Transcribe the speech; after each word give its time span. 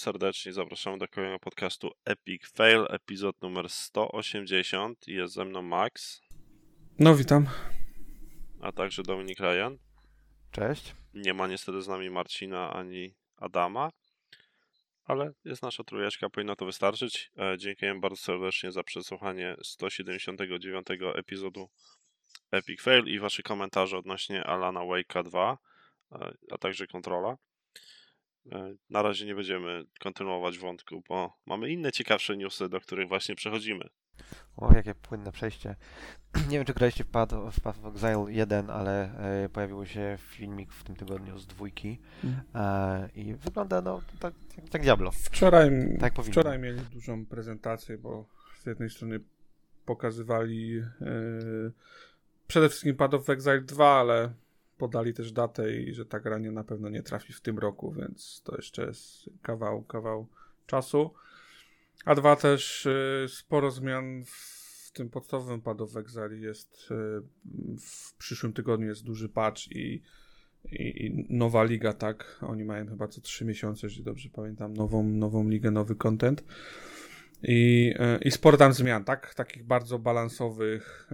serdecznie. 0.00 0.52
Zapraszam 0.52 0.98
do 0.98 1.08
kolejnego 1.08 1.38
podcastu 1.38 1.90
Epic 2.04 2.46
Fail, 2.52 2.86
epizod 2.90 3.42
numer 3.42 3.70
180. 3.70 5.08
Jest 5.08 5.34
ze 5.34 5.44
mną 5.44 5.62
Max. 5.62 6.20
No, 6.98 7.14
witam. 7.14 7.46
A 8.60 8.72
także 8.72 9.02
Dominik 9.02 9.40
Ryan. 9.40 9.78
Cześć. 10.50 10.94
Nie 11.14 11.34
ma 11.34 11.46
niestety 11.46 11.82
z 11.82 11.88
nami 11.88 12.10
Marcina 12.10 12.72
ani 12.72 13.14
Adama, 13.36 13.90
ale 15.04 15.32
jest 15.44 15.62
nasza 15.62 15.84
trójeczka, 15.84 16.30
powinno 16.30 16.56
to 16.56 16.66
wystarczyć. 16.66 17.30
E, 17.38 17.58
dziękuję 17.58 17.94
bardzo 18.00 18.16
serdecznie 18.16 18.72
za 18.72 18.82
przesłuchanie 18.82 19.56
179 19.62 20.86
epizodu 21.14 21.68
Epic 22.50 22.82
Fail 22.82 23.04
i 23.04 23.18
wasze 23.18 23.42
komentarze 23.42 23.98
odnośnie 23.98 24.44
Alana 24.44 24.80
Wake'a 24.80 25.22
2, 25.24 25.58
e, 26.12 26.34
a 26.50 26.58
także 26.58 26.86
kontrola. 26.86 27.36
E, 28.52 28.74
na 28.90 29.02
razie 29.02 29.26
nie 29.26 29.34
będziemy 29.34 29.84
kontynuować 30.00 30.58
wątku, 30.58 31.02
bo 31.08 31.36
mamy 31.46 31.70
inne 31.70 31.92
ciekawsze 31.92 32.36
newsy, 32.36 32.68
do 32.68 32.80
których 32.80 33.08
właśnie 33.08 33.34
przechodzimy. 33.34 33.88
O, 34.56 34.72
jakie 34.74 34.94
płynne 34.94 35.32
przejście. 35.32 35.76
Nie 36.50 36.56
wiem, 36.58 36.64
czy 36.66 36.74
graliście 36.74 37.04
w 37.04 37.06
Path, 37.08 37.34
w 37.52 37.60
Path 37.60 37.84
of 37.84 37.94
Exile 37.94 38.26
1, 38.28 38.70
ale 38.70 39.18
e, 39.44 39.48
pojawił 39.48 39.86
się 39.86 40.18
filmik 40.20 40.72
w 40.72 40.84
tym 40.84 40.96
tygodniu 40.96 41.38
z 41.38 41.46
dwójki 41.46 41.98
Mhm. 42.24 42.42
e, 42.54 43.08
i 43.14 43.34
wygląda 43.34 43.80
no 43.80 44.02
tak, 44.20 44.34
tak, 44.56 44.68
tak 44.68 44.82
Diablo. 44.82 45.10
Wczoraj, 45.10 45.70
Tak 46.00 46.14
wczoraj 46.14 46.58
mieli 46.58 46.80
dużą 46.80 47.26
prezentację, 47.26 47.98
bo 47.98 48.26
z 48.58 48.66
jednej 48.66 48.90
strony 48.90 49.20
pokazywali 49.86 50.78
e, 50.78 50.84
przede 52.46 52.68
wszystkim 52.68 52.96
Path 52.96 53.14
of 53.14 53.30
Exile 53.30 53.60
2, 53.60 53.86
ale 54.00 54.32
podali 54.80 55.14
też 55.14 55.32
datę 55.32 55.76
i 55.76 55.94
że 55.94 56.06
ta 56.06 56.20
gra 56.20 56.38
nie, 56.38 56.50
na 56.50 56.64
pewno 56.64 56.88
nie 56.88 57.02
trafi 57.02 57.32
w 57.32 57.40
tym 57.40 57.58
roku, 57.58 57.92
więc 57.92 58.42
to 58.44 58.56
jeszcze 58.56 58.86
jest 58.86 59.30
kawał, 59.42 59.82
kawał 59.82 60.28
czasu. 60.66 61.14
A 62.04 62.14
dwa 62.14 62.36
też 62.36 62.86
e, 62.86 63.28
sporo 63.28 63.70
zmian 63.70 64.22
w 64.26 64.92
tym 64.92 65.10
podstawowym 65.10 65.62
of 65.64 65.96
Exile 65.96 66.36
jest 66.36 66.88
e, 66.90 66.94
w 67.78 68.14
przyszłym 68.18 68.52
tygodniu 68.52 68.88
jest 68.88 69.04
duży 69.04 69.28
patch 69.28 69.70
i 69.70 70.02
i, 70.64 71.06
i 71.06 71.26
nowa 71.30 71.64
liga, 71.64 71.92
tak? 71.92 72.38
Oni 72.42 72.64
mają 72.64 72.86
chyba 72.86 73.08
co 73.08 73.20
trzy 73.20 73.44
miesiące, 73.44 73.86
jeżeli 73.86 74.04
dobrze 74.04 74.28
pamiętam, 74.32 74.74
nową, 74.74 75.02
nową 75.02 75.48
ligę, 75.48 75.70
nowy 75.70 75.96
content. 75.96 76.44
I, 77.42 77.92
e, 77.98 78.18
I 78.18 78.30
sporo 78.30 78.56
tam 78.56 78.72
zmian, 78.72 79.04
tak? 79.04 79.34
Takich 79.34 79.64
bardzo 79.64 79.98
balansowych, 79.98 81.08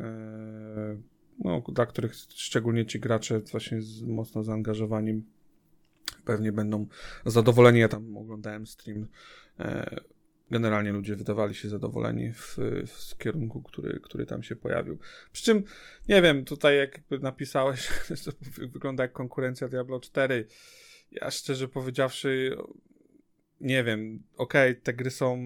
no, 1.39 1.63
dla 1.69 1.87
których 1.87 2.15
szczególnie 2.15 2.87
ci 2.87 3.01
gracze 3.01 3.41
właśnie 3.41 3.83
z 3.83 4.03
mocno 4.03 4.43
zaangażowani 4.43 5.23
pewnie 6.25 6.53
będą 6.53 6.87
zadowoleni. 7.27 7.81
Ja 7.81 7.89
tam 7.89 8.17
oglądałem 8.17 8.67
stream. 8.67 9.07
E, 9.59 9.97
generalnie 10.51 10.93
ludzie 10.93 11.17
wydawali 11.17 11.55
się 11.55 11.69
zadowoleni 11.69 12.33
w, 12.33 12.57
w 12.87 13.19
kierunku, 13.19 13.63
który, 13.63 14.01
który 14.01 14.27
tam 14.27 14.43
się 14.43 14.57
pojawił. 14.57 14.99
Przy 15.33 15.45
czym, 15.45 15.65
nie 16.09 16.23
wiem, 16.23 16.45
tutaj 16.45 16.77
jakby 16.77 17.19
napisałeś, 17.19 17.89
to 18.25 18.31
wygląda 18.69 19.05
jak 19.05 19.13
konkurencja 19.13 19.69
Diablo 19.69 20.01
4. 20.01 20.47
Ja 21.11 21.31
szczerze 21.31 21.69
powiedziawszy, 21.69 22.57
nie 23.61 23.85
wiem, 23.85 24.23
okej, 24.37 24.77
te 24.77 24.95
gry 24.95 25.11
są 25.11 25.39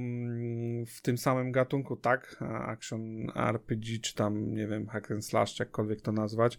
w 0.87 1.01
tym 1.03 1.19
samym 1.19 1.53
gatunku, 1.53 1.97
tak? 1.97 2.37
Action 2.41 3.31
RPG, 3.37 3.99
czy 3.99 4.15
tam, 4.15 4.55
nie 4.55 4.67
wiem, 4.67 4.87
hack 4.87 5.11
and 5.11 5.27
slash, 5.27 5.59
jakkolwiek 5.59 6.01
to 6.01 6.13
nazwać, 6.13 6.59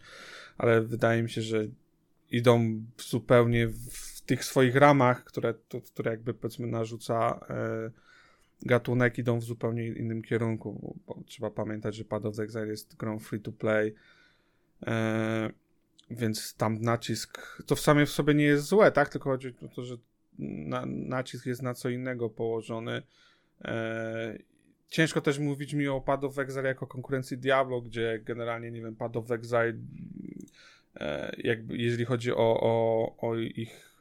ale 0.57 0.81
wydaje 0.81 1.23
mi 1.23 1.29
się, 1.29 1.41
że 1.41 1.67
idą 2.31 2.83
zupełnie 2.97 3.67
w 3.67 4.21
tych 4.21 4.45
swoich 4.45 4.75
ramach, 4.75 5.23
które, 5.23 5.53
to, 5.53 5.81
które 5.81 6.11
jakby 6.11 6.33
powiedzmy 6.33 6.67
narzuca 6.67 7.39
e, 7.49 7.91
gatunek, 8.61 9.17
idą 9.17 9.39
w 9.39 9.43
zupełnie 9.43 9.87
innym 9.87 10.21
kierunku, 10.21 10.97
bo, 11.07 11.23
trzeba 11.25 11.51
pamiętać, 11.51 11.95
że 11.95 12.05
Path 12.05 12.25
of 12.25 12.39
Exile 12.39 12.67
jest 12.67 12.95
grą 12.95 13.19
free 13.19 13.41
to 13.41 13.51
play, 13.51 13.95
e, 14.87 15.49
więc 16.09 16.55
tam 16.55 16.81
nacisk, 16.81 17.63
to 17.65 17.75
w 17.75 17.79
samej 17.79 18.05
w 18.05 18.09
sobie 18.09 18.33
nie 18.33 18.43
jest 18.43 18.65
złe, 18.65 18.91
tak? 18.91 19.09
Tylko 19.09 19.29
chodzi 19.29 19.55
o 19.65 19.67
to, 19.67 19.85
że 19.85 19.97
na, 20.39 20.85
nacisk 20.85 21.45
jest 21.45 21.61
na 21.61 21.73
co 21.73 21.89
innego 21.89 22.29
położony. 22.29 23.01
E, 23.61 24.37
ciężko 24.87 25.21
też 25.21 25.39
mówić 25.39 25.73
mi 25.73 25.87
o 25.87 26.01
Path 26.01 26.23
of 26.23 26.39
Exile 26.39 26.67
jako 26.67 26.87
konkurencji 26.87 27.37
Diablo, 27.37 27.81
gdzie 27.81 28.19
generalnie, 28.23 28.71
nie 28.71 28.81
wiem, 28.81 28.95
Path 28.95 29.17
of 29.17 29.31
Exile 29.31 29.73
e, 30.95 31.35
jakby, 31.37 31.77
jeżeli 31.77 32.05
chodzi 32.05 32.31
o, 32.31 32.59
o, 32.61 33.15
o 33.17 33.35
ich 33.37 33.91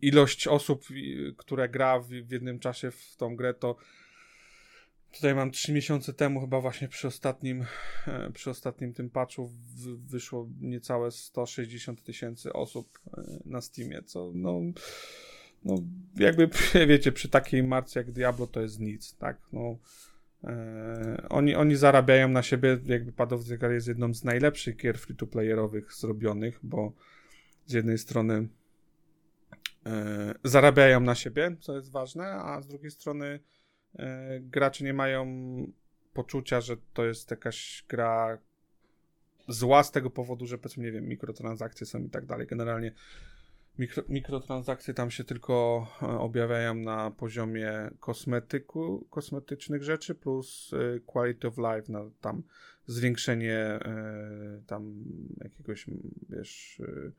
ilość 0.00 0.48
osób, 0.48 0.84
które 1.36 1.68
gra 1.68 2.00
w, 2.00 2.08
w 2.08 2.30
jednym 2.30 2.58
czasie 2.58 2.90
w 2.90 3.16
tą 3.16 3.36
grę, 3.36 3.54
to 3.54 3.76
tutaj 5.16 5.34
mam 5.34 5.50
3 5.50 5.72
miesiące 5.72 6.12
temu, 6.12 6.40
chyba 6.40 6.60
właśnie 6.60 6.88
przy 6.88 7.08
ostatnim, 7.08 7.64
e, 8.06 8.30
przy 8.32 8.50
ostatnim 8.50 8.92
tym 8.92 9.10
patchu 9.10 9.50
wyszło 10.06 10.48
niecałe 10.60 11.10
160 11.10 12.02
tysięcy 12.02 12.52
osób 12.52 12.98
e, 13.18 13.22
na 13.44 13.60
Steamie, 13.60 14.02
co 14.02 14.32
no, 14.34 14.60
no 15.64 15.74
jakby 16.16 16.50
wiecie, 16.88 17.12
przy 17.12 17.28
takiej 17.28 17.62
marce 17.62 18.00
jak 18.00 18.12
Diablo 18.12 18.46
to 18.46 18.60
jest 18.60 18.80
nic, 18.80 19.16
tak, 19.16 19.38
no 19.52 19.78
e, 20.44 21.26
oni, 21.28 21.54
oni 21.54 21.76
zarabiają 21.76 22.28
na 22.28 22.42
siebie, 22.42 22.78
jakby 22.84 23.12
Exile 23.34 23.74
jest 23.74 23.88
jedną 23.88 24.14
z 24.14 24.24
najlepszych 24.24 24.76
gier 24.76 24.98
free-to-playerowych 24.98 25.92
zrobionych, 25.92 26.60
bo 26.62 26.92
z 27.66 27.72
jednej 27.72 27.98
strony 27.98 28.48
zarabiają 30.44 31.00
na 31.00 31.14
siebie, 31.14 31.56
co 31.60 31.76
jest 31.76 31.90
ważne, 31.90 32.24
a 32.24 32.62
z 32.62 32.66
drugiej 32.66 32.90
strony 32.90 33.40
gracze 34.40 34.84
nie 34.84 34.94
mają 34.94 35.26
poczucia, 36.12 36.60
że 36.60 36.76
to 36.94 37.04
jest 37.04 37.30
jakaś 37.30 37.84
gra 37.88 38.38
zła 39.48 39.82
z 39.82 39.92
tego 39.92 40.10
powodu, 40.10 40.46
że 40.46 40.58
powiedzmy, 40.58 40.84
nie 40.84 40.92
wiem, 40.92 41.08
mikrotransakcje 41.08 41.86
są 41.86 42.04
i 42.04 42.10
tak 42.10 42.26
dalej. 42.26 42.46
Generalnie 42.46 42.92
mikro, 43.78 44.02
mikrotransakcje 44.08 44.94
tam 44.94 45.10
się 45.10 45.24
tylko 45.24 45.86
e, 46.02 46.06
objawiają 46.06 46.74
na 46.74 47.10
poziomie 47.10 47.90
kosmetyku, 48.00 49.06
kosmetycznych 49.10 49.82
rzeczy 49.82 50.14
plus 50.14 50.70
e, 50.72 51.00
quality 51.00 51.48
of 51.48 51.56
life, 51.56 51.92
na 51.92 52.00
tam 52.20 52.42
zwiększenie 52.86 53.58
e, 53.58 54.60
tam 54.66 55.04
jakiegoś, 55.44 55.86
wiesz, 56.28 56.80
e, 56.80 57.10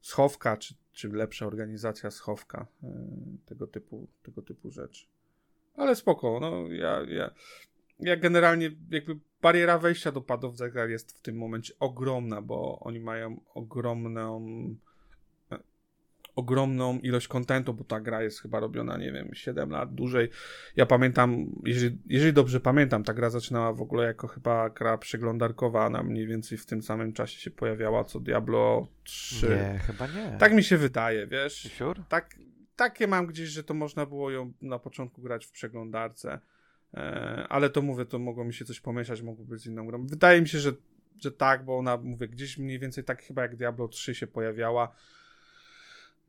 schowka, 0.00 0.56
czy, 0.56 0.74
czy 0.92 1.08
lepsza 1.08 1.46
organizacja 1.46 2.10
schowka, 2.10 2.66
e, 2.82 2.88
tego 3.46 3.66
typu, 3.66 4.08
tego 4.22 4.42
typu 4.42 4.70
rzeczy. 4.70 5.06
Ale 5.76 5.96
spoko, 5.96 6.38
no 6.40 6.72
ja, 6.72 7.00
ja, 7.08 7.30
ja 8.00 8.16
generalnie 8.16 8.70
jakby 8.90 9.18
bariera 9.42 9.78
wejścia 9.78 10.12
do 10.12 10.20
padów 10.20 10.56
Zegar 10.56 10.90
jest 10.90 11.18
w 11.18 11.20
tym 11.20 11.36
momencie 11.36 11.74
ogromna, 11.80 12.42
bo 12.42 12.78
oni 12.80 13.00
mają 13.00 13.40
ogromną 13.54 14.46
e, 15.52 15.58
ogromną 16.36 16.98
ilość 16.98 17.28
kontentu, 17.28 17.74
bo 17.74 17.84
ta 17.84 18.00
gra 18.00 18.22
jest 18.22 18.42
chyba 18.42 18.60
robiona, 18.60 18.96
nie 18.96 19.12
wiem, 19.12 19.34
7 19.34 19.70
lat 19.70 19.94
dłużej. 19.94 20.28
Ja 20.76 20.86
pamiętam, 20.86 21.46
jeżeli, 21.64 21.98
jeżeli 22.06 22.32
dobrze 22.32 22.60
pamiętam, 22.60 23.04
ta 23.04 23.14
gra 23.14 23.30
zaczynała 23.30 23.72
w 23.72 23.82
ogóle 23.82 24.06
jako 24.06 24.28
chyba 24.28 24.70
gra 24.70 24.98
przeglądarkowa, 24.98 25.86
ona 25.86 26.02
mniej 26.02 26.26
więcej 26.26 26.58
w 26.58 26.66
tym 26.66 26.82
samym 26.82 27.12
czasie 27.12 27.40
się 27.40 27.50
pojawiała 27.50 28.04
co 28.04 28.20
Diablo 28.20 28.88
3. 29.04 29.48
Nie, 29.48 29.78
chyba 29.78 30.06
nie. 30.06 30.36
Tak 30.38 30.52
mi 30.52 30.64
się 30.64 30.76
wydaje, 30.76 31.26
wiesz? 31.26 31.72
Sure? 31.78 32.02
Tak, 32.08 32.34
takie 32.76 33.06
mam 33.06 33.26
gdzieś, 33.26 33.48
że 33.48 33.64
to 33.64 33.74
można 33.74 34.06
było 34.06 34.30
ją 34.30 34.52
na 34.62 34.78
początku 34.78 35.22
grać 35.22 35.46
w 35.46 35.50
przeglądarce. 35.50 36.40
E, 36.94 37.46
ale 37.48 37.70
to 37.70 37.82
mówię, 37.82 38.04
to 38.04 38.18
mogło 38.18 38.44
mi 38.44 38.54
się 38.54 38.64
coś 38.64 38.80
pomieszać, 38.80 39.22
mogło 39.22 39.44
być 39.44 39.62
z 39.62 39.66
inną 39.66 39.86
grą. 39.86 40.06
Wydaje 40.06 40.40
mi 40.40 40.48
się, 40.48 40.58
że, 40.58 40.72
że 41.20 41.32
tak, 41.32 41.64
bo 41.64 41.78
ona, 41.78 41.96
mówię, 41.96 42.28
gdzieś 42.28 42.58
mniej 42.58 42.78
więcej 42.78 43.04
tak 43.04 43.22
chyba 43.22 43.42
jak 43.42 43.56
Diablo 43.56 43.88
3 43.88 44.14
się 44.14 44.26
pojawiała. 44.26 44.94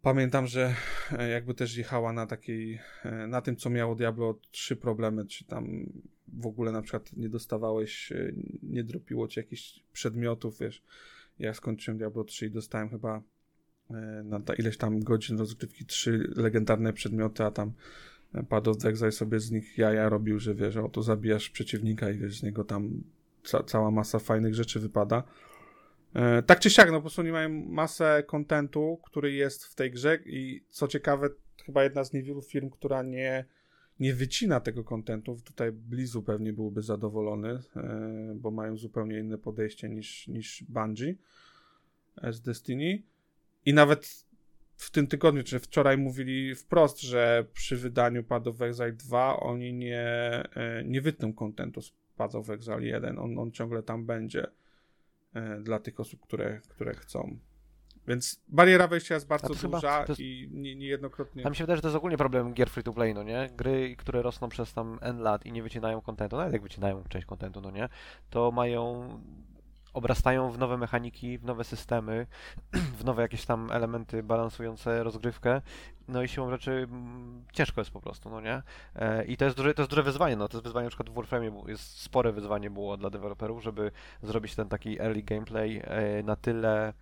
Pamiętam, 0.01 0.47
że 0.47 0.75
e, 1.11 1.29
jakby 1.29 1.53
też 1.53 1.77
jechała 1.77 2.13
na 2.13 2.27
takiej, 2.27 2.79
e, 3.03 3.27
na 3.27 3.41
tym, 3.41 3.55
co 3.55 3.69
miało 3.69 3.95
Diablo 3.95 4.39
3 4.51 4.75
problemy, 4.75 5.25
czy 5.25 5.45
tam 5.45 5.89
w 6.27 6.47
ogóle 6.47 6.71
na 6.71 6.81
przykład 6.81 7.13
nie 7.13 7.29
dostawałeś, 7.29 8.13
nie 8.63 8.83
dropiło 8.83 9.27
ci 9.27 9.39
jakichś 9.39 9.79
przedmiotów, 9.93 10.59
wiesz. 10.59 10.83
Ja 11.39 11.53
skończyłem 11.53 11.97
Diablo 11.97 12.23
3 12.23 12.45
i 12.45 12.51
dostałem 12.51 12.89
chyba 12.89 13.21
na 14.23 14.39
ta 14.39 14.53
ileś 14.53 14.77
tam 14.77 14.99
godzin 14.99 15.37
rozgrywki 15.37 15.85
trzy 15.85 16.33
legendarne 16.35 16.93
przedmioty, 16.93 17.43
a 17.43 17.51
tam 17.51 17.71
e, 18.33 18.43
Path 18.43 18.67
of 18.67 18.77
sobie 19.11 19.39
z 19.39 19.51
nich 19.51 19.77
jaja 19.77 20.09
robił, 20.09 20.39
że 20.39 20.55
wiesz, 20.55 20.77
o 20.77 20.89
to 20.89 21.03
zabijasz 21.03 21.49
przeciwnika 21.49 22.09
i 22.09 22.17
wiesz, 22.17 22.39
z 22.39 22.43
niego 22.43 22.63
tam 22.63 23.03
ca 23.43 23.63
cała 23.63 23.91
masa 23.91 24.19
fajnych 24.19 24.55
rzeczy 24.55 24.79
wypada. 24.79 25.23
E, 26.13 26.43
tak 26.43 26.59
czy 26.59 26.69
siak, 26.69 26.87
no 26.87 26.97
po 26.97 27.01
prostu 27.01 27.21
oni 27.21 27.31
mają 27.31 27.49
masę 27.49 28.23
kontentu, 28.27 28.99
który 29.03 29.31
jest 29.31 29.65
w 29.65 29.75
tej 29.75 29.91
grze 29.91 30.19
i 30.25 30.63
co 30.69 30.87
ciekawe, 30.87 31.29
chyba 31.65 31.83
jedna 31.83 32.03
z 32.03 32.13
niewielu 32.13 32.41
firm, 32.41 32.69
która 32.69 33.03
nie, 33.03 33.45
nie 33.99 34.13
wycina 34.13 34.59
tego 34.59 34.83
kontentu. 34.83 35.37
Tutaj 35.43 35.71
Blizu 35.71 36.23
pewnie 36.23 36.53
byłby 36.53 36.81
zadowolony, 36.81 37.59
e, 37.75 38.33
bo 38.35 38.51
mają 38.51 38.77
zupełnie 38.77 39.19
inne 39.19 39.37
podejście 39.37 39.89
niż, 39.89 40.27
niż 40.27 40.63
Bungie 40.69 41.15
e, 42.21 42.33
z 42.33 42.41
Destiny. 42.41 43.03
I 43.65 43.73
nawet 43.73 44.25
w 44.75 44.91
tym 44.91 45.07
tygodniu, 45.07 45.43
czy 45.43 45.59
wczoraj 45.59 45.97
mówili 45.97 46.55
wprost, 46.55 47.01
że 47.01 47.45
przy 47.53 47.77
wydaniu 47.77 48.23
Path 48.23 48.47
of 48.47 48.61
Exile 48.61 48.91
2 48.91 49.39
oni 49.39 49.73
nie, 49.73 50.03
e, 50.55 50.83
nie 50.85 51.01
wytną 51.01 51.33
kontentu 51.33 51.81
z 51.81 51.93
Path 52.15 52.35
of 52.35 52.49
Exile 52.49 52.85
1. 52.85 53.19
On, 53.19 53.39
on 53.39 53.51
ciągle 53.51 53.83
tam 53.83 54.05
będzie 54.05 54.47
e, 55.33 55.61
dla 55.61 55.79
tych 55.79 55.99
osób, 55.99 56.21
które, 56.21 56.61
które 56.69 56.93
chcą. 56.93 57.39
Więc 58.07 58.43
bariera 58.47 58.87
wejścia 58.87 59.15
jest 59.15 59.27
bardzo 59.27 59.53
duża 59.53 60.05
jest- 60.09 60.19
i 60.19 60.49
nie, 60.51 60.75
niejednokrotnie. 60.75 61.45
A 61.45 61.49
mi 61.49 61.55
się 61.55 61.63
wydaje, 61.63 61.75
że 61.75 61.81
to 61.81 61.87
jest 61.87 61.97
ogólnie 61.97 62.17
problem 62.17 62.53
gier 62.53 62.69
free 62.69 62.83
to 62.83 62.93
play, 62.93 63.13
no 63.13 63.23
nie? 63.23 63.49
Gry, 63.57 63.95
które 63.95 64.21
rosną 64.21 64.49
przez 64.49 64.73
tam 64.73 64.99
N 65.01 65.19
lat 65.19 65.45
i 65.45 65.51
nie 65.51 65.63
wycinają 65.63 66.01
kontentu, 66.01 66.37
nawet 66.37 66.53
jak 66.53 66.61
wycinają 66.61 67.03
część 67.09 67.25
kontentu, 67.25 67.61
no 67.61 67.71
nie? 67.71 67.89
To 68.29 68.51
mają 68.51 69.09
obrastają 69.95 70.51
w 70.51 70.57
nowe 70.57 70.77
mechaniki, 70.77 71.37
w 71.37 71.43
nowe 71.43 71.63
systemy, 71.63 72.27
w 72.99 73.03
nowe 73.03 73.21
jakieś 73.21 73.45
tam 73.45 73.71
elementy 73.71 74.23
balansujące 74.23 75.03
rozgrywkę. 75.03 75.61
No 76.07 76.23
i 76.23 76.27
siłą 76.27 76.49
rzeczy 76.49 76.71
mm, 76.71 77.43
ciężko 77.53 77.81
jest 77.81 77.91
po 77.91 78.01
prostu, 78.01 78.29
no 78.29 78.41
nie? 78.41 78.61
E, 78.95 79.25
I 79.25 79.37
to 79.37 79.45
jest 79.45 79.57
duże, 79.57 79.73
to 79.73 79.81
jest 79.81 79.89
duże 79.89 80.03
wyzwanie, 80.03 80.35
no 80.35 80.47
to 80.47 80.57
jest 80.57 80.63
wyzwanie 80.63 80.83
na 80.83 80.89
przykład 80.89 81.09
w 81.09 81.13
Warframe, 81.13 81.51
jest 81.67 82.01
spore 82.01 82.31
wyzwanie 82.31 82.69
było 82.69 82.97
dla 82.97 83.09
deweloperów, 83.09 83.63
żeby 83.63 83.91
zrobić 84.23 84.55
ten 84.55 84.69
taki 84.69 85.01
early 85.01 85.23
gameplay 85.23 85.81
e, 85.83 86.23
na 86.23 86.35
tyle 86.35 86.93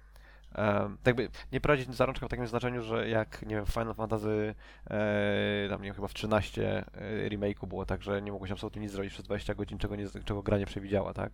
Um, 0.57 0.97
tak 1.03 1.07
jakby 1.07 1.29
nie 1.51 1.61
prowadzić 1.61 1.95
za 1.95 2.05
rączkę 2.05 2.25
w 2.25 2.29
takim 2.29 2.47
znaczeniu, 2.47 2.83
że 2.83 3.09
jak, 3.09 3.41
nie 3.41 3.55
wiem, 3.55 3.65
Final 3.65 3.93
Fantasy 3.93 4.55
e, 4.89 5.69
tam, 5.69 5.81
nie 5.81 5.85
wiem, 5.85 5.95
chyba 5.95 6.07
w 6.07 6.13
13 6.13 6.85
e, 6.93 7.29
remake'u 7.29 7.67
było 7.67 7.85
tak, 7.85 8.03
że 8.03 8.21
nie 8.21 8.31
mogło 8.31 8.47
się 8.47 8.53
absolutnie 8.53 8.81
nic 8.81 8.91
zrobić 8.91 9.13
przez 9.13 9.25
20 9.25 9.53
godzin, 9.53 9.77
czego, 9.77 9.95
nie, 9.95 10.05
czego 10.25 10.43
gra 10.43 10.57
nie 10.57 10.65
przewidziała, 10.65 11.13
tak? 11.13 11.31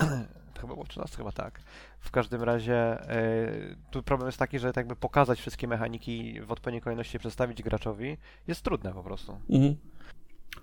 Chyba 0.60 0.72
było 0.74 0.84
w 0.84 0.88
13, 0.88 1.16
chyba 1.16 1.32
tak. 1.32 1.60
W 2.00 2.10
każdym 2.10 2.42
razie 2.42 2.74
e, 2.76 3.76
tu 3.90 4.02
problem 4.02 4.28
jest 4.28 4.38
taki, 4.38 4.58
że 4.58 4.68
tak 4.68 4.76
jakby 4.76 4.96
pokazać 4.96 5.40
wszystkie 5.40 5.68
mechaniki 5.68 6.40
w 6.40 6.52
odpowiedniej 6.52 6.82
kolejności 6.82 7.18
przedstawić 7.18 7.62
graczowi 7.62 8.16
jest 8.46 8.62
trudne 8.62 8.92
po 8.92 9.02
prostu. 9.02 9.40
Mhm. 9.50 9.76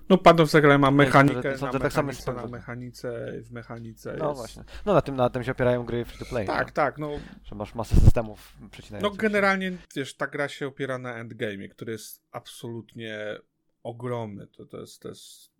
No 0.09 0.17
Path 0.17 0.39
of 0.39 0.55
Exile 0.55 0.77
ma 0.77 0.91
mechanikę 0.91 1.55
na 1.61 1.71
że 1.71 1.79
tak 1.79 1.93
samo 1.93 2.07
mechanice, 2.07 2.31
jest 2.31 2.43
na 2.43 2.47
mechanice, 2.47 3.31
w 3.41 3.51
mechanice 3.51 4.15
No 4.19 4.27
jest... 4.27 4.37
właśnie. 4.37 4.63
No 4.85 4.93
na 4.93 5.01
tym, 5.01 5.15
na 5.15 5.29
tym 5.29 5.43
się 5.43 5.51
opierają 5.51 5.83
gry 5.85 6.05
free 6.05 6.19
to 6.19 6.25
play. 6.25 6.47
Tak, 6.47 6.67
no, 6.67 6.73
tak, 6.73 6.97
no, 6.97 7.11
Że 7.43 7.55
masz 7.55 7.75
masę 7.75 7.95
systemów 7.95 8.57
no 8.61 8.69
przecinających. 8.69 9.21
się. 9.21 9.21
generalnie, 9.21 9.77
wiesz, 9.95 10.15
ta 10.15 10.27
gra 10.27 10.47
się 10.47 10.67
opiera 10.67 10.97
na 10.97 11.15
endgame, 11.17 11.67
który 11.67 11.91
jest 11.91 12.21
absolutnie 12.31 13.37
ogromny. 13.83 14.47
To, 14.47 14.65
to, 14.65 14.79
jest, 14.79 15.01
to 15.01 15.09
jest, 15.09 15.51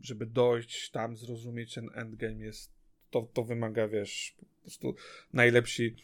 żeby 0.00 0.26
dojść 0.26 0.90
tam, 0.90 1.16
zrozumieć 1.16 1.74
ten 1.74 1.90
endgame 1.94 2.34
jest, 2.44 2.75
to, 3.10 3.28
to 3.32 3.44
wymaga, 3.44 3.88
wiesz, 3.88 4.34
po 4.38 4.46
prostu 4.62 4.94
najlepsi 5.32 5.96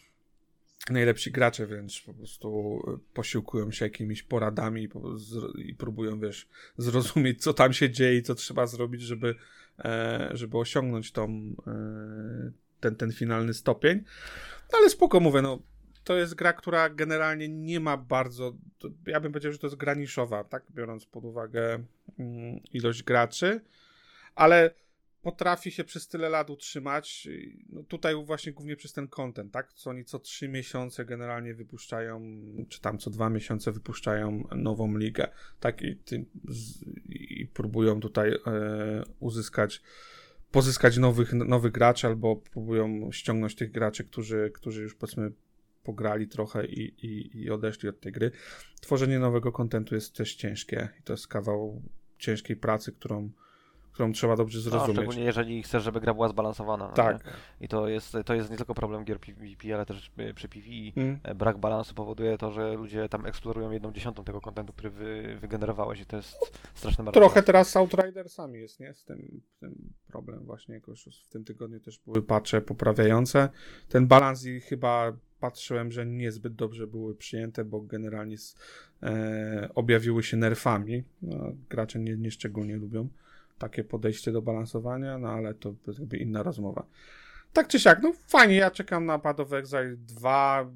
najlepsi 0.91 1.31
gracze, 1.33 1.67
więc 1.67 2.01
po 2.01 2.15
prostu 2.15 2.81
posiłkują 3.15 3.71
się 3.71 3.85
jakimiś 3.85 4.23
poradami 4.23 4.89
i, 5.57 5.75
próbują, 5.75 6.21
wiesz, 6.21 6.49
zrozumieć, 6.77 7.43
co 7.43 7.55
tam 7.55 7.73
się 7.73 7.91
dzieje 7.91 8.19
i 8.19 8.23
co 8.23 8.35
trzeba 8.35 8.67
zrobić, 8.67 9.03
żeby, 9.03 9.35
e, 9.79 10.31
żeby 10.33 10.59
osiągnąć 10.59 11.13
tą, 11.13 11.55
e, 11.67 12.53
ten, 12.81 12.97
ten 12.97 13.13
finalny 13.13 13.55
stopień. 13.55 14.05
No 14.73 14.79
ale 14.79 14.91
spoko 14.91 15.21
mówię, 15.21 15.43
no 15.43 15.63
to 16.05 16.17
jest 16.17 16.35
gra, 16.35 16.53
która 16.53 16.89
generalnie 16.91 17.49
nie 17.49 17.81
ma 17.81 17.97
bardzo, 17.97 18.57
ja 19.07 19.21
bym 19.21 19.33
powiedział, 19.33 19.53
że 19.53 19.59
to 19.59 19.67
jest 19.67 19.77
gra 19.77 19.95
niszowa, 19.95 20.45
tak, 20.45 20.63
biorąc 20.71 21.07
pod 21.07 21.25
uwagę 21.25 21.85
mm, 22.19 22.61
ilość 22.73 23.03
graczy, 23.03 23.61
ale 24.35 24.75
potrafi 25.23 25.71
się 25.71 25.85
przez 25.85 26.09
tyle 26.09 26.29
lat 26.29 26.51
utrzymać. 26.51 27.29
No 27.69 27.83
tutaj 27.83 28.15
właśnie 28.25 28.53
głównie 28.53 28.77
przez 28.77 28.93
ten 28.93 29.09
content, 29.09 29.53
tak? 29.53 29.73
Co 29.73 29.91
oni 29.91 30.05
co 30.05 30.19
trzy 30.19 30.49
miesiące 30.49 31.05
generalnie 31.05 31.55
wypuszczają, 31.55 32.43
czy 32.69 32.81
tam 32.81 32.99
co 32.99 33.11
dwa 33.11 33.31
miesiące 33.31 33.73
wypuszczają 33.73 34.49
nową 34.57 34.99
ligę, 34.99 35.29
tak? 35.61 35.83
I, 35.83 35.99
i 37.09 37.47
próbują 37.47 38.01
tutaj 38.01 38.33
e, 38.33 38.39
uzyskać, 39.21 39.83
pozyskać 40.51 40.99
nowych, 40.99 41.33
nowych 41.33 41.73
graczy, 41.73 42.07
albo 42.07 42.37
próbują 42.37 43.13
ściągnąć 43.13 43.55
tych 43.55 43.73
graczy, 43.73 44.05
którzy, 44.05 44.51
którzy 44.55 44.83
już 44.83 44.95
powiedzmy 44.95 45.33
pograli 45.85 46.29
trochę 46.29 46.67
i, 46.67 47.07
i, 47.07 47.43
i 47.43 47.51
odeszli 47.51 47.89
od 47.89 48.01
tej 48.01 48.13
gry. 48.13 48.31
Tworzenie 48.81 49.19
nowego 49.19 49.53
kontentu 49.53 49.95
jest 49.95 50.17
też 50.17 50.35
ciężkie 50.35 50.89
i 51.01 51.03
to 51.03 51.13
jest 51.13 51.29
kawał 51.29 51.83
ciężkiej 52.19 52.57
pracy, 52.57 52.93
którą 52.93 53.31
którą 53.93 54.13
trzeba 54.13 54.37
dobrze 54.37 54.59
No, 54.59 54.63
zrozumieć. 54.63 54.97
szczególnie 54.97 55.25
jeżeli 55.25 55.63
chcesz, 55.63 55.83
żeby 55.85 56.01
gra 56.01 56.15
była 56.15 56.29
zbalansowana. 56.29 56.87
no 56.89 56.93
tak. 56.93 57.25
nie? 57.25 57.33
I 57.61 57.69
to 57.69 57.89
jest, 57.89 58.17
to 58.25 58.35
jest 58.35 58.51
nie 58.51 58.57
tylko 58.57 58.75
problem 58.75 59.05
gier 59.05 59.21
PvP, 59.21 59.75
ale 59.75 59.87
też 59.87 60.11
y, 60.19 60.35
przy 60.35 60.49
PvE 60.49 60.63
Mm. 60.97 61.19
e, 61.23 61.35
brak 61.35 61.59
balansu 61.59 61.95
powoduje 61.95 62.39
to, 62.39 62.51
że 62.53 62.75
ludzie 62.75 63.09
tam 63.09 63.27
eksplorują 63.27 63.71
jedną 63.71 63.93
dziesiątą 63.93 64.25
tego 64.25 64.41
kontentu, 64.41 64.73
który 64.73 64.91
wy, 64.91 65.37
wygenerowałeś 65.41 66.01
i 66.01 66.07
to 66.07 66.17
jest 66.17 66.29
straszne 66.75 66.91
Trochę 66.91 67.03
marnotrawstwo. 67.03 67.43
teraz 67.43 67.71
z 67.71 67.77
Outridersami 67.77 68.59
jest, 68.61 68.81
nie? 68.81 68.95
Z 68.95 69.05
tym, 69.05 69.41
tym 69.61 69.93
problem 70.09 70.45
właśnie 70.45 70.75
jakoś 70.75 71.05
w 71.25 71.29
tym 71.29 71.45
tygodniu 71.45 71.81
też 71.81 71.99
były 71.99 72.23
patche 72.23 72.61
poprawiające. 72.61 73.49
Ten 73.89 74.07
balans 74.07 74.47
i 74.47 74.61
chyba 74.61 75.13
patrzyłem, 75.41 75.93
że 75.93 76.07
niezbyt 76.07 76.55
dobrze 76.55 76.87
były 76.87 77.15
przyjęte, 77.15 77.65
bo 77.65 77.81
generalnie 77.81 78.39
z, 78.39 78.57
e, 79.03 79.69
objawiły 79.75 80.23
się 80.23 80.37
nerfami. 80.37 81.03
No, 81.23 81.53
gracze 81.71 81.99
nie, 81.99 82.17
nie 82.17 82.31
szczególnie 82.31 82.77
lubią 82.77 83.09
takie 83.59 83.85
podejście 83.85 84.33
do 84.33 84.43
balansowania, 84.43 85.19
no 85.19 85.29
ale 85.29 85.55
to 85.55 85.75
jakby 85.99 86.17
inna 86.17 86.43
rozmowa. 86.43 86.87
Tak 87.53 87.69
czy 87.69 87.81
siak, 87.81 88.03
no 88.03 88.13
fajnie, 88.27 88.55
ja 88.55 88.71
czekam 88.71 89.07
na 89.07 89.19
Path 89.19 89.41
of 89.41 89.53
Exile 89.53 89.97
2, 89.97 90.71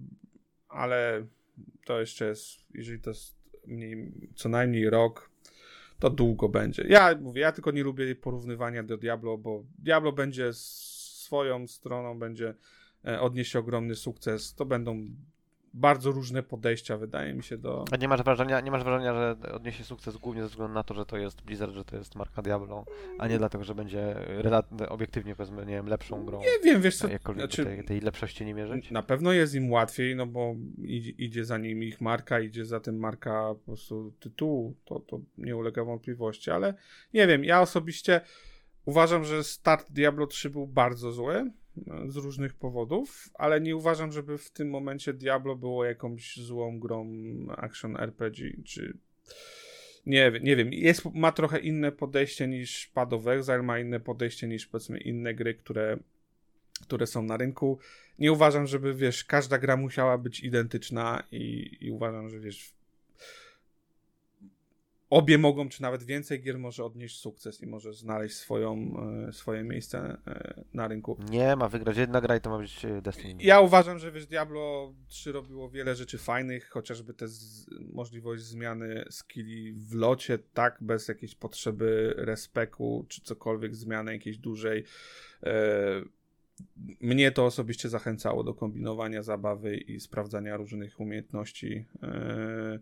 ale 0.69 1.27
to 1.85 2.01
jeszcze 2.01 2.27
jest, 2.27 2.59
jeżeli 2.75 3.01
to 3.01 3.11
jest 3.11 3.37
mniej, 3.67 4.13
co 4.35 4.49
najmniej 4.49 4.91
rok, 4.91 5.31
to 5.99 6.11
długo 6.11 6.49
będzie. 6.49 6.85
Ja 6.89 7.15
mówię, 7.21 7.41
ja 7.41 7.53
tylko 7.53 7.71
nie 7.71 7.83
lubię 7.83 8.15
porównywania 8.15 8.83
do 8.83 8.97
Diablo, 8.97 9.39
bo 9.39 9.65
Diablo 9.79 10.13
będzie 10.13 10.53
swoją 10.53 11.67
stroną, 11.67 12.19
będzie 12.19 12.55
e, 13.05 13.21
odniesie 13.21 13.59
ogromny 13.59 13.95
sukces. 13.95 14.55
To 14.55 14.67
będą 14.67 15.07
bardzo 15.77 16.11
różne 16.11 16.43
podejścia, 16.43 16.97
wydaje 16.97 17.35
mi 17.35 17.43
się, 17.43 17.59
do. 17.59 17.85
A 17.93 17.97
nie 17.97 18.09
masz 18.09 18.23
wrażenia, 18.23 18.61
nie 18.61 18.71
masz 18.71 18.85
wrażenia, 18.85 19.15
że 19.15 19.53
odniesie 19.53 19.85
sukces 19.85 20.17
głównie 20.17 20.43
ze 20.43 20.49
względu 20.49 20.75
na 20.75 20.83
to, 20.83 20.95
że 20.95 21.07
to 21.07 21.17
jest 21.17 21.43
Blizzard, 21.43 21.73
że 21.73 21.85
to 21.85 21.97
jest 21.97 22.15
marka 22.15 22.43
Diablo, 22.43 22.85
a 23.19 23.29
nie 23.29 23.39
dlatego, 23.39 23.65
że 23.65 23.75
będzie 23.75 24.17
obiektywnie 24.89 25.37
powiedzmy, 25.37 25.67
nie 25.67 25.75
wiem, 25.75 25.87
lepszą 25.87 26.25
grą. 26.25 26.41
Nie 26.41 26.73
wiem, 26.73 26.83
wiesz 26.83 26.97
co. 26.97 27.09
Jakkolwiek 27.09 27.43
Znaczy, 27.45 27.65
tej, 27.65 27.85
tej 27.85 28.01
lepszości 28.01 28.45
nie 28.45 28.55
mierzyć? 28.55 28.91
na 28.91 29.03
pewno 29.03 29.33
jest 29.33 29.55
im 29.55 29.71
łatwiej, 29.71 30.17
no 30.17 30.27
bo 30.27 30.55
idzie, 30.79 31.11
idzie 31.11 31.45
za 31.45 31.59
nim 31.59 31.83
ich 31.83 32.01
marka, 32.01 32.41
idzie 32.41 32.65
za 32.65 32.81
tym 32.81 32.99
marka 32.99 33.55
po 33.55 33.67
prostu 33.67 34.13
tytułu, 34.21 34.77
to, 34.85 35.01
to 35.01 35.21
nie 35.39 35.57
ulega 35.57 35.85
wątpliwości, 35.85 36.51
ale 36.51 36.75
nie 37.15 37.27
wiem, 37.27 37.45
ja 37.45 37.61
osobiście 37.61 38.21
uważam, 38.85 39.25
że 39.25 39.45
start 39.45 39.93
Diablo 39.93 40.27
3 40.27 40.51
był 40.51 40.67
bardzo 40.67 41.13
zły 41.13 41.51
z 42.09 42.17
różnych 42.17 42.55
powodów, 42.55 43.31
ale 43.35 43.61
nie 43.61 43.77
uważam, 43.77 44.13
żeby 44.13 44.39
w 44.39 44.51
tym 44.51 44.71
momencie 44.71 45.13
Diablo 45.13 45.57
było 45.57 45.85
jakąś 45.85 46.37
złą 46.37 46.79
grą 46.79 47.07
action 47.57 47.97
RPG, 47.97 48.51
czy 48.65 48.99
nie 50.07 50.33
nie 50.43 50.57
wiem, 50.57 50.73
jest, 50.73 51.05
ma 51.15 51.33
trochę 51.33 51.59
inne 51.59 51.93
podejście 51.93 52.49
niż 52.49 52.87
Path 52.87 53.13
of 53.13 53.27
Exile, 53.27 53.63
ma 53.63 53.79
inne 53.79 54.01
podejście 54.01 54.49
niż 54.49 54.67
powiedzmy 54.67 54.99
inne 54.99 55.35
gry, 55.35 55.55
które, 55.55 55.99
które 56.83 57.07
są 57.07 57.23
na 57.23 57.37
rynku. 57.37 57.79
Nie 58.19 58.33
uważam, 58.33 58.67
żeby 58.67 58.95
wiesz, 58.95 59.25
każda 59.25 59.59
gra 59.59 59.77
musiała 59.77 60.19
być 60.19 60.41
identyczna 60.41 61.23
i, 61.33 61.77
i 61.81 61.91
uważam, 61.91 62.29
że 62.29 62.41
wiesz, 62.41 62.76
obie 65.11 65.39
mogą, 65.39 65.69
czy 65.69 65.83
nawet 65.83 66.03
więcej 66.03 66.43
gier 66.43 66.59
może 66.59 66.85
odnieść 66.85 67.19
sukces 67.19 67.63
i 67.63 67.67
może 67.67 67.93
znaleźć 67.93 68.37
swoją, 68.37 68.95
e, 69.29 69.33
swoje 69.33 69.65
miejsce 69.65 70.19
e, 70.27 70.65
na 70.75 70.89
rynku. 70.89 71.19
Nie, 71.31 71.57
ma 71.57 71.69
wygrać 71.69 71.97
jedna 71.97 72.21
gra 72.21 72.37
i 72.37 72.41
to 72.41 72.51
ma 72.51 72.59
być 72.59 72.85
e, 72.85 73.03
Destiny. 73.03 73.43
Ja 73.43 73.61
uważam, 73.61 73.99
że 73.99 74.13
wiesz, 74.13 74.27
Diablo 74.27 74.95
3 75.09 75.33
robiło 75.33 75.71
wiele 75.71 75.95
rzeczy 75.95 76.19
fajnych, 76.19 76.69
chociażby 76.69 77.15
te 77.15 77.29
z, 77.29 77.67
możliwość 77.93 78.43
zmiany 78.43 79.05
skilli 79.11 79.73
w 79.73 79.95
locie, 79.95 80.39
tak, 80.39 80.79
bez 80.81 81.09
jakiejś 81.09 81.35
potrzeby 81.35 82.15
respeku, 82.17 83.07
czy 83.09 83.21
cokolwiek 83.21 83.75
zmiany 83.75 84.13
jakiejś 84.13 84.39
dużej. 84.39 84.85
Mnie 87.01 87.33
to 87.33 87.45
osobiście 87.45 87.89
zachęcało 87.89 88.45
do 88.45 88.55
kombinowania 88.55 89.23
zabawy 89.23 89.77
i 89.77 90.01
sprawdzania 90.01 90.57
różnych 90.57 91.01
umiejętności. 91.01 91.85
E, 92.03 92.79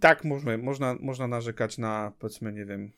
tak, 0.00 0.24
można, 0.24 0.58
można, 0.58 0.96
można 1.00 1.26
narzekać 1.26 1.78
na, 1.78 2.12
powiedzmy, 2.18 2.52
nie 2.52 2.64
wiem, 2.64 2.90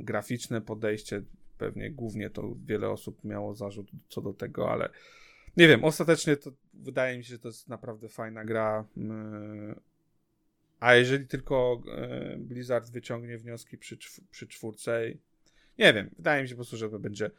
graficzne 0.00 0.60
podejście. 0.60 1.22
Pewnie 1.58 1.90
głównie 1.90 2.30
to 2.30 2.54
wiele 2.66 2.88
osób 2.88 3.24
miało 3.24 3.54
zarzut 3.54 3.90
co 4.08 4.20
do 4.20 4.32
tego, 4.32 4.70
ale 4.72 4.88
nie 5.56 5.68
wiem, 5.68 5.84
ostatecznie 5.84 6.36
to 6.36 6.50
wydaje 6.74 7.18
mi 7.18 7.24
się, 7.24 7.30
że 7.30 7.38
to 7.38 7.48
jest 7.48 7.68
naprawdę 7.68 8.08
fajna 8.08 8.44
gra. 8.44 8.84
Yy, 8.96 9.74
A 10.80 10.94
jeżeli 10.94 11.26
tylko 11.26 11.82
yy, 11.86 12.36
Blizzard 12.38 12.90
wyciągnie 12.90 13.38
wnioski 13.38 13.78
przy, 13.78 13.98
przy 14.30 14.46
czwórce, 14.46 15.02
nie 15.78 15.92
wiem, 15.92 16.10
wydaje 16.16 16.42
mi 16.42 16.48
się 16.48 16.54
po 16.54 16.58
prostu, 16.58 16.76
że 16.76 16.90
to 16.90 16.98
będzie. 16.98 17.30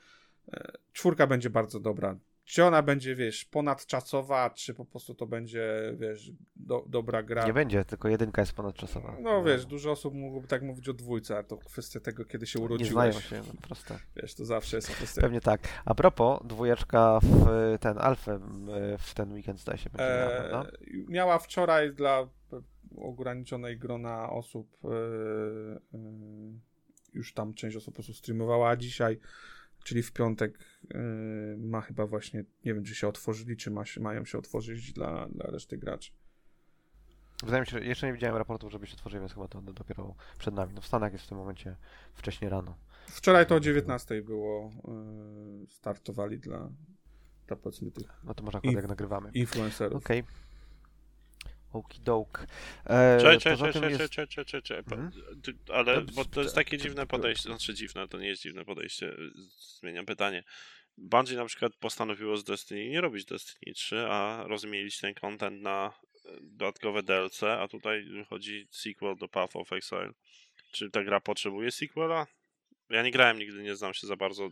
yy, 0.53 0.61
Czwórka 0.93 1.27
będzie 1.27 1.49
bardzo 1.49 1.79
dobra. 1.79 2.17
Czy 2.45 2.63
ona 2.63 2.81
będzie, 2.83 3.15
wiesz, 3.15 3.45
ponadczasowa, 3.45 4.49
czy 4.49 4.73
po 4.73 4.85
prostu 4.85 5.15
to 5.15 5.25
będzie, 5.27 5.93
wiesz, 5.97 6.31
do, 6.55 6.85
dobra 6.87 7.23
gra. 7.23 7.45
Nie 7.45 7.53
będzie, 7.53 7.85
tylko 7.85 8.09
jedynka 8.09 8.41
jest 8.41 8.53
ponadczasowa. 8.53 9.17
No 9.21 9.43
wiesz, 9.43 9.65
dużo 9.65 9.91
osób 9.91 10.13
mogłoby 10.13 10.47
tak 10.47 10.61
mówić 10.61 10.89
o 10.89 10.93
dwójce, 10.93 11.37
a 11.37 11.43
to 11.43 11.57
kwestia 11.57 11.99
tego, 11.99 12.25
kiedy 12.25 12.47
się 12.47 12.59
Nie 12.59 12.65
urodziłeś. 12.65 12.91
znają 12.91 13.11
się, 13.11 13.37
no, 13.47 13.53
proste. 13.61 13.99
Wiesz, 14.15 14.35
to 14.35 14.45
zawsze 14.45 14.77
jest 14.77 14.89
kwestia. 14.89 15.21
Pewnie 15.21 15.41
tak. 15.41 15.61
A 15.85 15.95
propos, 15.95 16.39
dwójeczka 16.45 17.19
w 17.23 17.45
ten 17.79 17.97
alfę 17.97 18.31
m, 18.33 18.67
w 18.99 19.13
ten 19.13 19.33
weekend 19.33 19.59
zdaje 19.59 19.77
się 19.77 19.89
będzie 19.89 20.05
miała, 20.05 20.31
E, 20.31 20.49
prawda? 20.49 20.71
miała 21.07 21.39
wczoraj 21.39 21.93
dla 21.93 22.27
ograniczonej 22.97 23.77
grona 23.77 24.29
osób 24.29 24.77
e, 24.83 24.87
e, 24.87 25.99
już 27.13 27.33
tam 27.33 27.53
część 27.53 27.77
osób 27.77 27.93
po 27.93 27.95
prostu 27.95 28.13
streamowała, 28.13 28.69
a 28.69 28.75
dzisiaj, 28.75 29.19
czyli 29.85 30.03
w 30.03 30.11
piątek 30.11 30.59
e, 30.93 30.97
ma 31.57 31.81
chyba 31.81 32.05
właśnie, 32.07 32.39
nie 32.65 32.73
wiem 32.73 32.83
czy 32.83 32.95
się 32.95 33.07
otworzyli, 33.07 33.57
czy 33.57 33.71
ma 33.71 33.85
się, 33.85 34.01
mają 34.01 34.25
się 34.25 34.37
otworzyć 34.37 34.93
dla, 34.93 35.27
dla 35.29 35.45
reszty 35.51 35.77
graczy. 35.77 36.11
Wydaje 37.43 37.61
mi 37.61 37.67
się, 37.67 37.71
że 37.79 37.85
jeszcze 37.85 38.07
nie 38.07 38.13
widziałem 38.13 38.35
raportów, 38.35 38.71
żeby 38.71 38.87
się 38.87 38.93
otworzyły, 38.93 39.19
więc 39.21 39.33
chyba 39.33 39.47
to 39.47 39.61
do- 39.61 39.73
dopiero 39.73 40.15
przed 40.37 40.53
nami. 40.53 40.73
No 40.73 40.81
w 40.81 40.85
Stanach 40.87 41.13
jest 41.13 41.25
w 41.25 41.29
tym 41.29 41.37
momencie 41.37 41.75
wcześnie 42.13 42.49
rano. 42.49 42.77
Wczoraj 43.07 43.45
to 43.45 43.55
o 43.55 43.59
19 43.59 44.21
było, 44.21 44.71
e, 45.63 45.67
startowali 45.67 46.39
dla, 46.39 46.69
dla 47.47 47.55
powiedzmy 47.57 47.91
tych 47.91 48.07
No 48.23 48.33
to 48.33 48.43
może 48.43 48.57
akurat 48.57 48.73
I- 48.73 48.75
jak 48.75 48.87
nagrywamy. 48.87 49.31
influencerów. 49.33 49.97
Okej. 50.03 50.23
Okidoke. 51.75 52.47
E, 52.85 53.17
czekaj, 53.21 53.57
jest... 53.89 54.13
czekaj, 54.13 54.27
czekaj, 54.45 54.61
czekaj. 54.61 54.83
Po- 54.83 54.95
Mhm. 54.95 55.11
Ale, 55.73 55.95
To- 56.05 56.11
bo 56.11 56.25
to 56.25 56.41
jest 56.41 56.53
to- 56.55 56.61
takie 56.61 56.77
to- 56.77 56.83
dziwne 56.83 57.01
to- 57.01 57.07
podejście, 57.07 57.49
znaczy 57.49 57.73
dziwne, 57.73 58.07
to 58.07 58.19
nie 58.19 58.27
jest 58.27 58.41
dziwne 58.41 58.65
podejście, 58.65 59.15
zmieniam 59.79 60.05
pytanie. 60.05 60.43
Bungie 60.97 61.35
na 61.35 61.45
przykład 61.45 61.75
postanowiło 61.75 62.37
z 62.37 62.43
Destiny 62.43 62.87
nie 62.89 63.01
robić 63.01 63.25
Destiny 63.25 63.73
3, 63.73 64.05
a 64.09 64.43
rozmielić 64.47 64.99
ten 64.99 65.13
content 65.13 65.61
na 65.61 65.93
e, 66.25 66.29
dodatkowe 66.41 67.03
DLC, 67.03 67.43
a 67.43 67.67
tutaj 67.67 68.03
wychodzi 68.05 68.67
sequel 68.71 69.15
do 69.15 69.27
Path 69.27 69.55
of 69.55 69.73
Exile. 69.73 70.11
Czy 70.71 70.89
ta 70.91 71.03
gra 71.03 71.19
potrzebuje 71.19 71.71
sequela? 71.71 72.27
Ja 72.89 73.03
nie 73.03 73.11
grałem 73.11 73.39
nigdy, 73.39 73.63
nie 73.63 73.75
znam 73.75 73.93
się 73.93 74.07
za 74.07 74.15
bardzo. 74.15 74.49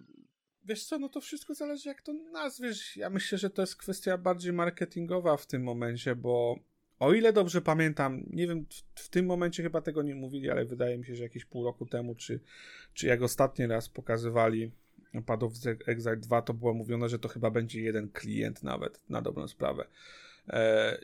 Wiesz 0.65 0.85
co, 0.85 0.99
no 0.99 1.09
to 1.09 1.21
wszystko 1.21 1.53
zależy 1.53 1.89
jak 1.89 2.01
to 2.01 2.13
nazwiesz. 2.13 2.97
Ja 2.97 3.09
myślę, 3.09 3.37
że 3.37 3.49
to 3.49 3.61
jest 3.61 3.75
kwestia 3.77 4.17
bardziej 4.17 4.53
marketingowa 4.53 5.37
w 5.37 5.45
tym 5.47 5.63
momencie, 5.63 6.15
bo 6.15 6.59
o 7.03 7.13
ile 7.13 7.33
dobrze 7.33 7.61
pamiętam, 7.61 8.23
nie 8.29 8.47
wiem, 8.47 8.65
w, 8.69 9.01
w 9.01 9.09
tym 9.09 9.25
momencie 9.25 9.63
chyba 9.63 9.81
tego 9.81 10.01
nie 10.01 10.15
mówili, 10.15 10.49
ale 10.49 10.65
wydaje 10.65 10.97
mi 10.97 11.05
się, 11.05 11.15
że 11.15 11.23
jakieś 11.23 11.45
pół 11.45 11.63
roku 11.63 11.85
temu, 11.85 12.15
czy, 12.15 12.39
czy 12.93 13.07
jak 13.07 13.21
ostatni 13.21 13.67
raz 13.67 13.89
pokazywali 13.89 14.71
Path 15.25 15.43
of 15.43 15.53
Exile 15.87 16.17
2, 16.17 16.41
to 16.41 16.53
było 16.53 16.73
mówione, 16.73 17.09
że 17.09 17.19
to 17.19 17.27
chyba 17.27 17.51
będzie 17.51 17.81
jeden 17.81 18.09
klient 18.09 18.63
nawet, 18.63 19.09
na 19.09 19.21
dobrą 19.21 19.47
sprawę. 19.47 19.85
E, 20.49 20.97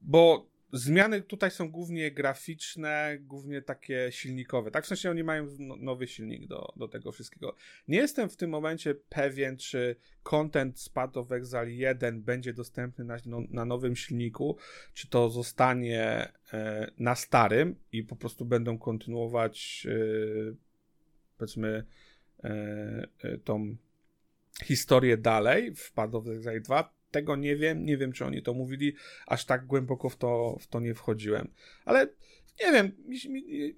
bo 0.00 0.46
zmiany 0.74 1.22
tutaj 1.22 1.50
są 1.50 1.70
głównie 1.70 2.10
graficzne, 2.10 3.18
głównie 3.20 3.62
takie 3.62 4.08
silnikowe. 4.10 4.70
Tak, 4.70 4.84
w 4.84 4.86
sensie 4.86 5.10
oni 5.10 5.24
mają 5.24 5.48
no- 5.58 5.76
nowy 5.76 6.06
silnik 6.06 6.46
do, 6.46 6.72
do 6.76 6.88
tego 6.88 7.12
wszystkiego. 7.12 7.54
Nie 7.88 7.98
jestem 7.98 8.28
w 8.28 8.36
tym 8.36 8.50
momencie 8.50 8.94
pewien, 8.94 9.56
czy 9.56 9.96
content 10.22 10.80
z 10.80 10.88
Path 10.88 11.16
of 11.16 11.32
Exile 11.32 11.70
1 11.70 12.22
będzie 12.22 12.52
dostępny 12.52 13.04
na, 13.04 13.16
no, 13.26 13.40
na 13.50 13.64
nowym 13.64 13.96
silniku, 13.96 14.56
czy 14.94 15.08
to 15.08 15.30
zostanie 15.30 16.32
e, 16.52 16.90
na 16.98 17.14
starym 17.14 17.76
i 17.92 18.02
po 18.02 18.16
prostu 18.16 18.44
będą 18.44 18.78
kontynuować 18.78 19.86
e, 19.90 20.54
powiedzmy 21.38 21.84
e, 22.44 22.50
e, 23.22 23.38
tą 23.38 23.76
historię 24.64 25.16
dalej 25.16 25.74
w 25.74 25.92
Path 25.92 26.14
of 26.14 26.26
Exile 26.28 26.60
2. 26.60 27.03
Tego 27.14 27.36
nie 27.36 27.56
wiem, 27.56 27.84
nie 27.84 27.96
wiem 27.96 28.12
czy 28.12 28.24
oni 28.24 28.42
to 28.42 28.54
mówili, 28.54 28.94
aż 29.26 29.44
tak 29.44 29.66
głęboko 29.66 30.08
w 30.08 30.16
to, 30.16 30.56
w 30.60 30.66
to 30.66 30.80
nie 30.80 30.94
wchodziłem. 30.94 31.48
Ale 31.84 32.06
nie 32.64 32.72
wiem, 32.72 32.92
mi, 33.06 33.18
mi, 33.28 33.74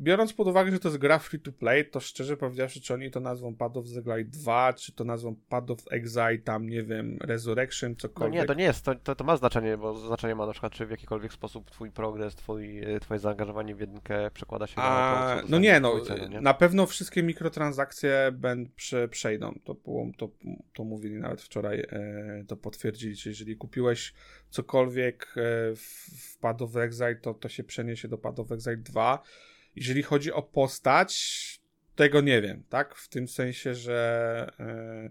biorąc 0.00 0.32
pod 0.32 0.48
uwagę, 0.48 0.70
że 0.70 0.78
to 0.78 0.88
jest 0.88 0.98
gra 0.98 1.18
free 1.18 1.40
to 1.40 1.52
play, 1.52 1.90
to 1.90 2.00
szczerze 2.00 2.36
powiedziawszy, 2.36 2.80
czy 2.80 2.94
oni 2.94 3.10
to 3.10 3.20
nazwą 3.20 3.54
Path 3.54 3.76
of 3.76 3.84
Exile 3.86 4.24
2, 4.24 4.72
czy 4.72 4.92
to 4.92 5.04
nazwą 5.04 5.36
Path 5.48 5.70
of 5.70 5.78
Exile, 5.90 6.38
tam 6.38 6.68
nie 6.68 6.82
wiem, 6.82 7.18
Resurrection, 7.20 7.90
No 7.90 7.96
cokolwiek. 7.96 8.40
nie, 8.40 8.46
to 8.46 8.54
nie 8.54 8.64
jest, 8.64 8.84
to, 8.84 8.94
to, 8.94 9.14
to 9.14 9.24
ma 9.24 9.36
znaczenie, 9.36 9.76
bo 9.76 9.94
znaczenie 9.94 10.34
ma 10.34 10.46
na 10.46 10.52
przykład, 10.52 10.72
czy 10.72 10.86
w 10.86 10.90
jakikolwiek 10.90 11.32
sposób 11.32 11.70
twój 11.70 11.90
progres, 11.90 12.34
twój, 12.34 12.80
twoje 13.00 13.20
zaangażowanie 13.20 13.74
w 13.74 13.80
jedynkę 13.80 14.30
przekłada 14.30 14.66
się 14.66 14.76
na 14.76 14.82
to, 14.82 14.88
A, 14.90 15.42
no 15.48 15.58
nie, 15.58 15.80
no, 15.80 16.00
no 16.18 16.28
nie? 16.28 16.40
na 16.40 16.54
pewno 16.54 16.86
wszystkie 16.86 17.22
mikrotransakcje 17.22 18.30
ben, 18.32 18.70
prze, 18.76 19.08
przejdą. 19.08 19.58
To, 19.64 19.76
to, 20.18 20.30
to 20.74 20.84
mówili 20.84 21.14
nawet 21.16 21.42
wczoraj, 21.42 21.80
e, 21.80 22.44
to 22.48 22.56
potwierdzili. 22.56 23.16
Czyli 23.16 23.30
jeżeli 23.32 23.56
kupiłeś 23.56 24.14
cokolwiek 24.50 25.34
e, 25.36 25.40
w, 25.76 25.80
w 26.20 26.38
Path 26.38 26.62
of 26.62 26.76
Exile, 26.76 27.16
to, 27.16 27.34
to 27.34 27.48
się 27.48 27.64
przeniesie 27.64 28.08
do 28.08 28.18
Path 28.18 28.40
of 28.40 28.52
Exile 28.52 28.76
2. 28.76 29.22
Jeżeli 29.78 30.02
chodzi 30.02 30.32
o 30.32 30.42
postać, 30.42 31.60
tego 31.96 32.20
nie 32.20 32.42
wiem, 32.42 32.62
tak? 32.68 32.94
W 32.94 33.08
tym 33.08 33.28
sensie, 33.28 33.74
że 33.74 34.50
e, 34.60 35.10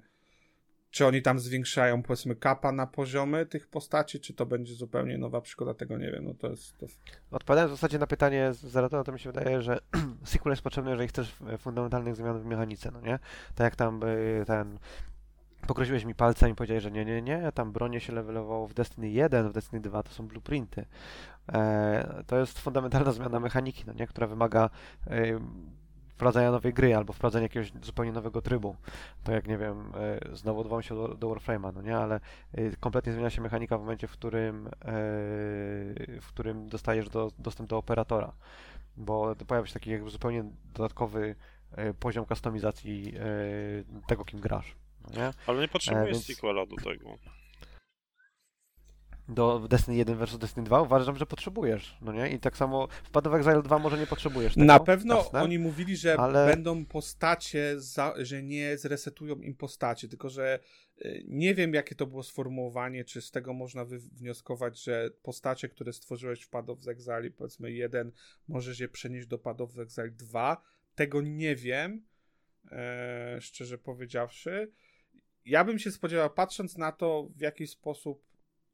czy 0.91 1.05
oni 1.05 1.21
tam 1.21 1.39
zwiększają, 1.39 2.03
powiedzmy, 2.03 2.35
kapa 2.35 2.71
na 2.71 2.87
poziomy 2.87 3.45
tych 3.45 3.67
postaci, 3.67 4.19
czy 4.19 4.33
to 4.33 4.45
będzie 4.45 4.73
zupełnie 4.73 5.17
nowa 5.17 5.41
przygoda, 5.41 5.73
tego 5.73 5.97
nie 5.97 6.11
wiem. 6.11 6.23
No 6.23 6.33
to 6.33 6.49
jest... 6.49 6.77
To... 6.77 6.85
Odpowiadając 7.31 7.71
w 7.71 7.75
zasadzie 7.75 7.99
na 7.99 8.07
pytanie 8.07 8.53
Zaratona, 8.53 9.03
to 9.03 9.11
mi 9.11 9.19
się 9.19 9.31
wydaje, 9.31 9.61
że 9.61 9.79
sequel 10.23 10.51
jest 10.51 10.61
potrzebny, 10.61 10.91
jeżeli 10.91 11.07
chcesz 11.07 11.35
fundamentalnych 11.57 12.15
zmian 12.15 12.39
w 12.39 12.45
mechanice, 12.45 12.91
no 12.91 13.01
nie? 13.01 13.19
Tak 13.55 13.65
jak 13.65 13.75
tam 13.75 14.01
e, 14.03 14.45
ten... 14.45 14.79
Pokroziłeś 15.67 16.05
mi 16.05 16.15
palcem 16.15 16.51
i 16.51 16.55
powiedziałeś, 16.55 16.83
że 16.83 16.91
nie, 16.91 17.05
nie, 17.05 17.21
nie, 17.21 17.51
tam 17.53 17.71
bronie 17.71 17.99
się 17.99 18.13
levelowało 18.13 18.67
w 18.67 18.73
Destiny 18.73 19.09
1, 19.09 19.49
w 19.49 19.53
Destiny 19.53 19.81
2 19.81 20.03
to 20.03 20.11
są 20.11 20.27
blueprinty. 20.27 20.85
E, 21.53 22.23
to 22.27 22.37
jest 22.39 22.59
fundamentalna 22.59 23.11
zmiana 23.11 23.39
mechaniki, 23.39 23.83
no 23.87 23.93
nie? 23.93 24.07
Która 24.07 24.27
wymaga 24.27 24.69
e, 25.07 25.39
wprowadzenia 26.09 26.51
nowej 26.51 26.73
gry 26.73 26.95
albo 26.95 27.13
wprowadzenia 27.13 27.43
jakiegoś 27.43 27.71
zupełnie 27.81 28.11
nowego 28.11 28.41
trybu. 28.41 28.75
To 29.23 29.31
jak, 29.31 29.47
nie 29.47 29.57
wiem, 29.57 29.91
e, 29.95 30.35
znowu 30.35 30.59
odwołam 30.59 30.83
się 30.83 30.95
do, 30.95 31.07
do 31.07 31.29
Warframe'a, 31.29 31.73
no 31.73 31.81
nie? 31.81 31.97
Ale 31.97 32.19
kompletnie 32.79 33.13
zmienia 33.13 33.29
się 33.29 33.41
mechanika 33.41 33.77
w 33.77 33.81
momencie, 33.81 34.07
w 34.07 34.11
którym, 34.11 34.69
w 36.21 36.25
którym 36.27 36.69
dostajesz 36.69 37.09
do, 37.09 37.31
dostęp 37.39 37.69
do 37.69 37.77
operatora. 37.77 38.33
Bo 38.97 39.35
pojawia 39.47 39.67
się 39.67 39.73
taki 39.73 39.89
jakby 39.89 40.09
zupełnie 40.09 40.43
dodatkowy 40.73 41.35
poziom 41.99 42.25
kustomizacji 42.25 43.13
tego, 44.07 44.25
kim 44.25 44.39
grasz. 44.39 44.75
No 45.01 45.21
nie? 45.21 45.33
Ale 45.47 45.61
nie 45.61 45.67
potrzebujesz 45.67 46.11
więc- 46.11 46.25
sequela 46.25 46.65
do 46.65 46.75
tego. 46.75 47.17
Do 49.29 49.59
Destiny 49.59 49.97
1 49.97 50.17
versus 50.17 50.39
Destiny 50.39 50.65
2 50.65 50.81
uważam, 50.81 51.17
że 51.17 51.25
potrzebujesz, 51.25 51.97
no 52.01 52.13
nie? 52.13 52.29
I 52.29 52.39
tak 52.39 52.57
samo 52.57 52.87
w 53.03 53.09
Path 53.09 53.27
of 53.27 53.33
Exile 53.33 53.61
2 53.63 53.79
może 53.79 53.97
nie 53.97 54.07
potrzebujesz 54.07 54.53
tego. 54.53 54.65
Na 54.65 54.79
pewno 54.79 55.17
jasne? 55.17 55.41
oni 55.41 55.59
mówili, 55.59 55.97
że 55.97 56.17
ale- 56.17 56.47
będą 56.47 56.85
postacie, 56.85 57.73
za, 57.77 58.13
że 58.17 58.43
nie 58.43 58.77
zresetują 58.77 59.35
im 59.35 59.55
postacie, 59.55 60.07
tylko 60.07 60.29
że 60.29 60.59
y, 61.01 61.23
nie 61.27 61.55
wiem, 61.55 61.73
jakie 61.73 61.95
to 61.95 62.05
było 62.05 62.23
sformułowanie, 62.23 63.05
czy 63.05 63.21
z 63.21 63.31
tego 63.31 63.53
można 63.53 63.85
wywnioskować, 63.85 64.83
że 64.83 65.09
postacie, 65.23 65.69
które 65.69 65.93
stworzyłeś 65.93 66.41
w 66.41 66.49
Path 66.49 66.69
of 66.69 66.87
Exile, 66.87 67.31
powiedzmy 67.37 67.71
jeden, 67.71 68.11
możesz 68.47 68.79
je 68.79 68.87
przenieść 68.87 69.27
do 69.27 69.37
Path 69.37 69.61
of 69.61 69.77
Exile 69.77 70.11
2. 70.11 70.61
Tego 70.95 71.21
nie 71.21 71.55
wiem, 71.55 72.05
e, 72.71 73.37
szczerze 73.41 73.77
powiedziawszy. 73.77 74.71
Ja 75.45 75.63
bym 75.63 75.79
się 75.79 75.91
spodziewał, 75.91 76.29
patrząc 76.29 76.77
na 76.77 76.91
to, 76.91 77.29
w 77.35 77.41
jaki 77.41 77.67
sposób 77.67 78.27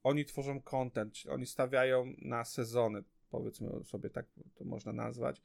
oni 0.04 0.26
tworzą 0.26 0.62
content, 0.62 1.16
oni 1.30 1.46
stawiają 1.46 2.14
na 2.22 2.46
sezony, 2.46 3.04
powiedzmy 3.30 3.84
sobie 3.84 4.10
tak 4.10 4.26
to 4.56 4.66
można 4.66 4.94
nazwać. 4.94 5.42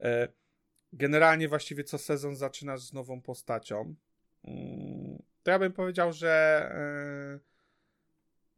E, 0.00 0.28
Generalnie 0.96 1.48
właściwie 1.48 1.84
co 1.84 1.98
sezon 1.98 2.36
zaczynasz 2.36 2.82
z 2.82 2.92
nową 2.92 3.20
postacią. 3.20 3.94
Mm, 4.44 5.22
To 5.42 5.50
ja 5.50 5.58
bym 5.58 5.72
powiedział, 5.72 6.12
że 6.12 6.30
e, 6.72 7.54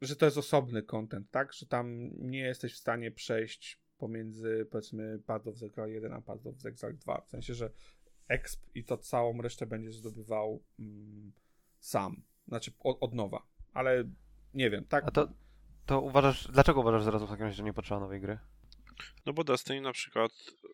że 0.00 0.16
to 0.16 0.24
jest 0.24 0.38
osobny 0.38 0.82
content, 0.82 1.30
tak? 1.30 1.52
Że 1.52 1.66
tam 1.66 2.10
nie 2.18 2.38
jesteś 2.38 2.74
w 2.74 2.78
stanie 2.78 3.10
przejść 3.10 3.80
pomiędzy 3.98 4.66
powiedzmy 4.70 5.18
Path 5.26 5.46
of 5.48 5.62
Exile 5.62 5.90
1 5.90 6.12
a 6.12 6.20
Path 6.20 6.46
of 6.46 6.66
Exile 6.66 6.92
2. 6.92 7.20
W 7.20 7.28
sensie, 7.28 7.54
że 7.54 7.70
exp 8.28 8.66
i 8.74 8.84
to 8.84 8.98
całą 8.98 9.42
resztę 9.42 9.66
będziesz 9.66 9.96
zdobywał 9.96 10.62
mm, 10.78 11.32
sam. 11.80 12.22
Znaczy 12.48 12.72
od, 12.78 12.98
od 13.00 13.14
nowa. 13.14 13.46
Ale 13.72 14.04
nie 14.54 14.70
wiem, 14.70 14.84
tak? 14.84 15.04
A 15.06 15.10
to, 15.10 15.28
to 15.86 16.00
uważasz, 16.00 16.48
dlaczego 16.52 16.80
uważasz 16.80 17.02
zaraz 17.02 17.22
w 17.22 17.28
takim 17.28 17.44
razie, 17.44 17.56
że 17.56 17.62
nie 17.62 17.72
potrzeba 17.72 18.00
nowej 18.00 18.20
gry? 18.20 18.38
No 19.26 19.32
bo 19.32 19.44
Destiny 19.44 19.80
na 19.80 19.92
przykład 19.92 20.32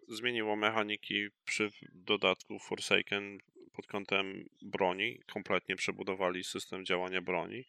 zmieniło 0.08 0.56
mechaniki 0.56 1.28
przy 1.44 1.70
dodatku 1.92 2.58
Forsaken 2.58 3.38
pod 3.72 3.86
kątem 3.86 4.48
broni. 4.62 5.20
Kompletnie 5.32 5.76
przebudowali 5.76 6.44
system 6.44 6.84
działania 6.84 7.22
broni. 7.22 7.64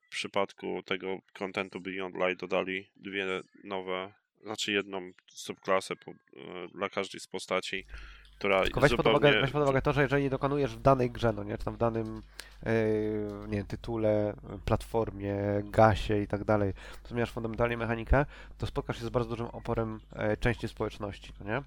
W 0.00 0.08
przypadku 0.08 0.82
tego 0.82 1.18
kontentu 1.32 1.80
Beyond 1.80 2.16
Light 2.16 2.40
dodali 2.40 2.90
dwie 2.96 3.26
nowe, 3.64 4.12
znaczy 4.42 4.72
jedną 4.72 5.10
subklasę 5.26 5.96
po, 5.96 6.10
e, 6.10 6.14
dla 6.74 6.88
każdej 6.88 7.20
z 7.20 7.26
postaci, 7.26 7.86
która 8.38 8.62
Tylko 8.62 8.80
weź, 8.80 8.90
zupełnie... 8.90 9.12
pod 9.12 9.22
uwagę, 9.22 9.40
weź 9.40 9.50
pod 9.50 9.62
uwagę 9.62 9.82
to, 9.82 9.92
że 9.92 10.02
jeżeli 10.02 10.30
dokonujesz 10.30 10.76
w 10.76 10.80
danej 10.80 11.10
grze, 11.10 11.32
no 11.32 11.44
nie, 11.44 11.58
czy 11.58 11.64
tam 11.64 11.74
w 11.74 11.78
danym 11.78 12.22
yy, 12.62 12.72
nie 13.48 13.56
wiem, 13.56 13.66
tytule, 13.66 14.34
platformie, 14.64 15.36
gasie 15.64 16.18
i 16.22 16.26
tak 16.26 16.44
dalej, 16.44 16.72
zmieniasz 17.08 17.30
fundamentalnie 17.30 17.76
mechanikę, 17.76 18.26
to 18.58 18.66
spotkasz 18.66 18.98
się 18.98 19.06
z 19.06 19.08
bardzo 19.08 19.30
dużym 19.30 19.46
oporem 19.46 20.00
e, 20.12 20.36
części 20.36 20.68
społeczności, 20.68 21.32
no 21.40 21.46
nie? 21.46 21.62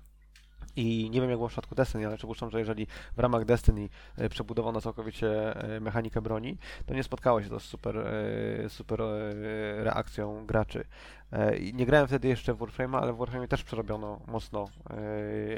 I 0.75 1.09
nie 1.09 1.21
wiem 1.21 1.29
jak 1.29 1.39
było 1.39 1.47
w 1.47 1.51
przypadku 1.51 1.75
Destiny, 1.75 2.07
ale 2.07 2.17
przypuszczam, 2.17 2.51
że 2.51 2.59
jeżeli 2.59 2.87
w 3.15 3.19
ramach 3.19 3.45
Destiny 3.45 3.89
e, 4.17 4.29
przebudowano 4.29 4.81
całkowicie 4.81 5.55
e, 5.55 5.79
mechanikę 5.79 6.21
broni, 6.21 6.57
to 6.85 6.93
nie 6.93 7.03
spotkało 7.03 7.43
się 7.43 7.49
to 7.49 7.59
z 7.59 7.63
super, 7.63 8.05
super 8.67 8.99
reakcją 9.77 10.45
graczy. 10.45 10.83
E, 11.31 11.59
Nie 11.73 11.85
grałem 11.85 12.07
wtedy 12.07 12.27
jeszcze 12.27 12.53
w 12.53 12.57
Warframe'a, 12.57 12.99
ale 13.01 13.13
w 13.13 13.17
Warframe'ie 13.17 13.47
też 13.47 13.63
przerobiono 13.63 14.19
mocno 14.27 14.67
e, 14.89 14.95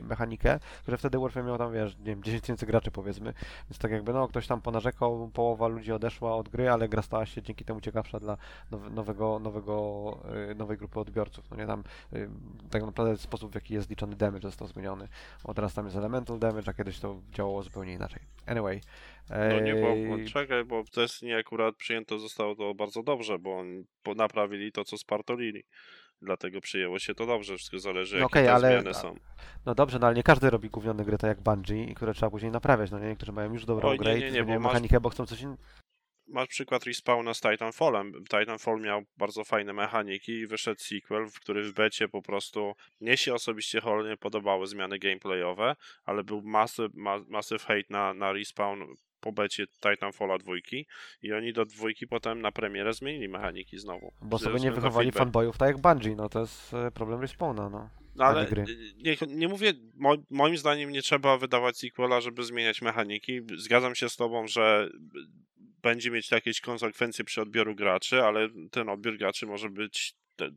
mechanikę, 0.03 0.60
że 0.88 0.98
wtedy 0.98 1.20
Warframe 1.20 1.48
miał 1.48 1.58
tam, 1.58 1.74
wiesz, 1.74 1.98
nie 1.98 2.03
wiem, 2.06 2.24
10 2.24 2.42
tysięcy 2.42 2.65
graczy 2.65 2.92
powiedzmy, 2.92 3.34
więc 3.70 3.77
tak 3.80 3.92
jakby, 3.92 4.13
no, 4.13 4.27
ktoś 4.27 4.48
tam 4.48 4.62
ponarzekał, 4.62 5.30
połowa 5.34 5.68
ludzi 5.68 5.92
odeszła 5.92 6.36
od 6.36 6.50
gry, 6.50 6.70
ale 6.70 6.89
gra 6.89 7.01
stała 7.01 7.25
się 7.25 7.42
dzięki 7.42 7.65
temu 7.65 7.82
ciekawsza 7.82 8.20
dla 8.20 8.38
now- 8.72 8.92
nowego, 8.92 9.39
nowego, 9.39 10.18
e, 10.51 10.56
nowej 10.56 10.77
grupy 10.77 11.00
odbiorców, 11.00 11.51
no 11.51 11.58
nie, 11.58 11.68
tam 11.68 11.84
tak 12.70 12.84
naprawdę 12.84 13.18
sposób, 13.18 13.51
w 13.51 13.56
jaki 13.56 13.74
jest 13.74 13.89
liczony 13.89 14.15
damage 14.15 14.48
został 14.48 14.68
zmieniony, 14.68 15.08
o 15.44 15.53
teraz 15.53 15.74
tam 15.74 15.86
jest 15.86 15.98
elemental 15.98 16.39
damage, 16.39 16.70
a 16.70 16.74
kiedyś 16.74 17.00
to 17.00 17.15
działało 17.32 17.63
zupełnie 17.63 17.94
inaczej. 17.94 18.22
Anyway. 18.46 18.82
No 19.30 19.60
nie 19.60 19.74
było, 19.74 19.89
e, 20.18 20.25
czekaj, 20.25 20.65
bo 20.65 20.84
w 20.84 20.89
Destiny 20.89 21.38
akurat 21.38 21.75
przyjęto 21.75 22.20
zostało 22.20 22.56
to 22.56 22.74
bardzo 22.74 23.03
dobrze, 23.03 23.39
bo 23.39 23.58
oni 23.58 23.84
naprawili 24.15 24.72
to, 24.72 24.84
co 24.84 24.98
spartolili. 24.98 25.63
Dlatego 26.22 26.62
przyjęło 26.62 27.00
się 27.00 27.15
to 27.15 27.25
dobrze, 27.25 27.58
wszystko 27.58 27.80
zależy, 27.80 28.15
No 28.15 28.22
jakie 28.22 28.34
te 28.34 28.53
ale- 28.53 28.68
zmiany 28.82 28.94
są. 28.94 29.15
No 29.65 29.75
dobrze, 29.75 30.00
no 30.00 30.08
ale 30.08 30.15
nie 30.15 30.24
każdy 30.24 30.50
robi 30.50 30.70
gównione 30.70 31.06
gry 31.06 31.18
tak 31.18 31.27
jak 31.27 31.42
Bungie, 31.42 31.84
i 31.84 31.96
które 31.96 32.13
trzeba 32.13 32.30
później 32.30 32.51
naprawiać, 32.51 32.92
no 32.92 33.00
nie, 33.00 33.08
niektórzy 33.08 33.32
mają 33.32 33.53
już 33.53 33.65
dobrą 33.65 33.92
nie, 33.92 33.98
grę 33.98 34.20
nie, 34.20 34.27
i 34.27 34.32
nie, 34.32 34.44
bo 34.44 34.60
masz- 34.60 34.63
mechanikę, 34.63 35.00
bo 35.00 35.10
chcą 35.10 35.25
coś 35.25 35.42
innego. 35.42 35.63
Masz 36.27 36.48
przykład 36.48 36.84
respawna 36.84 37.34
z 37.34 37.42
Titanfallem. 37.42 38.13
Titanfall 38.30 38.82
miał 38.82 39.01
bardzo 39.18 39.44
fajne 39.44 39.74
mechaniki 39.74 40.32
i 40.32 40.48
wyszedł 40.48 40.80
sequel, 40.80 41.27
w 41.30 41.39
który 41.39 41.63
w 41.63 41.74
becie 41.74 42.08
po 42.10 42.22
prostu 42.22 42.74
mnie 43.01 43.18
się 43.18 43.34
osobiście 43.34 43.82
cholernie 43.82 44.18
podobały 44.18 44.68
zmiany 44.68 45.00
gameplayowe, 45.00 45.75
ale 46.06 46.24
był 46.24 46.42
masy, 46.42 46.88
ma, 46.94 47.20
massive 47.27 47.63
hate 47.63 47.84
na, 47.89 48.13
na 48.13 48.34
respawn 48.34 48.82
po 49.24 49.32
becie 49.32 49.68
Titanfalla 49.68 50.38
dwójki 50.38 50.86
i 51.22 51.34
oni 51.34 51.53
do 51.53 51.65
dwójki 51.65 52.08
potem 52.08 52.42
na 52.42 52.51
premierę 52.51 52.94
zmienili 52.94 53.30
mechaniki 53.30 53.80
znowu. 53.80 54.13
Bo 54.22 54.39
sobie 54.39 54.60
nie 54.60 54.72
wychowali 54.72 55.12
fanboyów 55.12 55.58
tak 55.58 55.68
jak 55.68 55.82
Bungie, 55.82 56.15
no 56.15 56.30
to 56.30 56.39
jest 56.39 56.74
e, 56.74 56.92
problem 56.92 57.22
respawna, 57.22 57.70
no. 57.70 57.89
No 58.15 58.25
ale 58.25 58.48
y, 58.50 58.65
nie, 58.98 59.15
nie 59.27 59.48
mówię, 59.48 59.74
mo, 59.96 60.15
moim 60.30 60.58
zdaniem 60.58 60.92
nie 60.92 61.01
trzeba 61.01 61.38
wydawać 61.38 61.77
sequela, 61.77 62.22
żeby 62.22 62.44
zmieniać 62.44 62.82
mechaniki. 62.82 63.42
Zgadzam 63.58 63.96
się 63.96 64.10
z 64.10 64.15
tobą, 64.15 64.48
że 64.48 64.89
będzie 65.82 66.12
mieć 66.12 66.32
jakieś 66.32 66.62
konsekwencje 66.62 67.26
przy 67.26 67.41
odbioru 67.41 67.76
graczy, 67.76 68.24
ale 68.24 68.50
ten 68.71 68.89
odbiór 68.89 69.17
graczy 69.17 69.45
może 69.45 69.69
być 69.69 70.15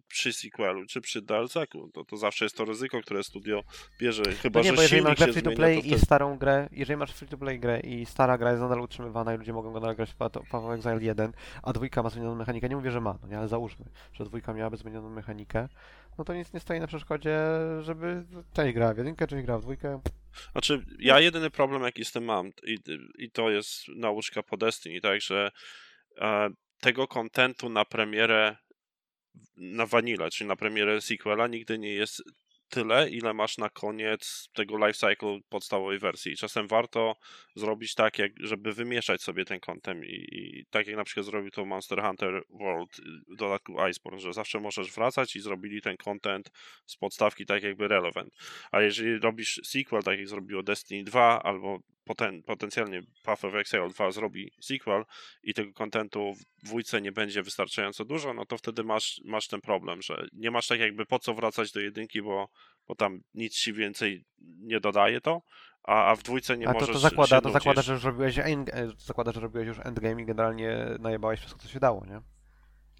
przy 0.08 0.32
sequelu 0.32 0.86
czy 0.86 1.00
przy 1.00 1.22
DLC-ku. 1.22 1.90
To, 1.94 2.04
to 2.04 2.16
zawsze 2.16 2.44
jest 2.44 2.56
to 2.56 2.64
ryzyko, 2.64 3.00
które 3.00 3.24
studio 3.24 3.62
bierze. 4.00 4.22
Chyba, 4.22 4.60
No 4.60 4.64
nie, 4.64 4.70
że 4.70 4.76
bo 4.76 4.82
jeżeli 4.82 5.02
masz 5.02 5.16
grę 5.16 5.32
free 5.32 5.34
to 5.34 5.40
zmienia, 5.40 5.56
play 5.56 5.82
to 5.82 5.96
i 5.96 5.98
starą 5.98 6.38
grę, 6.38 6.68
jeżeli 6.72 6.96
masz 6.96 7.12
free 7.12 7.28
to 7.28 7.38
play 7.38 7.60
grę 7.60 7.80
i 7.80 8.06
stara 8.06 8.38
gra 8.38 8.50
jest 8.50 8.62
nadal 8.62 8.80
utrzymywana 8.80 9.34
i 9.34 9.38
ludzie 9.38 9.52
mogą 9.52 9.72
nadal 9.72 9.96
grać 9.96 10.10
w 10.12 10.22
of 10.22 10.70
Exile 10.74 11.02
1, 11.02 11.32
a 11.62 11.72
dwójka 11.72 12.02
ma 12.02 12.10
zmienioną 12.10 12.34
mechanikę, 12.34 12.68
nie 12.68 12.76
mówię, 12.76 12.90
że 12.90 13.00
ma, 13.00 13.18
no 13.22 13.28
nie, 13.28 13.38
ale 13.38 13.48
załóżmy, 13.48 13.84
że 14.12 14.24
dwójka 14.24 14.52
miałaby 14.52 14.76
zmienioną 14.76 15.10
mechanikę, 15.10 15.68
no 16.18 16.24
to 16.24 16.34
nic 16.34 16.52
nie 16.52 16.60
stoi 16.60 16.80
na 16.80 16.86
przeszkodzie, 16.86 17.38
żeby 17.80 18.26
część 18.52 18.74
grała 18.74 18.94
w 18.94 18.98
jedynkę, 18.98 19.26
część 19.26 19.44
grała 19.44 19.60
w 19.60 19.62
dwójkę. 19.62 20.00
Znaczy, 20.52 20.84
ja 20.98 21.20
jedyny 21.20 21.50
problem, 21.50 21.82
jaki 21.82 22.04
z 22.04 22.12
tym 22.12 22.24
mam, 22.24 22.50
i, 22.66 22.78
i 23.18 23.30
to 23.30 23.50
jest 23.50 23.88
nauczka 23.96 24.42
po 24.42 24.56
Destiny, 24.56 25.00
tak, 25.00 25.20
że 25.20 25.50
e, 26.18 26.48
tego 26.80 27.08
kontentu 27.08 27.68
na 27.68 27.84
premierę 27.84 28.56
na 29.56 29.86
Vanilla, 29.86 30.30
czyli 30.30 30.48
na 30.48 30.56
premierę 30.56 31.00
sequela 31.00 31.46
nigdy 31.46 31.78
nie 31.78 31.94
jest 31.94 32.22
tyle, 32.68 33.10
ile 33.10 33.34
masz 33.34 33.58
na 33.58 33.70
koniec 33.70 34.48
tego 34.54 34.86
life 34.86 35.08
cycle 35.08 35.38
podstawowej 35.48 35.98
wersji. 35.98 36.36
Czasem 36.36 36.68
warto 36.68 37.16
zrobić 37.54 37.94
tak, 37.94 38.18
jak, 38.18 38.32
żeby 38.40 38.72
wymieszać 38.72 39.22
sobie 39.22 39.44
ten 39.44 39.60
content 39.60 40.04
i, 40.04 40.26
i 40.32 40.66
tak 40.70 40.86
jak 40.86 40.96
na 40.96 41.04
przykład 41.04 41.26
zrobił 41.26 41.50
to 41.50 41.64
Monster 41.64 42.02
Hunter 42.02 42.42
World 42.50 42.98
y, 42.98 43.02
w 43.34 43.36
dodatku 43.36 43.72
Iceborne, 43.90 44.20
że 44.20 44.32
zawsze 44.32 44.60
możesz 44.60 44.92
wracać 44.92 45.36
i 45.36 45.40
zrobili 45.40 45.82
ten 45.82 45.96
content 45.96 46.50
z 46.86 46.96
podstawki 46.96 47.46
tak 47.46 47.62
jakby 47.62 47.88
relevant. 47.88 48.34
A 48.70 48.80
jeżeli 48.80 49.18
robisz 49.18 49.60
sequel, 49.64 50.02
tak 50.02 50.18
jak 50.18 50.28
zrobiło 50.28 50.62
Destiny 50.62 51.04
2 51.04 51.42
albo 51.42 51.78
poten, 52.06 52.42
potencjalnie 52.42 53.02
Path 53.22 53.44
of 53.44 53.54
Exile 53.54 53.88
2 53.88 54.10
zrobi 54.10 54.52
sequel 54.60 55.04
i 55.42 55.54
tego 55.54 55.72
kontentu 55.72 56.34
w 56.34 56.64
dwójce 56.64 57.00
nie 57.00 57.12
będzie 57.12 57.42
wystarczająco 57.42 58.04
dużo, 58.04 58.34
no 58.34 58.46
to 58.46 58.58
wtedy 58.58 58.84
masz, 58.84 59.20
masz 59.24 59.48
ten 59.48 59.60
problem, 59.60 60.02
że 60.02 60.26
nie 60.32 60.50
masz 60.50 60.66
tak 60.66 60.80
jakby 60.80 61.06
po 61.06 61.18
co 61.18 61.34
wracać 61.34 61.72
do 61.72 61.80
jedynki, 61.80 62.22
bo, 62.22 62.48
bo 62.88 62.94
tam 62.94 63.20
nic 63.34 63.54
ci 63.54 63.72
więcej 63.72 64.24
nie 64.40 64.80
dodaje 64.80 65.20
to, 65.20 65.42
a, 65.82 66.10
a 66.10 66.16
w 66.16 66.22
dwójce 66.22 66.56
nie 66.56 66.68
a 66.68 66.72
to, 66.72 66.80
możesz 66.80 66.94
to 66.94 66.98
zakłada, 66.98 67.40
to 67.40 67.50
zakłada, 67.50 67.82
że 67.82 67.92
już 67.92 68.04
robiłeś, 68.04 68.38
end, 68.38 68.68
e, 68.68 68.88
zakłada, 68.98 69.32
że 69.32 69.40
robiłeś 69.40 69.68
już 69.68 69.78
endgame 69.84 70.22
i 70.22 70.24
generalnie 70.24 70.76
najebałeś 70.98 71.40
wszystko, 71.40 71.60
co 71.60 71.68
się 71.68 71.80
dało, 71.80 72.06
nie? 72.06 72.20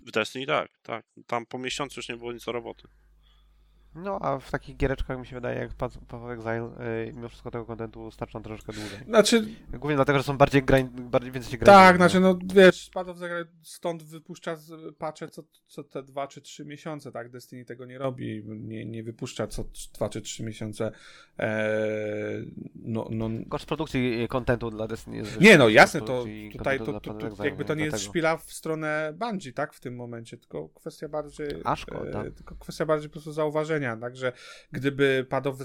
W 0.07 0.11
Destiny 0.11 0.47
tak, 0.47 0.71
tak. 0.83 1.07
Tam 1.27 1.47
po 1.47 1.59
miesiącu 1.59 1.99
już 1.99 2.09
nie 2.09 2.17
było 2.17 2.33
nic 2.33 2.45
do 2.45 2.53
roboty. 2.53 2.89
No, 3.97 4.19
a 4.23 4.39
w 4.39 4.51
takich 4.51 4.77
giereczkach 4.77 5.19
mi 5.19 5.27
się 5.27 5.37
wydaje, 5.37 5.59
jak 5.59 5.75
Path 5.75 5.97
of 6.11 6.31
Exile, 6.31 6.71
yy, 7.07 7.13
mimo 7.13 7.29
wszystko 7.29 7.51
tego 7.51 7.65
kontentu 7.65 8.11
starcza 8.11 8.41
troszeczkę 8.41 8.73
dłużej. 8.73 8.99
Znaczy, 9.07 9.47
Głównie 9.71 9.97
dlatego, 9.97 10.19
że 10.19 10.23
są 10.23 10.37
bardziej, 10.37 10.63
grań, 10.63 10.89
bardziej 10.89 11.33
więcej 11.33 11.53
się 11.53 11.59
tak, 11.59 11.97
znaczy, 11.97 12.21
no 12.21 12.39
wiesz, 12.55 12.91
Path 12.95 13.11
of 13.11 13.19
Grey 13.19 13.45
stąd 13.63 14.03
wypuszcza 14.03 14.57
patche 14.99 15.29
co, 15.29 15.43
co 15.67 15.85
te 15.85 16.03
dwa 16.03 16.27
czy 16.27 16.41
trzy 16.41 16.65
miesiące, 16.65 17.13
tak? 17.13 17.31
Destiny 17.31 17.65
tego 17.65 17.87
nie 17.87 17.99
robi, 17.99 18.43
nie, 18.47 18.87
nie 18.87 19.03
wypuszcza 19.03 19.47
co 19.47 19.65
dwa 19.95 20.09
czy 20.09 20.21
trzy 20.21 20.43
miesiące. 20.43 20.93
Eee, 21.39 22.53
no, 22.75 23.09
no, 23.11 23.31
Koszt 23.49 23.67
produkcji 23.67 24.23
y, 24.23 24.29
kontentu 24.29 24.71
dla 24.71 24.87
Destiny 24.87 25.17
jest 25.17 25.41
Nie, 25.41 25.59
no 25.59 25.69
jasne, 25.69 26.01
to 26.01 26.25
tutaj 26.53 26.79
to, 26.79 27.01
to, 27.01 27.15
to, 27.15 27.45
jakby 27.45 27.65
to 27.65 27.73
Exile, 27.73 27.77
nie 27.77 27.85
jest 27.85 28.05
szpila 28.05 28.37
w 28.37 28.53
stronę 28.53 29.15
Bungie, 29.17 29.53
tak, 29.53 29.75
w 29.75 29.81
tym 29.81 29.97
momencie, 29.97 30.37
tylko 30.37 30.69
kwestia 30.69 31.09
bardziej 31.09 31.49
A 31.65 31.77
szkoda. 31.77 32.25
e, 32.25 32.31
tylko 32.31 32.57
kwestia 32.57 32.87
bardziej 32.87 33.09
po 33.09 33.13
prostu 33.13 33.33
zauważenia, 33.33 33.86
także 33.97 34.33
gdyby 34.73 35.27
of 35.31 35.59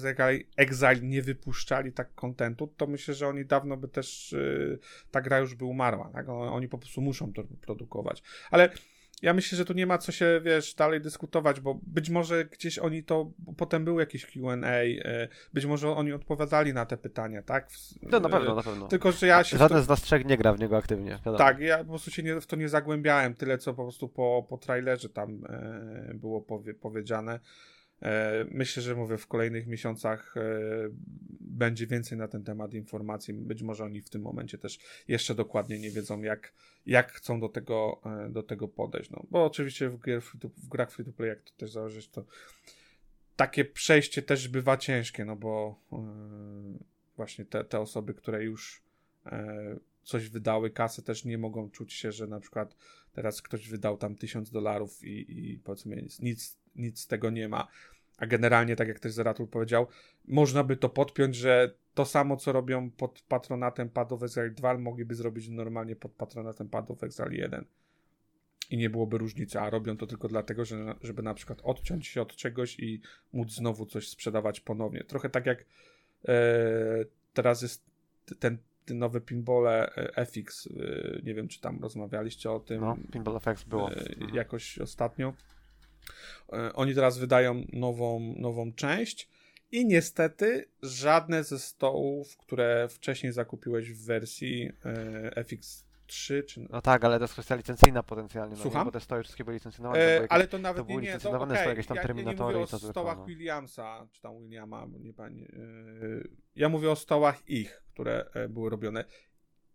Exile- 0.57 1.03
nie 1.03 1.21
wypuszczali 1.21 1.91
tak 1.91 2.15
kontentu, 2.15 2.67
to 2.77 2.87
myślę, 2.87 3.13
że 3.13 3.27
oni 3.27 3.45
dawno 3.45 3.77
by 3.77 3.87
też 3.87 4.33
e, 4.33 4.77
ta 5.11 5.21
gra 5.21 5.39
już 5.39 5.55
by 5.55 5.65
umarła, 5.65 6.09
tak, 6.13 6.29
oni 6.29 6.67
po 6.67 6.77
prostu 6.77 7.01
muszą 7.01 7.33
to 7.33 7.43
produkować, 7.61 8.23
ale 8.51 8.69
ja 9.21 9.33
myślę, 9.33 9.57
że 9.57 9.65
tu 9.65 9.73
nie 9.73 9.87
ma 9.87 9.97
co 9.97 10.11
się, 10.11 10.41
wiesz, 10.43 10.73
dalej 10.73 11.01
dyskutować, 11.01 11.59
bo 11.59 11.79
być 11.83 12.09
może 12.09 12.45
gdzieś 12.45 12.79
oni 12.79 13.03
to, 13.03 13.31
potem 13.57 13.85
był 13.85 13.99
jakiś 13.99 14.25
Q&A, 14.25 14.67
e, 14.67 15.27
być 15.53 15.65
może 15.65 15.89
oni 15.89 16.13
odpowiadali 16.13 16.73
na 16.73 16.85
te 16.85 16.97
pytania, 16.97 17.41
tak? 17.41 17.69
No 18.01 18.19
na 18.19 18.29
pewno, 18.29 18.51
e, 18.51 18.55
na 18.55 18.63
pewno. 18.63 18.87
Tylko, 18.87 19.11
że 19.11 19.27
ja 19.27 19.43
się 19.43 19.55
w 19.55 19.59
to- 19.59 19.65
Żaden 19.65 19.83
z 19.83 19.87
nas 19.87 20.01
trzech 20.01 20.25
nie 20.25 20.37
gra 20.37 20.53
w 20.53 20.59
niego 20.59 20.77
aktywnie. 20.77 21.11
Wiadomo. 21.11 21.37
tak, 21.37 21.59
ja 21.59 21.77
po 21.77 21.85
prostu 21.85 22.11
się 22.11 22.23
nie, 22.23 22.41
w 22.41 22.45
to 22.45 22.55
nie 22.55 22.69
zagłębiałem, 22.69 23.33
tyle 23.33 23.57
co 23.57 23.73
po 23.73 23.83
prostu 23.83 24.09
po, 24.09 24.45
po 24.49 24.57
trailerze 24.57 25.09
tam 25.09 25.45
e, 25.49 26.11
było 26.13 26.41
powie, 26.41 26.73
powiedziane. 26.73 27.39
E, 28.01 28.45
myślę, 28.51 28.83
że 28.83 28.95
mówię, 28.95 29.17
w 29.17 29.27
kolejnych 29.27 29.67
miesiącach 29.67 30.37
e, 30.37 30.41
będzie 31.39 31.87
więcej 31.87 32.17
na 32.17 32.27
ten 32.27 32.43
temat 32.43 32.73
informacji. 32.73 33.33
Być 33.33 33.63
może 33.63 33.83
oni 33.83 34.01
w 34.01 34.09
tym 34.09 34.21
momencie 34.21 34.57
też 34.57 34.79
jeszcze 35.07 35.35
dokładnie 35.35 35.79
nie 35.79 35.91
wiedzą, 35.91 36.21
jak, 36.21 36.53
jak 36.85 37.11
chcą 37.11 37.39
do 37.39 37.49
tego, 37.49 38.01
e, 38.05 38.29
do 38.29 38.43
tego 38.43 38.67
podejść. 38.67 39.09
No, 39.09 39.25
bo 39.31 39.45
oczywiście 39.45 39.89
w, 39.89 40.03
gier 40.05 40.21
free 40.21 40.39
to, 40.39 40.49
w 40.49 40.67
grach 40.67 40.91
free 40.91 41.05
to 41.05 41.11
play, 41.11 41.29
jak 41.29 41.41
to 41.41 41.51
też 41.57 41.71
założyć, 41.71 42.09
to 42.09 42.25
takie 43.35 43.65
przejście 43.65 44.21
też 44.21 44.47
bywa 44.47 44.77
ciężkie, 44.77 45.25
no 45.25 45.35
bo 45.35 45.79
właśnie 47.15 47.45
te, 47.45 47.63
te 47.63 47.79
osoby, 47.79 48.13
które 48.13 48.43
już 48.43 48.83
coś 50.03 50.29
wydały 50.29 50.69
kasę, 50.69 51.01
też 51.01 51.25
nie 51.25 51.37
mogą 51.37 51.69
czuć 51.69 51.93
się, 51.93 52.11
że 52.11 52.27
na 52.27 52.39
przykład 52.39 52.75
teraz 53.13 53.41
ktoś 53.41 53.69
wydał 53.69 53.97
tam 53.97 54.15
tysiąc 54.15 54.51
dolarów 54.51 55.03
i, 55.03 55.39
i 55.39 55.59
powiedzmy 55.59 56.07
nic, 56.19 56.57
nic 56.75 56.99
z 56.99 57.07
tego 57.07 57.29
nie 57.29 57.49
ma. 57.49 57.67
A 58.21 58.25
generalnie, 58.27 58.75
tak 58.75 58.87
jak 58.87 58.99
też 58.99 59.11
Zeratul 59.11 59.47
powiedział, 59.47 59.87
można 60.27 60.63
by 60.63 60.77
to 60.77 60.89
podpiąć, 60.89 61.35
że 61.35 61.73
to 61.93 62.05
samo, 62.05 62.37
co 62.37 62.51
robią 62.51 62.91
pod 62.91 63.21
patronatem 63.27 63.89
Path 63.89 64.11
of 64.13 64.23
Exile 64.23 64.49
2, 64.49 64.77
mogliby 64.77 65.15
zrobić 65.15 65.49
normalnie 65.49 65.95
pod 65.95 66.11
patronatem 66.11 66.69
Path 66.69 66.91
of 66.91 67.03
Exile 67.03 67.35
1. 67.35 67.65
I 68.69 68.77
nie 68.77 68.89
byłoby 68.89 69.17
różnicy, 69.17 69.59
a 69.59 69.69
robią 69.69 69.97
to 69.97 70.07
tylko 70.07 70.27
dlatego, 70.27 70.65
że, 70.65 70.95
żeby 71.01 71.21
na 71.21 71.33
przykład 71.33 71.61
odciąć 71.63 72.07
się 72.07 72.21
od 72.21 72.35
czegoś 72.35 72.79
i 72.79 73.01
móc 73.33 73.51
znowu 73.51 73.85
coś 73.85 74.09
sprzedawać 74.09 74.59
ponownie. 74.59 75.03
Trochę 75.03 75.29
tak 75.29 75.45
jak 75.45 75.65
e, 76.27 76.33
teraz 77.33 77.61
jest 77.61 77.85
ten, 78.39 78.57
ten 78.85 78.97
nowy 78.99 79.21
pinbole 79.21 79.95
e, 79.95 80.25
FX. 80.25 80.67
E, 80.67 80.71
nie 81.23 81.33
wiem, 81.33 81.47
czy 81.47 81.61
tam 81.61 81.79
rozmawialiście 81.81 82.51
o 82.51 82.59
tym 82.59 82.81
No, 82.81 82.97
Pinball 83.11 83.39
FX 83.39 83.63
było. 83.63 83.91
e, 83.91 83.95
Mhm. 83.95 84.35
jakoś 84.35 84.79
ostatnio. 84.79 85.33
E, 86.53 86.73
Oni 86.73 86.95
teraz 86.95 87.17
wydają 87.17 87.65
nową, 87.73 88.33
nową 88.37 88.73
część 88.73 89.29
I 89.71 89.85
niestety 89.85 90.65
żadne 90.81 91.43
ze 91.43 91.59
stołów, 91.59 92.37
które 92.37 92.87
wcześniej 92.89 93.33
zakupiłeś 93.33 93.91
w 93.91 94.05
wersji 94.05 94.71
e, 94.85 95.43
FX3 95.43 95.83
czy 96.11 96.67
No 96.69 96.81
tak, 96.81 97.05
ale 97.05 97.17
to 97.17 97.23
jest 97.23 97.33
kwestia 97.33 97.55
licencyjna 97.55 98.03
potencjalnie, 98.03 98.55
no 98.55 98.61
Słucham? 98.61 98.81
nie, 98.81 98.85
bo 98.85 98.91
te 98.91 98.99
stoły 98.99 99.23
wszystkie 99.23 99.43
były 99.43 99.53
licencjonowane. 99.53 100.01
E, 100.01 100.13
jakieś- 100.13 100.31
ale 100.31 100.47
to 100.47 100.57
nawet 100.57 100.77
to 100.77 100.85
były 100.85 101.01
nie, 101.01 101.07
licencjonowane 101.07 101.63
są 101.63 101.69
jakieś 101.69 101.87
tam 101.87 101.95
ja, 101.95 102.01
ja 102.01 102.07
nie 102.07 102.13
Terminatory 102.13 102.59
mówię 102.59 102.75
o 102.75 102.79
stołach 102.79 103.17
no. 103.17 103.25
Williamsa, 103.25 104.07
czy 104.11 104.21
tam 104.21 104.39
Williama, 104.39 104.87
nie 104.99 105.13
pamiętam. 105.13 105.59
Yy, 105.59 106.29
ja 106.55 106.69
mówię 106.69 106.91
o 106.91 106.95
stołach 106.95 107.49
ich, 107.49 107.83
które 107.93 108.25
e, 108.33 108.49
były 108.49 108.69
robione. 108.69 109.05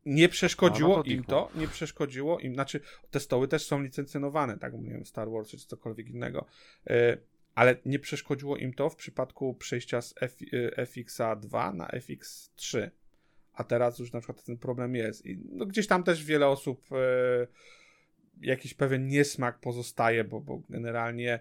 Nie 0.06 0.28
przeszkodziło 0.28 0.88
No, 0.88 0.96
no 0.96 1.02
to 1.02 1.10
im 1.10 1.24
to, 1.24 1.50
nie 1.54 1.68
przeszkodziło 1.68 2.38
im, 2.38 2.54
znaczy 2.54 2.80
te 3.10 3.20
stoły 3.20 3.48
też 3.48 3.66
są 3.66 3.82
licencjonowane, 3.82 4.58
tak, 4.58 4.74
nie 4.74 4.90
wiem, 4.90 5.06
Star 5.06 5.30
Wars 5.30 5.48
czy 5.48 5.58
cokolwiek 5.58 6.08
innego, 6.08 6.46
E, 6.90 7.16
ale 7.54 7.76
nie 7.86 7.98
przeszkodziło 7.98 8.56
im 8.56 8.74
to 8.74 8.90
w 8.90 8.96
przypadku 8.96 9.54
przejścia 9.54 10.02
z 10.02 10.14
F, 10.20 10.36
e, 10.52 10.86
FX-a 10.86 11.36
2 11.36 11.72
na 11.72 11.86
FX3. 11.86 12.90
A 13.52 13.64
teraz 13.64 13.98
już 13.98 14.12
na 14.12 14.20
przykład 14.20 14.44
ten 14.44 14.58
problem 14.58 14.94
jest. 14.94 15.26
I 15.26 15.38
no, 15.52 15.66
gdzieś 15.66 15.86
tam 15.86 16.02
też 16.02 16.24
wiele 16.24 16.48
osób 16.48 16.88
e, 16.92 17.46
jakiś 18.40 18.74
pewien 18.74 19.08
niesmak 19.08 19.60
pozostaje, 19.60 20.24
bo, 20.24 20.40
bo 20.40 20.62
generalnie 20.70 21.38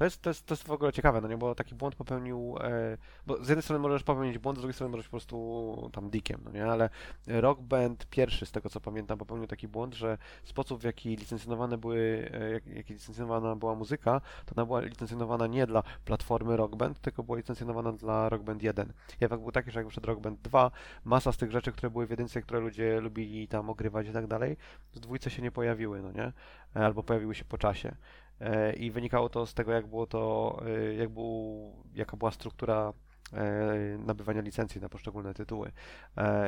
To 0.00 0.04
jest, 0.04 0.22
to, 0.22 0.30
jest, 0.30 0.46
to 0.46 0.54
jest 0.54 0.68
w 0.68 0.70
ogóle 0.70 0.92
ciekawe, 0.92 1.20
no 1.20 1.28
nie, 1.28 1.36
bo 1.36 1.54
taki 1.54 1.74
błąd 1.74 1.94
popełnił, 1.94 2.56
e, 2.60 2.98
bo 3.26 3.44
z 3.44 3.48
jednej 3.48 3.62
strony 3.62 3.82
możesz 3.82 4.02
popełnić 4.02 4.38
błąd, 4.38 4.58
z 4.58 4.60
drugiej 4.60 4.74
strony 4.74 4.90
możesz 4.90 5.06
po 5.06 5.10
prostu 5.10 5.90
tam 5.92 6.10
dikiem, 6.10 6.40
no 6.44 6.50
nie, 6.50 6.66
ale 6.66 6.90
Rock 7.26 7.60
Band 7.60 8.06
pierwszy, 8.06 8.46
z 8.46 8.52
tego 8.52 8.68
co 8.70 8.80
pamiętam, 8.80 9.18
popełnił 9.18 9.46
taki 9.46 9.68
błąd, 9.68 9.94
że 9.94 10.18
sposób 10.44 10.80
w 10.80 10.84
jaki 10.84 11.16
licencjonowane 11.16 11.78
były, 11.78 12.30
e, 12.32 12.50
jak, 12.50 12.66
jaki 12.66 12.92
licencjonowana 12.92 13.56
była 13.56 13.74
muzyka, 13.74 14.20
to 14.46 14.54
ona 14.56 14.66
była 14.66 14.80
licencjonowana 14.80 15.46
nie 15.46 15.66
dla 15.66 15.82
platformy 16.04 16.56
Rock 16.56 16.76
Band, 16.76 17.00
tylko 17.00 17.22
była 17.22 17.38
licencjonowana 17.38 17.92
dla 17.92 18.28
Rock 18.28 18.42
Band 18.42 18.62
1. 18.62 18.92
I 19.20 19.24
efekt 19.24 19.42
był 19.42 19.52
taki, 19.52 19.70
że 19.70 19.80
jak 19.80 19.86
wyszedł 19.86 20.06
Rock 20.06 20.20
Band 20.20 20.40
2, 20.40 20.70
masa 21.04 21.32
z 21.32 21.36
tych 21.36 21.50
rzeczy, 21.50 21.72
które 21.72 21.90
były 21.90 22.06
w 22.06 22.10
jedynce, 22.10 22.42
które 22.42 22.60
ludzie 22.60 23.00
lubili 23.00 23.48
tam 23.48 23.70
ogrywać 23.70 24.08
i 24.08 24.12
tak 24.12 24.26
dalej, 24.26 24.56
w 24.92 25.00
dwójce 25.00 25.30
się 25.30 25.42
nie 25.42 25.50
pojawiły, 25.50 26.02
no 26.02 26.12
nie, 26.12 26.32
E, 26.76 26.84
albo 26.84 27.02
pojawiły 27.02 27.34
się 27.34 27.44
po 27.44 27.58
czasie. 27.58 27.96
E, 28.40 28.72
i 28.72 28.90
wynikało 28.90 29.28
to 29.28 29.46
z 29.46 29.54
tego, 29.54 29.72
jak 29.72 29.86
było 29.86 30.06
to, 30.06 30.56
e, 30.66 30.94
jak 30.94 31.08
był, 31.08 31.72
jaka 31.94 32.16
była 32.16 32.30
struktura 32.30 32.92
e, 33.32 33.98
nabywania 33.98 34.40
licencji 34.40 34.80
na 34.80 34.88
poszczególne 34.88 35.34
tytuły. 35.34 35.72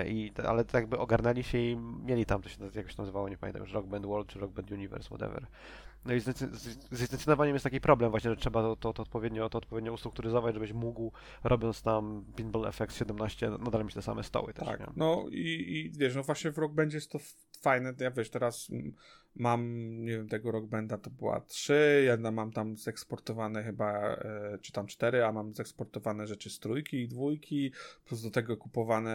I, 0.06 0.32
ale 0.46 0.64
to 0.64 0.76
jakby 0.78 0.98
ogarnęli 0.98 1.42
się 1.42 1.58
i 1.58 1.76
mieli 2.04 2.26
tam, 2.26 2.42
to 2.42 2.48
się 2.48 2.58
jakoś 2.74 2.96
nazywało, 2.96 3.28
nie 3.28 3.38
pamiętam 3.38 3.62
już, 3.62 3.72
Rock 3.72 3.86
Band 3.86 4.06
World 4.06 4.28
czy 4.28 4.38
Rock 4.38 4.52
Band 4.52 4.70
Universe, 4.70 5.06
whatever. 5.06 5.46
No 6.04 6.14
i 6.14 6.20
z, 6.20 6.26
licenc- 6.26 6.54
z, 6.54 6.88
z 6.90 7.00
licencjonowaniem 7.00 7.54
jest 7.54 7.64
taki 7.64 7.80
problem 7.80 8.10
właśnie, 8.10 8.30
że 8.30 8.36
trzeba 8.36 8.62
to, 8.62 8.76
to, 8.76 8.92
to, 8.92 9.02
odpowiednio, 9.02 9.48
to 9.48 9.58
odpowiednio 9.58 9.92
ustrukturyzować, 9.92 10.54
żebyś 10.54 10.72
mógł, 10.72 11.12
robiąc 11.44 11.82
tam 11.82 12.24
Pinball 12.36 12.72
FX 12.72 12.96
17, 12.96 13.50
nadal 13.50 13.84
mieć 13.84 13.94
te 13.94 14.02
same 14.02 14.22
stoły 14.22 14.54
też, 14.54 14.68
Tak, 14.68 14.80
nie? 14.80 14.86
no 14.96 15.24
i, 15.30 15.38
i 15.68 15.90
wiesz, 15.98 16.14
no 16.16 16.22
właśnie 16.22 16.50
w 16.50 16.58
Rock 16.58 16.74
Bandzie 16.74 16.96
jest 16.96 17.10
to 17.10 17.18
fajne, 17.62 17.94
ja 18.00 18.10
wiesz, 18.10 18.30
teraz 18.30 18.70
mam, 19.36 19.90
nie 20.04 20.12
wiem, 20.12 20.28
tego 20.28 20.50
Rock 20.50 20.66
Banda 20.66 20.98
to 20.98 21.10
była 21.10 21.40
trzy, 21.40 22.02
jedna 22.04 22.30
mam 22.30 22.52
tam 22.52 22.76
zeksportowane 22.76 23.64
chyba, 23.64 24.14
e, 24.14 24.58
czy 24.60 24.72
tam 24.72 24.86
cztery, 24.86 25.24
a 25.24 25.32
mam 25.32 25.54
zeksportowane 25.54 26.26
rzeczy 26.26 26.50
z 26.50 26.58
trójki 26.58 26.96
i 26.96 27.08
dwójki, 27.08 27.72
plus 28.04 28.22
do 28.22 28.30
tego 28.30 28.56
kupowane 28.56 29.12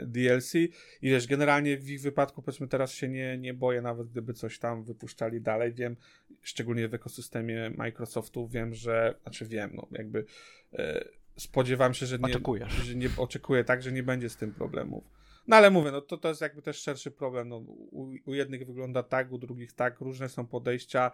e, 0.00 0.06
DLC 0.06 0.54
i 0.54 0.70
wiesz, 1.02 1.26
generalnie 1.26 1.76
w 1.78 1.90
ich 1.90 2.00
wypadku 2.00 2.42
powiedzmy 2.42 2.68
teraz 2.68 2.92
się 2.92 3.08
nie, 3.08 3.38
nie 3.38 3.54
boję, 3.54 3.82
nawet 3.82 4.08
gdyby 4.08 4.34
coś 4.34 4.58
tam 4.58 4.84
wypuszczali 4.84 5.40
dalej, 5.40 5.72
wiem, 5.72 5.96
szczególnie 6.42 6.88
w 6.88 6.94
ekosystemie 6.94 7.70
Microsoftu, 7.76 8.48
wiem, 8.48 8.74
że, 8.74 9.14
znaczy 9.22 9.46
wiem, 9.46 9.70
no 9.74 9.86
jakby 9.90 10.24
e, 10.72 11.04
spodziewam 11.36 11.94
się, 11.94 12.06
że 12.06 12.18
nie, 12.18 12.24
Oczekujesz. 12.24 12.72
że 12.72 12.94
nie 12.94 13.08
oczekuję 13.16 13.64
tak, 13.64 13.82
że 13.82 13.92
nie 13.92 14.02
będzie 14.02 14.28
z 14.28 14.36
tym 14.36 14.54
problemów. 14.54 15.17
No 15.48 15.56
ale 15.56 15.70
mówię, 15.70 15.90
no 15.90 16.00
to, 16.00 16.16
to 16.16 16.28
jest 16.28 16.40
jakby 16.40 16.62
też 16.62 16.82
szerszy 16.82 17.10
problem. 17.10 17.48
No, 17.48 17.56
u, 17.56 18.14
u 18.26 18.34
jednych 18.34 18.66
wygląda 18.66 19.02
tak, 19.02 19.32
u 19.32 19.38
drugich 19.38 19.72
tak, 19.72 20.00
różne 20.00 20.28
są 20.28 20.46
podejścia. 20.46 21.10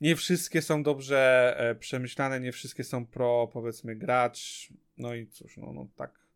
Nie 0.00 0.16
wszystkie 0.16 0.62
są 0.62 0.82
dobrze 0.82 1.54
e, 1.58 1.74
przemyślane, 1.74 2.40
nie 2.40 2.52
wszystkie 2.52 2.84
są 2.84 3.06
pro, 3.06 3.50
powiedzmy, 3.52 3.96
gracz. 3.96 4.68
No 4.98 5.14
i 5.14 5.26
cóż, 5.26 5.56
no, 5.56 5.72
no 5.72 5.88
tak. 5.96 6.27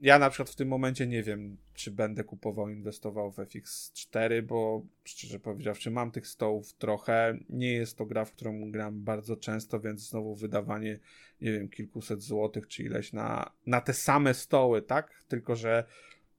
Ja 0.00 0.18
na 0.18 0.30
przykład 0.30 0.50
w 0.50 0.56
tym 0.56 0.68
momencie 0.68 1.06
nie 1.06 1.22
wiem, 1.22 1.56
czy 1.74 1.90
będę 1.90 2.24
kupował, 2.24 2.68
inwestował 2.68 3.32
w 3.32 3.36
FX4, 3.36 4.42
bo 4.42 4.82
szczerze 5.04 5.40
powiedziawszy, 5.40 5.90
mam 5.90 6.10
tych 6.10 6.26
stołów 6.26 6.72
trochę. 6.72 7.38
Nie 7.48 7.72
jest 7.72 7.96
to 7.96 8.06
gra, 8.06 8.24
w 8.24 8.32
którą 8.32 8.70
gram 8.70 9.04
bardzo 9.04 9.36
często, 9.36 9.80
więc 9.80 10.08
znowu 10.08 10.34
wydawanie, 10.34 10.98
nie 11.40 11.52
wiem, 11.52 11.68
kilkuset 11.68 12.22
złotych 12.22 12.68
czy 12.68 12.82
ileś 12.82 13.12
na, 13.12 13.52
na 13.66 13.80
te 13.80 13.94
same 13.94 14.34
stoły, 14.34 14.82
tak? 14.82 15.22
Tylko, 15.28 15.56
że 15.56 15.84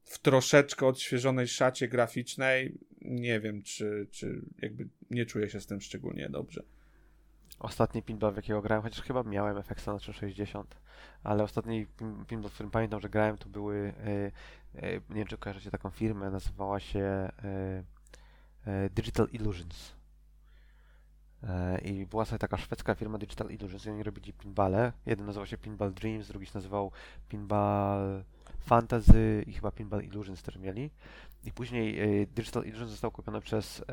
w 0.03 0.19
troszeczkę 0.19 0.87
odświeżonej 0.87 1.47
szacie 1.47 1.87
graficznej, 1.87 2.77
nie 3.01 3.39
wiem, 3.39 3.61
czy, 3.61 4.07
czy 4.11 4.41
jakby 4.61 4.87
nie 5.09 5.25
czuję 5.25 5.49
się 5.49 5.61
z 5.61 5.65
tym 5.65 5.81
szczególnie 5.81 6.29
dobrze. 6.29 6.63
Ostatni 7.59 8.03
pinball, 8.03 8.33
w 8.33 8.35
jakiego 8.35 8.61
grałem, 8.61 8.83
chociaż 8.83 9.01
chyba 9.01 9.23
miałem 9.23 9.57
FX 9.57 9.87
na 9.87 9.97
360, 9.97 10.75
ale 11.23 11.43
ostatni 11.43 11.87
pin- 11.87 12.25
pinball, 12.25 12.49
w 12.49 12.53
którym 12.53 12.71
pamiętam, 12.71 13.01
że 13.01 13.09
grałem, 13.09 13.37
to 13.37 13.49
były, 13.49 13.93
e, 14.05 14.31
e, 14.81 14.93
nie 14.93 15.25
wiem 15.25 15.27
czy 15.27 15.71
taką 15.71 15.89
firmę, 15.89 16.29
nazywała 16.29 16.79
się 16.79 16.99
e, 16.99 17.83
e, 18.65 18.89
Digital 18.89 19.27
Illusions. 19.31 19.95
E, 21.43 21.77
I 21.81 22.05
była 22.05 22.25
sobie 22.25 22.39
taka 22.39 22.57
szwedzka 22.57 22.95
firma 22.95 23.17
Digital 23.17 23.49
Illusions 23.49 23.85
i 23.85 23.89
oni 23.89 24.03
robili 24.03 24.33
pinballe. 24.33 24.91
Jeden 25.05 25.25
nazywał 25.25 25.45
się 25.45 25.57
Pinball 25.57 25.93
Dreams, 25.93 26.27
drugi 26.27 26.45
się 26.45 26.51
nazywał 26.55 26.91
Pinball 27.29 28.23
Fantasy 28.59 29.43
i 29.47 29.53
chyba 29.53 29.71
Pinball 29.71 30.03
Illusions 30.03 30.43
też 30.43 30.57
mieli. 30.57 30.91
I 31.43 31.51
później 31.51 31.97
Digital 32.27 32.63
Illusions 32.63 32.91
został 32.91 33.11
kupiony 33.11 33.41
przez 33.41 33.83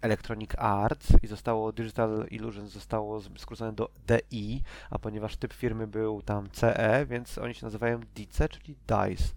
Electronic 0.00 0.50
Arts 0.58 1.08
i 1.22 1.26
zostało 1.26 1.72
Digital 1.72 2.26
Illusions 2.30 2.70
zostało 2.70 3.20
skrócone 3.36 3.72
do 3.72 3.90
DI, 4.06 4.62
a 4.90 4.98
ponieważ 4.98 5.36
typ 5.36 5.52
firmy 5.52 5.86
był 5.86 6.22
tam 6.22 6.50
CE, 6.50 7.06
więc 7.06 7.38
oni 7.38 7.54
się 7.54 7.66
nazywają 7.66 8.00
DICE, 8.00 8.48
czyli 8.48 8.76
DICE. 8.76 9.34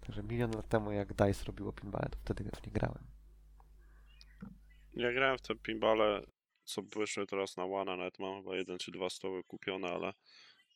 Także 0.00 0.22
milion 0.22 0.50
lat 0.50 0.68
temu 0.68 0.92
jak 0.92 1.14
DICE 1.14 1.44
robiło 1.44 1.72
pinball, 1.72 2.10
to 2.10 2.18
wtedy 2.20 2.44
w 2.44 2.66
nie 2.66 2.72
grałem. 2.72 3.04
Ja 4.94 5.12
grałem 5.12 5.38
w 5.38 5.42
te 5.42 5.54
pinballe, 5.54 6.22
co 6.64 6.82
wyszły 6.82 7.26
teraz 7.26 7.56
na 7.56 7.64
One, 7.64 7.96
nawet 7.96 8.18
mam 8.18 8.42
chyba 8.42 8.56
jeden 8.56 8.78
czy 8.78 8.90
dwa 8.90 9.10
stoły 9.10 9.44
kupione, 9.44 9.88
ale 9.88 10.12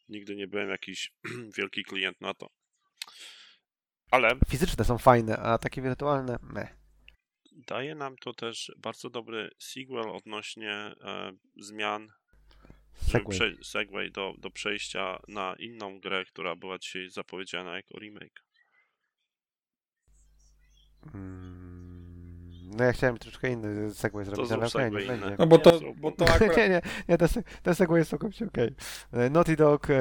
nigdy 0.09 0.37
nie 0.37 0.47
byłem 0.47 0.69
jakiś 0.69 1.13
wielki 1.59 1.85
klient 1.85 2.21
na 2.21 2.35
to. 2.35 2.51
Ale 4.11 4.31
Fizyczne 4.49 4.85
są 4.85 4.99
fajne, 4.99 5.37
a 5.37 5.59
takie 5.59 5.83
wirtualne, 5.83 6.39
meh. 6.43 6.86
Daje 7.57 7.95
nam 7.95 8.17
to 8.17 8.33
też 8.33 8.73
bardzo 8.79 9.11
dobry 9.11 9.51
sequel 9.59 10.11
odnośnie 10.11 10.73
e, 10.73 11.33
zmian 11.57 12.09
Segway. 12.95 13.57
segway 13.63 14.11
do, 14.11 14.35
do 14.39 14.51
przejścia 14.51 15.23
na 15.29 15.57
inną 15.59 16.01
grę, 16.01 16.25
która 16.25 16.57
była 16.57 16.79
dzisiaj 16.79 17.11
zapowiedziana 17.11 17.77
jako 17.77 17.99
remake. 17.99 18.45
Mm, 21.15 21.66
no 22.67 22.85
ja 22.85 22.93
chciałem 22.93 23.19
troszkę 23.19 23.51
inny 23.51 23.95
segway 23.95 24.25
zrobić, 24.25 24.49
zrób 24.49 24.63
ale 24.63 24.69
okej, 24.69 24.83
segway 24.83 25.03
nie 25.03 25.09
będzie. 25.09 25.37
No 25.39 25.47
bo 25.47 25.59
to, 25.59 25.81
bo 25.97 26.13
to 26.13 26.25
akurat... 26.35 26.57
nie, 26.57 26.69
nie, 26.69 26.81
nie, 27.09 27.19
ten, 27.19 27.29
ten 27.63 27.75
segway 27.75 27.99
jest 27.99 28.11
całkowicie 28.11 28.47
okej. 28.47 28.75
E, 29.13 29.31
Naughty 29.31 29.57
Dog 29.57 29.91
e, 29.91 29.95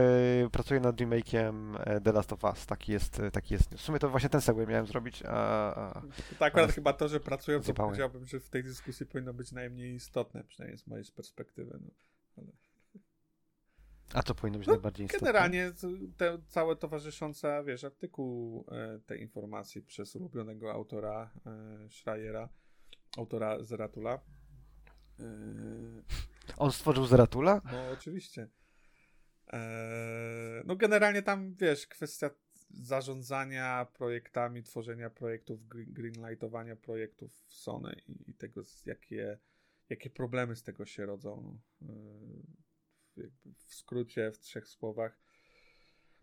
pracuje 0.52 0.80
nad 0.80 0.96
remake'iem 0.96 1.76
e, 1.80 2.02
The 2.02 2.12
Last 2.12 2.34
of 2.34 2.44
Us, 2.44 2.66
taki 2.66 2.92
jest, 2.92 3.20
e, 3.20 3.32
taki 3.32 3.54
jest. 3.54 3.76
W 3.76 3.82
sumie 3.82 4.00
to 4.00 4.10
właśnie 4.10 4.30
ten 4.30 4.42
segway 4.42 4.68
miałem 4.68 4.86
zrobić, 4.86 5.24
a, 5.28 5.36
a 5.76 6.02
To 6.40 6.46
akurat 6.46 6.64
Ale- 6.66 6.74
chyba 6.74 6.94
to, 6.94 7.08
że 7.08 7.20
pracują, 7.20 7.62
to 7.62 7.74
powiedziałbym, 7.74 8.26
że 8.26 8.40
w 8.40 8.50
tej 8.50 8.64
dyskusji 8.64 9.06
powinno 9.06 9.34
być 9.34 9.52
najmniej 9.52 9.96
istotne, 9.96 10.44
przynajmniej 10.44 10.78
z 10.78 10.88
mojej 10.88 11.06
perspektywy. 11.16 11.80
No. 11.82 11.92
A 14.14 14.24
co 14.24 14.36
powinno 14.36 14.58
być 14.60 14.68
No, 14.68 14.74
najbardziej 14.74 15.06
istotne? 15.06 15.26
Generalnie 15.28 15.72
te 16.18 16.38
całe 16.48 16.76
towarzyszące, 16.76 17.64
wiesz, 17.68 17.84
artykuł 17.84 18.66
e, 18.72 19.00
tej 19.00 19.22
informacji 19.22 19.82
przez 19.82 20.16
ulubionego 20.16 20.72
autora 20.72 21.32
e, 21.46 21.90
Schreiera, 21.90 22.50
autora 23.18 23.64
Zeratula. 23.64 24.20
E, 25.20 25.24
On 26.58 26.72
stworzył 26.72 27.06
Zeratula? 27.06 27.62
no 27.72 27.90
oczywiście. 27.94 28.48
E, 29.54 30.64
no 30.66 30.76
generalnie 30.76 31.22
tam, 31.22 31.56
wiesz, 31.56 31.88
kwestia 31.88 32.30
zarządzania 32.70 33.88
projektami, 33.94 34.64
tworzenia 34.64 35.10
projektów, 35.10 35.68
gre- 35.68 35.88
greenlightowania 35.88 36.76
projektów 36.76 37.34
w 37.34 37.54
Sony 37.54 37.96
i, 38.08 38.32
i 38.32 38.34
tego, 38.34 38.62
jakie, 38.86 39.40
jakie 39.90 40.10
problemy 40.10 40.56
z 40.56 40.64
tego 40.64 40.86
się 40.86 41.06
rodzą. 41.06 41.60
E, 41.82 41.86
w 43.68 43.74
skrócie, 43.74 44.32
w 44.32 44.40
trzech 44.40 44.68
słowach. 44.68 45.20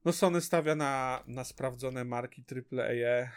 No 0.04 0.12
Sony 0.12 0.40
stawia 0.40 0.74
na, 0.74 1.24
na 1.26 1.44
sprawdzone 1.44 2.04
marki 2.04 2.44
AAA 2.72 2.84
e, 2.84 3.30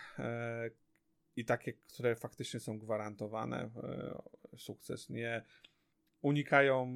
i 1.35 1.45
takie, 1.45 1.73
które 1.73 2.15
faktycznie 2.15 2.59
są 2.59 2.79
gwarantowane. 2.79 3.69
E, 3.83 4.57
sukces 4.57 5.09
nie 5.09 5.43
unikają 6.21 6.87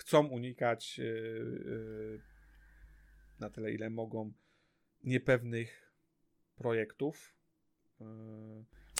chcą 0.00 0.26
unikać 0.26 0.98
yy, 0.98 1.04
yy, 1.04 2.20
na 3.40 3.50
tyle, 3.50 3.72
ile 3.72 3.90
mogą 3.90 4.32
niepewnych 5.04 5.92
projektów. 6.56 7.34
Yy, 8.00 8.06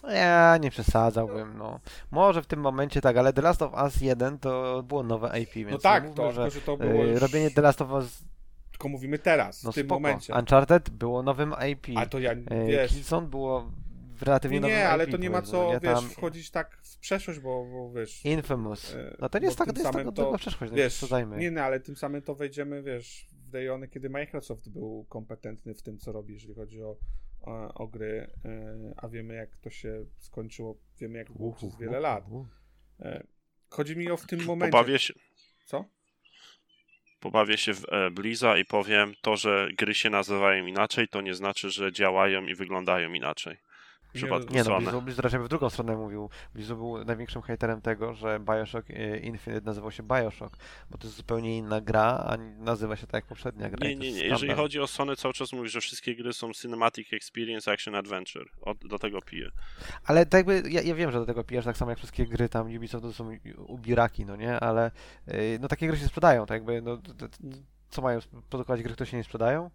Ja 0.08 0.56
nie 0.60 0.70
przesadzałbym, 0.70 1.58
no. 1.58 1.80
Może 2.10 2.42
w 2.42 2.46
tym 2.46 2.60
momencie 2.60 3.00
tak, 3.00 3.16
ale 3.16 3.32
The 3.32 3.42
Last 3.42 3.62
of 3.62 3.72
Us 3.84 4.00
1 4.00 4.38
to 4.38 4.82
było 4.82 5.02
nowe 5.02 5.40
IP, 5.40 5.52
więc 5.54 5.70
no 5.70 5.78
tak, 5.78 6.02
mówmy, 6.04 6.16
to, 6.16 6.32
że, 6.32 6.50
że 6.50 6.60
to 6.60 6.76
było 6.76 7.04
y, 7.04 7.08
już, 7.08 7.20
robienie 7.20 7.50
The 7.50 7.62
Last 7.62 7.82
of 7.82 7.90
Us, 7.90 8.24
tylko 8.70 8.88
mówimy 8.88 9.18
teraz, 9.18 9.62
no 9.64 9.72
w 9.72 9.74
tym 9.74 9.86
spoko. 9.86 10.00
momencie. 10.00 10.34
Uncharted 10.34 10.90
było 10.90 11.22
nowym 11.22 11.54
IP. 11.72 11.86
A 11.96 12.06
to 12.06 12.18
ja, 12.18 12.32
Y, 12.32 12.46
wiesz, 12.66 12.90
Killzone 12.92 13.26
było 13.26 13.70
relatywnie 14.20 14.56
nie, 14.56 14.60
nowym 14.60 14.76
nie, 14.76 14.88
ale 14.88 15.04
IP, 15.04 15.10
to 15.10 15.16
nie 15.16 15.30
ma 15.30 15.42
co, 15.42 15.66
nie? 15.72 15.80
wiesz, 15.80 15.94
Tam 15.94 16.08
wchodzić 16.08 16.50
tak 16.50 16.78
w 16.82 16.98
przeszłość, 16.98 17.40
bo, 17.40 17.64
bo 17.64 17.92
wiesz, 17.92 18.24
Infamous. 18.24 18.94
e, 18.94 19.16
No 19.20 19.28
to 19.28 19.38
nie 19.38 19.44
jest 19.46 19.58
tak, 19.58 19.72
to 19.72 19.80
jest 19.80 19.92
tak 19.92 20.04
to, 20.04 20.12
to, 20.12 20.38
przeszłość, 20.38 20.70
no 20.72 20.76
wiesz, 20.76 20.92
przesadzajmy. 20.96 21.36
nie, 21.36 21.50
no, 21.50 21.60
ale 21.62 21.80
tym 21.80 21.96
samym 21.96 22.22
to 22.22 22.34
wejdziemy, 22.34 22.82
wiesz, 22.82 23.26
w 23.50 23.54
rejony, 23.54 23.88
kiedy 23.88 24.10
Microsoft 24.10 24.68
był 24.68 25.06
kompetentny 25.08 25.74
w 25.74 25.82
tym, 25.82 25.98
co 25.98 26.12
robi, 26.12 26.34
jeżeli 26.34 26.54
chodzi 26.54 26.82
o, 26.82 26.96
o, 27.42 27.74
o 27.74 27.86
gry, 27.86 28.30
e, 28.44 28.94
a 28.96 29.08
wiemy, 29.08 29.34
jak 29.34 29.56
to 29.56 29.70
się 29.70 30.04
skończyło, 30.18 30.76
wiemy, 31.00 31.18
jak 31.18 31.32
było 31.32 31.52
przez 31.52 31.76
wiele 31.76 32.00
lat. 32.00 32.24
E, 33.00 33.24
Chodzi 33.68 33.96
mi 33.96 34.10
o 34.10 34.16
w 34.16 34.26
tym 34.26 34.44
momencie. 34.44 34.72
Pobawię 34.72 34.98
się, 34.98 35.14
Co? 35.64 35.84
pobawię 37.20 37.58
się 37.58 37.74
w 37.74 37.84
e, 37.92 38.10
Bliza 38.10 38.58
i 38.58 38.64
powiem, 38.64 39.14
to, 39.22 39.36
że 39.36 39.68
gry 39.78 39.94
się 39.94 40.10
nazywają 40.10 40.66
inaczej, 40.66 41.08
to 41.08 41.20
nie 41.20 41.34
znaczy, 41.34 41.70
że 41.70 41.92
działają 41.92 42.46
i 42.46 42.54
wyglądają 42.54 43.12
inaczej. 43.12 43.56
W 44.10 44.12
przypadku 44.12 44.54
Nie 44.54 44.58
no, 44.58 44.64
Sony. 44.64 44.80
Blizu, 44.80 45.02
Blizu 45.02 45.22
raczej 45.22 45.40
w 45.40 45.48
drugą 45.48 45.70
stronę 45.70 45.96
mówił. 45.96 46.30
Blizu 46.54 46.76
był 46.76 47.04
największym 47.04 47.42
hejterem 47.42 47.80
tego, 47.80 48.14
że 48.14 48.40
Bioshock 48.40 48.90
e, 48.90 49.18
Infinite 49.18 49.66
nazywał 49.66 49.90
się 49.90 50.02
Bioshock, 50.02 50.56
bo 50.90 50.98
to 50.98 51.06
jest 51.06 51.16
zupełnie 51.16 51.58
inna 51.58 51.80
gra, 51.80 52.24
a 52.26 52.36
nazywa 52.58 52.96
się 52.96 53.06
tak 53.06 53.14
jak 53.14 53.26
poprzednia 53.26 53.70
gra. 53.70 53.88
Nie, 53.88 53.96
nie, 53.96 54.12
nie. 54.12 54.24
Jeżeli 54.24 54.52
chodzi 54.52 54.80
o 54.80 54.86
Sony, 54.86 55.16
cały 55.16 55.34
czas 55.34 55.52
mówi, 55.52 55.68
że 55.68 55.80
wszystkie 55.80 56.16
gry 56.16 56.32
są 56.32 56.52
Cinematic 56.52 57.12
Experience 57.12 57.72
Action 57.72 57.94
Adventure. 57.94 58.46
Do 58.84 58.98
tego 58.98 59.22
piję. 59.22 59.50
Ale 60.04 60.26
tak 60.26 60.38
jakby, 60.38 60.70
ja, 60.70 60.82
ja 60.82 60.94
wiem, 60.94 61.10
że 61.10 61.18
do 61.18 61.26
tego 61.26 61.44
pijesz 61.44 61.64
tak 61.64 61.76
samo 61.76 61.90
jak 61.90 61.98
wszystkie 61.98 62.26
gry 62.26 62.48
tam 62.48 62.76
Ubisoft 62.76 63.04
to 63.04 63.12
są 63.12 63.36
ubiraki, 63.66 64.24
no 64.24 64.36
nie? 64.36 64.60
Ale 64.60 64.90
y, 65.28 65.58
no 65.60 65.68
takie 65.68 65.86
gry 65.88 65.96
się 65.96 66.06
sprzedają, 66.06 66.46
tak 66.46 66.54
jakby, 66.54 66.82
no 66.82 66.98
co 67.90 68.02
mają 68.02 68.18
produkować 68.50 68.82
gry, 68.82 68.92
które 68.94 69.06
się 69.06 69.16
nie 69.16 69.24
sprzedają? 69.24 69.70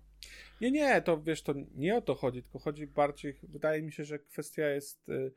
Nie, 0.62 0.72
nie, 0.72 1.02
to 1.02 1.22
wiesz, 1.22 1.42
to 1.42 1.54
nie 1.76 1.96
o 1.96 2.02
to 2.02 2.16
chodzi, 2.16 2.44
tylko 2.44 2.60
chodzi 2.60 2.88
bardziej, 2.88 3.40
wydaje 3.44 3.82
mi 3.82 3.92
się, 3.92 4.06
że 4.06 4.20
kwestia 4.20 4.70
jest, 4.70 5.10
y, 5.10 5.32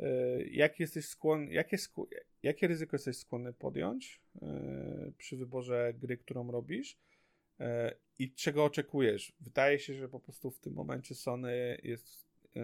y, 0.00 0.48
jak 0.50 0.80
jesteś 0.80 1.04
skłonny, 1.04 1.52
jakie, 1.52 1.76
skł- 1.76 2.06
jakie 2.42 2.66
ryzyko 2.66 2.94
jesteś 2.94 3.16
skłonny 3.16 3.52
podjąć 3.52 4.20
y, 4.36 5.12
przy 5.18 5.36
wyborze 5.36 5.94
gry, 5.98 6.16
którą 6.16 6.50
robisz 6.50 6.98
y, 7.60 7.64
i 8.18 8.32
czego 8.34 8.64
oczekujesz. 8.64 9.32
Wydaje 9.40 9.78
się, 9.78 9.94
że 9.94 10.08
po 10.08 10.20
prostu 10.20 10.50
w 10.50 10.60
tym 10.60 10.72
momencie 10.72 11.14
Sony 11.14 11.80
jest 11.82 12.26
y, 12.56 12.60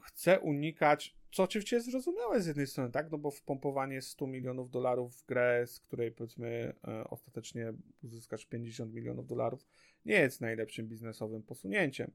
chce 0.00 0.40
unikać, 0.40 1.14
co 1.34 1.42
oczywiście 1.42 1.76
jest 1.76 1.90
zrozumiałe 1.90 2.40
z 2.40 2.46
jednej 2.46 2.66
strony, 2.66 2.90
tak, 2.90 3.10
no 3.10 3.18
bo 3.18 3.30
wpompowanie 3.30 4.02
100 4.02 4.26
milionów 4.26 4.70
dolarów 4.70 5.16
w 5.16 5.26
grę, 5.26 5.66
z 5.66 5.80
której 5.80 6.12
powiedzmy 6.12 6.74
e, 6.88 7.04
ostatecznie 7.04 7.72
uzyskasz 8.02 8.46
50 8.46 8.94
milionów 8.94 9.26
dolarów, 9.26 9.66
nie 10.04 10.14
jest 10.14 10.40
najlepszym 10.40 10.88
biznesowym 10.88 11.42
posunięciem. 11.42 12.10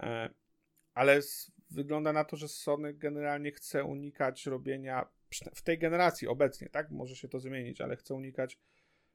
E, 0.00 0.30
ale 0.94 1.20
wygląda 1.70 2.12
na 2.12 2.24
to, 2.24 2.36
że 2.36 2.48
Sony 2.48 2.94
generalnie 2.94 3.52
chce 3.52 3.84
unikać 3.84 4.46
robienia 4.46 5.08
w 5.54 5.62
tej 5.62 5.78
generacji 5.78 6.28
obecnie, 6.28 6.68
tak? 6.68 6.90
Może 6.90 7.16
się 7.16 7.28
to 7.28 7.40
zmienić, 7.40 7.80
ale 7.80 7.96
chce 7.96 8.14
unikać 8.14 8.58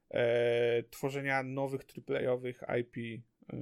e, 0.09 0.83
tworzenia 0.83 1.43
nowych 1.43 1.81
AAA-owych 2.09 2.61
IP 2.79 2.97
e, 2.97 3.57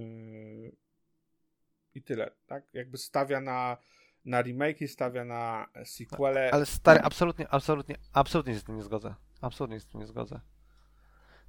i 1.96 2.02
tyle, 2.02 2.32
tak? 2.46 2.66
Jakby 2.74 2.98
stawia 2.98 3.42
na, 3.42 3.78
na 4.26 4.44
remake'i, 4.44 4.88
stawia 4.88 5.26
na 5.26 5.68
sequele. 5.86 6.52
Ale 6.52 6.66
stary, 6.66 7.00
absolutnie, 7.02 7.50
absolutnie, 7.50 7.96
absolutnie 8.14 8.54
się 8.54 8.60
z 8.60 8.64
tym 8.64 8.76
nie 8.76 8.84
zgodzę. 8.84 9.16
Absolutnie 9.42 9.78
się 9.78 9.82
z 9.82 9.86
tym 9.86 10.00
nie 10.00 10.08
zgodzę. 10.08 10.40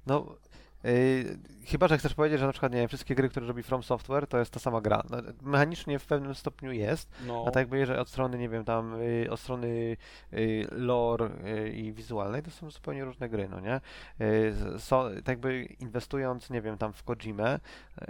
No, 0.05 0.35
yy, 0.83 1.39
chyba, 1.65 1.87
że 1.87 1.97
chcesz 1.97 2.13
powiedzieć, 2.13 2.39
że 2.39 2.45
na 2.45 2.51
przykład, 2.51 2.71
nie 2.71 2.79
wiem, 2.79 2.87
wszystkie 2.87 3.15
gry, 3.15 3.29
które 3.29 3.47
robi 3.47 3.63
From 3.63 3.83
Software, 3.83 4.27
to 4.27 4.39
jest 4.39 4.51
ta 4.51 4.59
sama 4.59 4.81
gra. 4.81 5.03
No, 5.09 5.17
mechanicznie 5.41 5.99
w 5.99 6.05
pewnym 6.05 6.35
stopniu 6.35 6.71
jest, 6.71 7.09
no, 7.27 7.45
a 7.47 7.51
tak 7.51 7.61
jakby 7.61 7.77
jeżeli 7.77 7.99
od 7.99 8.09
strony, 8.09 8.37
nie 8.37 8.49
wiem, 8.49 8.65
tam, 8.65 9.01
y, 9.01 9.27
od 9.31 9.39
strony 9.39 9.97
y, 10.33 10.67
lore 10.71 11.25
y, 11.25 11.69
i 11.69 11.93
wizualnej, 11.93 12.43
to 12.43 12.51
są 12.51 12.71
zupełnie 12.71 13.05
różne 13.05 13.29
gry, 13.29 13.49
no 13.49 13.59
nie? 13.59 13.81
Y, 14.21 14.79
so, 14.79 15.09
tak 15.15 15.27
jakby 15.27 15.63
inwestując, 15.63 16.49
nie 16.49 16.61
wiem, 16.61 16.77
tam 16.77 16.93
w 16.93 17.03
Kojimę, 17.03 17.59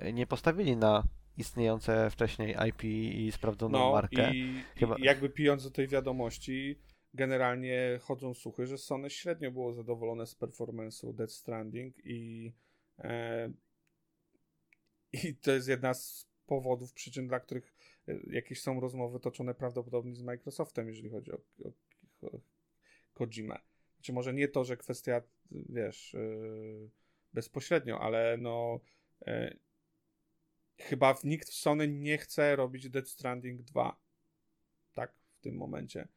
y, 0.03 0.13
nie 0.13 0.27
postawili 0.27 0.77
na 0.77 1.03
istniejące 1.37 2.09
wcześniej 2.09 2.55
IP 2.69 2.83
i 2.83 3.31
sprawdzoną 3.31 3.79
no 3.79 3.91
markę. 3.91 4.35
i, 4.35 4.61
Chyba- 4.75 4.95
i 4.97 5.01
jakby 5.01 5.29
pijąc 5.29 5.63
do 5.63 5.71
tej 5.71 5.87
wiadomości, 5.87 6.79
generalnie 7.13 7.99
chodzą 8.01 8.33
słuchy, 8.33 8.67
że 8.67 8.77
Sony 8.77 9.09
średnio 9.09 9.51
było 9.51 9.73
zadowolone 9.73 10.27
z 10.27 10.35
performance'u 10.35 11.13
Death 11.13 11.33
Stranding 11.33 11.95
i 12.05 12.53
e, 12.99 13.49
i 15.23 15.35
to 15.35 15.51
jest 15.51 15.67
jedna 15.67 15.93
z 15.93 16.27
powodów, 16.45 16.93
przyczyn, 16.93 17.27
dla 17.27 17.39
których 17.39 17.75
e, 18.07 18.13
jakieś 18.27 18.61
są 18.61 18.79
rozmowy 18.79 19.19
toczone 19.19 19.53
prawdopodobnie 19.53 20.15
z 20.15 20.21
Microsoftem, 20.21 20.87
jeżeli 20.87 21.09
chodzi 21.09 21.31
o, 21.31 21.37
o, 21.63 22.27
o 22.27 22.39
Kojimę. 23.13 23.59
Znaczy 23.95 24.13
może 24.13 24.33
nie 24.33 24.47
to, 24.47 24.65
że 24.65 24.77
kwestia, 24.77 25.21
wiesz, 25.51 26.13
yy, 26.13 26.89
bezpośrednio, 27.33 27.99
ale 27.99 28.37
no 28.37 28.79
yy, 29.27 29.57
chyba 30.77 31.15
nikt 31.23 31.49
w 31.49 31.53
Sony 31.53 31.87
nie 31.87 32.17
chce 32.17 32.55
robić 32.55 32.89
Dead 32.89 33.09
Stranding 33.09 33.61
2. 33.61 33.99
Tak, 34.93 35.13
w 35.37 35.39
tym 35.41 35.55
momencie. 35.57 36.07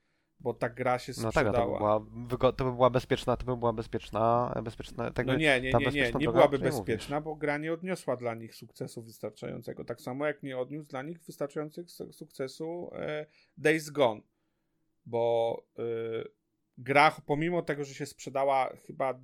Bo 0.41 0.55
ta 0.55 0.69
gra 0.69 0.99
się 0.99 1.13
No 1.23 1.33
tak, 1.33 1.45
to 1.47 1.51
by, 1.51 1.57
sprzedała. 1.57 1.79
była, 1.79 2.01
wygo- 2.01 2.53
to 2.53 2.65
by 2.65 2.73
była 2.73 2.91
bezpieczna, 2.91 3.37
to 3.37 3.45
by 3.47 3.57
była 3.57 3.73
bezpieczna, 3.73 4.53
bezpieczna, 4.65 5.11
tak 5.11 5.27
No 5.27 5.37
nie, 5.37 5.61
nie, 5.61 5.73
nie, 5.73 5.87
nie, 5.87 6.03
nie 6.03 6.13
droga, 6.13 6.33
byłaby 6.33 6.59
bezpieczna, 6.59 7.21
bo 7.21 7.35
gra 7.37 7.59
nie 7.59 7.73
odniosła 7.73 8.17
dla 8.17 8.35
nich 8.35 8.55
sukcesu 8.55 9.03
wystarczającego. 9.03 9.85
Tak 9.85 10.01
samo 10.01 10.27
jak 10.27 10.43
nie 10.43 10.59
odniósł 10.59 10.89
dla 10.89 11.03
nich 11.03 11.21
wystarczającego 11.25 11.89
su- 11.89 12.13
sukcesu 12.13 12.91
e, 12.95 13.27
Days 13.57 13.91
Gone. 13.91 14.21
Bo 15.07 15.57
e, 15.79 15.83
gra, 16.79 17.17
pomimo 17.27 17.63
tego, 17.63 17.85
że 17.85 17.95
się 17.95 18.07
sprzedała 18.07 18.77
chyba 18.87 19.21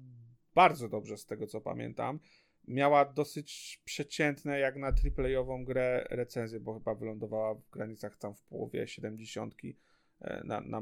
bardzo 0.54 0.88
dobrze 0.88 1.16
z 1.16 1.26
tego 1.26 1.46
co 1.46 1.60
pamiętam, 1.60 2.20
miała 2.68 3.04
dosyć 3.04 3.80
przeciętne 3.84 4.58
jak 4.58 4.76
na 4.76 4.86
AAA-ową 4.86 5.64
grę 5.64 6.06
recenzję, 6.10 6.60
bo 6.60 6.74
chyba 6.74 6.94
wylądowała 6.94 7.54
w 7.54 7.70
granicach 7.70 8.16
tam 8.16 8.34
w 8.34 8.42
połowie 8.42 8.88
70 8.88 9.54
e, 10.20 10.44
na, 10.44 10.60
na 10.60 10.80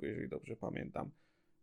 jeżeli 0.00 0.28
dobrze 0.28 0.56
pamiętam. 0.56 1.10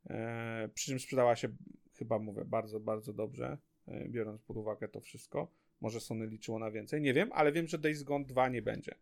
E, 0.09 0.69
przy 0.73 0.85
czym 0.85 0.99
sprzedała 0.99 1.35
się, 1.35 1.49
chyba 1.97 2.19
mówię, 2.19 2.45
bardzo, 2.45 2.79
bardzo 2.79 3.13
dobrze, 3.13 3.57
e, 3.87 4.09
biorąc 4.09 4.41
pod 4.41 4.57
uwagę 4.57 4.87
to 4.87 5.01
wszystko. 5.01 5.51
Może 5.81 5.99
Sony 5.99 6.27
liczyło 6.27 6.59
na 6.59 6.71
więcej, 6.71 7.01
nie 7.01 7.13
wiem, 7.13 7.29
ale 7.33 7.51
wiem, 7.51 7.67
że 7.67 7.77
Days 7.77 8.03
Gone 8.03 8.25
2 8.25 8.49
nie 8.49 8.61
będzie, 8.61 8.95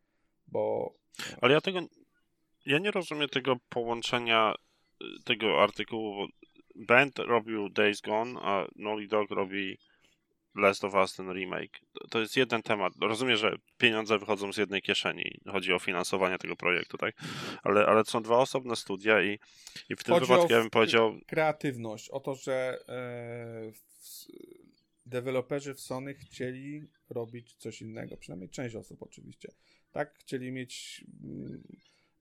bo 0.48 0.94
Ale 1.42 1.54
ja 1.54 1.62
tego. 1.62 1.80
Ja 2.66 2.80
nie 2.80 2.92
rozumiem 2.92 3.30
tego 3.30 3.56
połączenia 3.70 4.54
y, 5.02 5.06
tego 5.26 5.64
artykułu. 5.64 6.28
Band 6.76 7.20
robił 7.20 7.70
Days 7.70 8.02
Gone, 8.02 8.40
a 8.42 8.68
Naughty 8.76 9.08
Dog 9.08 9.32
robi 9.32 9.78
Last 10.58 10.84
of 10.84 10.94
Us, 10.94 11.16
ten 11.16 11.34
remake. 11.34 11.80
To- 12.10 12.20
jest 12.20 12.38
jeden 12.38 12.64
temat. 12.64 12.94
Rozumiem, 13.02 13.38
że 13.38 13.56
pieniądze 13.78 14.20
wychodzą 14.20 14.54
z 14.54 14.58
jednej 14.58 14.82
kieszeni. 14.82 15.40
Chodzi 15.48 15.74
o 15.74 15.80
finansowanie 15.80 16.38
tego 16.38 16.56
projektu, 16.56 16.98
tak? 16.98 17.16
Ale, 17.64 17.86
ale 17.86 18.04
to 18.04 18.12
są 18.12 18.24
dwa 18.24 18.38
osobne 18.38 18.76
studia 18.76 19.24
i, 19.24 19.40
i 19.90 19.96
w 19.96 20.04
tym 20.04 20.14
Chodzi 20.14 20.26
wypadku 20.26 20.54
ja 20.54 20.60
bym 20.60 20.70
powiedział, 20.70 21.20
kreatywność, 21.28 22.10
o 22.10 22.20
to, 22.20 22.36
że 22.36 22.80
e, 22.88 23.72
w, 23.72 24.28
deweloperzy 25.06 25.74
w 25.74 25.80
Sony 25.80 26.14
chcieli 26.14 26.82
robić 27.10 27.56
coś 27.56 27.82
innego, 27.82 28.18
przynajmniej 28.18 28.50
część 28.50 28.76
osób 28.76 29.04
oczywiście, 29.04 29.52
tak? 29.92 30.16
Chcieli 30.20 30.52
mieć 30.52 31.06
mm, 31.24 31.64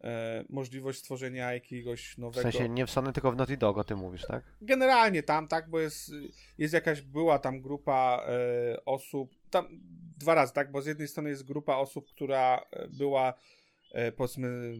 e, 0.04 0.44
możliwość 0.48 0.98
stworzenia 0.98 1.52
jakiegoś 1.54 2.14
W 2.14 2.18
nowego... 2.18 2.42
sensie 2.42 2.68
nie 2.68 2.86
w 2.86 2.90
Sony, 2.90 3.12
tylko 3.12 3.32
w 3.32 3.36
Naughty 3.36 3.56
Dog, 3.56 3.78
o 3.78 3.84
tym 3.84 3.98
mówisz, 3.98 4.22
tak? 4.26 4.44
Generalnie 4.60 5.22
tam, 5.22 5.48
tak, 5.48 5.70
bo 5.70 5.80
jest, 5.80 6.10
jest 6.58 6.74
jakaś, 6.74 7.00
była 7.02 7.38
tam 7.38 7.60
grupa 7.60 8.26
e, 8.28 8.84
osób, 8.84 9.34
tam 9.50 9.68
dwa 10.18 10.34
razy, 10.34 10.52
tak, 10.52 10.70
bo 10.72 10.82
z 10.82 10.86
jednej 10.86 11.08
strony 11.08 11.30
jest 11.30 11.44
grupa 11.46 11.76
osób, 11.76 12.08
która 12.08 12.66
e, 12.70 12.88
była, 12.88 13.34
e, 13.92 14.12
powiedzmy, 14.12 14.78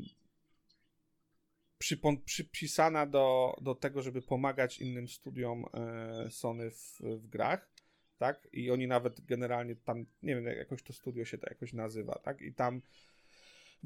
przypon- 1.85 2.25
przypisana 2.25 3.07
do, 3.07 3.57
do 3.61 3.75
tego, 3.75 4.03
żeby 4.03 4.23
pomagać 4.23 4.79
innym 4.79 5.09
studiom 5.09 5.65
e, 5.75 6.31
Sony 6.31 6.71
w, 6.71 6.99
w 7.01 7.29
grach, 7.29 7.71
tak, 8.19 8.49
i 8.53 8.71
oni 8.71 8.87
nawet 8.87 9.21
generalnie 9.21 9.77
tam, 9.77 10.07
nie 10.23 10.35
wiem, 10.35 10.45
jak- 10.45 10.57
jakoś 10.59 10.83
to 10.83 10.93
studio 10.93 11.25
się 11.25 11.39
to 11.39 11.47
jakoś 11.49 11.73
nazywa, 11.73 12.19
tak, 12.23 12.43
i 12.43 12.55
tam 12.55 12.83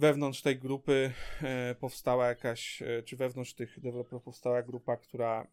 wewnątrz 0.01 0.43
tej 0.43 0.59
grupy 0.59 1.13
e, 1.43 1.75
powstała 1.75 2.29
jakaś, 2.29 2.83
e, 2.83 3.03
czy 3.03 3.17
wewnątrz 3.17 3.55
tych 3.55 3.81
deweloperów 3.81 4.23
powstała 4.23 4.63
grupa, 4.63 4.97
która 4.97 5.47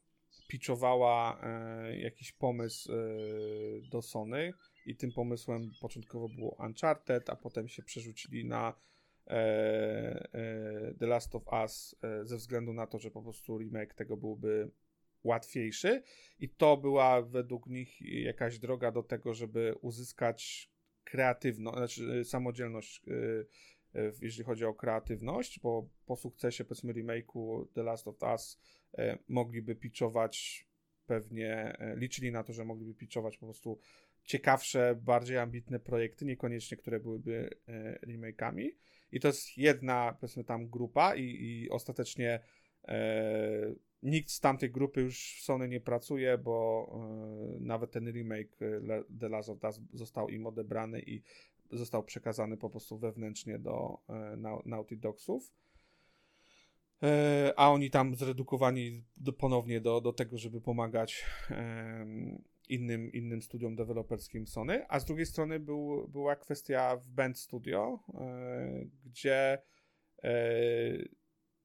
pitchowała 0.48 1.42
e, 1.44 2.00
jakiś 2.00 2.32
pomysł 2.32 2.92
do 3.92 4.02
Sony 4.02 4.54
i 4.86 4.96
tym 4.96 5.12
pomysłem 5.12 5.72
początkowo 5.82 6.30
było 6.30 6.56
Uncharted, 6.60 7.30
a 7.30 7.36
potem 7.36 7.68
się 7.68 7.84
przerzucili 7.84 8.46
na 8.46 8.74
The 11.00 11.08
Last 11.08 11.36
of 11.36 11.44
Us 11.52 11.96
ze 12.24 12.38
względu 12.38 12.74
na 12.74 12.88
to, 12.88 13.00
że 13.00 13.12
po 13.12 13.22
prostu 13.22 13.58
remake 13.58 13.94
tego 13.94 14.18
byłby 14.18 14.72
łatwiejszy. 15.24 16.04
I 16.40 16.50
to 16.50 16.78
była 16.78 17.22
według 17.22 17.68
nich 17.68 18.02
jakaś 18.02 18.60
droga 18.60 18.92
do 18.92 19.04
tego, 19.04 19.34
żeby 19.34 19.76
uzyskać 19.82 20.70
kreatywność, 21.04 21.78
znaczy 21.78 22.26
samodzielność 22.26 23.02
jeżeli 24.22 24.44
chodzi 24.44 24.66
o 24.66 24.74
kreatywność, 24.74 25.60
bo 25.60 25.90
po 26.06 26.16
sukcesie 26.16 26.66
powiedzmy 26.66 26.94
remake'u 26.94 27.68
The 27.74 27.84
Last 27.84 28.08
of 28.08 28.16
Us 28.22 28.60
e, 28.98 29.18
mogliby 29.28 29.76
pitchować 29.76 30.68
pewnie, 31.06 31.78
e, 31.80 31.96
liczyli 31.96 32.32
na 32.32 32.44
to, 32.44 32.54
że 32.54 32.66
mogliby 32.66 32.94
pitchować 32.94 33.38
po 33.38 33.46
prostu 33.46 33.80
ciekawsze, 34.24 35.00
bardziej 35.02 35.38
ambitne 35.38 35.80
projekty, 35.80 36.26
niekoniecznie 36.26 36.78
które 36.78 37.00
byłyby 37.00 37.50
e, 37.68 38.00
remake'ami. 38.00 38.70
I 39.12 39.20
to 39.20 39.28
jest 39.28 39.58
jedna, 39.58 40.18
powiedzmy 40.20 40.44
tam 40.44 40.70
grupa 40.70 41.16
i, 41.16 41.24
i 41.24 41.70
ostatecznie 41.70 42.40
e, 42.88 43.76
nikt 44.04 44.32
z 44.32 44.40
tamtej 44.40 44.72
grupy 44.72 45.02
już 45.02 45.36
w 45.40 45.44
Sony 45.44 45.68
nie 45.68 45.82
pracuje, 45.82 46.38
bo 46.38 46.88
e, 46.94 47.60
nawet 47.60 47.92
ten 47.92 48.12
remake 48.12 48.62
e, 48.62 49.04
The 49.20 49.30
Last 49.30 49.50
of 49.50 49.64
Us 49.64 49.80
został 49.94 50.30
im 50.30 50.48
odebrany 50.48 51.02
i 51.02 51.22
został 51.72 52.04
przekazany 52.04 52.58
po 52.58 52.70
prostu 52.70 52.98
wewnętrznie 52.98 53.60
do 53.60 53.98
e, 54.10 54.14
Nau- 54.38 54.66
Naughty 54.66 54.98
Dogsów. 54.98 55.54
E, 57.04 57.54
a 57.58 57.70
oni 57.70 57.90
tam 57.90 58.16
zredukowani 58.16 59.04
do, 59.18 59.34
ponownie 59.34 59.82
do, 59.82 60.02
do 60.02 60.14
tego, 60.14 60.38
żeby 60.38 60.62
pomagać 60.62 61.26
innym, 62.70 63.12
innym 63.12 63.42
studiom 63.42 63.76
deweloperskim 63.76 64.48
Sony, 64.48 64.86
a 64.90 65.00
z 65.00 65.06
drugiej 65.06 65.26
strony 65.26 65.60
był, 65.60 66.08
była 66.08 66.36
kwestia 66.36 66.98
w 66.98 67.10
Band 67.10 67.40
Studio, 67.40 68.00
e, 68.14 68.86
gdzie 69.06 69.58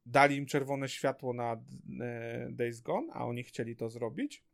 dali 0.06 0.36
im 0.36 0.46
czerwone 0.46 0.88
światło 0.88 1.32
na 1.32 1.64
Days 2.50 2.80
Gone, 2.80 3.12
a 3.12 3.26
oni 3.26 3.42
chcieli 3.42 3.76
to 3.76 3.88
zrobić. 3.88 4.44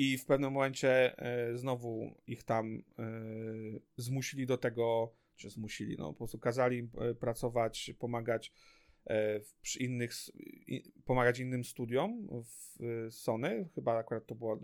I 0.00 0.18
w 0.18 0.26
pewnym 0.26 0.52
momencie 0.52 1.18
e, 1.18 1.56
znowu 1.56 2.14
ich 2.26 2.44
tam 2.44 2.82
e, 2.98 3.02
zmusili 3.96 4.46
do 4.46 4.58
tego, 4.58 5.14
czy 5.36 5.50
zmusili, 5.50 5.96
no 5.98 6.12
po 6.12 6.18
prostu 6.18 6.38
kazali 6.38 6.78
im 6.78 6.90
e, 6.98 7.14
pracować, 7.14 7.92
pomagać 7.98 8.52
przy 9.62 9.78
innych, 9.78 10.12
pomagać 11.04 11.38
innym 11.38 11.64
studiom 11.64 12.28
w 12.44 12.78
Sony, 13.10 13.68
chyba 13.74 13.98
akurat 13.98 14.26
to 14.26 14.34
było 14.34 14.60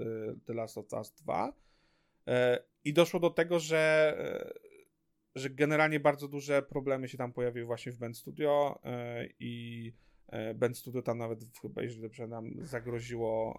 The, 0.46 0.54
Last 0.54 0.78
of 0.78 0.92
Us 0.92 1.12
2 1.12 1.52
e, 2.26 2.58
i 2.84 2.92
doszło 2.92 3.20
do 3.20 3.30
tego, 3.30 3.60
że 3.60 4.16
że 5.34 5.50
generalnie 5.50 6.00
bardzo 6.00 6.28
duże 6.28 6.62
problemy 6.62 7.08
się 7.08 7.18
tam 7.18 7.32
pojawiły 7.32 7.66
właśnie 7.66 7.92
w 7.92 7.98
Band 7.98 8.16
Studio 8.16 8.80
i 9.38 9.92
e, 10.28 10.54
Band 10.54 10.78
Studio 10.78 11.02
tam 11.02 11.18
nawet 11.18 11.44
chyba, 11.62 11.82
jeżeli 11.82 12.02
dobrze 12.02 12.28
pamiętam, 12.28 12.66
zagroziło 12.66 13.58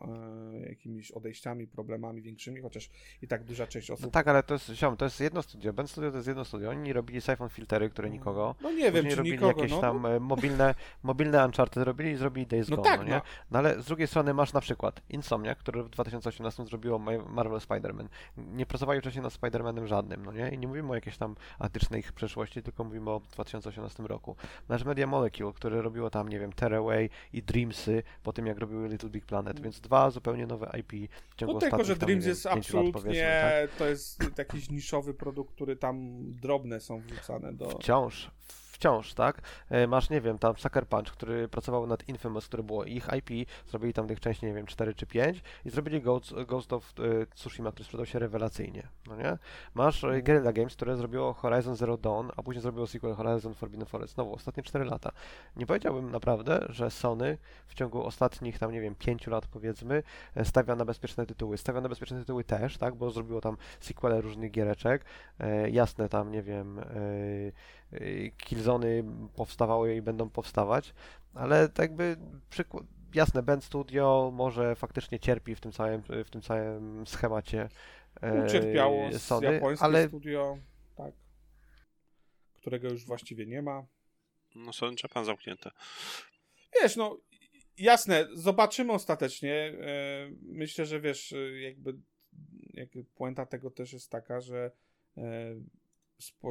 e, 0.64 0.70
jakimiś 0.70 1.12
odejściami, 1.12 1.68
problemami 1.68 2.22
większymi, 2.22 2.62
chociaż 2.62 2.90
i 3.22 3.28
tak 3.28 3.44
duża 3.44 3.68
część 3.68 3.92
osób 3.92 4.06
No 4.06 4.12
tak, 4.12 4.28
ale 4.28 4.44
to 4.44 4.54
jest, 4.54 4.70
ziom, 4.70 4.98
to 4.98 5.06
jest 5.06 5.20
jedno 5.20 5.42
studio. 5.42 5.74
Ben 5.74 5.88
Studio 5.88 6.12
to 6.12 6.18
jest 6.18 6.28
jedno 6.28 6.46
studio. 6.46 6.70
Oni 6.70 6.94
robili 6.94 7.22
Siphon 7.22 7.50
filtery, 7.50 7.90
które 7.90 8.10
nikogo. 8.10 8.56
No 8.62 8.72
nie 8.72 8.92
wiem, 8.92 8.94
Później 8.94 9.12
czy 9.12 9.18
robili 9.18 9.36
nikogo, 9.36 9.62
jakieś 9.62 9.72
no, 9.72 9.82
tam 9.82 10.06
e, 10.06 10.20
mobilne, 10.20 10.76
mobilne 11.04 11.46
Uncharted 11.46 11.84
robili 11.84 12.12
i 12.12 12.16
zrobili 12.16 12.48
Days 12.48 12.70
no 12.70 12.76
Gone, 12.76 12.90
tak, 12.90 13.00
no 13.00 13.06
nie? 13.06 13.12
no. 13.12 13.22
No 13.52 13.60
ale 13.60 13.82
z 13.82 13.86
drugiej 13.86 14.08
strony 14.08 14.34
masz 14.34 14.54
na 14.54 14.62
przykład 14.62 15.02
Insomnia, 15.10 15.56
które 15.56 15.84
w 15.84 15.90
2018 15.90 16.66
zrobiło 16.66 17.00
Ma- 17.00 17.26
Marvel 17.30 17.60
Spider-Man. 17.60 18.08
Nie 18.38 18.66
pracowali 18.66 19.02
wcześniej 19.02 19.24
nad 19.24 19.34
Spider-Manem 19.34 19.86
żadnym, 19.86 20.26
no 20.26 20.32
nie? 20.32 20.50
I 20.50 20.58
nie 20.58 20.68
mówimy 20.68 20.92
o 20.92 20.96
jakiejś 20.96 21.18
tam 21.18 21.36
antycznej 21.60 22.00
ich 22.00 22.14
przeszłości, 22.14 22.64
tylko 22.64 22.84
mówimy 22.84 23.12
o 23.12 23.20
2018 23.20 24.04
roku. 24.04 24.36
Masz 24.70 24.84
Media 24.84 25.08
Molecule, 25.08 25.54
które 25.54 25.82
robiło 25.82 26.10
tam, 26.10 26.30
nie 26.30 26.40
wiem, 26.40 26.54
Tearaway 26.58 27.10
i 27.34 27.44
Dreamsy, 27.44 28.04
po 28.24 28.34
tym 28.34 28.46
jak 28.46 28.58
robiły 28.58 28.88
Little 28.88 29.10
Big 29.10 29.26
Planet, 29.26 29.60
więc 29.60 29.80
dwa 29.82 30.12
zupełnie 30.12 30.48
nowe 30.48 30.72
IP 30.80 31.12
w 31.30 31.36
ciągu 31.36 31.54
No 31.54 31.60
tylko, 31.60 31.84
że 31.84 31.98
tam, 31.98 32.08
Dreams 32.08 32.26
wiem, 32.26 32.30
jest 32.30 32.46
lat, 32.46 32.58
absolutnie, 32.58 32.94
powiedzmy, 32.94 33.22
tak? 33.22 33.78
to 33.78 33.86
jest 33.86 34.38
jakiś 34.38 34.70
niszowy 34.70 35.14
produkt, 35.14 35.56
który 35.56 35.76
tam 35.76 36.18
drobne 36.42 36.80
są 36.80 37.00
wrzucane 37.00 37.54
do... 37.54 37.70
Wciąż, 37.70 38.32
wciąż, 38.78 39.14
tak? 39.14 39.42
E, 39.70 39.88
Masz, 39.88 40.10
nie 40.10 40.22
wiem, 40.22 40.38
tam 40.38 40.58
Sucker 40.58 40.88
Punch, 40.88 41.12
który 41.12 41.48
pracował 41.48 41.88
nad 41.88 42.10
Infamous, 42.10 42.48
które 42.48 42.64
było 42.64 42.86
ich 42.86 43.08
IP, 43.18 43.50
zrobili 43.68 43.94
tam 43.94 44.08
tych 44.08 44.20
części, 44.20 44.46
nie 44.46 44.54
wiem, 44.54 44.66
4 44.66 44.94
czy 44.94 45.06
5 45.06 45.42
i 45.66 45.70
zrobili 45.70 46.02
Ghost, 46.02 46.34
Ghost 46.48 46.74
of 46.74 46.94
e, 47.00 47.26
Tsushima, 47.26 47.72
który 47.72 47.84
sprzedał 47.86 48.06
się 48.06 48.20
rewelacyjnie, 48.20 48.88
no 49.08 49.16
nie? 49.16 49.38
Masz 49.74 50.04
e, 50.04 50.22
Guerrilla 50.22 50.54
Games, 50.54 50.76
które 50.76 50.96
zrobiło 50.98 51.34
Horizon 51.34 51.76
Zero 51.76 51.98
Dawn, 51.98 52.30
a 52.36 52.44
później 52.44 52.62
zrobiło 52.62 52.88
sequel 52.88 53.14
Horizon 53.14 53.54
Forbidden 53.54 53.86
Forest, 53.86 54.14
znowu, 54.14 54.34
ostatnie 54.34 54.64
4 54.64 54.86
lata. 54.86 55.12
Nie 55.56 55.66
powiedziałbym 55.66 56.12
naprawdę, 56.12 56.66
że 56.70 56.92
Sony 56.92 57.38
w 57.68 57.74
ciągu 57.74 58.04
ostatnich 58.04 58.60
tam, 58.60 58.72
nie 58.72 58.82
wiem, 58.82 58.96
5 58.96 59.28
lat 59.28 59.48
powiedzmy, 59.48 60.04
stawia 60.44 60.76
na 60.76 60.86
bezpieczne 60.86 61.26
tytuły. 61.26 61.58
Stawia 61.58 61.82
na 61.82 61.90
bezpieczne 61.90 62.20
tytuły 62.20 62.44
też, 62.44 62.78
tak? 62.78 62.96
Bo 62.96 63.12
zrobiło 63.12 63.42
tam 63.42 63.58
sequele 63.80 64.22
różnych 64.22 64.52
giereczek, 64.52 65.06
jasne 65.72 66.10
tam, 66.10 66.32
nie 66.32 66.44
wiem, 66.44 66.82
Killzony 68.38 69.04
powstawały 69.36 69.96
i 69.96 70.02
będą 70.02 70.30
powstawać, 70.30 70.94
ale 71.34 71.70
tak 71.70 71.90
jakby 71.90 72.18
przykład, 72.50 72.84
jasne, 73.14 73.44
Band 73.44 73.64
Studio 73.64 74.32
może 74.34 74.76
faktycznie 74.76 75.20
cierpi 75.20 75.56
w 75.56 75.60
tym 75.60 75.72
całym, 75.72 76.02
w 76.26 76.30
tym 76.30 76.42
całym 76.42 77.08
schemacie 77.08 77.70
e, 78.22 78.46
Ucierpiało 78.46 79.12
z 79.12 79.22
Sony, 79.22 79.54
japońskie 79.54 79.86
ale 79.86 80.08
studio, 80.08 80.58
tak, 80.96 81.14
którego 82.56 82.90
już 82.90 83.06
właściwie 83.06 83.46
nie 83.46 83.62
ma. 83.62 83.86
No 84.56 84.74
Sony 84.74 84.96
Japan 85.04 85.26
zamknięte. 85.26 85.72
Wiesz, 86.82 86.96
no 86.96 87.18
jasne, 87.78 88.28
zobaczymy 88.34 88.94
ostatecznie. 88.94 89.54
E, 89.54 90.30
Myślę, 90.42 90.86
że 90.86 91.02
wiesz, 91.02 91.34
jakby, 91.62 91.96
jakby 92.74 93.04
puenta 93.04 93.46
tego 93.46 93.72
też 93.72 93.94
jest 93.94 94.12
taka, 94.12 94.42
że 94.42 94.72
e, 95.18 95.56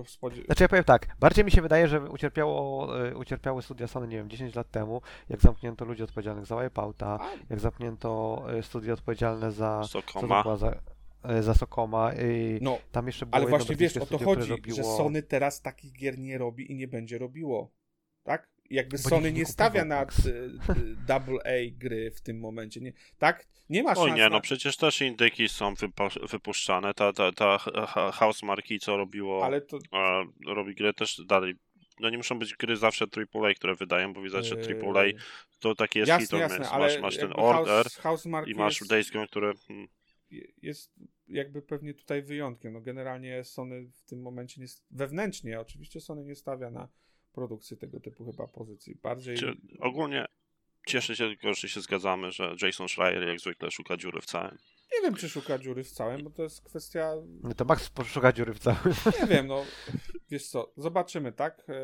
spodzie... 0.06 0.42
Znaczy 0.44 0.64
ja 0.64 0.68
powiem 0.68 0.84
tak, 0.84 1.16
bardziej 1.20 1.44
mi 1.44 1.50
się 1.50 1.62
wydaje, 1.62 1.88
że 1.88 2.00
ucierpiało, 2.00 2.88
e, 3.08 3.16
ucierpiały 3.16 3.62
studia 3.62 3.86
Sony, 3.86 4.08
nie 4.08 4.16
wiem, 4.16 4.30
10 4.30 4.54
lat 4.54 4.70
temu, 4.70 5.00
jak 5.28 5.40
zamknięto 5.40 5.84
ludzi 5.84 6.02
odpowiedzialnych 6.02 6.46
za 6.46 6.62
Wipeouta, 6.62 7.18
jak 7.50 7.60
zamknięto 7.60 8.42
e, 8.48 8.62
studia 8.62 8.92
odpowiedzialne 8.92 9.52
za, 9.52 9.82
Sokoma. 9.84 10.56
za, 10.56 10.80
e, 11.22 11.42
za 11.42 11.54
Sokoma 11.54 12.12
i 12.14 12.58
no, 12.62 12.78
tam 12.92 13.06
jeszcze 13.06 13.26
było 13.26 13.36
ale 13.36 13.46
właśnie 13.46 13.76
wiesz, 13.76 13.96
o 13.96 14.00
to 14.00 14.06
studio, 14.06 14.24
chodzi, 14.24 14.50
robiło... 14.50 14.76
że 14.76 14.84
Sony 14.84 15.22
teraz 15.22 15.62
takich 15.62 15.92
gier 15.92 16.18
nie 16.18 16.38
robi 16.38 16.72
i 16.72 16.74
nie 16.74 16.88
będzie 16.88 17.18
robiło. 17.18 17.70
Tak? 18.22 18.55
Jakby 18.70 18.96
Bo 18.96 19.08
Sony 19.08 19.32
nie 19.32 19.38
nie 19.38 19.46
stawia 19.46 19.84
na 19.84 20.02
y, 20.02 20.06
y, 20.26 20.96
double 21.06 21.38
A 21.44 21.78
gry 21.78 22.10
w 22.10 22.20
tym 22.20 22.40
momencie. 22.40 22.80
Nie, 22.80 22.92
tak? 23.18 23.46
Nie 23.70 23.82
ma 23.82 23.92
O 23.92 23.94
szans 24.06 24.16
nie, 24.16 24.22
na... 24.22 24.28
no 24.28 24.40
przecież 24.40 24.76
też 24.76 25.00
indyki 25.00 25.48
są 25.48 25.74
wypuszczane. 26.30 26.94
Ta, 26.94 27.12
ta, 27.12 27.32
ta 27.32 27.58
House 28.12 28.42
Marki, 28.42 28.78
co 28.78 28.96
robiło, 28.96 29.44
Ale 29.44 29.60
to... 29.60 29.78
e, 29.92 30.24
robi 30.46 30.74
gry 30.74 30.94
też 30.94 31.20
dalej. 31.26 31.54
No 32.00 32.10
nie 32.10 32.16
muszą 32.16 32.38
być 32.38 32.54
gry 32.54 32.76
zawsze 32.76 33.04
AAA, 33.34 33.54
które 33.54 33.74
wydają, 33.74 34.12
bo 34.12 34.22
widać, 34.22 34.46
że 34.46 34.56
AAA 34.56 35.06
Yy, 35.06 35.14
to 35.60 35.74
taki 35.74 35.98
jest 35.98 36.08
jasne, 36.08 36.24
hit 36.26 36.34
or 36.34 36.40
jasne, 36.40 36.58
miss. 36.58 36.68
ale 36.72 36.86
Masz, 36.86 37.00
masz 37.00 37.16
ten 37.16 37.32
Order 37.36 37.84
House, 37.84 37.96
House 37.96 38.26
i 38.46 38.54
masz 38.54 38.80
jest, 38.80 38.90
Days 38.90 39.10
Gone, 39.10 39.26
które... 39.26 39.52
mm, 39.70 39.88
jest 40.62 40.92
jakby 41.28 41.62
pewnie 41.62 41.94
tutaj 41.94 42.22
wyjątkiem. 42.22 42.72
No 42.72 42.80
generalnie 42.80 43.44
Sony 43.44 43.90
w 43.96 44.02
tym 44.02 44.22
momencie 44.22 44.60
nie, 44.60 44.66
wewnętrznie 44.90 45.60
oczywiście 45.60 46.00
Sony 46.00 46.24
nie 46.24 46.34
stawia 46.34 46.70
na 46.70 46.88
produkcję 47.36 47.76
tego 47.76 48.00
typu 48.00 48.24
chyba 48.24 48.46
pozycji. 48.46 48.94
Bardziej 49.02 49.36
Czy, 49.36 49.56
ogólnie 49.80 50.26
cieszę 50.86 51.16
się 51.16 51.28
tylko, 51.28 51.54
że 51.54 51.68
się 51.68 51.80
zgadzamy, 51.80 52.32
że 52.32 52.54
Jason 52.62 52.88
Schreier 52.88 53.28
jak 53.28 53.40
zwykle 53.40 53.70
szuka 53.70 53.96
dziury 53.96 54.20
w 54.20 54.26
całym. 54.26 54.58
nie 54.94 55.02
wiem, 55.02 55.14
czy 55.14 55.28
szuka 55.28 55.58
dziury 55.58 55.84
w 55.84 55.90
całym, 55.90 56.24
bo 56.24 56.30
to 56.30 56.42
jest 56.42 56.64
kwestia 56.64 57.14
No 57.42 57.54
to 57.54 57.64
Max 57.64 57.90
poszuka 57.90 58.32
dziury 58.32 58.54
w 58.54 58.58
całym. 58.58 58.94
Nie 59.20 59.26
wiem, 59.26 59.46
no 59.46 59.64
wiesz 60.30 60.48
co, 60.48 60.72
zobaczymy, 60.76 61.32
tak? 61.32 61.64
E, 61.68 61.74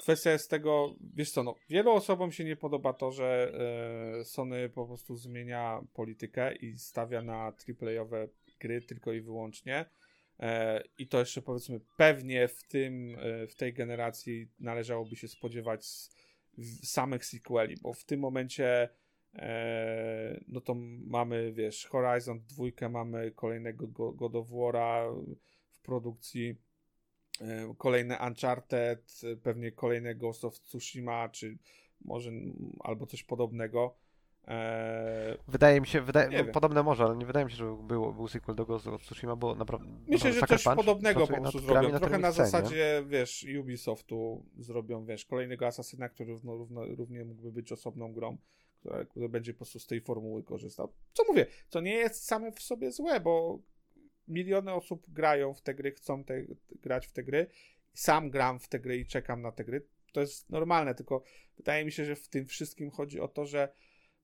Kwestia 0.00 0.30
jest 0.30 0.50
tego, 0.50 0.94
wiesz 1.14 1.30
co, 1.30 1.42
no, 1.42 1.54
wielu 1.68 1.90
osobom 1.90 2.32
się 2.32 2.44
nie 2.44 2.56
podoba 2.56 2.92
to, 2.92 3.12
że 3.12 3.52
e, 4.20 4.24
Sony 4.24 4.68
po 4.68 4.86
prostu 4.86 5.16
zmienia 5.16 5.80
politykę 5.92 6.54
i 6.54 6.78
stawia 6.78 7.22
na 7.22 7.34
AAA-owe 7.34 8.28
gry 8.60 8.80
tylko 8.80 9.12
i 9.12 9.20
wyłącznie. 9.20 9.84
E, 10.40 10.82
I 10.98 11.08
to 11.08 11.18
jeszcze 11.18 11.42
powiedzmy 11.42 11.80
pewnie 11.96 12.48
w 12.48 12.62
tym, 12.62 13.16
e, 13.18 13.46
w 13.46 13.54
tej 13.54 13.72
generacji 13.72 14.48
należałoby 14.60 15.16
się 15.16 15.28
spodziewać 15.28 15.86
samych 16.82 17.24
sequeli, 17.24 17.76
bo 17.82 17.92
w 17.92 18.04
tym 18.04 18.20
momencie 18.20 18.88
e, 19.34 20.40
no 20.48 20.60
to 20.60 20.74
mamy, 21.06 21.52
wiesz, 21.52 21.86
Horizon 21.86 22.40
2, 22.40 22.88
mamy 22.88 23.30
kolejnego 23.30 23.86
Go- 23.86 24.12
God 24.12 24.34
of 24.34 24.48
w 25.70 25.80
produkcji, 25.82 26.56
kolejne 27.78 28.18
Uncharted, 28.26 29.20
pewnie 29.42 29.72
kolejne 29.72 30.14
Ghost 30.14 30.44
of 30.44 30.60
Tsushima, 30.60 31.28
czy 31.28 31.58
może 32.00 32.30
albo 32.80 33.06
coś 33.06 33.24
podobnego. 33.24 33.98
Eee, 34.46 35.38
Wydaje 35.48 35.80
mi 35.80 35.86
się, 35.86 36.00
wydaje, 36.00 36.44
no, 36.44 36.52
podobne 36.52 36.82
może, 36.82 37.04
ale 37.04 37.16
nie 37.16 37.26
wydaje 37.26 37.44
mi 37.44 37.50
się, 37.50 37.56
że 37.56 37.76
był, 37.82 38.12
był 38.12 38.28
sequel 38.28 38.54
do 38.54 38.66
Ghost 38.66 38.86
of 38.86 39.02
Tsushima, 39.02 39.36
bo 39.36 39.54
naprawdę... 39.54 39.86
Myślę, 40.08 40.32
że 40.32 40.40
coś 40.40 40.64
Punch 40.64 40.76
podobnego 40.76 41.26
po 41.26 41.40
prostu 41.40 41.58
zrobią. 41.58 41.88
Trochę 41.88 42.10
tymi 42.10 42.22
na 42.22 42.32
zasadzie, 42.32 43.04
wiesz, 43.06 43.46
Ubisoftu 43.60 44.46
zrobią, 44.58 45.04
wiesz, 45.04 45.24
kolejnego 45.24 45.66
Asasyna, 45.66 46.08
który 46.08 46.32
równo, 46.32 46.56
równo, 46.56 46.86
równie 46.86 47.24
mógłby 47.24 47.52
być 47.52 47.72
osobną 47.72 48.12
grą, 48.12 48.38
która, 48.80 49.04
która 49.04 49.28
będzie 49.28 49.52
po 49.52 49.58
prostu 49.58 49.78
z 49.78 49.86
tej 49.86 50.00
formuły 50.00 50.42
korzystał. 50.42 50.92
Co 51.12 51.24
mówię, 51.28 51.46
co 51.68 51.80
nie 51.80 51.94
jest 51.94 52.24
same 52.24 52.52
w 52.52 52.62
sobie 52.62 52.92
złe, 52.92 53.20
bo 53.20 53.58
miliony 54.28 54.72
osób 54.72 55.10
grają 55.10 55.54
w 55.54 55.62
te 55.62 55.74
gry, 55.74 55.92
chcą 55.92 56.24
te, 56.24 56.42
grać 56.82 57.06
w 57.06 57.12
te 57.12 57.22
gry. 57.22 57.46
Sam 57.94 58.30
gram 58.30 58.58
w 58.58 58.68
te 58.68 58.80
gry 58.80 58.98
i 58.98 59.06
czekam 59.06 59.42
na 59.42 59.52
te 59.52 59.64
gry. 59.64 59.86
To 60.12 60.20
jest 60.20 60.50
normalne, 60.50 60.94
tylko 60.94 61.22
wydaje 61.56 61.84
mi 61.84 61.92
się, 61.92 62.04
że 62.04 62.16
w 62.16 62.28
tym 62.28 62.46
wszystkim 62.46 62.90
chodzi 62.90 63.20
o 63.20 63.28
to, 63.28 63.46
że 63.46 63.72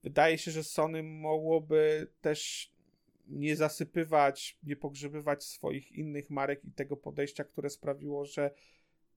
wydaje 0.06 0.38
się, 0.38 0.50
że 0.50 0.64
Sony 0.64 1.02
mogłoby 1.02 2.06
też 2.20 2.72
nie 3.26 3.56
zasypywać, 3.56 4.58
nie 4.62 4.76
pogrzebywać 4.76 5.44
swoich 5.44 5.92
innych 5.92 6.30
marek 6.30 6.64
i 6.64 6.72
tego 6.72 6.96
podejścia, 6.96 7.44
które 7.44 7.70
sprawiło, 7.70 8.24
że 8.24 8.50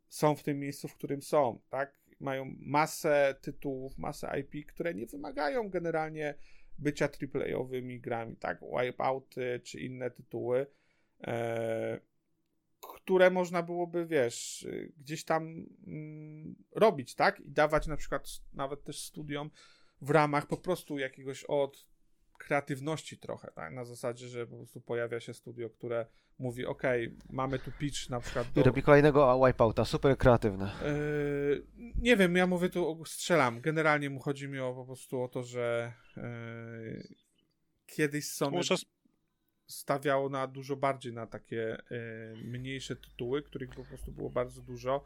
są 0.08 0.36
w 0.36 0.44
tym 0.44 0.60
miejscu, 0.60 0.88
w 0.88 0.96
którym 0.96 1.22
są, 1.22 1.62
tak? 1.70 2.00
Mają 2.20 2.56
masę 2.60 3.36
tytułów, 3.42 3.98
masę 3.98 4.40
IP, 4.40 4.68
które 4.68 4.94
nie 4.94 5.06
wymagają 5.06 5.70
generalnie 5.70 6.36
bycia 6.78 7.10
AAA-owymi 7.34 8.00
grami, 8.00 8.36
tak? 8.36 8.62
Wipeouty 8.62 9.62
czy 9.64 9.80
inne 9.80 10.12
tytuły, 10.12 10.68
e, 11.22 12.00
które 12.82 13.30
można 13.30 13.64
byłoby, 13.64 14.06
wiesz, 14.06 14.68
gdzieś 14.98 15.24
tam 15.24 15.66
mm, 15.88 16.56
robić, 16.72 17.16
tak? 17.16 17.40
I 17.40 17.52
dawać 17.52 17.88
na 17.88 17.98
przykład 17.98 18.28
nawet 18.54 18.84
też 18.84 19.00
studiom 19.00 19.52
w 20.02 20.10
ramach 20.10 20.47
po 20.47 20.58
prostu 20.58 20.97
jakiegoś 20.97 21.43
od 21.43 21.88
kreatywności 22.39 23.18
trochę, 23.18 23.52
tak? 23.52 23.74
Na 23.74 23.86
zasadzie, 23.86 24.28
że 24.28 24.47
po 24.47 24.58
prostu 24.58 24.82
pojawia 24.82 25.20
się 25.20 25.34
studio, 25.34 25.70
które 25.70 26.06
mówi, 26.39 26.66
ok, 26.66 26.84
mamy 27.30 27.60
tu 27.60 27.72
pitch 27.72 28.10
na 28.10 28.20
przykład 28.20 28.47
I 28.52 28.54
do... 28.54 28.64
robi 28.64 28.84
kolejnego 28.84 29.45
Wipeouta, 29.45 29.86
super 29.86 30.18
kreatywne. 30.18 30.72
Yy, 30.84 31.68
nie 31.95 32.18
wiem, 32.18 32.36
ja 32.36 32.47
mówię 32.47 32.70
tu, 32.70 33.06
strzelam. 33.06 33.62
Generalnie 33.62 34.10
mu 34.10 34.20
chodzi 34.20 34.47
mi 34.47 34.60
o, 34.60 34.74
po 34.74 34.86
prostu 34.86 35.22
o 35.22 35.28
to, 35.28 35.43
że 35.43 35.93
yy, 36.18 37.08
kiedyś 37.86 38.32
Sony 38.32 38.58
Może 38.58 38.76
stawiało 39.68 40.30
na 40.30 40.47
dużo 40.47 40.76
bardziej 40.76 41.14
na 41.14 41.28
takie 41.28 41.78
yy, 41.89 42.43
mniejsze 42.43 42.95
tytuły, 42.95 43.43
których 43.43 43.70
po 43.70 43.84
prostu 43.84 44.12
było 44.12 44.30
bardzo 44.30 44.62
dużo. 44.62 45.06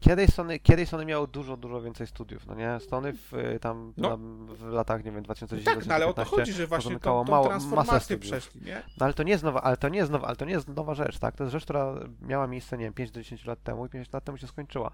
Kiedyś 0.00 0.30
Sony, 0.30 0.58
kiedyś 0.58 0.88
Sony 0.88 1.04
miało 1.04 1.26
dużo, 1.26 1.56
dużo 1.56 1.82
więcej 1.82 2.06
studiów, 2.06 2.46
no 2.46 2.54
nie? 2.54 2.80
Sony 2.80 3.12
w, 3.12 3.34
y, 3.34 3.58
tam, 3.60 3.92
No. 3.96 4.08
tam 4.08 4.46
w 4.46 4.62
latach, 4.72 5.04
nie 5.04 5.12
wiem, 5.12 5.22
2010 5.22 5.76
Tak, 5.76 5.86
no 5.86 5.94
ale 5.94 6.06
o 6.06 6.08
to 6.08 6.24
2015 6.24 6.36
chodzi, 6.36 6.52
że 6.52 6.66
właśnie 6.66 6.98
tą, 7.00 7.24
tą 7.24 7.32
mało- 7.32 7.46
transformację 7.48 8.18
przeszli, 8.18 8.60
nie? 8.64 8.82
No 8.98 9.04
ale 9.06 9.14
to 9.14 9.22
nie 9.22 9.32
jest 9.32 9.44
nowa, 9.44 9.62
ale 9.62 9.76
to 9.76 9.88
nie 9.88 9.98
jest 9.98 10.12
nowa, 10.12 10.26
ale 10.26 10.36
to 10.36 10.44
nie 10.44 10.52
jest 10.52 10.68
nowa 10.68 10.94
rzecz, 10.94 11.18
tak? 11.18 11.36
To 11.36 11.44
jest 11.44 11.52
rzecz, 11.52 11.64
która 11.64 11.94
miała 12.20 12.46
miejsce, 12.46 12.78
nie 12.78 12.84
wiem, 12.84 12.94
5 12.94 13.10
do 13.10 13.20
10 13.22 13.44
lat 13.44 13.62
temu 13.62 13.86
i 13.86 13.88
5 13.88 14.12
lat 14.12 14.24
temu 14.24 14.38
się 14.38 14.46
skończyła. 14.46 14.90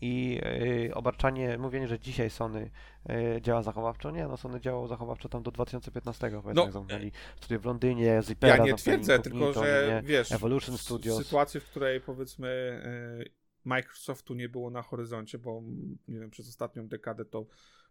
I 0.00 0.40
yy, 0.86 0.94
obarczanie, 0.94 1.58
mówienie, 1.58 1.88
że 1.88 1.98
dzisiaj 1.98 2.30
Sony 2.30 2.70
yy, 3.08 3.40
działa 3.42 3.62
zachowawczo, 3.62 4.10
nie, 4.10 4.26
no 4.28 4.36
Sony 4.36 4.60
działało 4.60 4.88
zachowawczo 4.88 5.28
tam 5.28 5.42
do 5.42 5.50
2015, 5.50 6.30
powiedzmy, 6.30 6.54
No, 6.54 6.62
jak 6.62 6.72
zamknęli 6.72 7.12
studio 7.40 7.60
w 7.60 7.64
Londynie, 7.64 8.20
Zipera, 8.24 8.56
Ja 8.56 8.64
nie 8.64 8.74
twierdzę, 8.74 9.18
tylko 9.18 9.52
że 9.52 10.02
wiesz, 10.04 10.32
Evolution 10.32 10.78
Studios. 10.78 11.18
sytuacji, 11.24 11.60
w 11.60 11.64
której 11.64 12.00
powiedzmy 12.00 12.80
yy, 13.18 13.39
Microsoftu 13.64 14.34
nie 14.34 14.48
było 14.48 14.70
na 14.70 14.82
horyzoncie, 14.82 15.38
bo 15.38 15.58
mm, 15.58 15.98
nie 16.08 16.20
wiem, 16.20 16.30
przez 16.30 16.48
ostatnią 16.48 16.88
dekadę 16.88 17.24
to 17.24 17.46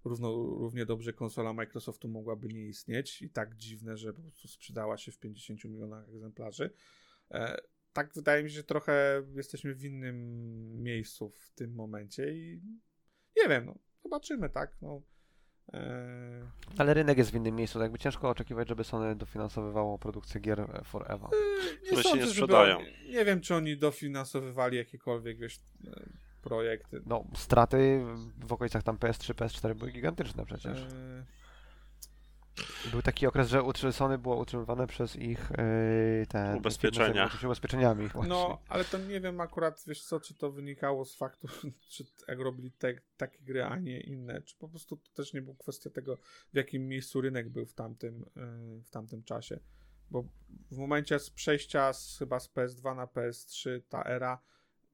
równo, 0.05 0.32
równie 0.36 0.86
dobrze 0.86 1.13
konsola 1.13 1.53
Microsoftu 1.53 2.07
mogłaby 2.07 2.47
nie 2.47 2.65
istnieć 2.65 3.22
i 3.22 3.30
tak 3.30 3.55
dziwne, 3.55 3.97
że 3.97 4.13
po 4.13 4.22
prostu 4.22 4.47
sprzedała 4.47 4.97
się 4.97 5.11
w 5.11 5.20
50 5.20 5.63
milionach 5.63 6.09
egzemplarzy. 6.09 6.74
E, 7.32 7.61
tak 7.93 8.13
wydaje 8.13 8.43
mi 8.43 8.49
się, 8.49 8.55
że 8.55 8.63
trochę 8.63 9.24
jesteśmy 9.36 9.76
w 9.76 9.84
innym 9.84 10.17
miejscu 10.84 11.30
w 11.30 11.51
tym 11.51 11.76
momencie 11.76 12.34
i 12.34 12.61
nie 13.38 13.49
wiem, 13.49 13.65
no, 13.65 13.80
zobaczymy, 14.03 14.49
tak, 14.49 14.78
no. 14.82 15.01
E, 15.74 16.41
Ale 16.78 16.93
rynek 16.93 17.17
jest 17.17 17.32
w 17.32 17.36
innym 17.36 17.55
miejscu, 17.55 17.80
tak 17.80 17.84
jakby 17.84 17.99
ciężko 17.99 18.30
oczekiwać, 18.30 18.67
żeby 18.67 18.84
Sony 18.84 19.15
dofinansowywało 19.15 19.99
produkcję 19.99 20.41
gier 20.41 20.59
e, 20.59 20.84
forever. 20.84 21.30
Które 21.86 22.03
się 22.03 22.09
sądzę, 22.09 22.17
nie 22.17 22.22
żeby 22.22 22.34
sprzedają. 22.34 22.78
Oni, 22.78 22.88
nie 23.09 23.26
wiem, 23.26 23.41
czy 23.41 23.55
oni 23.55 23.78
dofinansowywali 23.78 24.78
jakiekolwiek 24.78 25.38
wiesz, 25.38 25.59
e, 25.88 26.09
projekty. 26.41 27.01
No, 27.05 27.24
straty 27.36 28.05
w 28.38 28.53
okolicach 28.53 28.84
tam 28.84 28.97
PS3, 28.97 29.34
PS4 29.34 29.76
były 29.76 29.91
gigantyczne 29.91 30.45
przecież. 30.45 30.80
E, 30.80 31.24
Był 32.91 33.01
taki 33.01 33.28
okres, 33.28 33.49
że 33.49 33.60
utrzy- 33.60 33.91
Sony 33.91 34.18
było 34.18 34.38
utrzymywane 34.38 34.88
przez 34.88 35.16
ich 35.16 35.49
yy, 35.49 36.26
te 36.28 36.55
Ubezpieczenia. 36.57 37.30
ubezpieczeniami. 37.43 38.07
Właśnie. 38.07 38.30
No, 38.30 38.62
ale 38.68 38.86
to 38.86 38.97
nie 38.97 39.22
wiem 39.22 39.41
akurat, 39.41 39.84
wiesz 39.88 40.03
co, 40.03 40.20
czy 40.20 40.34
to 40.34 40.51
wynikało 40.51 41.05
z 41.05 41.16
faktu, 41.16 41.47
czy 41.91 42.05
jak 42.28 42.39
robili 42.39 42.72
te, 42.72 42.93
takie 43.18 43.39
gry, 43.39 43.64
a 43.64 43.80
nie 43.80 43.99
inne, 44.01 44.41
czy 44.41 44.55
po 44.57 44.70
prostu 44.70 44.97
to 44.97 45.12
też 45.14 45.34
nie 45.34 45.41
było 45.41 45.55
kwestia 45.55 45.89
tego, 45.89 46.18
w 46.53 46.55
jakim 46.55 46.88
miejscu 46.88 47.22
rynek 47.22 47.49
był 47.49 47.66
w 47.66 47.74
tamtym, 47.74 48.26
e, 48.38 48.82
w 48.84 48.89
tamtym 48.89 49.24
czasie. 49.24 49.60
Bo 50.12 50.24
w 50.72 50.78
momencie 50.78 51.20
z 51.20 51.30
przejścia 51.30 51.93
z, 51.93 52.18
chyba 52.20 52.39
z 52.39 52.49
PS2 52.49 52.95
na 52.95 53.05
PS3, 53.05 53.82
ta 53.89 54.03
era, 54.03 54.41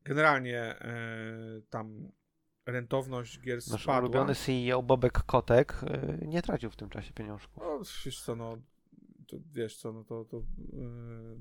generalnie 0.03 0.59
e, 0.61 1.61
tam 1.69 2.11
rentowność 2.65 3.39
gier 3.39 3.55
Nasz 3.57 3.81
spadła. 3.81 3.99
ulubiony 3.99 4.35
CEO 4.35 4.83
Bobek 4.83 5.13
Kotek 5.23 5.75
yy, 6.21 6.27
nie 6.27 6.41
tracił 6.41 6.69
w 6.71 6.75
tym 6.75 6.89
czasie 6.89 7.13
pieniążków. 7.13 7.63
No, 7.63 7.79
wiesz 8.05 8.21
co, 8.21 8.35
no, 8.35 8.57
to, 9.27 9.37
wiesz 9.51 9.77
co, 9.77 9.91
no 9.93 10.03
to, 10.03 10.25
to 10.25 10.37
yy, 10.37 11.37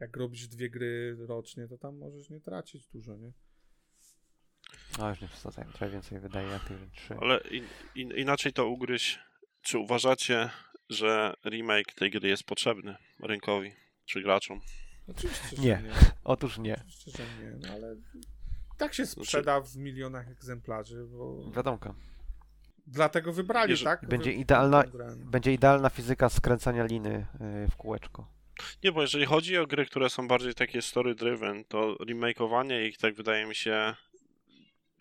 jak 0.00 0.16
robisz 0.16 0.48
dwie 0.48 0.70
gry 0.70 1.16
rocznie, 1.26 1.68
to 1.68 1.78
tam 1.78 1.98
możesz 1.98 2.30
nie 2.30 2.40
tracić 2.40 2.86
dużo, 2.86 3.16
nie? 3.16 3.32
No 4.98 5.08
już 5.08 5.20
nie 5.20 5.28
przesadzajmy, 5.28 5.72
trochę 5.72 5.90
więcej 5.92 6.20
wydaje 6.20 6.54
Activision 6.54 6.90
3. 6.90 7.14
Ale 7.20 7.40
in, 7.50 7.64
in, 7.94 8.12
inaczej 8.16 8.52
to 8.52 8.66
ugryźć. 8.68 9.18
Czy 9.62 9.78
uważacie, 9.78 10.50
że 10.88 11.34
remake 11.44 11.92
tej 11.94 12.10
gry 12.10 12.28
jest 12.28 12.44
potrzebny 12.44 12.96
rynkowi 13.20 13.72
czy 14.04 14.22
graczom? 14.22 14.60
Oczywiście, 15.08 15.56
że 15.56 15.62
Nie. 15.62 15.68
nie. 15.68 15.90
Otóż 16.24 16.58
nie. 16.58 16.74
Oczywiście, 16.74 17.10
że 17.12 17.22
nie, 17.44 17.56
no 17.60 17.68
ale 17.68 17.96
tak 18.82 18.94
się 18.94 19.06
sprzeda 19.06 19.60
w 19.60 19.76
milionach 19.76 20.28
egzemplarzy, 20.28 21.04
bo 21.06 21.50
Wiadomka. 21.50 21.94
dlatego 22.86 23.32
wybrali, 23.32 23.70
Jeżeli- 23.70 23.84
tak? 23.84 24.08
Będzie 24.08 24.32
idealna-. 24.32 24.84
Będzie 25.16 25.52
idealna 25.52 25.90
fizyka 25.90 26.28
skręcania 26.28 26.84
liny 26.84 27.26
yy, 27.40 27.68
w 27.68 27.76
kółeczko. 27.76 28.26
Nie, 28.84 28.92
bo 28.92 29.02
jeżeli 29.02 29.26
chodzi 29.26 29.58
o 29.58 29.66
gry, 29.66 29.86
które 29.86 30.10
są 30.10 30.28
bardziej 30.28 30.54
takie 30.54 30.78
story-driven, 30.82 31.64
to 31.68 31.96
remakeowanie 32.08 32.86
ich, 32.86 32.98
tak 32.98 33.14
wydaje 33.14 33.46
mi 33.46 33.54
się, 33.54 33.94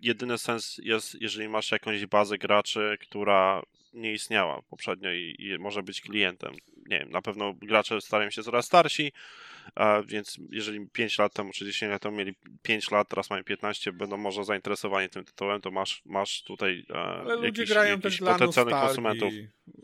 jedyny 0.01 0.37
sens 0.37 0.77
jest, 0.83 1.21
jeżeli 1.21 1.49
masz 1.49 1.71
jakąś 1.71 2.05
bazę 2.05 2.37
graczy, 2.37 2.97
która 3.01 3.61
nie 3.93 4.13
istniała 4.13 4.61
poprzednio 4.61 5.11
i, 5.11 5.35
i 5.39 5.57
może 5.59 5.83
być 5.83 6.01
klientem. 6.01 6.53
Nie 6.89 6.99
wiem, 6.99 7.09
na 7.09 7.21
pewno 7.21 7.53
gracze 7.53 8.01
starają 8.01 8.29
się 8.29 8.43
coraz 8.43 8.65
starsi, 8.65 9.11
a 9.75 10.01
więc 10.05 10.37
jeżeli 10.49 10.87
5 10.87 11.17
lat 11.19 11.33
temu 11.33 11.51
czy 11.53 11.65
10 11.65 11.91
lat 11.91 12.01
temu 12.01 12.17
mieli 12.17 12.35
5 12.61 12.91
lat, 12.91 13.07
teraz 13.09 13.29
mają 13.29 13.43
15, 13.43 13.91
będą 13.93 14.17
może 14.17 14.43
zainteresowani 14.45 15.09
tym 15.09 15.25
tytułem, 15.25 15.61
to 15.61 15.71
masz, 15.71 16.01
masz 16.05 16.43
tutaj 16.43 16.85
e, 16.89 16.93
Ale 16.95 17.35
ludzie 17.35 17.45
jakiś, 17.47 17.69
grają 17.69 17.89
jakiś 17.89 18.03
też 18.03 18.17
dla 18.19 18.33
potencjalnych 18.33 18.73
nostalgii. 18.75 18.87
konsumentów. 19.03 19.33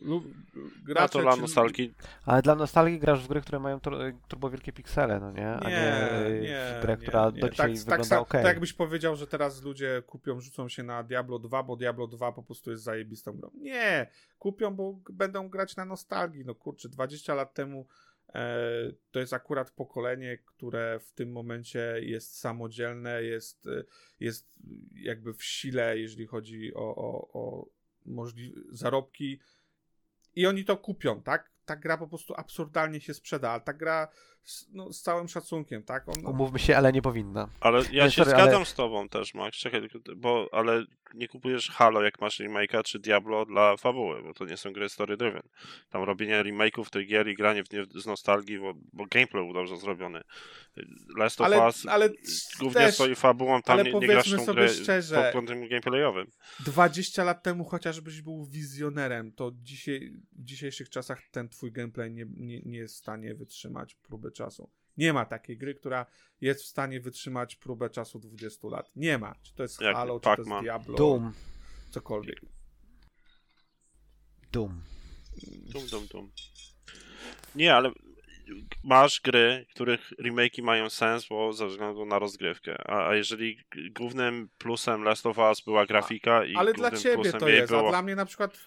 Lu- 0.02 0.24
A 0.56 0.86
gracze 0.86 1.14
to 1.14 1.22
dla 1.22 1.34
czy- 1.36 1.42
nostalgii 1.42 1.94
Ale 2.26 2.42
dla 2.42 2.56
nostalgii 2.56 3.00
grasz 3.00 3.24
w 3.24 3.28
gry, 3.28 3.42
które 3.42 3.60
mają 3.60 3.80
tur- 3.80 4.14
turbo 4.28 4.50
wielkie 4.50 4.72
piksele, 4.74 5.20
no 5.20 5.32
nie? 5.32 5.48
A 5.48 5.70
nie, 5.70 5.76
Nie, 5.76 6.40
nie, 6.42 6.76
w 6.80 6.82
grę, 6.82 6.98
nie, 7.00 7.04
która 7.08 7.30
nie. 7.30 7.42
do 7.42 7.50
dzisiaj 7.50 7.74
tak, 7.74 7.80
wygląda 7.80 8.10
tak, 8.10 8.20
ok. 8.20 8.32
tak 8.32 8.44
jakbyś 8.46 8.74
powiedział, 8.74 9.16
że 9.16 9.28
teraz 9.28 9.64
ludzie 9.64 10.04
kupią, 10.08 10.40
rzucą 10.42 10.70
się 10.70 10.84
na 10.84 11.04
Diablo 11.04 11.40
2, 11.40 11.64
bo 11.64 11.76
Diablo 11.76 12.08
2 12.08 12.32
po 12.32 12.44
prostu 12.44 12.72
jest 12.72 12.84
zajebistą 12.84 13.32
grą. 13.34 13.52
Nie, 13.56 14.10
kupią, 14.40 14.76
bo 14.76 15.00
będą 15.10 15.50
grać 15.50 15.76
na 15.76 15.86
nostalgii. 15.86 16.46
No 16.46 16.56
kurczę, 16.56 16.90
20 16.90 17.34
lat 17.36 17.54
temu 17.54 17.88
to 19.12 19.20
jest 19.20 19.34
akurat 19.34 19.72
pokolenie, 19.72 20.38
które 20.38 21.00
w 21.00 21.14
tym 21.14 21.32
momencie 21.32 21.96
jest 22.02 22.40
samodzielne, 22.40 23.24
jest, 23.24 23.68
e, 23.68 23.84
jest 24.20 24.50
jakby 24.94 25.34
w 25.34 25.44
sile, 25.44 26.00
jeżeli 26.00 26.28
chodzi 26.28 26.74
o, 26.74 26.96
o, 26.96 27.30
o 27.34 27.70
możliwe 28.06 28.62
zarobki 28.72 29.40
i 30.36 30.46
oni 30.46 30.66
to 30.66 30.78
kupią, 30.78 31.22
tak? 31.22 31.52
Ta 31.66 31.76
gra 31.76 31.98
po 31.98 32.08
prostu 32.08 32.34
absurdalnie 32.38 33.02
się 33.02 33.14
sprzeda, 33.14 33.60
ta 33.60 33.74
gra 33.74 34.08
no, 34.72 34.94
z 34.94 35.02
całym 35.02 35.28
szacunkiem, 35.28 35.84
tak? 35.84 36.10
On, 36.10 36.26
Umówmy 36.26 36.60
się, 36.60 36.78
ale 36.78 36.94
nie 36.94 37.02
powinna. 37.02 37.50
Ale 37.60 37.82
ja 37.92 38.06
Nie, 38.06 38.12
się 38.12 38.16
sorry, 38.24 38.30
zgadzam 38.32 38.56
ale- 38.56 38.66
z 38.66 38.74
tobą 38.74 39.10
też, 39.10 39.34
Max, 39.34 39.58
czekaj, 39.58 39.90
bo, 40.16 40.50
ale 40.52 40.86
nie 41.14 41.28
kupujesz 41.28 41.70
Halo, 41.72 42.02
jak 42.04 42.22
masz 42.22 42.40
remake'a, 42.40 42.84
czy 42.84 43.00
Diablo 43.00 43.46
dla 43.46 43.78
fabuły, 43.78 44.24
bo 44.24 44.34
to 44.34 44.46
nie 44.46 44.58
są 44.58 44.74
gry 44.74 44.90
story 44.90 45.18
driven. 45.18 45.42
Tam 45.90 46.04
robienie 46.04 46.44
remake'ów 46.44 46.90
tych 46.90 47.08
gier 47.08 47.28
i 47.28 47.36
granie 47.36 47.64
w 47.64 47.72
nie 47.72 47.86
z 48.02 48.06
nostalgii, 48.06 48.60
bo, 48.60 48.74
bo 48.94 49.06
gameplay 49.06 49.44
był 49.44 49.54
dobrze 49.54 49.78
zrobiony. 49.78 50.22
Last 51.18 51.42
of 51.42 51.46
Ale- 51.48 51.60
Us 51.66 51.86
ale 51.86 52.10
głównie 52.60 52.82
też- 52.82 52.96
stoi 52.96 53.16
fabułą, 53.16 53.62
tam 53.62 53.74
ale 53.80 53.84
nie, 53.92 54.00
nie 54.00 54.08
grasz 54.08 54.32
tą 54.32 54.46
sobie 54.46 54.54
grę 54.62 54.70
szczerze, 54.74 55.16
pod 55.16 55.34
kątem 55.34 55.68
gameplayowym. 55.70 56.28
20 56.60 57.24
lat 57.24 57.44
temu 57.44 57.66
chociażbyś 57.66 58.22
był 58.22 58.46
wizjonerem, 58.46 59.32
to 59.32 59.52
dzisiaj, 59.56 60.12
w 60.32 60.44
dzisiejszych 60.44 60.90
czasach 60.90 61.22
ten 61.32 61.50
twój 61.50 61.72
gameplay 61.72 62.12
nie, 62.12 62.26
nie, 62.38 62.62
nie 62.62 62.78
jest 62.78 62.96
w 62.96 62.98
stanie 62.98 63.36
wytrzymać 63.36 63.96
próby 63.96 64.32
czasu. 64.38 64.70
Nie 64.98 65.14
ma 65.14 65.26
takiej 65.26 65.58
gry, 65.58 65.76
która 65.76 66.06
jest 66.42 66.64
w 66.64 66.68
stanie 66.68 67.02
wytrzymać 67.02 67.56
próbę 67.56 67.90
czasu 67.90 68.20
20 68.20 68.68
lat. 68.68 68.92
Nie 68.96 69.18
ma. 69.18 69.36
Czy 69.44 69.56
to 69.56 69.64
jest 69.64 69.82
Jak 69.82 69.96
Halo, 69.96 70.20
czy 70.20 70.24
to 70.24 70.36
jest. 70.38 70.50
Diablo, 70.62 70.98
Doom. 70.98 71.34
cokolwiek. 71.90 72.42
Doom. 74.52 74.82
Dum, 75.74 75.88
dum, 75.88 76.08
dum. 76.08 76.32
Nie, 77.56 77.76
ale 77.76 77.92
masz 78.84 79.22
gry, 79.22 79.66
których 79.74 80.14
remake'i 80.20 80.64
mają 80.64 80.90
sens, 80.90 81.28
bo 81.28 81.54
ze 81.54 81.68
względu 81.68 82.06
na 82.06 82.20
rozgrywkę. 82.20 82.78
A, 82.90 83.08
a 83.08 83.16
jeżeli 83.16 83.58
głównym 83.92 84.50
plusem 84.58 85.04
Last 85.04 85.26
of 85.26 85.38
Us 85.38 85.62
była 85.62 85.86
grafika 85.86 86.46
i 86.46 86.56
Ale 86.56 86.74
głównym 86.74 86.92
dla 86.92 87.00
ciebie 87.00 87.16
plusem 87.16 87.40
to 87.40 87.50
jest, 87.50 87.72
było... 87.72 87.88
a 87.88 87.90
dla 87.90 88.02
mnie 88.02 88.16
na 88.16 88.26
przykład 88.26 88.58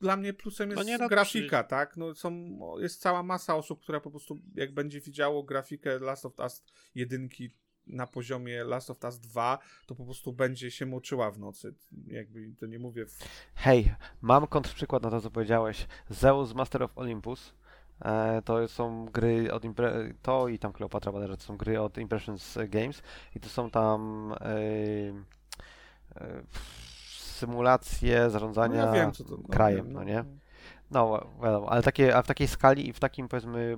dla 0.00 0.16
mnie 0.16 0.34
plusem 0.34 0.70
jest 0.70 0.82
No 0.82 0.88
nie, 0.88 0.98
no, 0.98 1.08
grafika, 1.08 1.64
tak? 1.64 1.96
No 1.96 2.14
są, 2.14 2.58
jest 2.78 3.00
cała 3.00 3.22
masa 3.22 3.56
osób, 3.56 3.82
która 3.82 4.00
po 4.00 4.10
prostu 4.10 4.38
jak 4.54 4.74
będzie 4.74 5.00
widziało 5.00 5.42
grafikę 5.42 5.98
Last 5.98 6.26
of 6.26 6.38
Us 6.38 6.64
jedynki 6.94 7.50
na 7.86 8.06
poziomie 8.06 8.64
Last 8.64 8.90
of 8.90 9.04
Us 9.04 9.20
2, 9.20 9.58
to 9.86 9.94
po 9.94 10.04
prostu 10.04 10.32
będzie 10.32 10.70
się 10.70 10.86
moczyła 10.86 11.30
w 11.30 11.38
nocy. 11.38 11.74
Jakby 12.06 12.54
to 12.58 12.66
nie 12.66 12.78
mówię 12.78 13.06
w... 13.06 13.18
Hej, 13.54 13.94
mam 14.20 14.46
kontrprzykład 14.46 15.02
na 15.02 15.10
to, 15.10 15.20
co 15.20 15.30
powiedziałeś. 15.30 15.86
Zeus 16.10 16.54
Master 16.54 16.82
of 16.82 16.98
Olympus. 16.98 17.54
E, 18.04 18.42
to 18.44 18.68
są 18.68 19.06
gry 19.06 19.52
od 19.52 19.64
Impre- 19.64 20.14
to 20.22 20.48
i 20.48 20.58
tam 20.58 20.72
Kleopatra 20.72 21.12
bodajże 21.12 21.36
to 21.36 21.42
są 21.42 21.56
gry 21.56 21.80
od 21.80 21.98
Impressions 21.98 22.58
Games 22.68 23.02
i 23.34 23.40
to 23.40 23.48
są 23.48 23.70
tam 23.70 24.32
e, 24.40 24.46
e, 27.36 27.38
symulacje 27.38 28.24
No 28.24 28.30
zarządzania 28.30 28.84
ja 28.84 28.92
wiem, 28.92 29.12
to... 29.12 29.24
No, 29.30 29.48
krajem, 29.50 29.84
wiem, 29.84 29.92
no 29.92 30.04
nie? 30.04 30.24
No, 30.90 31.26
wiadomo, 31.42 31.70
ale 31.70 31.82
takie, 31.82 32.16
a 32.16 32.22
w 32.22 32.26
takiej 32.26 32.48
skali 32.48 32.88
i 32.88 32.92
w 32.92 33.00
takim 33.00 33.28
powiedzmy 33.28 33.76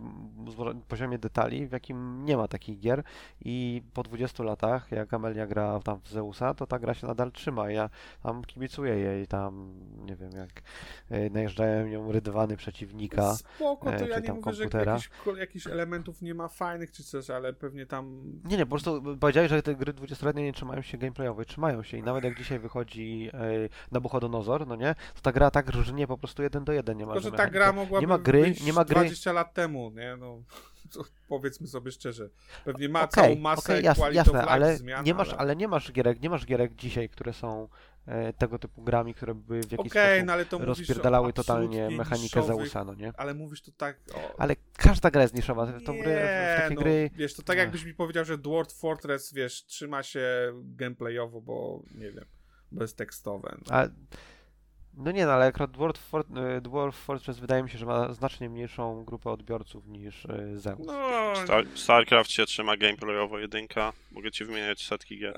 poziomie 0.88 1.18
detali, 1.18 1.66
w 1.66 1.72
jakim 1.72 2.24
nie 2.24 2.36
ma 2.36 2.48
takich 2.48 2.78
gier 2.78 3.02
i 3.44 3.82
po 3.94 4.02
20 4.02 4.44
latach, 4.44 4.92
jak 4.92 5.14
Amelia 5.14 5.46
gra 5.46 5.80
tam 5.80 6.00
w 6.00 6.08
Zeusa, 6.08 6.54
to 6.54 6.66
ta 6.66 6.78
gra 6.78 6.94
się 6.94 7.06
nadal 7.06 7.32
trzyma. 7.32 7.70
Ja 7.70 7.90
tam 8.22 8.44
kibicuję 8.44 8.94
jej, 8.94 9.26
tam 9.26 9.74
nie 10.06 10.16
wiem, 10.16 10.30
jak 10.32 10.62
e, 11.10 11.30
najeżdżają 11.30 11.86
ją 11.86 12.12
rydwany 12.12 12.56
przeciwnika. 12.56 13.34
Spoko, 13.34 13.90
to 13.90 14.04
e, 14.04 14.08
ja 14.08 14.18
nie 14.18 14.32
mówię, 14.32 14.52
że 14.52 14.64
komputera. 14.64 14.92
jakichś, 14.92 15.08
ko- 15.24 15.36
jakichś 15.36 15.66
elementów 15.66 16.22
nie 16.22 16.34
ma 16.34 16.48
fajnych 16.48 16.90
czy 16.90 17.04
coś, 17.04 17.30
ale 17.30 17.52
pewnie 17.52 17.86
tam... 17.86 18.22
Nie, 18.44 18.56
nie, 18.56 18.66
po 18.66 18.70
prostu 18.70 19.02
powiedziałeś, 19.20 19.50
że 19.50 19.62
te 19.62 19.74
gry 19.74 19.92
20-letnie 19.92 20.42
nie 20.42 20.52
trzymają 20.52 20.82
się 20.82 20.98
gameplayowo, 20.98 21.44
trzymają 21.44 21.82
się 21.82 21.96
i 21.96 22.02
nawet 22.02 22.24
jak 22.24 22.38
dzisiaj 22.38 22.58
wychodzi 22.58 23.30
e, 23.34 23.68
Nabuchodonozor, 23.92 24.66
no 24.66 24.76
nie, 24.76 24.94
to 25.14 25.20
ta 25.22 25.32
gra 25.32 25.50
tak 25.50 25.70
różnie 25.70 26.06
po 26.06 26.18
prostu 26.18 26.42
jeden 26.42 26.64
do 26.64 26.72
jeden 26.72 26.97
nie 26.98 27.06
ma. 27.06 27.12
Tylko, 27.12 27.30
że 27.30 27.36
ta 27.36 27.46
gra 27.46 27.72
mogłaby 27.72 28.00
nie 28.00 28.08
ma 28.08 28.18
gry, 28.18 28.54
nie 28.64 28.72
ma 28.72 28.84
gry. 28.84 28.94
20 28.94 29.32
lat 29.32 29.54
temu, 29.54 29.90
nie? 29.90 30.16
No, 30.16 30.42
powiedzmy 31.28 31.66
sobie 31.66 31.90
szczerze. 31.90 32.30
Pewnie 32.64 32.88
ma 32.88 33.02
Okej, 33.02 33.24
całą 33.24 33.36
masę 33.36 33.72
okej, 33.72 33.84
jasne, 33.84 34.12
jasne, 34.12 34.42
ale 34.42 34.76
zmian, 34.76 35.04
nie 35.04 35.14
masz, 35.14 35.28
ale... 35.28 35.38
ale 35.38 35.56
nie 35.56 35.68
masz 35.68 35.92
gierek, 35.92 36.20
nie 36.20 36.30
masz 36.30 36.46
gierek 36.46 36.74
dzisiaj, 36.74 37.08
które 37.08 37.32
są 37.32 37.68
e, 38.06 38.32
tego 38.32 38.58
typu 38.58 38.82
grami, 38.82 39.14
które 39.14 39.34
by 39.34 39.60
w 39.60 39.72
jakiś 39.72 39.92
Okej, 39.92 40.22
sposób 40.22 40.60
no 40.60 40.66
rozpierdalały 40.66 41.32
totalnie 41.32 41.90
mechanikę 41.90 42.42
Zeusa, 42.42 42.84
no 42.84 42.94
nie? 42.94 43.12
Ale 43.16 43.34
mówisz 43.34 43.62
to 43.62 43.72
tak... 43.72 44.00
O, 44.14 44.40
Ale 44.40 44.56
każda 44.76 45.10
gra 45.10 45.22
jest 45.22 45.34
niszowa, 45.34 45.66
to 45.66 45.92
nie, 45.92 46.02
gry, 46.02 46.12
w 46.12 46.60
takie 46.60 46.74
no, 46.74 46.80
gry... 46.80 47.10
Wiesz, 47.14 47.34
to 47.34 47.42
tak 47.42 47.58
jakbyś 47.58 47.84
mi 47.84 47.94
powiedział, 47.94 48.24
że 48.24 48.38
Dwarf 48.38 48.72
Fortress, 48.72 49.32
wiesz, 49.32 49.66
trzyma 49.66 50.02
się 50.02 50.52
gameplayowo, 50.54 51.40
bo 51.40 51.82
nie 51.94 52.12
wiem, 52.12 52.24
bo 52.72 52.82
jest 52.82 52.96
tekstowe. 52.96 53.56
No. 53.66 53.76
A, 53.76 53.88
no 54.98 55.10
nie, 55.10 55.26
no 55.26 55.32
ale 55.32 55.46
akurat 55.46 55.70
Dwarf, 55.70 55.98
Fort, 55.98 56.28
e, 56.36 56.60
Dwarf 56.60 56.96
Fortress 56.96 57.38
wydaje 57.38 57.62
mi 57.62 57.70
się, 57.70 57.78
że 57.78 57.86
ma 57.86 58.12
znacznie 58.12 58.48
mniejszą 58.48 59.04
grupę 59.04 59.30
odbiorców 59.30 59.86
niż 59.86 60.26
e, 60.26 60.56
Zeus. 60.58 60.86
No, 60.86 61.36
Star, 61.44 61.64
StarCraft 61.74 62.30
się 62.30 62.46
trzyma 62.46 62.76
gameplayowo 62.76 63.38
jedynka. 63.38 63.92
Mogę 64.12 64.30
ci 64.30 64.44
wymieniać 64.44 64.86
setki 64.86 65.18
gier. 65.18 65.36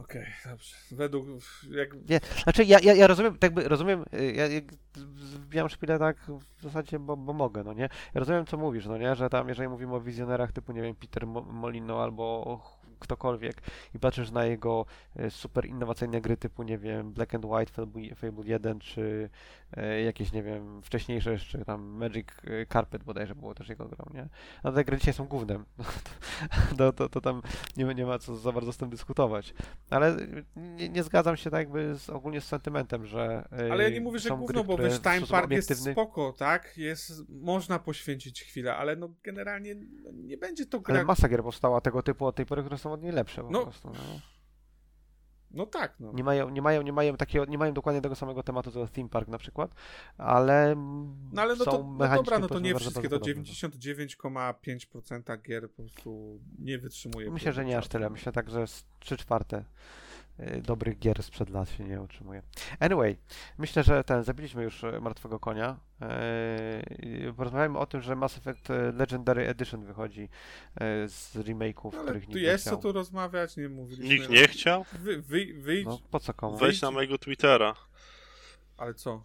Okej, 0.00 0.26
dobrze. 0.50 0.76
Według, 0.90 1.26
jak, 1.70 1.94
Nie, 2.08 2.20
znaczy 2.42 2.64
ja, 2.64 2.78
ja, 2.82 2.94
ja 2.94 3.06
rozumiem, 3.06 3.32
tak 3.32 3.42
jakby 3.42 3.68
rozumiem, 3.68 4.04
y, 4.14 4.32
ja, 4.32 4.46
ja 4.46 4.60
wbijam 4.96 5.68
szpilę 5.68 5.98
tak 5.98 6.16
w 6.56 6.62
zasadzie, 6.62 6.98
bo, 6.98 7.16
bo 7.16 7.32
mogę, 7.32 7.64
no 7.64 7.72
nie? 7.72 7.88
Ja 8.14 8.20
rozumiem, 8.20 8.46
co 8.46 8.56
mówisz, 8.56 8.86
no 8.86 8.98
nie? 8.98 9.14
Że 9.14 9.28
tam, 9.30 9.48
jeżeli 9.48 9.68
mówimy 9.68 9.94
o 9.94 10.00
wizjonerach 10.00 10.52
typu, 10.52 10.72
nie 10.72 10.82
wiem, 10.82 10.94
Peter 10.94 11.26
Mo- 11.26 11.52
Molino 11.52 12.02
albo 12.02 12.60
ktokolwiek 13.04 13.62
i 13.94 13.98
patrzysz 13.98 14.30
na 14.30 14.44
jego 14.44 14.86
e, 15.16 15.30
super 15.30 15.66
innowacyjne 15.66 16.20
gry 16.20 16.36
typu, 16.36 16.62
nie 16.62 16.78
wiem, 16.78 17.12
Black 17.12 17.34
and 17.34 17.44
White, 17.44 17.72
Fable, 17.72 18.14
Fable 18.14 18.44
1, 18.46 18.80
czy 18.80 19.30
e, 19.76 20.02
jakieś, 20.02 20.32
nie 20.32 20.42
wiem, 20.42 20.82
wcześniejsze 20.82 21.32
jeszcze 21.32 21.64
tam 21.64 21.82
Magic 21.82 22.26
e, 22.44 22.66
Carpet 22.66 23.04
bodajże 23.04 23.34
było 23.34 23.54
też 23.54 23.68
jego 23.68 23.88
grą, 23.88 24.04
nie? 24.14 24.28
No 24.64 24.72
te 24.72 24.84
gry 24.84 24.98
dzisiaj 24.98 25.14
są 25.14 25.24
gównem. 25.24 25.64
No, 26.70 26.76
to, 26.76 26.92
to, 26.92 27.08
to 27.08 27.20
tam 27.20 27.42
nie, 27.76 27.84
nie 27.84 28.06
ma 28.06 28.18
co 28.18 28.36
za 28.36 28.52
bardzo 28.52 28.72
z 28.72 28.76
tym 28.76 28.90
dyskutować. 28.90 29.54
Ale 29.90 30.16
nie, 30.56 30.88
nie 30.88 31.02
zgadzam 31.02 31.36
się 31.36 31.50
tak 31.50 31.60
jakby 31.60 31.94
z, 31.94 32.10
ogólnie 32.10 32.40
z 32.40 32.44
sentymentem, 32.44 33.06
że 33.06 33.48
Ale 33.72 33.84
ja 33.84 33.90
nie 33.90 34.00
mówię, 34.00 34.18
że 34.18 34.38
gry, 34.46 34.64
bo 34.64 34.78
wiesz, 34.78 35.00
Time 35.00 35.26
Park 35.26 35.50
jest 35.50 35.90
spoko, 35.92 36.32
tak? 36.38 36.78
Jest, 36.78 37.12
można 37.28 37.78
poświęcić 37.78 38.42
chwilę, 38.42 38.76
ale 38.76 38.96
no 38.96 39.08
generalnie 39.22 39.74
no, 39.74 40.10
nie 40.12 40.38
będzie 40.38 40.66
to 40.66 40.80
gra... 40.80 40.94
Ale 40.94 41.04
masa 41.04 41.28
gier 41.28 41.42
powstała 41.42 41.80
tego 41.80 42.02
typu 42.02 42.26
od 42.26 42.36
tej 42.36 42.46
pory, 42.46 42.62
które 42.62 42.78
są 42.78 42.92
od 42.94 43.02
niej 43.02 43.12
lepsze 43.12 43.42
po 43.42 43.50
No. 43.50 43.62
prostu. 43.62 43.88
No. 43.88 43.94
No 45.50 45.66
tak, 45.66 45.94
no. 46.00 46.12
Nie, 46.12 46.24
mają, 46.24 46.50
nie, 46.50 46.62
mają, 46.62 46.82
nie, 46.82 46.92
mają 46.92 47.16
takiego, 47.16 47.44
nie 47.44 47.58
mają 47.58 47.72
dokładnie 47.74 48.00
tego 48.00 48.14
samego 48.14 48.42
tematu 48.42 48.70
co 48.70 48.86
Theme 48.88 49.08
Park 49.08 49.28
na 49.28 49.38
przykład, 49.38 49.74
ale 50.18 50.74
No 51.32 51.42
ale 51.42 51.56
no 51.56 51.64
są 51.64 51.70
to, 51.70 51.84
no 51.98 52.14
dobra, 52.16 52.38
no 52.38 52.48
to 52.48 52.58
nie 52.58 52.74
wszystkie, 52.74 53.08
to 53.08 53.20
podobne. 53.20 53.42
99,5% 53.42 55.42
gier 55.42 55.70
po 55.70 55.82
prostu 55.82 56.40
nie 56.58 56.78
wytrzymuje. 56.78 57.30
Myślę, 57.30 57.52
że 57.52 57.64
nie 57.64 57.78
aż 57.78 57.88
tyle. 57.88 58.10
Myślę 58.10 58.32
tak, 58.32 58.50
że 58.50 58.66
z 58.66 58.84
3 58.98 59.16
czwarte 59.16 59.64
dobrych 60.62 60.98
gier 60.98 61.22
sprzed 61.22 61.50
lat 61.50 61.70
się 61.70 61.84
nie 61.84 62.00
utrzymuje. 62.00 62.42
Anyway, 62.80 63.16
myślę, 63.58 63.82
że 63.82 64.04
ten, 64.04 64.22
zabiliśmy 64.24 64.62
już 64.62 64.82
y, 64.84 65.00
martwego 65.00 65.38
konia. 65.38 65.76
Yy, 66.00 67.32
Porozmawiajmy 67.32 67.78
o 67.78 67.86
tym, 67.86 68.00
że 68.00 68.16
Mass 68.16 68.38
Effect 68.38 68.70
y, 68.70 68.92
Legendary 68.92 69.48
Edition 69.48 69.84
wychodzi 69.84 70.22
y, 70.22 70.28
z 71.08 71.36
remake'ów, 71.36 71.90
No, 71.94 72.02
których 72.02 72.22
nikt 72.28 72.34
nie 72.34 72.40
jest 72.42 72.64
chciał. 72.64 72.76
co 72.76 72.82
tu 72.82 72.92
rozmawiać, 72.92 73.56
nie 73.56 73.68
mówiliśmy. 73.68 74.14
Nikt 74.18 74.30
nie 74.30 74.48
chciał? 74.48 74.84
Wy, 74.92 75.22
wy, 75.22 75.46
wyjdź, 75.54 75.86
No, 75.86 75.98
po 76.10 76.20
co 76.20 76.34
komu? 76.34 76.56
Wejdź 76.56 76.82
na 76.82 76.90
mojego 76.90 77.18
Twittera. 77.18 77.74
ale 78.76 78.94
co? 78.94 79.22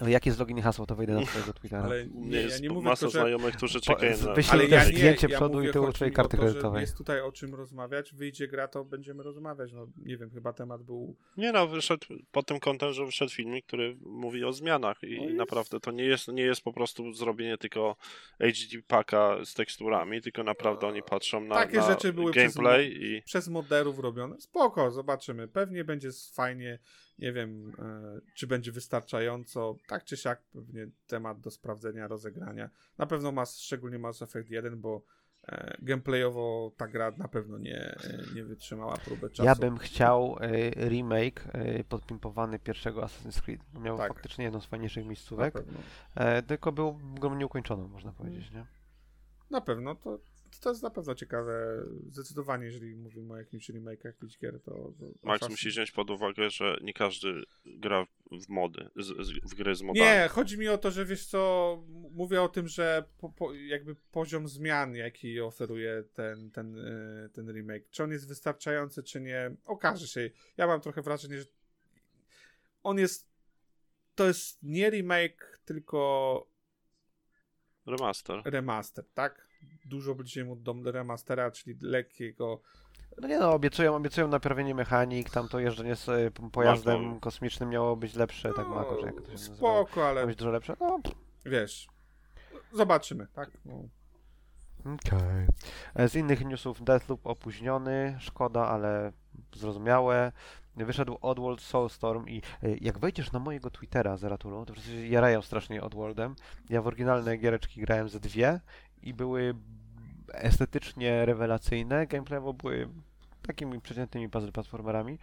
Ale 0.00 0.10
jakie 0.10 0.30
jest 0.30 0.40
login 0.40 0.58
i 0.58 0.62
hasło, 0.62 0.86
to 0.86 0.96
wejdę 0.96 1.14
na 1.14 1.22
twojego 1.22 1.52
Twittera. 1.52 1.82
Ale 1.82 2.06
Nie, 2.06 2.28
nie, 2.28 2.36
ja 2.36 2.42
jest 2.42 2.62
nie 2.62 2.70
mówię 2.70 2.88
masa 2.88 3.00
tylko, 3.00 3.12
że... 3.12 3.18
znajomych, 3.18 3.56
którzy 3.56 3.80
czekają 3.80 4.16
na... 4.26 4.34
wyślij 4.34 4.70
ja 4.70 4.84
zdjęcie 4.84 5.28
ja 5.30 5.36
przodu 5.36 5.54
mówię, 5.54 5.70
i 5.70 5.72
tyłu 5.72 5.92
twojej 5.92 6.14
karty 6.14 6.36
to, 6.36 6.42
kredytowej. 6.42 6.80
Jest 6.80 6.96
tutaj 6.96 7.20
o 7.20 7.32
czym 7.32 7.54
rozmawiać, 7.54 8.14
wyjdzie 8.14 8.48
gra, 8.48 8.68
to 8.68 8.84
będziemy 8.84 9.22
rozmawiać. 9.22 9.72
No 9.72 9.86
nie 9.96 10.16
wiem, 10.16 10.30
chyba 10.30 10.52
temat 10.52 10.82
był... 10.82 11.16
Nie 11.36 11.52
no, 11.52 11.66
wyszedł 11.66 12.06
pod 12.32 12.46
tym 12.46 12.60
kątem, 12.60 12.92
że 12.92 13.06
wyszedł 13.06 13.30
filmik, 13.30 13.66
który 13.66 13.96
mówi 14.00 14.44
o 14.44 14.52
zmianach 14.52 15.02
i 15.02 15.16
No 15.16 15.24
jest. 15.24 15.36
naprawdę 15.36 15.80
to 15.80 15.90
nie 15.90 16.04
jest, 16.04 16.28
nie 16.28 16.42
jest 16.42 16.62
po 16.62 16.72
prostu 16.72 17.12
zrobienie 17.12 17.58
tylko 17.58 17.96
HD 18.38 18.82
paka 18.86 19.36
z 19.44 19.54
teksturami, 19.54 20.22
tylko 20.22 20.42
naprawdę 20.42 20.86
oni 20.86 21.02
patrzą 21.02 21.40
na, 21.40 21.54
Takie 21.54 21.76
na 21.76 21.86
rzeczy 21.86 22.12
były 22.12 22.32
przez 22.32 22.54
gameplay 22.54 23.04
i 23.04 23.22
przez 23.22 23.48
moderów 23.48 23.98
robione. 23.98 24.40
Spoko, 24.40 24.90
zobaczymy. 24.90 25.48
Pewnie 25.48 25.84
będzie 25.84 26.08
fajnie. 26.34 26.78
Nie 27.20 27.32
wiem, 27.32 27.72
e, 27.78 28.20
czy 28.34 28.46
będzie 28.46 28.72
wystarczająco. 28.72 29.76
Tak 29.88 30.04
czy 30.04 30.16
siak, 30.16 30.42
pewnie 30.52 30.86
temat 31.06 31.40
do 31.40 31.50
sprawdzenia, 31.50 32.08
rozegrania. 32.08 32.70
Na 32.98 33.06
pewno 33.06 33.32
ma, 33.32 33.46
szczególnie 33.46 33.98
Mass 33.98 34.22
Effect 34.22 34.50
1, 34.50 34.80
bo 34.80 35.02
e, 35.48 35.76
gameplayowo 35.82 36.72
ta 36.76 36.88
gra 36.88 37.10
na 37.10 37.28
pewno 37.28 37.58
nie, 37.58 37.80
e, 37.80 38.24
nie 38.34 38.44
wytrzymała 38.44 38.96
próby 38.96 39.30
czasu. 39.30 39.44
Ja 39.46 39.54
bym 39.54 39.78
chciał 39.78 40.36
y, 40.42 40.70
remake 40.88 41.44
podpimpowany 41.88 42.58
pierwszego 42.58 43.00
Assassin's 43.00 43.42
Creed. 43.42 43.60
Miał 43.74 43.98
Tak. 43.98 44.08
faktycznie 44.08 44.44
jedną 44.44 44.60
z 44.60 44.66
fajniejszych 44.66 45.06
miejscówek, 45.06 45.54
e, 46.14 46.42
tylko 46.42 46.72
był 46.72 46.98
grą 47.20 47.34
nieukończoną, 47.34 47.88
można 47.88 48.12
powiedzieć, 48.12 48.50
nie? 48.50 48.66
Na 49.50 49.60
pewno 49.60 49.94
to 49.94 50.18
to 50.58 50.70
jest 50.70 50.82
na 50.82 50.90
pewno 50.90 51.14
ciekawe. 51.14 51.84
Zdecydowanie, 52.06 52.64
jeżeli 52.64 52.96
mówimy 52.96 53.34
o 53.34 53.36
jakimś 53.36 53.70
remake'ach 53.70 54.04
jakichś 54.04 54.38
gier, 54.38 54.60
to... 54.62 54.70
to 54.70 55.06
Max 55.22 55.48
musi 55.48 55.68
wziąć 55.68 55.90
pod 55.90 56.10
uwagę, 56.10 56.50
że 56.50 56.78
nie 56.82 56.92
każdy 56.92 57.42
gra 57.66 58.06
w 58.30 58.48
mody, 58.48 58.90
z, 58.96 59.26
z, 59.26 59.52
w 59.52 59.54
gry 59.54 59.74
z 59.74 59.82
modami. 59.82 60.00
Nie, 60.00 60.28
chodzi 60.30 60.58
mi 60.58 60.68
o 60.68 60.78
to, 60.78 60.90
że 60.90 61.04
wiesz 61.04 61.26
co, 61.26 61.82
mówię 62.10 62.42
o 62.42 62.48
tym, 62.48 62.68
że 62.68 63.04
po, 63.18 63.28
po, 63.28 63.54
jakby 63.54 63.94
poziom 63.94 64.48
zmian, 64.48 64.94
jaki 64.94 65.40
oferuje 65.40 66.04
ten, 66.14 66.50
ten, 66.50 66.78
y, 66.78 67.30
ten 67.32 67.52
remake, 67.52 67.90
czy 67.90 68.04
on 68.04 68.10
jest 68.10 68.28
wystarczający, 68.28 69.02
czy 69.02 69.20
nie, 69.20 69.56
okaże 69.64 70.08
się. 70.08 70.30
Ja 70.56 70.66
mam 70.66 70.80
trochę 70.80 71.02
wrażenie, 71.02 71.38
że 71.38 71.44
on 72.82 72.98
jest, 72.98 73.30
to 74.14 74.26
jest 74.26 74.62
nie 74.62 74.90
remake, 74.90 75.60
tylko 75.64 76.50
Remaster. 77.86 78.42
remaster, 78.44 79.04
tak? 79.14 79.49
Dużo 79.84 80.14
bliżej 80.14 80.44
mu 80.44 80.56
do 80.56 80.74
remastera, 80.92 81.50
czyli 81.50 81.76
lekkiego, 81.82 82.60
No 83.20 83.28
nie 83.28 83.38
no, 83.38 83.52
obiecują, 83.52 83.96
obiecują 83.96 84.28
naprawienie 84.28 84.74
mechanik, 84.74 85.30
tam 85.30 85.48
to 85.48 85.58
jeżdżenie 85.60 85.96
z 85.96 86.04
p- 86.34 86.50
pojazdem 86.52 87.04
Mako. 87.06 87.20
kosmicznym 87.20 87.68
miało 87.68 87.96
być 87.96 88.14
lepsze, 88.14 88.52
tak 88.56 88.68
Mako, 88.68 88.96
czy 89.00 89.06
jak 89.06 89.14
to 89.14 89.20
się 89.20 89.26
no, 89.26 89.32
nazywało? 89.32 89.86
spoko, 89.86 90.06
ale 90.08 90.14
Miało 90.14 90.26
być 90.26 90.36
dużo 90.38 90.50
lepsze? 90.50 90.76
No, 90.80 91.00
wiesz, 91.46 91.88
zobaczymy, 92.72 93.26
tak? 93.32 93.50
No. 93.64 93.82
Okej. 94.80 95.46
E, 95.94 96.08
Z 96.08 96.14
innych 96.14 96.44
newsów 96.46 96.84
Deathloop 96.84 97.26
opóźniony, 97.26 98.16
szkoda, 98.20 98.68
ale 98.68 99.12
zrozumiałe. 99.54 100.32
Wyszedł 100.76 101.18
Oddworld 101.20 101.60
Soulstorm 101.60 102.26
i 102.28 102.42
e, 102.62 102.76
jak 102.80 102.98
wejdziesz 102.98 103.32
na 103.32 103.38
mojego 103.38 103.70
Twittera 103.70 104.16
Zeratulu, 104.16 104.66
to 104.66 104.72
wszyscy 104.72 104.90
się 104.90 105.06
jarają 105.06 105.42
strasznie 105.42 105.82
Oddworldem. 105.82 106.34
Ja 106.70 106.82
w 106.82 106.86
oryginalne 106.86 107.36
giereczki 107.36 107.80
grałem 107.80 108.08
ze 108.08 108.20
dwie 108.20 108.60
i 109.02 109.14
były 109.14 109.54
estetycznie 110.32 111.26
rewelacyjne, 111.26 112.06
gameplayowo 112.06 112.52
były 112.52 112.88
takimi 113.42 113.80
przeciętnymi 113.80 114.28
puzzle 114.28 114.52
platformerami, 114.52 115.18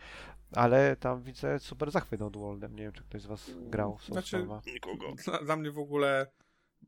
ale 0.52 0.96
tam 0.96 1.24
widzę 1.24 1.60
super 1.60 1.92
zachwyt 1.92 2.22
Oddworldem. 2.22 2.76
Nie 2.76 2.84
wiem, 2.84 2.92
czy 2.92 3.04
ktoś 3.04 3.22
z 3.22 3.26
was 3.26 3.52
grał 3.70 3.98
w 3.98 4.06
Znaczy. 4.06 4.48
Nikogo. 4.74 5.14
Dla, 5.26 5.44
dla 5.44 5.56
mnie 5.56 5.72
w 5.72 5.80
ogóle 5.80 6.28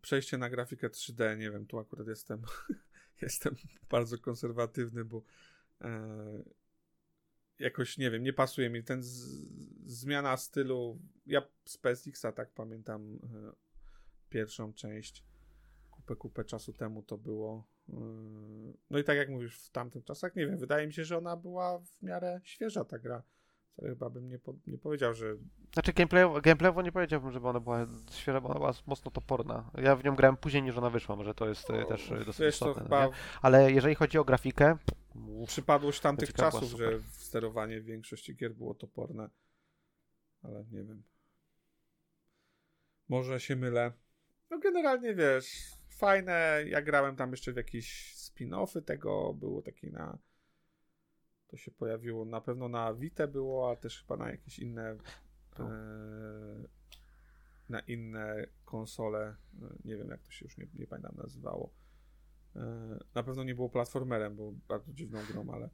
przejście 0.01 0.37
na 0.37 0.49
grafikę 0.49 0.89
3D, 0.89 1.37
nie 1.37 1.51
wiem, 1.51 1.65
tu 1.65 1.79
akurat 1.79 2.07
jestem, 2.07 2.41
jestem 3.21 3.55
bardzo 3.89 4.17
konserwatywny, 4.17 5.05
bo 5.05 5.23
e, 5.81 6.43
jakoś, 7.59 7.97
nie 7.97 8.11
wiem, 8.11 8.23
nie 8.23 8.33
pasuje 8.33 8.69
mi 8.69 8.83
ten 8.83 9.03
z, 9.03 9.09
zmiana 9.85 10.37
stylu. 10.37 10.99
Ja 11.25 11.41
z 11.65 11.77
PSX-a 11.77 12.31
tak 12.31 12.51
pamiętam 12.51 13.19
e, 13.23 13.51
pierwszą 14.29 14.73
część, 14.73 15.23
kupę, 16.09 16.15
kupę 16.15 16.45
czasu 16.45 16.73
temu 16.73 17.03
to 17.03 17.17
było. 17.17 17.67
E, 17.89 17.93
no 18.89 18.99
i 18.99 19.03
tak 19.03 19.17
jak 19.17 19.29
mówisz, 19.29 19.59
w 19.59 19.71
tamtych 19.71 20.03
czasach, 20.03 20.35
nie 20.35 20.47
wiem, 20.47 20.57
wydaje 20.57 20.87
mi 20.87 20.93
się, 20.93 21.03
że 21.03 21.17
ona 21.17 21.37
była 21.37 21.79
w 21.79 22.01
miarę 22.01 22.41
świeża 22.43 22.85
ta 22.85 22.99
gra. 22.99 23.23
Chyba 23.81 24.09
bym 24.09 24.29
nie, 24.29 24.39
po, 24.39 24.53
nie 24.67 24.77
powiedział, 24.77 25.13
że 25.13 25.35
Znaczy 25.73 25.93
gameplayowo, 25.93 26.41
gameplayowo 26.41 26.81
nie 26.81 26.91
powiedziałbym, 26.91 27.31
żeby 27.31 27.47
ona 27.47 27.59
była 27.59 27.87
świeża, 28.11 28.41
bo 28.41 28.49
ona 28.49 28.59
była 28.59 28.73
mocno 28.87 29.11
toporna. 29.11 29.71
Ja 29.77 29.95
w 29.95 30.03
nią 30.03 30.15
grałem 30.15 30.37
później 30.37 30.63
niż 30.63 30.77
ona 30.77 30.89
wyszła, 30.89 31.15
może 31.15 31.33
to 31.33 31.49
jest 31.49 31.69
e, 31.69 31.85
też 31.85 32.11
e, 32.11 32.25
dosyć 32.25 32.41
Wiesz, 32.41 32.59
to 32.59 32.69
istotne. 32.69 32.83
chyba? 32.83 33.09
Ale 33.41 33.71
jeżeli 33.71 33.95
chodzi 33.95 34.17
o 34.17 34.25
grafikę, 34.25 34.77
uff, 35.15 35.49
przypadłość 35.49 35.99
tamtych 35.99 36.33
czasów, 36.33 36.71
że 36.71 36.99
sterowanie 37.11 37.81
w 37.81 37.85
większości 37.85 38.35
gier 38.35 38.53
było 38.55 38.73
toporne. 38.73 39.29
Ale 40.43 40.65
nie 40.71 40.83
wiem. 40.83 41.03
Może 43.09 43.39
się 43.39 43.55
mylę. 43.55 43.91
No 44.49 44.59
generalnie 44.59 45.15
wiesz, 45.15 45.78
fajne. 45.99 46.63
Ja 46.67 46.81
grałem 46.81 47.15
tam 47.15 47.31
jeszcze 47.31 47.53
w 47.53 47.55
jakieś 47.55 48.15
spin-offy 48.15 48.81
tego. 48.81 49.33
Było 49.33 49.61
taki 49.61 49.91
na. 49.91 50.17
To 51.47 51.57
się 51.57 51.71
pojawiło 51.71 52.25
na 52.25 52.41
pewno 52.41 52.69
na 52.69 52.93
Vita 52.93 53.27
było, 53.27 53.71
a 53.71 53.75
też 53.75 54.01
chyba 54.01 54.17
na 54.17 54.31
jakieś 54.31 54.59
inne. 54.59 54.97
E, 55.59 55.65
na 57.69 57.79
inne 57.79 58.45
konsole. 58.65 59.35
Nie 59.85 59.97
wiem 59.97 60.09
jak 60.09 60.21
to 60.21 60.31
się 60.31 60.45
już 60.45 60.57
nie, 60.57 60.67
nie 60.73 60.87
pamiętam 60.87 61.15
nazywało. 61.15 61.73
E, 62.55 62.59
Na 63.15 63.23
pewno 63.23 63.43
nie 63.43 63.55
było 63.55 63.69
platformerem, 63.69 64.35
było 64.35 64.53
bardzo 64.67 64.93
dziwną 64.93 65.19
grą, 65.31 65.53
ale 65.53 65.69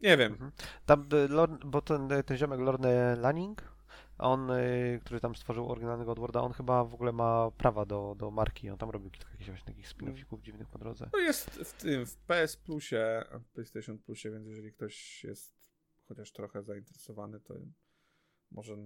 nie 0.00 0.16
wiem. 0.16 0.32
Mhm. 0.32 0.52
Tam, 0.86 1.08
e, 1.12 1.48
bo 1.66 1.82
ten, 1.82 2.08
ten 2.26 2.36
ziomek 2.36 2.60
Lorne 2.60 3.16
Lanning, 3.16 3.77
on, 4.18 4.50
e, 4.50 4.98
który 5.04 5.20
tam 5.20 5.34
stworzył 5.34 5.70
oryginalnego 5.70 6.12
Oddworlda, 6.12 6.40
on 6.40 6.52
chyba 6.52 6.84
w 6.84 6.94
ogóle 6.94 7.12
ma 7.12 7.50
prawa 7.50 7.86
do, 7.86 8.14
do 8.18 8.30
marki, 8.30 8.70
on 8.70 8.78
tam 8.78 8.90
robił 8.90 9.10
kilka 9.10 9.30
jakichś 9.30 9.50
właśnie 9.50 9.66
takich 9.66 9.88
spin-offików 9.88 10.42
dziwnych 10.42 10.68
po 10.68 10.78
drodze. 10.78 11.10
No 11.12 11.18
jest 11.18 11.50
w 11.50 11.72
tym, 11.72 12.06
w 12.06 12.16
PS 12.16 12.56
Plusie, 12.56 13.24
PlayStation 13.52 13.98
Plusie, 13.98 14.30
więc 14.30 14.46
jeżeli 14.46 14.72
ktoś 14.72 15.24
jest 15.24 15.58
chociaż 16.08 16.32
trochę 16.32 16.62
zainteresowany, 16.62 17.40
to 17.40 17.54
może, 18.50 18.76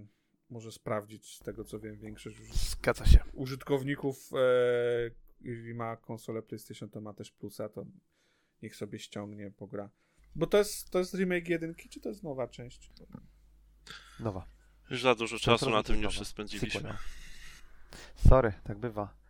może 0.51 0.73
sprawdzić. 0.73 1.37
Z 1.37 1.39
tego 1.39 1.65
co 1.65 1.81
wiem, 1.81 1.99
większość 1.99 2.37
Zgadza 2.71 3.07
się. 3.07 3.25
użytkowników, 3.33 4.31
e, 4.33 5.11
jeżeli 5.41 5.75
ma 5.75 5.97
konsolę 5.97 6.43
PlayStation, 6.43 6.91
to 6.91 7.01
ma 7.01 7.13
też 7.15 7.31
Plusa, 7.31 7.69
to 7.69 7.87
niech 8.63 8.77
sobie 8.77 8.99
ściągnie, 8.99 9.51
pogra. 9.51 9.91
Bo 10.35 10.47
to 10.47 10.59
jest, 10.59 10.91
to 10.91 10.99
jest 10.99 11.15
remake 11.15 11.49
jedynki, 11.49 11.89
czy 11.89 12.01
to 12.01 12.09
jest 12.09 12.23
nowa 12.23 12.49
część? 12.49 12.93
Nowa. 14.21 14.47
Już 14.91 15.03
za 15.03 15.15
dużo 15.15 15.39
czasu 15.39 15.71
na 15.71 15.83
tym 15.83 16.03
już 16.03 16.27
spędziliśmy. 16.27 16.95
Sorry, 18.29 18.53
tak 18.65 18.79
bywa. 18.79 19.23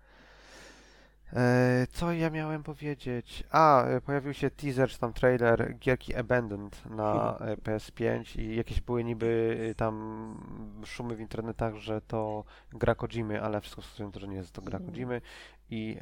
E, 1.33 1.87
co 1.93 2.13
ja 2.13 2.31
miałem 2.31 2.63
powiedzieć? 2.63 3.45
A, 3.51 3.85
e, 3.85 4.01
pojawił 4.01 4.35
się 4.35 4.51
teaser, 4.51 4.91
czy 4.91 4.99
tam 4.99 5.13
trailer 5.13 5.75
gierki 5.79 6.15
Abandoned 6.15 6.87
na 6.91 7.39
e, 7.41 7.57
PS5 7.57 8.41
i 8.41 8.57
jakieś 8.57 8.81
były 8.81 9.05
niby 9.05 9.59
e, 9.71 9.75
tam 9.75 10.83
szumy 10.87 11.17
w 11.17 11.21
internetach, 11.21 11.77
że 11.77 12.01
to 12.01 12.45
gra 12.73 12.95
Kojimy, 12.95 13.43
ale 13.43 13.61
wszystko 13.61 13.83
wskazuje 13.83 14.07
na 14.07 14.13
to, 14.13 14.21
że 14.21 14.29
nie 14.29 14.37
jest 14.37 14.53
to 14.53 14.63
gra 14.63 14.79
Mhm. 14.79 14.93
Kojimy 14.93 15.21
i 15.71 15.97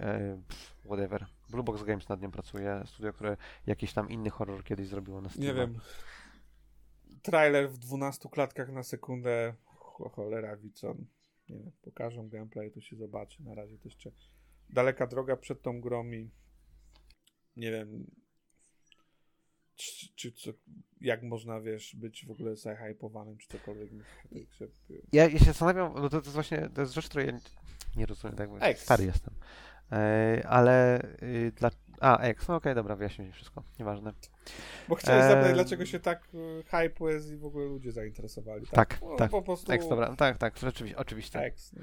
pff, 0.48 0.74
whatever. 0.84 1.26
Blue 1.50 1.62
Box 1.62 1.82
Games 1.82 2.08
nad 2.08 2.20
nią 2.22 2.30
pracuje, 2.30 2.82
studio, 2.86 3.12
które 3.12 3.36
jakiś 3.66 3.92
tam 3.92 4.10
inny 4.10 4.30
horror 4.30 4.64
kiedyś 4.64 4.86
zrobiło 4.86 5.20
na 5.20 5.28
Steam. 5.28 5.46
Nie 5.46 5.54
wiem. 5.54 5.78
Trailer 7.22 7.70
w 7.70 7.78
12 7.78 8.28
klatkach 8.28 8.72
na 8.72 8.82
sekundę. 8.82 9.54
Cho- 9.66 10.10
Cholera, 10.10 10.56
Wicon. 10.56 11.06
Nie 11.48 11.58
wiem, 11.58 11.72
pokażą 11.82 12.28
gameplay, 12.28 12.70
to 12.70 12.80
się 12.80 12.96
zobaczy. 12.96 13.42
Na 13.42 13.54
razie 13.54 13.78
to 13.78 13.84
jeszcze 13.88 14.10
daleka 14.70 15.06
droga 15.06 15.36
przed 15.36 15.62
tą 15.62 15.80
grą 15.80 16.04
i 16.12 16.30
nie 17.56 17.70
wiem, 17.70 18.06
czy, 19.74 20.08
czy 20.14 20.32
co, 20.32 20.50
jak 21.00 21.22
można, 21.22 21.60
wiesz, 21.60 21.96
być 21.96 22.26
w 22.26 22.30
ogóle 22.30 22.56
zahypowanym, 22.56 23.38
czy 23.38 23.48
cokolwiek. 23.48 23.90
Także, 24.32 24.66
Ja, 25.12 25.28
ja 25.28 25.38
się 25.38 25.44
zastanawiam, 25.44 25.92
bo 25.94 26.00
to, 26.00 26.08
to 26.08 26.16
jest 26.16 26.28
właśnie, 26.28 26.68
to 26.74 26.80
jest 26.80 26.92
rzecz, 26.94 27.08
której 27.08 27.26
ja 27.26 27.32
nie, 27.32 27.40
nie 27.96 28.06
rozumiem, 28.06 28.36
tak 28.36 28.50
X. 28.60 28.82
stary 28.82 29.04
jestem. 29.04 29.34
E, 29.92 30.42
ale 30.48 31.02
y, 31.22 31.52
dla... 31.56 31.70
A, 32.00 32.18
X, 32.18 32.48
no 32.48 32.56
okej, 32.56 32.74
dobra, 32.74 32.96
wyjaśnię 32.96 33.32
wszystko, 33.32 33.62
nieważne. 33.78 34.12
Bo 34.88 34.94
chciałem 34.94 35.28
zapytać, 35.28 35.54
dlaczego 35.54 35.86
się 35.86 36.00
tak 36.00 36.28
y, 36.34 36.62
hype 36.64 37.12
jest 37.12 37.30
i 37.30 37.36
w 37.36 37.44
ogóle 37.44 37.66
ludzie 37.66 37.92
zainteresowali. 37.92 38.66
Tak, 38.70 38.98
No, 39.02 39.16
tak. 39.16 39.30
Po 39.30 39.42
prostu 39.42 39.72
X, 39.72 39.88
dobra, 39.88 40.16
tak, 40.16 40.38
tak, 40.38 40.58
rzeczywiście, 40.58 40.98
oczywiście. 40.98 41.38
X. 41.40 41.72
Nie? 41.72 41.82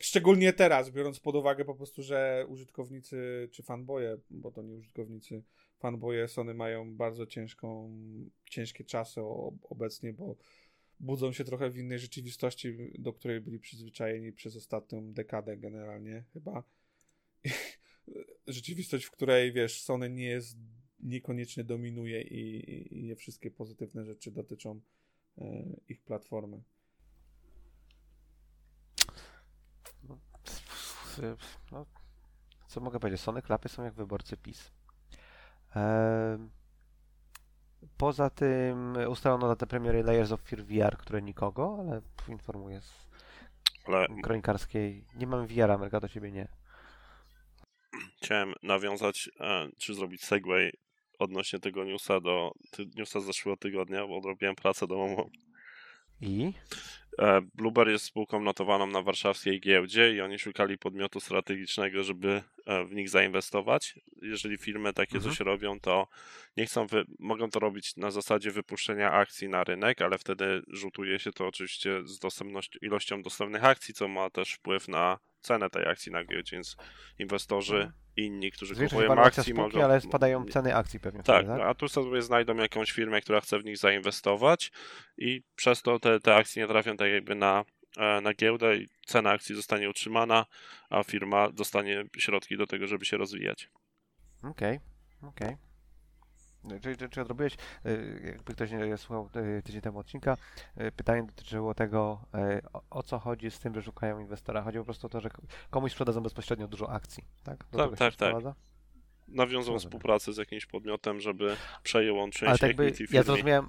Szczególnie 0.00 0.52
teraz, 0.52 0.90
biorąc 0.90 1.20
pod 1.20 1.34
uwagę 1.34 1.64
po 1.64 1.74
prostu, 1.74 2.02
że 2.02 2.46
użytkownicy 2.48 3.48
czy 3.52 3.62
fanboye, 3.62 4.16
bo 4.30 4.50
to 4.50 4.62
nie 4.62 4.74
użytkownicy, 4.74 5.42
fanboye 5.78 6.28
Sony 6.28 6.54
mają 6.54 6.96
bardzo 6.96 7.26
ciężką, 7.26 7.90
ciężkie 8.50 8.84
czasy 8.84 9.20
obecnie, 9.62 10.12
bo 10.12 10.36
budzą 11.00 11.32
się 11.32 11.44
trochę 11.44 11.70
w 11.70 11.78
innej 11.78 11.98
rzeczywistości, 11.98 12.76
do 12.98 13.12
której 13.12 13.40
byli 13.40 13.58
przyzwyczajeni 13.58 14.32
przez 14.32 14.56
ostatnią 14.56 15.12
dekadę 15.12 15.56
generalnie 15.56 16.24
chyba. 16.32 16.62
Rzeczywistość, 18.46 19.04
w 19.04 19.10
której 19.10 19.52
wiesz, 19.52 19.82
Sony 19.82 20.10
nie 20.10 20.24
jest, 20.26 20.56
niekoniecznie 21.00 21.64
dominuje 21.64 22.22
i, 22.22 22.56
i- 22.70 22.98
i 22.98 23.04
nie 23.04 23.16
wszystkie 23.16 23.50
pozytywne 23.50 24.04
rzeczy 24.04 24.30
dotyczą 24.30 24.80
e, 25.38 25.64
ich 25.88 26.02
platformy. 26.02 26.62
No, 31.72 31.86
co 32.68 32.80
mogę 32.80 33.00
powiedzieć? 33.00 33.20
Sony 33.20 33.42
klapy 33.42 33.68
są 33.68 33.84
jak 33.84 33.94
wyborcy 33.94 34.36
PiS. 34.36 34.70
Em, 35.76 36.50
poza 37.96 38.30
tym 38.30 38.96
ustalono 39.08 39.48
datę 39.48 39.66
premiery 39.66 40.02
Layers 40.02 40.32
of 40.32 40.40
Fear 40.42 40.64
VR, 40.64 40.96
które 40.98 41.22
nikogo, 41.22 41.76
ale 41.80 42.02
informuję 42.28 42.80
z 42.80 43.08
Ale 43.84 44.06
kronikarskiej. 44.22 45.04
Nie 45.16 45.26
mam 45.26 45.46
VR-a, 45.46 45.78
Merga, 45.78 46.00
do 46.00 46.08
ciebie 46.08 46.32
nie. 46.32 46.48
Chciałem 48.24 48.54
nawiązać, 48.62 49.30
e, 49.40 49.68
czy 49.78 49.94
zrobić 49.94 50.24
segway 50.24 50.72
odnośnie 51.18 51.58
tego 51.58 51.84
newsa 51.84 52.20
do 52.20 52.52
ty, 52.70 52.86
newsa 52.96 53.20
z 53.20 53.24
zeszłego 53.24 53.56
tygodnia, 53.56 54.06
bo 54.06 54.16
odrobiłem 54.16 54.54
pracę 54.54 54.86
domową. 54.86 55.30
I? 56.20 56.52
E, 57.18 57.90
jest 57.90 58.04
spółką 58.04 58.40
notowaną 58.40 58.86
na 58.86 59.02
warszawskiej 59.02 59.60
giełdzie 59.60 60.14
i 60.14 60.20
oni 60.20 60.38
szukali 60.38 60.78
podmiotu 60.78 61.20
strategicznego, 61.20 62.04
żeby 62.04 62.42
e, 62.66 62.84
w 62.84 62.94
nich 62.94 63.08
zainwestować. 63.08 63.94
Jeżeli 64.22 64.58
firmy 64.58 64.92
takie 64.92 65.16
Mhm. 65.16 65.34
coś 65.34 65.40
robią, 65.40 65.80
to 65.80 66.08
nie 66.56 66.66
chcą, 66.66 66.86
wy... 66.86 67.04
mogą 67.18 67.50
to 67.50 67.60
robić 67.60 67.96
na 67.96 68.10
zasadzie 68.10 68.50
wypuszczenia 68.50 69.12
akcji 69.12 69.48
na 69.48 69.64
rynek, 69.64 70.02
ale 70.02 70.18
wtedy 70.18 70.62
rzutuje 70.68 71.18
się 71.18 71.32
to 71.32 71.46
oczywiście 71.46 72.00
z 72.04 72.18
dostępnością, 72.18 72.78
ilością 72.82 73.22
dostępnych 73.22 73.64
akcji, 73.64 73.94
co 73.94 74.08
ma 74.08 74.30
też 74.30 74.52
wpływ 74.52 74.88
na 74.88 75.18
cenę 75.44 75.70
tej 75.70 75.86
akcji 75.88 76.12
na 76.12 76.24
giełdzie, 76.24 76.56
więc 76.56 76.76
inwestorzy 77.18 77.76
Mhm. 77.76 77.92
inni, 78.16 78.52
którzy 78.52 78.74
kupują 78.74 79.12
akcji, 79.12 79.42
spółki, 79.42 79.60
mogą... 79.60 79.84
ale 79.84 80.00
spadają 80.00 80.44
ceny 80.44 80.74
akcji 80.76 81.00
pewnie 81.00 81.22
Tak, 81.22 81.46
wtedy, 81.46 81.62
a 81.62 81.74
tu 81.74 81.88
sobie 81.88 82.22
znajdą 82.22 82.56
jakąś 82.56 82.92
firmę, 82.92 83.20
która 83.20 83.40
chce 83.40 83.58
w 83.58 83.64
nich 83.64 83.78
zainwestować 83.78 84.72
i 85.18 85.42
przez 85.56 85.82
to 85.82 85.98
te, 85.98 86.20
te 86.20 86.34
akcje 86.34 86.62
nie 86.62 86.68
trafią 86.68 86.96
tak 86.96 87.10
jakby 87.10 87.34
na, 87.34 87.64
e, 87.96 88.20
na 88.20 88.34
giełdę 88.34 88.76
i 88.76 88.88
cena 89.06 89.30
akcji 89.30 89.54
zostanie 89.54 89.90
utrzymana, 89.90 90.46
a 90.90 91.02
firma 91.02 91.50
dostanie 91.50 92.04
środki 92.18 92.56
do 92.56 92.66
tego, 92.66 92.86
żeby 92.86 93.04
się 93.04 93.16
rozwijać. 93.16 93.70
Okej, 94.42 94.80
okej. 95.22 95.56
Czy, 96.82 96.96
czy, 96.96 97.08
czy 97.08 97.20
odrobiłeś, 97.20 97.54
y, 97.86 98.22
jakby 98.26 98.54
ktoś 98.54 98.70
nie 98.70 98.96
słuchał 98.96 99.30
y, 99.36 99.62
tydzień 99.62 99.80
temu 99.80 99.98
odcinka, 99.98 100.36
y, 100.80 100.92
pytanie 100.92 101.22
dotyczyło 101.22 101.74
tego, 101.74 102.20
o, 102.90 103.02
co 103.02 103.18
chodzi 103.18 103.50
z 103.50 103.58
tym, 103.60 103.74
że 103.74 103.82
szukają 103.82 104.18
inwestora. 104.18 104.62
Chodzi 104.62 104.78
po 104.78 104.84
prostu 104.84 105.06
o 105.06 105.10
to, 105.10 105.20
że 105.20 105.30
komuś 105.70 105.92
sprzedadzą 105.92 106.20
bezpośrednio 106.20 106.68
dużo 106.68 106.90
akcji, 106.90 107.24
tak? 107.44 107.64
Do 107.72 107.78
Tak, 107.78 107.90
tak, 107.90 107.98
tak. 107.98 108.12
sprowadza? 108.14 108.54
Rozumiem. 109.36 109.80
współpracę 109.80 110.32
z 110.32 110.36
jakimś 110.36 110.66
podmiotem, 110.66 111.20
żeby 111.20 111.56
przejął 111.82 112.20
on 112.20 112.30
część 112.30 112.48
Ale 112.48 112.58
tak 112.58 112.70
equity 112.70 113.04
ja 113.10 113.22
zrozumiałem, 113.22 113.68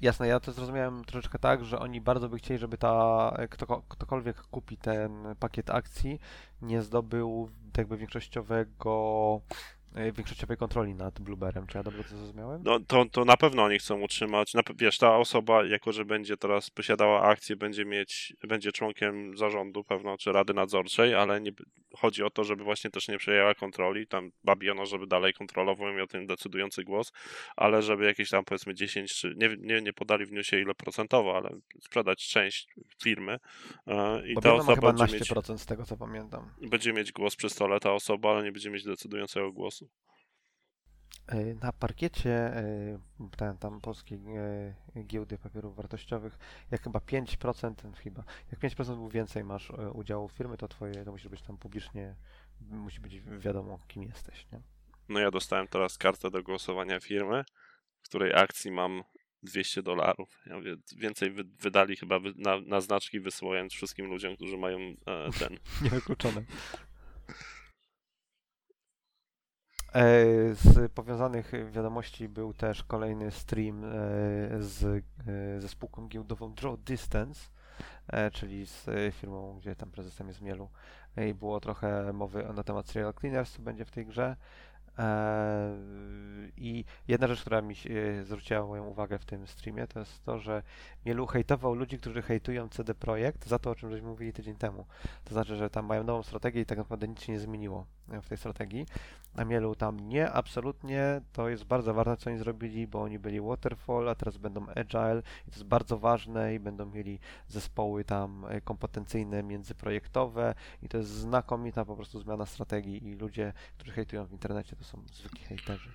jasne, 0.00 0.28
ja 0.28 0.40
to 0.40 0.52
zrozumiałem 0.52 1.04
troszeczkę 1.04 1.38
tak, 1.38 1.64
że 1.64 1.78
oni 1.78 2.00
bardzo 2.00 2.28
by 2.28 2.38
chcieli, 2.38 2.58
żeby 2.58 2.78
ta, 2.78 3.36
kto, 3.50 3.82
ktokolwiek 3.88 4.36
kupi 4.36 4.76
ten 4.76 5.34
pakiet 5.40 5.70
akcji, 5.70 6.20
nie 6.62 6.82
zdobył 6.82 7.50
jakby 7.76 7.96
większościowego, 7.96 9.40
większościowej 9.94 10.56
kontroli 10.56 10.94
nad 10.94 11.20
Blueberem. 11.20 11.66
Czy 11.66 11.78
ja 11.78 11.82
dobrze 11.82 12.04
to 12.04 12.16
zrozumiałem? 12.16 12.62
No 12.64 12.80
to, 12.80 13.04
to 13.04 13.24
na 13.24 13.36
pewno 13.36 13.62
oni 13.62 13.78
chcą 13.78 14.00
utrzymać. 14.00 14.54
Na, 14.54 14.62
wiesz, 14.76 14.98
ta 14.98 15.16
osoba, 15.16 15.64
jako 15.64 15.92
że 15.92 16.04
będzie 16.04 16.36
teraz 16.36 16.70
posiadała 16.70 17.22
akcję, 17.22 17.56
będzie 17.56 17.84
mieć, 17.84 18.36
będzie 18.48 18.72
członkiem 18.72 19.36
zarządu 19.36 19.84
pewno, 19.84 20.18
czy 20.18 20.32
rady 20.32 20.54
nadzorczej, 20.54 21.14
ale 21.14 21.40
nie, 21.40 21.52
chodzi 21.96 22.22
o 22.22 22.30
to, 22.30 22.44
żeby 22.44 22.64
właśnie 22.64 22.90
też 22.90 23.08
nie 23.08 23.18
przejęła 23.18 23.54
kontroli. 23.54 24.06
Tam 24.06 24.30
babiono, 24.44 24.86
żeby 24.86 25.06
dalej 25.06 25.34
kontrolował 25.34 25.88
i 25.88 25.94
miał 25.94 26.06
ten 26.06 26.26
decydujący 26.26 26.84
głos, 26.84 27.12
ale 27.56 27.82
żeby 27.82 28.04
jakieś 28.04 28.30
tam 28.30 28.44
powiedzmy 28.44 28.74
10 28.74 29.14
czy 29.14 29.34
nie, 29.36 29.56
nie, 29.58 29.82
nie 29.82 29.92
podali 29.92 30.26
w 30.26 30.32
newsie 30.32 30.60
ile 30.60 30.74
procentowo, 30.74 31.36
ale 31.36 31.50
sprzedać 31.80 32.28
część 32.28 32.68
firmy 33.02 33.38
e, 33.86 34.28
i 34.28 34.34
Bo 34.34 34.40
ta 34.40 34.48
ma 34.48 34.54
osoba 34.54 34.74
chyba 34.74 34.92
będzie 34.92 35.14
mieć, 35.14 35.30
12% 35.30 35.58
z 35.58 35.66
tego 35.66 35.84
co 35.84 35.96
pamiętam. 35.96 36.50
będzie 36.60 36.92
mieć 36.92 37.12
głos 37.12 37.36
przy 37.36 37.50
stole 37.50 37.80
ta 37.80 37.92
osoba, 37.92 38.30
ale 38.30 38.42
nie 38.42 38.52
będzie 38.52 38.70
mieć 38.70 38.84
decydującego 38.84 39.52
głosu. 39.52 39.79
Y, 41.34 41.56
Na 41.62 41.72
parkiecie 41.72 42.56
y, 42.58 42.98
ten, 43.36 43.58
tam 43.58 43.80
polskiej 43.80 44.18
y, 44.96 45.04
giełdy 45.04 45.38
papierów 45.38 45.76
wartościowych, 45.76 46.38
jak 46.70 46.82
chyba 46.82 46.98
5%, 46.98 47.94
chyba, 47.96 48.24
jak 48.52 48.60
5% 48.60 48.96
lub 48.96 49.12
więcej 49.12 49.44
masz 49.44 49.72
udziału 49.92 50.28
w 50.28 50.32
firmy, 50.32 50.56
to 50.56 50.68
twoje, 50.68 51.04
to 51.04 51.12
musi 51.12 51.28
być 51.28 51.42
tam 51.42 51.58
publicznie, 51.58 52.14
musi 52.60 53.00
być 53.00 53.20
wiadomo, 53.20 53.78
kim 53.88 54.02
jesteś, 54.02 54.46
nie? 54.52 54.60
No 55.08 55.20
ja 55.20 55.30
dostałem 55.30 55.68
teraz 55.68 55.98
kartę 55.98 56.30
do 56.30 56.42
głosowania 56.42 57.00
firmy, 57.00 57.44
w 58.02 58.08
której 58.08 58.34
akcji 58.34 58.70
mam 58.70 59.02
200 59.42 59.82
dolarów. 59.82 60.28
Ja 60.46 60.56
mówię, 60.56 60.76
więcej 60.96 61.30
wy, 61.30 61.44
wydali 61.44 61.96
chyba 61.96 62.20
na, 62.36 62.60
na 62.60 62.80
znaczki 62.80 63.20
wysyłając 63.20 63.72
wszystkim 63.72 64.06
ludziom, 64.06 64.36
którzy 64.36 64.56
mają 64.56 64.78
e, 64.78 64.94
ten. 65.38 65.58
Niewykluczone. 65.84 66.40
E, 66.40 66.44
Z 70.52 70.92
powiązanych 70.92 71.52
wiadomości 71.70 72.28
był 72.28 72.54
też 72.54 72.84
kolejny 72.84 73.30
stream 73.30 73.84
e, 73.84 73.88
z, 74.58 74.84
e, 74.84 75.60
ze 75.60 75.68
spółką 75.68 76.08
giełdową 76.08 76.54
Draw 76.54 76.78
Distance, 76.78 77.40
e, 78.08 78.30
czyli 78.30 78.66
z 78.66 78.88
e, 78.88 79.12
firmą, 79.12 79.58
gdzie 79.58 79.76
tam 79.76 79.90
prezesem 79.90 80.28
jest 80.28 80.40
Mielu. 80.40 80.68
E, 81.16 81.28
I 81.28 81.34
było 81.34 81.60
trochę 81.60 82.12
mowy 82.12 82.44
na 82.54 82.62
temat 82.62 82.88
Serial 82.88 83.14
Cleaners, 83.14 83.52
co 83.52 83.62
będzie 83.62 83.84
w 83.84 83.90
tej 83.90 84.06
grze. 84.06 84.36
E, 84.98 85.76
I 86.56 86.84
jedna 87.08 87.26
rzecz, 87.26 87.40
która 87.40 87.62
mi 87.62 87.74
e, 87.74 88.24
zwróciła 88.24 88.66
moją 88.66 88.86
uwagę 88.86 89.18
w 89.18 89.24
tym 89.24 89.46
streamie, 89.46 89.86
to 89.86 89.98
jest 89.98 90.24
to, 90.24 90.38
że 90.38 90.62
Mielu 91.06 91.26
hejtował 91.26 91.74
ludzi, 91.74 91.98
którzy 91.98 92.22
hejtują 92.22 92.68
CD 92.68 92.94
Projekt 92.94 93.46
za 93.46 93.58
to, 93.58 93.70
o 93.70 93.74
czym 93.74 93.90
żeśmy 93.90 94.08
mówili 94.08 94.32
tydzień 94.32 94.54
temu. 94.54 94.86
To 95.24 95.34
znaczy, 95.34 95.56
że 95.56 95.70
tam 95.70 95.86
mają 95.86 96.04
nową 96.04 96.22
strategię 96.22 96.60
i 96.60 96.66
tak 96.66 96.78
naprawdę 96.78 97.08
nic 97.08 97.22
się 97.22 97.32
nie 97.32 97.40
zmieniło 97.40 97.86
e, 98.10 98.22
w 98.22 98.28
tej 98.28 98.38
strategii. 98.38 98.86
A 99.36 99.44
Mielu 99.44 99.74
tam 99.74 100.00
nie, 100.08 100.30
absolutnie, 100.30 101.20
to 101.32 101.48
jest 101.48 101.64
bardzo 101.64 101.94
ważne, 101.94 102.16
co 102.16 102.30
oni 102.30 102.38
zrobili, 102.38 102.86
bo 102.86 103.02
oni 103.02 103.18
byli 103.18 103.40
Waterfall, 103.40 104.08
a 104.08 104.14
teraz 104.14 104.36
będą 104.36 104.66
Agile 104.68 105.22
i 105.46 105.50
to 105.50 105.56
jest 105.56 105.64
bardzo 105.64 105.98
ważne 105.98 106.54
i 106.54 106.60
będą 106.60 106.86
mieli 106.86 107.18
zespoły 107.48 108.04
tam 108.04 108.46
e, 108.48 108.60
kompetencyjne, 108.60 109.42
międzyprojektowe 109.42 110.54
i 110.82 110.88
to 110.88 110.98
jest 110.98 111.10
znakomita 111.10 111.84
po 111.84 111.96
prostu 111.96 112.20
zmiana 112.20 112.46
strategii 112.46 113.08
i 113.08 113.14
ludzie, 113.14 113.52
którzy 113.78 113.92
hejtują 113.92 114.26
w 114.26 114.32
internecie, 114.32 114.76
to 114.76 114.84
są 114.92 115.02
zwykli 115.12 115.40
hejterzy. 115.44 115.88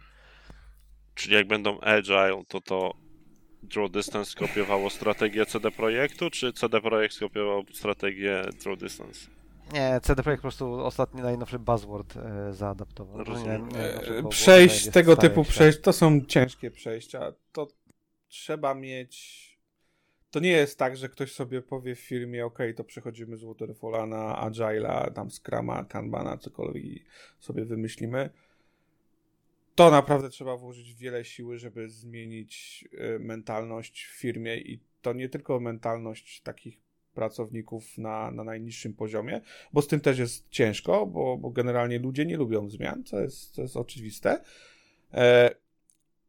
Czyli 1.16 1.36
jak 1.36 1.48
będą 1.48 1.80
agile, 1.80 2.44
to 2.48 2.62
to 2.62 2.94
Draw 3.64 3.92
Distance 3.92 4.32
skopiowało 4.32 4.90
strategię 4.90 5.46
CD 5.46 5.72
Projektu, 5.72 6.30
czy 6.30 6.54
CD 6.54 6.82
Projekt 6.82 7.14
skopiował 7.16 7.64
strategię 7.74 8.42
Draw 8.64 8.80
Distance? 8.80 9.28
Nie, 9.74 10.00
CD 10.04 10.24
Projekt 10.24 10.42
po 10.42 10.48
prostu 10.48 10.74
ostatni, 10.74 11.22
najnowszy 11.22 11.60
buzzword 11.60 12.18
e, 12.18 12.54
zaadaptował. 12.54 13.24
Rozumiem. 13.24 13.68
Nie, 13.70 14.14
bo- 14.16 14.22
bo 14.24 14.30
Przejść 14.30 14.90
tego 14.90 15.16
typu 15.16 15.44
się. 15.44 15.50
przejść 15.50 15.80
to 15.82 15.94
są 15.94 16.22
ciężkie 16.26 16.72
przejścia. 16.72 17.34
To 17.52 17.68
trzeba 18.28 18.74
mieć. 18.74 19.46
To 20.32 20.40
nie 20.40 20.50
jest 20.50 20.80
tak, 20.80 20.98
że 20.98 21.10
ktoś 21.10 21.32
sobie 21.32 21.62
powie 21.62 21.96
w 21.96 22.00
firmie, 22.00 22.46
ok, 22.46 22.60
to 22.76 22.84
przechodzimy 22.84 23.38
z 23.38 23.44
Waterfalla 23.44 24.06
na 24.06 24.50
Agile'a, 24.50 25.12
tam 25.14 25.32
Scrama, 25.32 25.84
Kanbana, 25.84 26.38
cokolwiek 26.38 26.84
sobie 27.40 27.66
wymyślimy. 27.66 28.30
To 29.76 29.92
naprawdę 29.92 30.30
trzeba 30.30 30.58
włożyć 30.58 30.94
wiele 30.94 31.26
siły, 31.26 31.58
żeby 31.58 31.90
zmienić 31.90 32.86
y, 32.94 33.20
mentalność 33.20 34.06
w 34.06 34.20
firmie 34.20 34.58
i 34.58 34.80
to 35.02 35.14
nie 35.14 35.30
tylko 35.30 35.60
mentalność 35.60 36.42
takich 36.42 36.82
pracowników 37.14 37.98
na, 37.98 38.32
na 38.32 38.44
najniższym 38.44 38.94
poziomie, 38.94 39.42
bo 39.74 39.82
z 39.82 39.88
tym 39.88 40.00
też 40.00 40.20
jest 40.20 40.50
ciężko, 40.50 41.06
bo, 41.06 41.38
bo 41.38 41.50
generalnie 41.50 42.00
ludzie 42.00 42.26
nie 42.26 42.38
lubią 42.38 42.70
zmian, 42.70 43.04
co 43.04 43.20
jest, 43.20 43.52
co 43.52 43.62
jest 43.62 43.78
oczywiste. 43.78 44.44
E, 45.14 45.56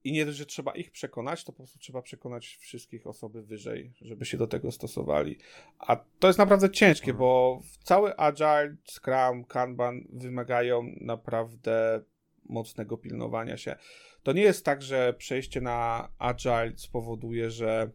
I 0.04 0.12
nie 0.12 0.26
dość, 0.26 0.38
że 0.38 0.46
trzeba 0.46 0.72
ich 0.72 0.90
przekonać, 0.90 1.44
to 1.44 1.52
po 1.52 1.56
prostu 1.56 1.78
trzeba 1.78 2.02
przekonać 2.02 2.56
wszystkich 2.60 3.06
osoby 3.06 3.42
wyżej, 3.42 3.92
żeby 4.00 4.24
się 4.24 4.38
do 4.38 4.46
tego 4.46 4.72
stosowali. 4.72 5.38
A 5.78 5.96
to 5.96 6.26
jest 6.26 6.38
naprawdę 6.38 6.70
ciężkie, 6.70 7.10
Mhm. 7.10 7.18
bo 7.18 7.60
cały 7.82 8.16
Agile, 8.16 8.76
Scrum, 8.84 9.44
Kanban 9.44 10.04
wymagają 10.12 10.82
naprawdę 11.00 12.02
mocnego 12.48 12.98
pilnowania 12.98 13.56
się. 13.56 13.76
To 14.22 14.32
nie 14.32 14.42
jest 14.42 14.64
tak, 14.64 14.82
że 14.82 15.14
przejście 15.18 15.60
na 15.60 16.08
Agile 16.18 16.72
spowoduje, 16.76 17.50
że 17.50 17.90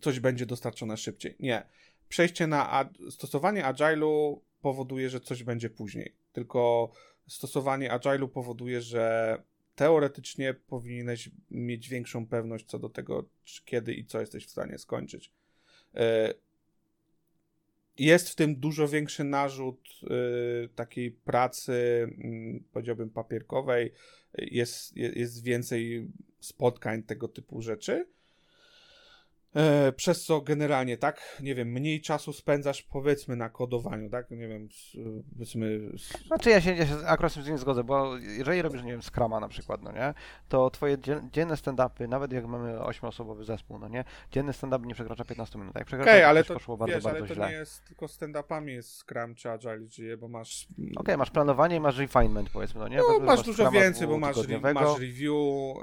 coś 0.00 0.20
będzie 0.20 0.46
dostarczone 0.46 0.96
szybciej. 0.96 1.36
Nie. 1.40 1.66
Przejście 2.08 2.46
na 2.46 2.90
stosowanie 3.10 3.62
Agile'u 3.62 4.40
powoduje, 4.60 5.10
że 5.10 5.20
coś 5.20 5.42
będzie 5.42 5.70
później. 5.70 6.16
Tylko 6.32 6.90
stosowanie 7.28 7.90
Agile'u 7.90 8.28
powoduje, 8.28 8.80
że 8.80 9.36
teoretycznie 9.74 10.54
powinieneś 10.54 11.30
mieć 11.50 11.88
większą 11.88 12.26
pewność 12.26 12.64
co 12.66 12.78
do 12.78 12.88
tego, 12.88 13.28
kiedy 13.64 13.94
i 13.94 14.04
co 14.04 14.20
jesteś 14.20 14.46
w 14.46 14.50
stanie 14.50 14.78
skończyć. 14.78 15.32
Jest 17.98 18.28
w 18.28 18.34
tym 18.34 18.56
dużo 18.56 18.88
większy 18.88 19.24
narzut 19.24 19.88
y, 20.64 20.68
takiej 20.68 21.10
pracy, 21.10 21.72
mm, 22.24 22.64
powiedziałbym, 22.72 23.10
papierkowej. 23.10 23.92
Jest, 24.38 24.96
je- 24.96 25.12
jest 25.12 25.44
więcej 25.44 26.08
spotkań, 26.40 27.02
tego 27.02 27.28
typu 27.28 27.62
rzeczy. 27.62 28.06
E, 29.56 29.92
przez 29.92 30.24
co 30.24 30.40
generalnie, 30.40 30.96
tak, 30.96 31.38
nie 31.42 31.54
wiem, 31.54 31.68
mniej 31.68 32.00
czasu 32.00 32.32
spędzasz 32.32 32.82
powiedzmy 32.82 33.36
na 33.36 33.48
kodowaniu, 33.50 34.10
tak, 34.10 34.30
nie 34.30 34.48
wiem, 34.48 34.68
s- 34.70 34.96
powiedzmy... 35.32 35.80
s- 35.94 36.26
Znaczy 36.26 36.50
ja 36.50 36.60
się, 36.60 36.74
ja 36.74 36.86
się 36.86 36.94
akurat 37.06 37.32
z 37.32 37.34
tym 37.34 37.44
nie 37.52 37.58
zgodzę, 37.58 37.84
bo 37.84 38.16
jeżeli 38.16 38.62
robisz, 38.62 38.82
nie 38.82 38.90
wiem, 38.92 39.02
Scrama 39.02 39.40
na 39.40 39.48
przykład, 39.48 39.82
no 39.82 39.92
nie, 39.92 40.14
to 40.48 40.70
twoje 40.70 40.98
dzien- 40.98 41.30
dzienne 41.32 41.54
stand-upy, 41.54 42.08
nawet 42.08 42.32
jak 42.32 42.46
mamy 42.46 42.78
8-osobowy 42.78 43.44
zespół, 43.44 43.78
no 43.78 43.88
nie, 43.88 44.04
dzienny 44.32 44.52
stand-up 44.52 44.86
nie 44.86 44.94
przekracza 44.94 45.24
15 45.24 45.58
minut, 45.58 45.74
jak 45.74 45.84
przekracza, 45.86 46.20
to 46.20 46.26
ale 46.28 46.44
to, 46.44 46.54
poszło 46.54 46.76
bardzo, 46.76 46.94
wiesz, 46.94 47.04
ale 47.06 47.14
bardzo 47.14 47.28
to 47.28 47.34
źle. 47.34 47.48
nie 47.48 47.54
jest 47.54 47.84
tylko 47.84 48.06
stand-upami 48.06 48.68
jest 48.68 48.98
Scrum 49.02 49.34
czy 49.34 49.50
Agile 49.50 49.86
żyje, 49.88 50.16
bo 50.16 50.28
masz... 50.28 50.66
Okej, 50.96 51.16
masz 51.16 51.30
planowanie 51.30 51.76
i 51.76 51.80
masz 51.80 51.98
refinement, 51.98 52.50
powiedzmy, 52.50 52.80
no 52.80 52.88
nie? 52.88 52.96
No, 52.98 53.18
masz 53.20 53.38
że 53.38 53.44
dużo 53.44 53.70
więcej, 53.70 54.06
bo 54.06 54.18
masz, 54.18 54.36
masz 54.74 55.00
review, 55.00 55.34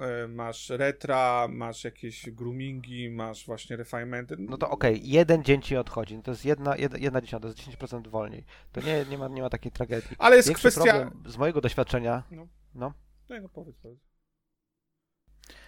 e, 0.02 0.28
masz 0.28 0.70
retra, 0.70 1.48
masz 1.50 1.84
jakieś 1.84 2.30
groomingi, 2.30 3.10
masz 3.10 3.46
właśnie 3.46 3.61
właśnie 3.62 3.76
refinementy. 3.76 4.36
No 4.40 4.58
to 4.58 4.70
okej, 4.70 4.96
okay, 4.96 5.08
jeden 5.08 5.44
dzień 5.44 5.62
ci 5.62 5.78
odchodzi, 5.78 6.16
no 6.16 6.22
to 6.22 6.32
jest 6.32 6.46
jedna, 6.46 6.78
jedna, 6.78 6.98
jedna 6.98 7.22
dziesiąta, 7.22 7.54
to 7.54 7.70
jest 7.70 7.80
10% 7.80 8.08
wolniej. 8.08 8.46
To 8.72 8.82
nie, 8.82 9.06
nie, 9.10 9.18
ma, 9.18 9.28
nie 9.28 9.42
ma 9.42 9.50
takiej 9.50 9.72
tragedii. 9.72 10.16
Ale 10.20 10.36
jest 10.36 10.48
Większy 10.48 10.72
kwestia... 10.72 11.12
z 11.26 11.38
mojego 11.38 11.62
doświadczenia... 11.62 12.24
No. 12.32 12.48
no. 12.76 12.94
No, 13.30 13.42
no 13.42 13.50
powiedz, 13.50 13.76
powiedz. 13.78 14.12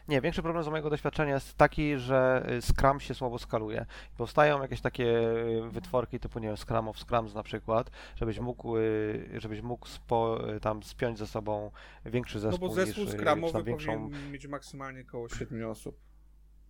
Nie, 0.08 0.22
większy 0.22 0.42
problem 0.42 0.64
z 0.64 0.68
mojego 0.68 0.90
doświadczenia 0.90 1.34
jest 1.34 1.56
taki, 1.56 1.98
że 1.98 2.46
y, 2.52 2.62
Scrum 2.62 3.00
się 3.00 3.14
słabo 3.14 3.40
skaluje. 3.40 3.86
Powstają 4.18 4.62
jakieś 4.62 4.82
takie 4.82 5.06
y, 5.06 5.70
wytworki 5.70 6.20
typu, 6.20 6.40
nie 6.40 6.48
wiem, 6.48 6.58
Scrum 6.58 6.88
of 6.88 6.98
Scrums 6.98 7.34
na 7.34 7.44
przykład, 7.44 7.92
żebyś 8.16 8.40
mógł, 8.40 8.78
y, 8.78 9.30
żebyś 9.38 9.62
mógł 9.62 9.88
spo, 9.88 10.40
tam 10.62 10.84
spiąć 10.84 11.20
ze 11.20 11.28
sobą 11.28 11.72
większy 12.06 12.40
zespół 12.40 12.68
No 12.68 12.68
bo 12.68 12.74
zespół 12.76 13.04
niż, 13.04 13.14
Scrumowy 13.14 13.64
większą... 13.64 14.10
powinien 14.10 14.32
mieć 14.32 14.48
maksymalnie 14.48 15.02
około 15.02 15.30
7 15.30 15.70
osób. 15.70 16.13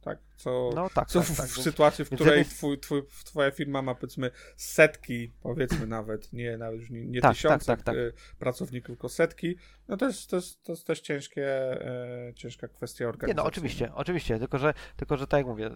Tak, 0.04 0.20
co, 0.38 0.70
no, 0.76 0.90
tak, 0.90 1.08
co 1.08 1.20
tak, 1.20 1.28
w, 1.28 1.38
tak, 1.38 1.48
w 1.48 1.62
sytuacji, 1.62 2.06
w 2.06 2.10
której 2.10 2.46
twój, 2.46 2.80
twój, 2.80 3.02
twoja 3.26 3.52
firma 3.52 3.82
ma 3.82 3.96
powiedzmy 3.96 4.32
setki, 4.58 5.32
powiedzmy 5.44 5.88
nawet, 5.88 6.34
nie, 6.34 6.58
nawet 6.58 6.80
już 6.80 6.90
nie, 6.90 7.06
nie 7.06 7.22
tak, 7.22 7.36
tysiące 7.36 7.66
tak, 7.66 7.84
tak, 7.84 7.96
pracowników, 8.40 8.88
tylko 8.88 9.10
setki, 9.10 9.56
no 9.88 9.98
to 9.98 10.06
jest, 10.06 10.30
to 10.30 10.36
jest, 10.36 10.64
to 10.64 10.72
jest 10.72 10.88
też 10.88 11.02
ciężkie, 11.02 11.48
e, 11.48 12.34
ciężka 12.36 12.68
kwestia 12.68 13.06
organizacji. 13.06 13.38
Nie, 13.38 13.44
no 13.44 13.44
oczywiście, 13.44 13.94
oczywiście, 13.94 14.40
tylko 14.40 14.58
że, 14.58 14.74
tylko 14.98 15.18
że 15.18 15.28
tak 15.28 15.38
jak 15.38 15.48
mówię, 15.48 15.70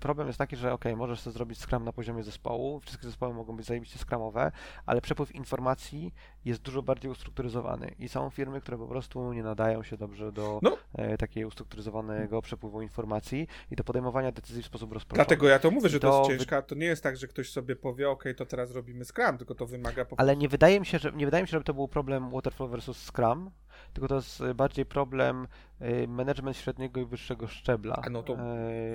problem 0.00 0.26
jest 0.26 0.38
taki, 0.38 0.56
że 0.56 0.72
ok, 0.72 0.84
możesz 0.96 1.20
sobie 1.20 1.34
zrobić 1.34 1.58
Scrum 1.58 1.84
na 1.84 1.92
poziomie 1.92 2.22
zespołu, 2.22 2.80
wszystkie 2.80 3.06
zespoły 3.06 3.34
mogą 3.34 3.56
być 3.56 3.66
zajebiście 3.66 3.98
Scrumowe, 3.98 4.52
ale 4.86 5.00
przepływ 5.00 5.34
informacji 5.34 6.14
jest 6.44 6.62
dużo 6.62 6.82
bardziej 6.82 7.10
ustrukturyzowany 7.10 7.94
i 7.98 8.08
są 8.08 8.30
firmy, 8.30 8.60
które 8.60 8.78
po 8.78 8.86
prostu 8.86 9.32
nie 9.32 9.42
nadają 9.42 9.82
się 9.82 9.96
dobrze 9.96 10.32
do 10.32 10.58
no. 10.62 10.78
e, 10.94 11.18
takiego 11.18 11.48
ustrukturyzowanego 11.48 12.42
przepływu 12.42 12.82
informacji 12.82 13.48
i 13.70 13.76
do 13.76 13.84
podejmowania 13.84 14.32
decyzji 14.32 14.62
w 14.62 14.66
sposób 14.66 14.92
rozproszony. 14.92 15.26
Dlatego 15.26 15.48
ja 15.48 15.58
to 15.58 15.70
mówię, 15.70 15.88
że 15.88 16.00
to, 16.00 16.10
to 16.10 16.30
jest 16.30 16.40
ciężka. 16.40 16.62
To 16.62 16.74
nie 16.74 16.86
jest 16.86 17.02
tak, 17.02 17.16
że 17.16 17.28
ktoś 17.28 17.50
sobie 17.50 17.76
powie, 17.76 18.10
ok, 18.10 18.24
to 18.36 18.46
teraz 18.46 18.70
robimy 18.70 19.04
Scrum, 19.04 19.38
tylko 19.38 19.54
to 19.54 19.66
wymaga... 19.66 20.04
Po... 20.04 20.20
Ale 20.20 20.36
nie 20.36 20.48
wydaje 20.48 20.80
mi 20.80 20.86
się, 20.86 20.98
że 20.98 21.12
nie 21.12 21.24
wydaje 21.24 21.42
mi 21.42 21.48
się, 21.48 21.52
żeby 21.52 21.64
to 21.64 21.74
był 21.74 21.88
problem 21.88 22.30
Waterfall 22.30 22.68
versus 22.68 23.10
Scrum, 23.10 23.50
tylko 23.92 24.08
to 24.08 24.14
jest 24.14 24.42
bardziej 24.54 24.86
problem 24.86 25.48
y, 25.80 26.08
management 26.08 26.56
średniego 26.56 27.00
i 27.00 27.06
wyższego 27.06 27.46
szczebla. 27.46 28.02
A 28.04 28.10
no 28.10 28.22
to 28.22 28.36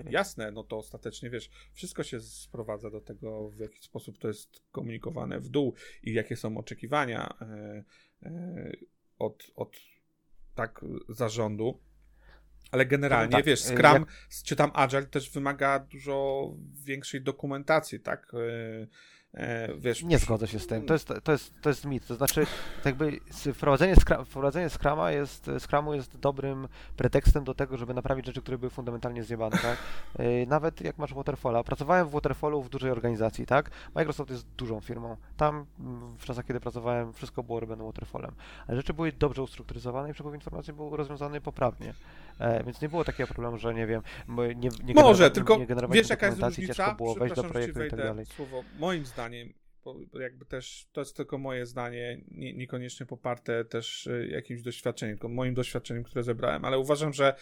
jasne, 0.09 0.51
no 0.51 0.63
to 0.63 0.77
ostatecznie 0.77 1.29
wiesz, 1.29 1.49
wszystko 1.73 2.03
się 2.03 2.19
sprowadza 2.19 2.89
do 2.89 3.01
tego, 3.01 3.49
w 3.49 3.59
jaki 3.59 3.81
sposób 3.81 4.17
to 4.17 4.27
jest 4.27 4.61
komunikowane 4.71 5.39
w 5.39 5.49
dół 5.49 5.73
i 6.03 6.13
jakie 6.13 6.35
są 6.35 6.57
oczekiwania 6.57 7.33
od, 9.19 9.43
od 9.55 9.75
tak 10.55 10.85
zarządu. 11.09 11.79
Ale 12.71 12.85
generalnie, 12.85 13.31
tak, 13.31 13.45
wiesz, 13.45 13.63
Scrum 13.63 13.83
jak... 13.83 14.05
czy 14.43 14.55
tam 14.55 14.71
Agile 14.73 15.05
też 15.05 15.29
wymaga 15.29 15.79
dużo 15.79 16.47
większej 16.85 17.21
dokumentacji, 17.21 17.99
tak? 17.99 18.31
E, 19.33 19.67
wiesz, 19.77 20.03
nie 20.03 20.19
zgodzę 20.19 20.47
się 20.47 20.59
z 20.59 20.67
tym. 20.67 20.85
To 20.85 20.93
jest, 20.93 21.13
to 21.23 21.31
jest, 21.31 21.61
to 21.61 21.69
jest 21.69 21.85
mit. 21.85 22.07
To 22.07 22.15
znaczy, 22.15 22.45
jakby 22.85 23.19
wprowadzenie, 23.53 23.95
skra, 23.95 24.23
wprowadzenie 24.23 24.69
jest, 25.09 25.49
Scrumu 25.59 25.93
jest 25.93 26.17
dobrym 26.17 26.67
pretekstem 26.97 27.43
do 27.43 27.53
tego, 27.53 27.77
żeby 27.77 27.93
naprawić 27.93 28.25
rzeczy, 28.25 28.41
które 28.41 28.57
były 28.57 28.69
fundamentalnie 28.69 29.23
zjebane, 29.23 29.57
tak? 29.57 29.77
E, 30.19 30.45
nawet 30.45 30.81
jak 30.81 30.97
masz 30.97 31.13
Waterfalla. 31.13 31.63
Pracowałem 31.63 32.07
w 32.07 32.11
Waterfallu 32.11 32.63
w 32.63 32.69
dużej 32.69 32.91
organizacji, 32.91 33.45
tak? 33.45 33.71
Microsoft 33.95 34.31
jest 34.31 34.47
dużą 34.47 34.79
firmą. 34.79 35.17
Tam 35.37 35.65
w 36.17 36.25
czasach, 36.25 36.45
kiedy 36.45 36.59
pracowałem, 36.59 37.13
wszystko 37.13 37.43
było 37.43 37.59
robione 37.59 37.83
Waterfallem. 37.83 38.31
Ale 38.67 38.77
rzeczy 38.77 38.93
były 38.93 39.11
dobrze 39.11 39.43
ustrukturyzowane 39.43 40.09
i 40.09 40.13
przepływ 40.13 40.35
informacji 40.35 40.73
był 40.73 40.95
rozwiązany 40.95 41.41
poprawnie. 41.41 41.93
E, 42.39 42.63
więc 42.63 42.81
nie 42.81 42.89
było 42.89 43.03
takiego 43.03 43.27
problemu, 43.27 43.57
że 43.57 43.73
nie 43.73 43.87
wiem, 43.87 44.01
nie, 44.55 44.69
nie 44.83 44.93
Może, 44.93 45.31
tylko 45.31 45.57
nie 45.57 45.67
wiesz 45.89 46.09
jaka 46.09 46.27
jest 46.27 46.41
różnica? 46.41 46.95
Było 46.95 47.15
wejść 47.15 47.35
do 47.35 47.43
projektu 47.43 47.83
i 47.83 47.89
tak 47.89 47.99
dalej. 47.99 48.25
Słowo, 48.25 48.63
moim 48.79 49.05
zdaniem, 49.05 49.53
bo 49.83 50.19
jakby 50.19 50.45
też, 50.45 50.87
to 50.91 51.01
jest 51.01 51.17
tylko 51.17 51.37
moje 51.37 51.65
zdanie, 51.65 52.21
nie, 52.31 52.53
niekoniecznie 52.53 53.05
poparte 53.05 53.65
też 53.65 54.07
y, 54.07 54.27
jakimś 54.31 54.61
doświadczeniem, 54.61 55.15
tylko 55.15 55.29
moim 55.29 55.53
doświadczeniem, 55.53 56.03
które 56.03 56.23
zebrałem, 56.23 56.65
ale 56.65 56.79
uważam, 56.79 57.13
że 57.13 57.35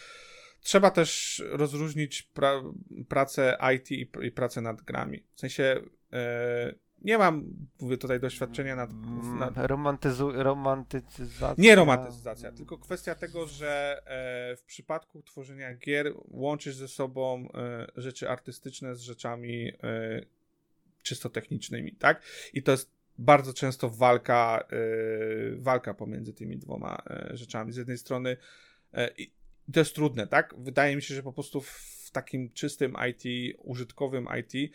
trzeba 0.60 0.90
też 0.90 1.42
rozróżnić 1.50 2.22
pra, 2.22 2.62
pracę 3.08 3.56
IT 3.76 3.90
i, 3.90 4.08
i 4.22 4.30
pracę 4.30 4.60
nad 4.60 4.82
grami. 4.82 5.22
W 5.34 5.40
sensie 5.40 5.80
e, 6.12 6.74
nie 7.02 7.18
mam, 7.18 7.44
mówię 7.80 7.98
tutaj, 7.98 8.20
doświadczenia 8.20 8.76
nad... 8.76 8.90
nad... 9.38 9.54
Romantyzu, 9.56 10.32
romantyzacja. 10.32 11.54
Nie 11.64 11.74
romantyzacja, 11.74 12.52
tylko 12.52 12.78
kwestia 12.78 13.14
tego, 13.14 13.46
że 13.46 14.02
e, 14.06 14.56
w 14.56 14.62
przypadku 14.62 15.22
tworzenia 15.22 15.74
gier 15.74 16.12
łączysz 16.28 16.74
ze 16.74 16.88
sobą 16.88 17.48
e, 17.54 17.86
rzeczy 17.96 18.30
artystyczne 18.30 18.96
z 18.96 19.00
rzeczami 19.00 19.72
e, 19.82 20.20
czysto 21.02 21.30
technicznymi, 21.30 21.92
tak? 21.96 22.22
I 22.52 22.62
to 22.62 22.72
jest 22.72 22.98
bardzo 23.18 23.54
często 23.54 23.90
walka, 23.90 24.68
yy, 24.72 25.56
walka 25.58 25.94
pomiędzy 25.94 26.34
tymi 26.34 26.58
dwoma 26.58 27.02
yy, 27.30 27.36
rzeczami. 27.36 27.72
Z 27.72 27.76
jednej 27.76 27.98
strony 27.98 28.36
yy, 28.92 29.08
to 29.72 29.80
jest 29.80 29.94
trudne, 29.94 30.26
tak? 30.26 30.54
Wydaje 30.58 30.96
mi 30.96 31.02
się, 31.02 31.14
że 31.14 31.22
po 31.22 31.32
prostu 31.32 31.60
w 31.60 32.10
takim 32.12 32.52
czystym 32.52 32.96
IT, 33.10 33.54
użytkowym 33.58 34.28
IT 34.40 34.72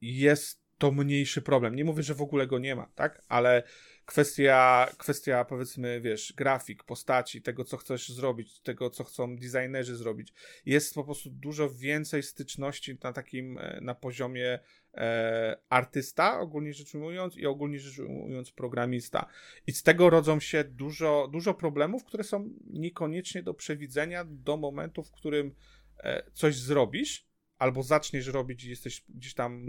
jest 0.00 0.61
to 0.82 0.92
mniejszy 0.92 1.42
problem. 1.42 1.76
Nie 1.76 1.84
mówię, 1.84 2.02
że 2.02 2.14
w 2.14 2.22
ogóle 2.22 2.46
go 2.46 2.58
nie 2.58 2.76
ma, 2.76 2.86
tak? 2.94 3.22
Ale 3.28 3.62
kwestia, 4.06 4.88
kwestia 4.98 5.44
powiedzmy, 5.44 6.00
wiesz, 6.00 6.32
grafik, 6.36 6.84
postaci, 6.84 7.42
tego, 7.42 7.64
co 7.64 7.76
chcesz 7.76 8.08
zrobić, 8.08 8.60
tego, 8.60 8.90
co 8.90 9.04
chcą 9.04 9.36
designerzy 9.36 9.96
zrobić. 9.96 10.32
Jest 10.66 10.94
po 10.94 11.04
prostu 11.04 11.30
dużo 11.30 11.70
więcej 11.70 12.22
styczności 12.22 12.98
na 13.02 13.12
takim, 13.12 13.58
na 13.80 13.94
poziomie 13.94 14.58
e, 14.94 15.56
artysta, 15.68 16.40
ogólnie 16.40 16.74
rzecz 16.74 16.94
ujmując, 16.94 17.36
i 17.36 17.46
ogólnie 17.46 17.78
rzecz 17.78 17.98
ujmując 17.98 18.52
programista. 18.52 19.26
I 19.66 19.72
z 19.72 19.82
tego 19.82 20.10
rodzą 20.10 20.40
się 20.40 20.64
dużo, 20.64 21.28
dużo 21.32 21.54
problemów, 21.54 22.04
które 22.04 22.24
są 22.24 22.50
niekoniecznie 22.70 23.42
do 23.42 23.54
przewidzenia 23.54 24.24
do 24.28 24.56
momentu, 24.56 25.02
w 25.02 25.12
którym 25.12 25.54
e, 25.98 26.22
coś 26.32 26.56
zrobisz, 26.56 27.32
albo 27.58 27.82
zaczniesz 27.82 28.26
robić 28.26 28.64
i 28.64 28.70
jesteś 28.70 29.04
gdzieś 29.08 29.34
tam 29.34 29.66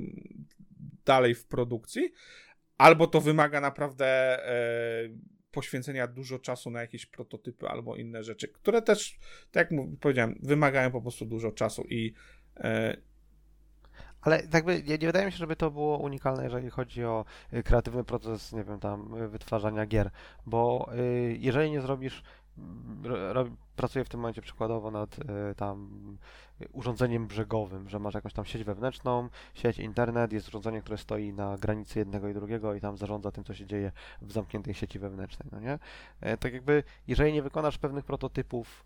dalej 1.05 1.35
w 1.35 1.45
produkcji, 1.45 2.11
albo 2.77 3.07
to 3.07 3.21
wymaga 3.21 3.61
naprawdę 3.61 4.05
e, 4.05 5.09
poświęcenia 5.51 6.07
dużo 6.07 6.39
czasu 6.39 6.69
na 6.71 6.81
jakieś 6.81 7.05
prototypy 7.05 7.67
albo 7.67 7.95
inne 7.95 8.23
rzeczy, 8.23 8.47
które 8.47 8.81
też, 8.81 9.19
tak 9.51 9.71
jak 9.71 9.79
powiedziałem, 9.99 10.39
wymagają 10.43 10.91
po 10.91 11.01
prostu 11.01 11.25
dużo 11.25 11.51
czasu 11.51 11.83
i 11.89 12.13
e, 12.57 12.97
ale 14.23 14.43
jakby 14.53 14.83
nie, 14.83 14.97
nie, 14.97 15.07
wydaje 15.07 15.25
mi 15.25 15.31
się, 15.31 15.37
żeby 15.37 15.55
to 15.55 15.71
było 15.71 15.97
unikalne, 15.97 16.43
jeżeli 16.43 16.69
chodzi 16.69 17.05
o 17.05 17.25
y, 17.53 17.63
kreatywny 17.63 18.03
proces, 18.03 18.53
nie 18.53 18.63
wiem, 18.63 18.79
tam 18.79 19.13
y, 19.21 19.27
wytwarzania 19.27 19.85
gier, 19.85 20.09
bo 20.45 20.89
y, 20.93 21.37
jeżeli 21.39 21.71
nie 21.71 21.81
zrobisz, 21.81 22.23
pracuję 23.75 24.05
w 24.05 24.09
tym 24.09 24.19
momencie 24.19 24.41
przykładowo 24.41 24.91
nad 24.91 25.17
tam 25.57 26.17
urządzeniem 26.71 27.27
brzegowym, 27.27 27.89
że 27.89 27.99
masz 27.99 28.13
jakąś 28.13 28.33
tam 28.33 28.45
sieć 28.45 28.63
wewnętrzną, 28.63 29.29
sieć 29.53 29.79
internet, 29.79 30.33
jest 30.33 30.47
urządzenie, 30.47 30.81
które 30.81 30.97
stoi 30.97 31.33
na 31.33 31.57
granicy 31.57 31.99
jednego 31.99 32.29
i 32.29 32.33
drugiego 32.33 32.73
i 32.73 32.81
tam 32.81 32.97
zarządza 32.97 33.31
tym, 33.31 33.43
co 33.43 33.53
się 33.53 33.65
dzieje 33.65 33.91
w 34.21 34.31
zamkniętej 34.31 34.73
sieci 34.73 34.99
wewnętrznej, 34.99 35.49
no 35.51 35.59
nie? 35.59 35.79
E, 36.21 36.37
tak 36.37 36.53
jakby, 36.53 36.83
jeżeli 37.07 37.33
nie 37.33 37.41
wykonasz 37.41 37.77
pewnych 37.77 38.05
prototypów, 38.05 38.85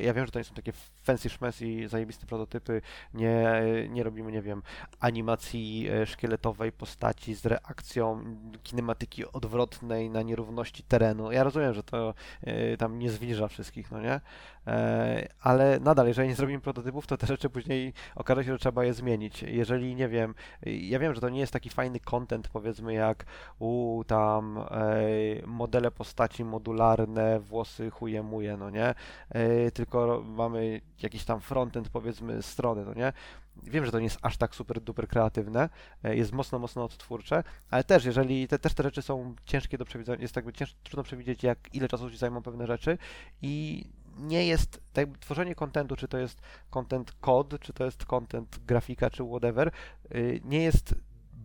ja 0.00 0.14
wiem, 0.14 0.26
że 0.26 0.32
to 0.32 0.38
nie 0.38 0.44
są 0.44 0.54
takie 0.54 0.72
fancy 1.02 1.30
szmesy, 1.30 1.88
zajebiste 1.88 2.26
prototypy, 2.26 2.82
nie, 3.14 3.62
nie 3.88 4.02
robimy, 4.02 4.32
nie 4.32 4.42
wiem, 4.42 4.62
animacji 5.00 5.88
e, 5.90 6.06
szkieletowej 6.06 6.72
postaci 6.72 7.34
z 7.34 7.46
reakcją 7.46 8.24
kinematyki 8.62 9.32
odwrotnej 9.32 10.10
na 10.10 10.22
nierówności 10.22 10.82
terenu. 10.82 11.32
Ja 11.32 11.44
rozumiem, 11.44 11.74
że 11.74 11.82
to 11.82 12.14
e, 12.42 12.76
tam 12.76 12.98
nie 12.98 13.10
zwilża 13.10 13.48
wszystkich, 13.48 13.90
no 13.90 14.00
nie? 14.00 14.20
E, 14.66 15.28
ale 15.40 15.80
nadal, 15.80 16.06
jeżeli 16.06 16.28
nie 16.28 16.34
zrobimy 16.34 16.60
prototypów, 16.60 17.06
to 17.06 17.16
te 17.16 17.26
rzeczy 17.26 17.50
później 17.50 17.92
okaże 18.14 18.44
się, 18.44 18.52
że 18.52 18.58
trzeba 18.58 18.84
je 18.84 18.94
zmienić. 18.94 19.42
Jeżeli, 19.42 19.94
nie 19.94 20.08
wiem, 20.08 20.34
ja 20.62 20.98
wiem, 20.98 21.14
że 21.14 21.20
to 21.20 21.28
nie 21.28 21.40
jest 21.40 21.52
taki 21.52 21.70
fajny 21.70 22.00
content, 22.00 22.48
powiedzmy, 22.48 22.94
jak 22.94 23.24
u 23.58 24.02
tam 24.06 24.58
e, 24.58 24.66
modele 25.46 25.90
postaci 25.90 26.44
modularne, 26.44 27.40
włosy 27.40 27.90
chujemuje, 27.90 28.56
no 28.56 28.70
nie? 28.70 28.94
E, 29.30 29.70
tylko 29.70 30.22
mamy 30.26 30.80
jakiś 31.02 31.24
tam 31.24 31.40
frontend, 31.40 31.88
powiedzmy, 31.88 32.42
strony, 32.42 32.84
no 32.84 32.94
nie? 32.94 33.12
Wiem, 33.62 33.84
że 33.84 33.92
to 33.92 33.98
nie 33.98 34.04
jest 34.04 34.18
aż 34.22 34.36
tak 34.36 34.54
super 34.54 34.80
duper 34.80 35.08
kreatywne, 35.08 35.68
jest 36.02 36.32
mocno, 36.32 36.58
mocno 36.58 36.84
odtwórcze, 36.84 37.44
ale 37.70 37.84
też, 37.84 38.04
jeżeli 38.04 38.48
te, 38.48 38.58
też 38.58 38.74
te 38.74 38.82
rzeczy 38.82 39.02
są 39.02 39.34
ciężkie 39.44 39.78
do 39.78 39.84
przewidzenia, 39.84 40.22
jest 40.22 40.36
jakby 40.36 40.52
cięż, 40.52 40.74
trudno 40.82 41.02
przewidzieć, 41.02 41.42
jak 41.42 41.58
ile 41.72 41.88
czasu 41.88 42.10
ci 42.10 42.16
zajmą 42.16 42.42
pewne 42.42 42.66
rzeczy 42.66 42.98
i 43.42 43.84
nie 44.18 44.46
jest, 44.46 44.80
tak 44.92 45.18
tworzenie 45.18 45.54
kontentu, 45.54 45.96
czy 45.96 46.08
to 46.08 46.18
jest 46.18 46.40
content 46.70 47.12
kod, 47.20 47.60
czy 47.60 47.72
to 47.72 47.84
jest 47.84 48.04
content 48.04 48.58
grafika, 48.66 49.10
czy 49.10 49.24
whatever, 49.24 49.70
y, 50.14 50.40
nie 50.44 50.62
jest 50.62 50.94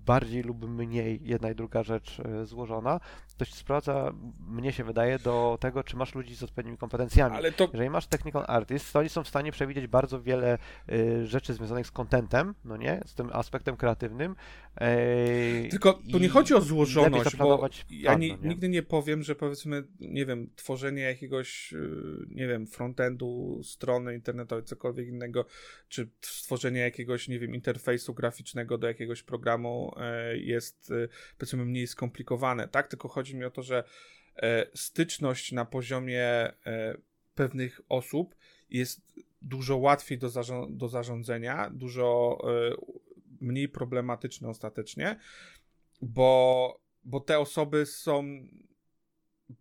bardziej 0.05 0.43
lub 0.43 0.69
mniej 0.69 1.19
jedna 1.23 1.49
i 1.49 1.55
druga 1.55 1.83
rzecz 1.83 2.19
e, 2.19 2.45
złożona, 2.45 2.99
to 3.37 3.45
się 3.45 3.55
sprowadza, 3.55 4.13
mnie 4.47 4.71
się 4.71 4.83
wydaje, 4.83 5.19
do 5.19 5.57
tego, 5.61 5.83
czy 5.83 5.97
masz 5.97 6.15
ludzi 6.15 6.35
z 6.35 6.43
odpowiednimi 6.43 6.77
kompetencjami. 6.77 7.35
Ale 7.35 7.51
to 7.51 7.67
Jeżeli 7.73 7.89
masz 7.89 8.07
technical 8.07 8.43
artist, 8.47 8.93
to 8.93 8.99
oni 8.99 9.09
są 9.09 9.23
w 9.23 9.27
stanie 9.27 9.51
przewidzieć 9.51 9.87
bardzo 9.87 10.21
wiele 10.21 10.57
y, 10.89 11.27
rzeczy 11.27 11.53
związanych 11.53 11.87
z 11.87 11.91
contentem, 11.91 12.55
no 12.65 12.77
nie, 12.77 13.01
z 13.05 13.13
tym 13.13 13.29
aspektem 13.33 13.77
kreatywnym. 13.77 14.35
Y, 14.81 15.67
Tylko 15.69 16.01
tu 16.11 16.19
nie 16.19 16.29
chodzi 16.29 16.53
o 16.53 16.61
złożoność, 16.61 17.35
bo 17.35 17.69
ja 17.89 18.15
nie? 18.15 18.37
nigdy 18.37 18.69
nie 18.69 18.83
powiem, 18.83 19.23
że 19.23 19.35
powiedzmy, 19.35 19.83
nie 19.99 20.25
wiem, 20.25 20.49
tworzenie 20.55 21.01
jakiegoś, 21.01 21.71
yy, 21.71 22.25
nie 22.29 22.47
wiem, 22.47 22.67
frontendu, 22.67 23.61
strony 23.63 24.13
internetowej, 24.15 24.63
cokolwiek 24.65 25.07
innego, 25.07 25.45
czy 25.89 26.09
stworzenie 26.21 26.79
jakiegoś, 26.79 27.27
nie 27.27 27.39
wiem, 27.39 27.55
interfejsu 27.55 28.13
graficznego 28.13 28.77
do 28.77 28.87
jakiegoś 28.87 29.23
programu 29.23 29.93
e, 29.97 30.37
jest, 30.37 30.91
e, 30.91 31.07
powiedzmy, 31.37 31.65
mniej 31.65 31.87
skomplikowane, 31.87 32.67
tak? 32.67 32.87
Tylko 32.87 33.07
chodzi 33.07 33.35
mi 33.35 33.45
o 33.45 33.51
to, 33.51 33.63
że 33.63 33.83
e, 34.35 34.65
styczność 34.73 35.51
na 35.51 35.65
poziomie 35.65 36.23
e, 36.23 36.53
pewnych 37.35 37.81
osób 37.89 38.35
jest 38.69 39.01
dużo 39.41 39.77
łatwiej 39.77 40.17
do, 40.17 40.27
zarząd- 40.27 40.77
do 40.77 40.89
zarządzania, 40.89 41.69
dużo 41.73 42.37
mniej 43.45 43.69
problematyczne 43.69 44.49
ostatecznie, 44.49 45.19
bo, 46.01 46.81
bo 47.03 47.19
te 47.19 47.39
osoby 47.39 47.85
są 47.85 48.23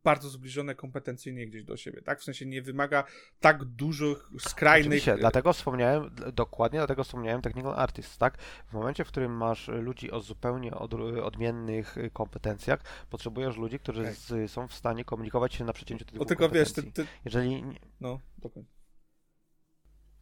bardzo 0.04 0.28
zbliżone 0.28 0.74
kompetencyjnie 0.74 1.46
gdzieś 1.46 1.64
do 1.64 1.76
siebie, 1.76 2.02
tak? 2.02 2.20
W 2.20 2.24
sensie 2.24 2.46
nie 2.46 2.62
wymaga 2.62 3.04
tak 3.40 3.64
dużych, 3.64 4.30
skrajnych... 4.38 4.86
Oczywiście, 4.86 5.16
dlatego 5.16 5.52
wspomniałem, 5.52 6.10
dokładnie 6.32 6.78
dlatego 6.78 7.04
wspomniałem 7.04 7.42
technical 7.42 7.74
artist, 7.74 8.18
tak? 8.18 8.38
W 8.42 8.72
momencie, 8.72 9.04
w 9.04 9.08
którym 9.08 9.36
masz 9.36 9.68
ludzi 9.68 10.10
o 10.10 10.20
zupełnie 10.20 10.74
od, 10.74 10.94
odmiennych 11.22 11.96
kompetencjach, 12.12 12.80
potrzebujesz 13.10 13.56
ludzi, 13.56 13.78
którzy 13.78 14.02
Tak. 14.04 14.14
z, 14.14 14.50
są 14.50 14.68
w 14.68 14.74
stanie 14.74 15.04
komunikować 15.04 15.54
się 15.54 15.64
na 15.64 15.72
przecięciu 15.72 16.04
tych 16.04 16.14
dwóch 16.14 16.28
tylko 16.28 16.48
wiesz, 16.48 16.72
ty, 16.72 16.82
kompetencji. 16.82 17.14
ty, 17.14 17.20
Jeżeli... 17.24 17.62
Nie, 17.62 17.80
no, 18.00 18.20
dokładnie. 18.38 18.70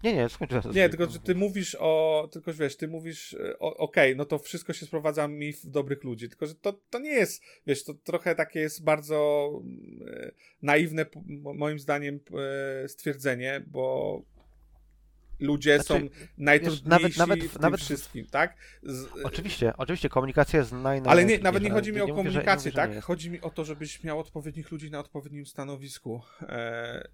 Nie, 0.03 0.29
skończyłem. 0.29 0.63
Nie, 0.75 0.89
tylko 0.89 1.07
że 1.11 1.19
ty 1.19 1.35
mówisz 1.35 1.77
o, 1.81 2.29
tylko 2.33 2.53
że 2.53 2.65
wiesz, 2.65 2.77
ty 2.77 2.89
mówisz, 2.89 3.35
e, 3.35 3.59
okej, 3.59 4.17
no 4.17 4.25
to 4.25 4.39
wszystko 4.39 4.73
się 4.73 4.87
sprowadza 4.87 5.29
mi 5.29 5.53
w 5.53 5.67
dobrych 5.67 6.05
ludzi, 6.05 6.29
tylko 6.29 6.47
że 6.47 6.55
to, 6.55 6.73
to 6.91 6.99
nie 6.99 7.11
jest, 7.11 7.43
wiesz, 7.67 7.85
to 7.85 7.95
trochę 7.95 8.35
takie 8.35 8.61
jest 8.61 8.85
bardzo 8.85 9.51
e, 10.07 10.31
naiwne, 10.63 11.07
moim 11.55 11.79
zdaniem, 11.79 12.21
e, 12.85 12.89
stwierdzenie, 12.89 13.63
bo 13.67 14.23
ludzie 15.41 15.79
Znaczy, 15.81 16.05
są 16.05 16.09
najtrudniejsi 16.39 16.89
nawet- 16.89 17.17
nawet 17.17 17.45
w- 17.45 17.61
nawet 17.61 17.81
wszystkim, 17.81 18.27
tak? 18.27 18.57
Z, 18.83 19.07
Oczywiście, 19.25 19.73
oczywiście, 19.77 20.09
komunikacja 20.09 20.59
jest 20.59 20.73
naj, 20.73 21.01
ale 21.05 21.25
nie, 21.25 21.39
nawet 21.39 21.63
nie 21.63 21.71
chodzi 21.71 21.93
mi 21.93 22.01
o 22.01 22.07
mówię, 22.07 22.13
nie 22.13 22.17
komunikację, 22.17 22.71
mówię, 22.71 22.83
że 22.83 22.89
nie 22.89 22.95
tak? 22.95 23.05
Chodzi 23.05 23.31
mi 23.31 23.41
o 23.41 23.51
to, 23.51 23.65
żebyś 23.65 24.05
miał 24.05 24.19
odpowiednich 24.19 24.71
ludzi 24.71 24.91
na 24.91 24.99
odpowiednim 24.99 25.47
stanowisku. 25.47 26.21
E, 26.43 27.09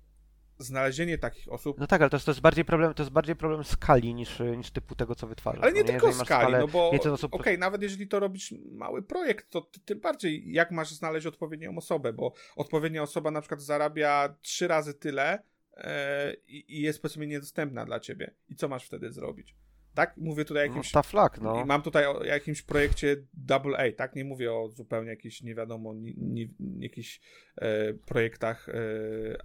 znalezienie 0.59 1.19
takich 1.19 1.53
osób 1.53 1.79
No 1.81 1.87
tak, 1.87 2.01
ale 2.01 2.11
to 2.11 2.17
jest, 2.17 2.27
to 2.27 2.33
jest 2.33 2.41
bardziej 2.41 2.65
problem, 2.65 2.95
to 2.95 3.03
jest 3.03 3.13
bardziej 3.13 3.37
problem 3.37 3.65
skali 3.65 4.15
niż, 4.15 4.43
niż 4.57 4.71
typu 4.71 4.95
tego, 4.95 5.15
co 5.15 5.27
wytwarzasz. 5.27 5.63
Ale 5.63 5.73
nie 5.73 5.81
no 5.81 5.87
tylko 5.87 6.07
Jeżeli 6.07 6.19
masz 6.19 6.27
skali, 6.27 6.43
skalę 6.43 6.59
no 6.59 6.69
bo 6.69 6.91
więcej 6.93 7.13
okej, 7.13 7.55
osób- 7.55 7.59
nawet 7.59 7.83
jeżeli 7.83 8.09
to 8.09 8.21
robisz 8.21 8.55
mały 8.71 9.03
projekt, 9.03 9.51
to 9.51 9.61
ty, 9.61 9.81
tym 9.81 10.01
bardziej 10.01 10.53
jak 10.53 10.71
masz 10.71 10.91
znaleźć 10.91 11.27
odpowiednią 11.27 11.77
osobę, 11.77 12.13
bo 12.13 12.33
odpowiednia 12.57 13.03
osoba 13.03 13.31
na 13.31 13.41
przykład 13.41 13.63
zarabia 13.63 14.37
trzy 14.41 14.69
razy 14.69 14.95
tyle 14.95 15.43
e, 15.77 16.35
i, 16.35 16.77
i 16.79 16.81
jest 16.81 17.03
powiedzmy 17.03 17.27
niedostępna 17.27 17.85
dla 17.85 18.01
ciebie. 18.01 18.35
I 18.49 18.55
co 18.57 18.69
masz 18.69 18.87
wtedy 18.87 19.13
zrobić? 19.13 19.55
Tak? 19.99 20.17
Mówię 20.17 20.45
tutaj 20.45 20.65
o 20.65 20.69
No, 20.69 20.77
jakimś... 20.77 20.93
tough 20.93 21.13
luck, 21.13 21.41
no. 21.41 21.65
Mam 21.67 21.83
tutaj 21.83 22.07
o 22.07 22.25
jakimś 22.25 22.63
projekcie 22.63 23.17
double 23.35 23.79
A, 23.79 23.93
tak? 23.97 24.17
Nie 24.17 24.25
mówię 24.25 24.53
o 24.53 24.69
zupełnie 24.69 25.11
jakichś, 25.11 25.43
nie 25.43 25.55
wiadomo, 25.55 25.95
ni, 25.95 26.15
ni, 26.19 26.55
jakichś 26.79 27.21
e, 27.57 27.95
projektach 27.95 28.69
e, 28.69 28.73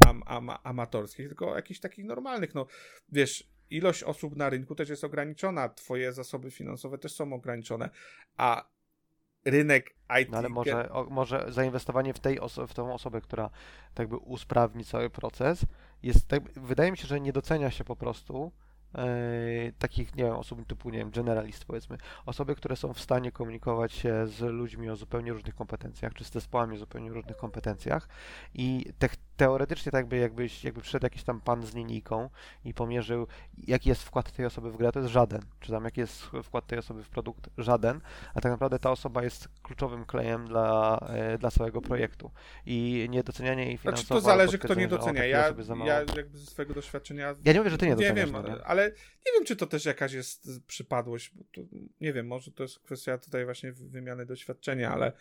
am, 0.07 0.23
am, 0.25 0.49
amatorskich, 0.63 1.27
tylko 1.27 1.51
o 1.51 1.55
jakichś 1.55 1.79
takich 1.79 2.05
normalnych. 2.05 2.55
No, 2.55 2.67
wiesz, 3.09 3.49
ilość 3.69 4.03
osób 4.03 4.35
na 4.35 4.49
rynku 4.49 4.75
też 4.75 4.89
jest 4.89 5.03
ograniczona, 5.03 5.69
twoje 5.69 6.13
zasoby 6.13 6.51
finansowe 6.51 6.97
też 6.97 7.13
są 7.13 7.33
ograniczone, 7.33 7.89
a 8.37 8.69
rynek 9.45 9.95
IT... 10.21 10.29
No 10.31 10.37
ale 10.37 10.49
może, 10.49 10.89
o, 10.89 11.03
może 11.03 11.45
zainwestowanie 11.49 12.13
w, 12.13 12.19
tej 12.19 12.39
oso- 12.39 12.67
w 12.67 12.73
tą 12.73 12.93
osobę, 12.93 13.21
która 13.21 13.49
tak 13.93 14.07
by 14.07 14.17
usprawni 14.17 14.85
cały 14.85 15.09
proces, 15.09 15.65
jest 16.03 16.27
tak, 16.27 16.43
wydaje 16.59 16.91
mi 16.91 16.97
się, 16.97 17.07
że 17.07 17.21
nie 17.21 17.33
docenia 17.33 17.71
się 17.71 17.83
po 17.83 17.95
prostu 17.95 18.51
takich, 19.79 20.15
nie 20.15 20.23
wiem, 20.23 20.33
osób 20.33 20.67
typu, 20.67 20.89
nie 20.89 20.97
wiem, 20.97 21.11
generalist 21.11 21.65
powiedzmy, 21.65 21.97
osoby, 22.25 22.55
które 22.55 22.75
są 22.75 22.93
w 22.93 22.99
stanie 22.99 23.31
komunikować 23.31 23.93
się 23.93 24.27
z 24.27 24.39
ludźmi 24.39 24.89
o 24.89 24.95
zupełnie 24.95 25.33
różnych 25.33 25.55
kompetencjach, 25.55 26.13
czy 26.13 26.23
z 26.23 26.31
zespołami 26.31 26.75
o 26.75 26.79
zupełnie 26.79 27.09
różnych 27.09 27.37
kompetencjach 27.37 28.07
i 28.53 28.93
te, 28.99 29.09
teoretycznie 29.38 29.91
tak 29.91 29.99
jakby, 29.99 30.17
jakbyś, 30.17 30.63
jakby 30.63 30.81
przyszedł 30.81 31.05
jakiś 31.05 31.23
tam 31.23 31.41
pan 31.41 31.65
z 31.65 31.75
linijką 31.75 32.29
i 32.65 32.73
pomierzył, 32.73 33.27
jaki 33.67 33.89
jest 33.89 34.03
wkład 34.03 34.31
tej 34.31 34.45
osoby 34.45 34.71
w 34.71 34.77
grę, 34.77 34.91
to 34.91 34.99
jest 34.99 35.11
żaden, 35.11 35.41
czy 35.59 35.71
tam 35.71 35.86
jaki 35.86 35.99
jest 35.99 36.21
wkład 36.43 36.67
tej 36.67 36.79
osoby 36.79 37.03
w 37.03 37.09
produkt, 37.09 37.49
żaden, 37.57 38.01
a 38.34 38.41
tak 38.41 38.51
naprawdę 38.51 38.79
ta 38.79 38.91
osoba 38.91 39.23
jest 39.23 39.47
kluczowym 39.63 40.05
klejem 40.05 40.47
dla, 40.47 40.99
e, 41.09 41.38
dla 41.38 41.51
całego 41.51 41.81
projektu 41.81 42.31
i 42.65 43.07
niedocenianie 43.09 43.65
jej 43.65 43.77
finansowo. 43.77 44.05
Znaczy 44.07 44.21
to 44.21 44.21
zależy, 44.21 44.57
kto 44.57 44.73
nie 44.73 44.88
docenia. 44.88 45.25
Ja, 45.25 45.38
ja 45.86 46.03
jakby 46.15 46.38
ze 46.38 46.45
swojego 46.45 46.73
doświadczenia 46.73 47.36
Ja 47.45 47.53
nie 47.53 47.59
mówię, 47.59 47.69
że 47.69 47.77
ty 47.77 47.86
nie 47.86 47.91
nie 47.91 47.95
doceniasz, 47.95 48.31
wiem, 48.31 48.43
no 48.43 48.55
nie? 48.55 48.65
ale 48.65 48.89
nie 49.25 49.31
wiem, 49.36 49.45
czy 49.45 49.55
to 49.55 49.67
też 49.67 49.86
jakaś 49.86 50.13
jest 50.13 50.49
przypadłość. 50.67 51.31
Bo 51.36 51.43
to, 51.51 51.61
nie 52.01 52.13
wiem, 52.13 52.27
może 52.27 52.51
to 52.51 52.63
jest 52.63 52.79
kwestia 52.79 53.17
tutaj 53.17 53.45
właśnie 53.45 53.71
wy- 53.71 53.88
wymiany 53.89 54.25
doświadczenia, 54.25 54.91
ale 54.91 55.11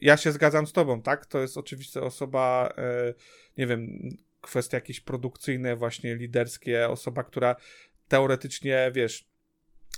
ja 0.00 0.16
się 0.16 0.32
zgadzam 0.32 0.66
z 0.66 0.72
tobą, 0.72 1.02
tak? 1.02 1.26
To 1.26 1.38
jest 1.38 1.56
oczywiście 1.56 2.00
osoba, 2.02 2.72
e, 2.78 3.14
nie 3.58 3.66
wiem, 3.66 4.08
kwestie 4.40 4.76
jakieś 4.76 5.00
produkcyjne, 5.00 5.76
właśnie 5.76 6.16
liderskie, 6.16 6.88
osoba, 6.88 7.24
która 7.24 7.56
teoretycznie, 8.08 8.90
wiesz, 8.94 9.30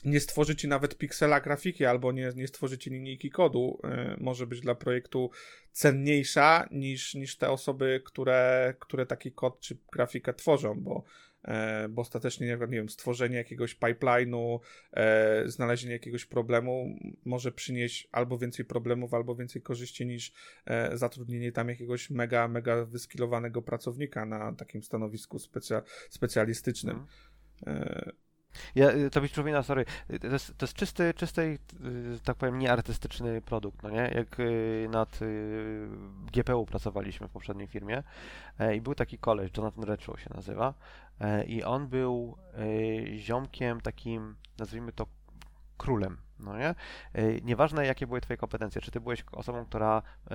nie 0.05 0.21
stworzy 0.21 0.57
ci 0.57 0.69
nawet 0.69 0.99
piksela 0.99 1.41
grafiki 1.41 1.85
albo 1.85 2.13
nie, 2.13 2.33
nie 2.37 2.49
stworzy 2.49 2.79
ci 2.79 2.91
linijki 2.91 3.31
kodu, 3.31 3.81
e, 3.85 4.17
może 4.21 4.47
być 4.47 4.61
dla 4.61 4.75
projektu 4.75 5.31
cenniejsza 5.73 6.69
niż, 6.71 7.15
niż 7.15 7.37
te 7.37 7.51
osoby, 7.51 8.03
które, 8.05 8.75
które 8.79 9.07
taki 9.07 9.33
kod 9.33 9.61
czy 9.61 9.79
grafikę 9.93 10.35
tworzą, 10.35 10.81
bo, 10.81 11.05
e, 11.05 11.32
bo 11.91 12.03
ostatecznie, 12.03 12.47
nie 12.47 12.57
wiem, 12.57 12.71
nie 12.71 12.77
wiem, 12.77 12.89
stworzenie 12.89 13.37
jakiegoś 13.37 13.77
pipeline'u, 13.77 14.59
e, 14.93 15.49
znalezienie 15.49 15.93
jakiegoś 15.93 16.25
problemu 16.25 16.99
może 17.25 17.53
przynieść 17.53 18.09
albo 18.13 18.39
więcej 18.39 18.65
problemów, 18.65 19.15
albo 19.15 19.35
więcej 19.35 19.63
korzyści 19.63 20.07
niż 20.07 20.33
e, 20.67 20.99
zatrudnienie 20.99 21.53
tam 21.53 21.69
jakiegoś 21.69 22.11
mega, 22.11 22.49
mega 22.49 22.85
wyskilowanego 22.85 23.63
pracownika 23.63 24.27
na 24.27 24.53
takim 24.53 24.83
stanowisku 24.83 25.39
specja, 25.39 25.83
specjalistycznym. 26.11 26.97
Mhm. 27.67 28.13
Ja, 28.75 28.91
y, 28.91 29.11
to 29.11 29.21
mi 29.21 29.29
przypomina, 29.29 29.63
sorry, 29.63 29.85
y, 30.11 30.19
to 30.19 30.27
jest, 30.27 30.59
to 30.59 30.67
jest 30.67 30.75
czysty, 30.75 31.15
czysty, 31.15 31.59
y, 31.85 32.21
tak 32.25 32.37
powiem, 32.37 32.59
nieartystyczny 32.59 33.41
produkt, 33.41 33.83
no 33.83 33.91
nie? 33.91 34.11
Jak 34.15 34.37
nad 34.89 35.19
GPU 36.33 36.67
pracowaliśmy 36.67 37.29
w 37.29 37.31
poprzedniej 37.31 37.67
firmie 37.67 38.03
e, 38.59 38.77
i 38.77 38.81
był 38.81 38.95
taki 38.95 39.19
koleś, 39.19 39.51
Jonathan 39.57 39.85
Redshaw 39.85 40.21
się 40.21 40.31
nazywa 40.35 40.75
e, 41.21 41.45
i 41.45 41.65
on 41.65 41.89
był 41.89 42.37
ziomkiem 43.17 43.81
takim, 43.81 44.37
nazwijmy 44.59 44.93
to 44.93 45.07
królem, 45.77 46.17
no 46.43 46.59
nie? 46.59 46.75
Y, 47.19 47.41
Nieważne 47.45 47.87
jakie 47.87 48.07
były 48.07 48.21
twoje 48.21 48.37
kompetencje, 48.37 48.83
czy 48.83 48.91
ty 48.91 49.01
byłeś 49.01 49.25
osobą, 49.33 49.65
która 49.65 50.03
y, 50.33 50.35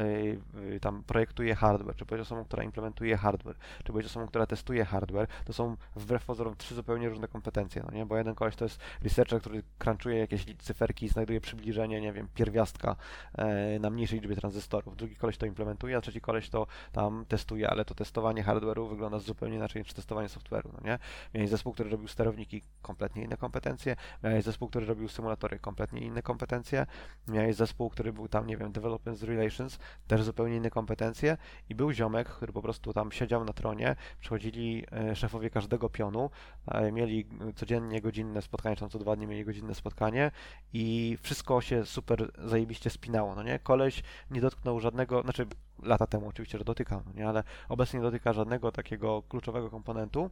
y, 0.76 0.80
tam 0.80 1.03
projektuje 1.03 1.55
hardware, 1.55 1.95
czy 1.95 2.05
byłeś 2.05 2.22
osobą, 2.22 2.45
która 2.45 2.64
implementuje 2.64 3.18
hardware, 3.18 3.55
czy 3.84 3.91
byłeś 3.91 4.05
osobą, 4.05 4.28
która 4.28 4.45
testuje 4.45 4.86
hardware, 4.86 5.28
to 5.45 5.53
są 5.53 5.78
wbrew 5.95 6.26
pozorom 6.26 6.55
trzy 6.55 6.76
zupełnie 6.76 7.10
różne 7.10 7.28
kompetencje, 7.28 7.84
no 7.86 7.97
nie? 7.97 8.05
Bo 8.05 8.18
jeden 8.18 8.36
koleś 8.36 8.55
to 8.55 8.66
jest 8.66 8.80
researcher, 9.03 9.41
który 9.41 9.64
crunchuje 9.80 10.18
jakieś 10.20 10.45
cyferki 10.58 11.05
i 11.05 11.10
znajduje 11.10 11.41
przybliżenie, 11.41 12.01
nie 12.01 12.14
wiem, 12.14 12.28
pierwiastka 12.34 12.95
e, 13.38 13.80
na 13.80 13.89
mniejszej 13.89 14.20
liczbie 14.20 14.36
tranzystorów. 14.36 14.97
Drugi 14.97 15.16
koleś 15.16 15.38
to 15.38 15.45
implementuje, 15.45 15.97
a 15.97 16.01
trzeci 16.01 16.22
koleś 16.22 16.49
to 16.49 16.68
tam 16.91 17.26
testuje, 17.28 17.70
ale 17.70 17.86
to 17.86 17.95
testowanie 17.95 18.43
hardware'u 18.43 18.89
wygląda 18.89 19.20
zupełnie 19.20 19.55
inaczej 19.55 19.82
niż 19.82 19.93
testowanie 19.93 20.28
software'u, 20.28 20.70
no 20.74 20.80
nie? 20.84 20.99
Miałeś 21.34 21.49
zespół, 21.49 21.74
który 21.74 21.89
robił 21.89 22.08
sterowniki, 22.08 22.62
kompletnie 22.82 23.24
inne 23.24 23.38
kompetencje, 23.38 23.95
miałeś 24.24 24.43
zespół, 24.43 24.70
który 24.70 24.86
robił 24.86 25.08
symulatory, 25.08 25.60
kompletnie 25.60 25.97
inne 26.00 26.22
kompetencje, 26.22 26.86
miałeś 27.28 27.56
zespół, 27.56 27.89
który 27.89 28.14
był 28.14 28.28
tam, 28.28 28.48
nie 28.48 28.58
wiem, 28.58 28.72
development 28.72 29.24
relations, 29.24 29.80
też 30.08 30.24
zupełnie 30.24 30.56
inne 30.56 30.70
kompetencje 30.70 31.38
i 31.70 31.76
był 31.76 31.91
ziomek, 31.91 32.30
który 32.30 32.54
po 32.54 32.62
prostu 32.62 32.93
tam 32.93 33.12
siedział 33.12 33.43
na 33.43 33.54
tronie, 33.54 33.95
przychodzili 34.20 34.86
e, 34.91 35.16
szefowie 35.16 35.50
każdego 35.50 35.89
pionu, 35.89 36.30
e, 36.68 36.91
mieli 36.91 37.28
codziennie 37.56 38.02
godzinne 38.02 38.41
spotkanie, 38.41 38.76
czy 38.76 38.80
tam 38.80 38.89
co 38.89 39.00
dwa 39.00 39.16
dni 39.16 39.28
mieli 39.28 39.45
godzinne 39.45 39.76
spotkanie 39.76 40.32
i 40.74 41.18
wszystko 41.22 41.62
się 41.62 41.86
super 41.86 42.32
zajebiście 42.38 42.89
spinało, 42.89 43.36
no 43.36 43.43
nie? 43.43 43.60
Koleś 43.60 44.04
nie 44.32 44.41
dotknął 44.41 44.80
żadnego, 44.80 45.22
znaczy 45.22 45.45
lata 45.84 46.08
temu 46.08 46.28
oczywiście, 46.28 46.58
że 46.58 46.64
dotykał, 46.64 47.02
no 47.06 47.14
nie? 47.14 47.28
Ale 47.28 47.43
obecnie 47.70 48.00
nie 48.00 48.04
dotyka 48.04 48.34
żadnego 48.34 48.72
takiego 48.72 49.22
kluczowego 49.22 49.70
komponentu, 49.70 50.30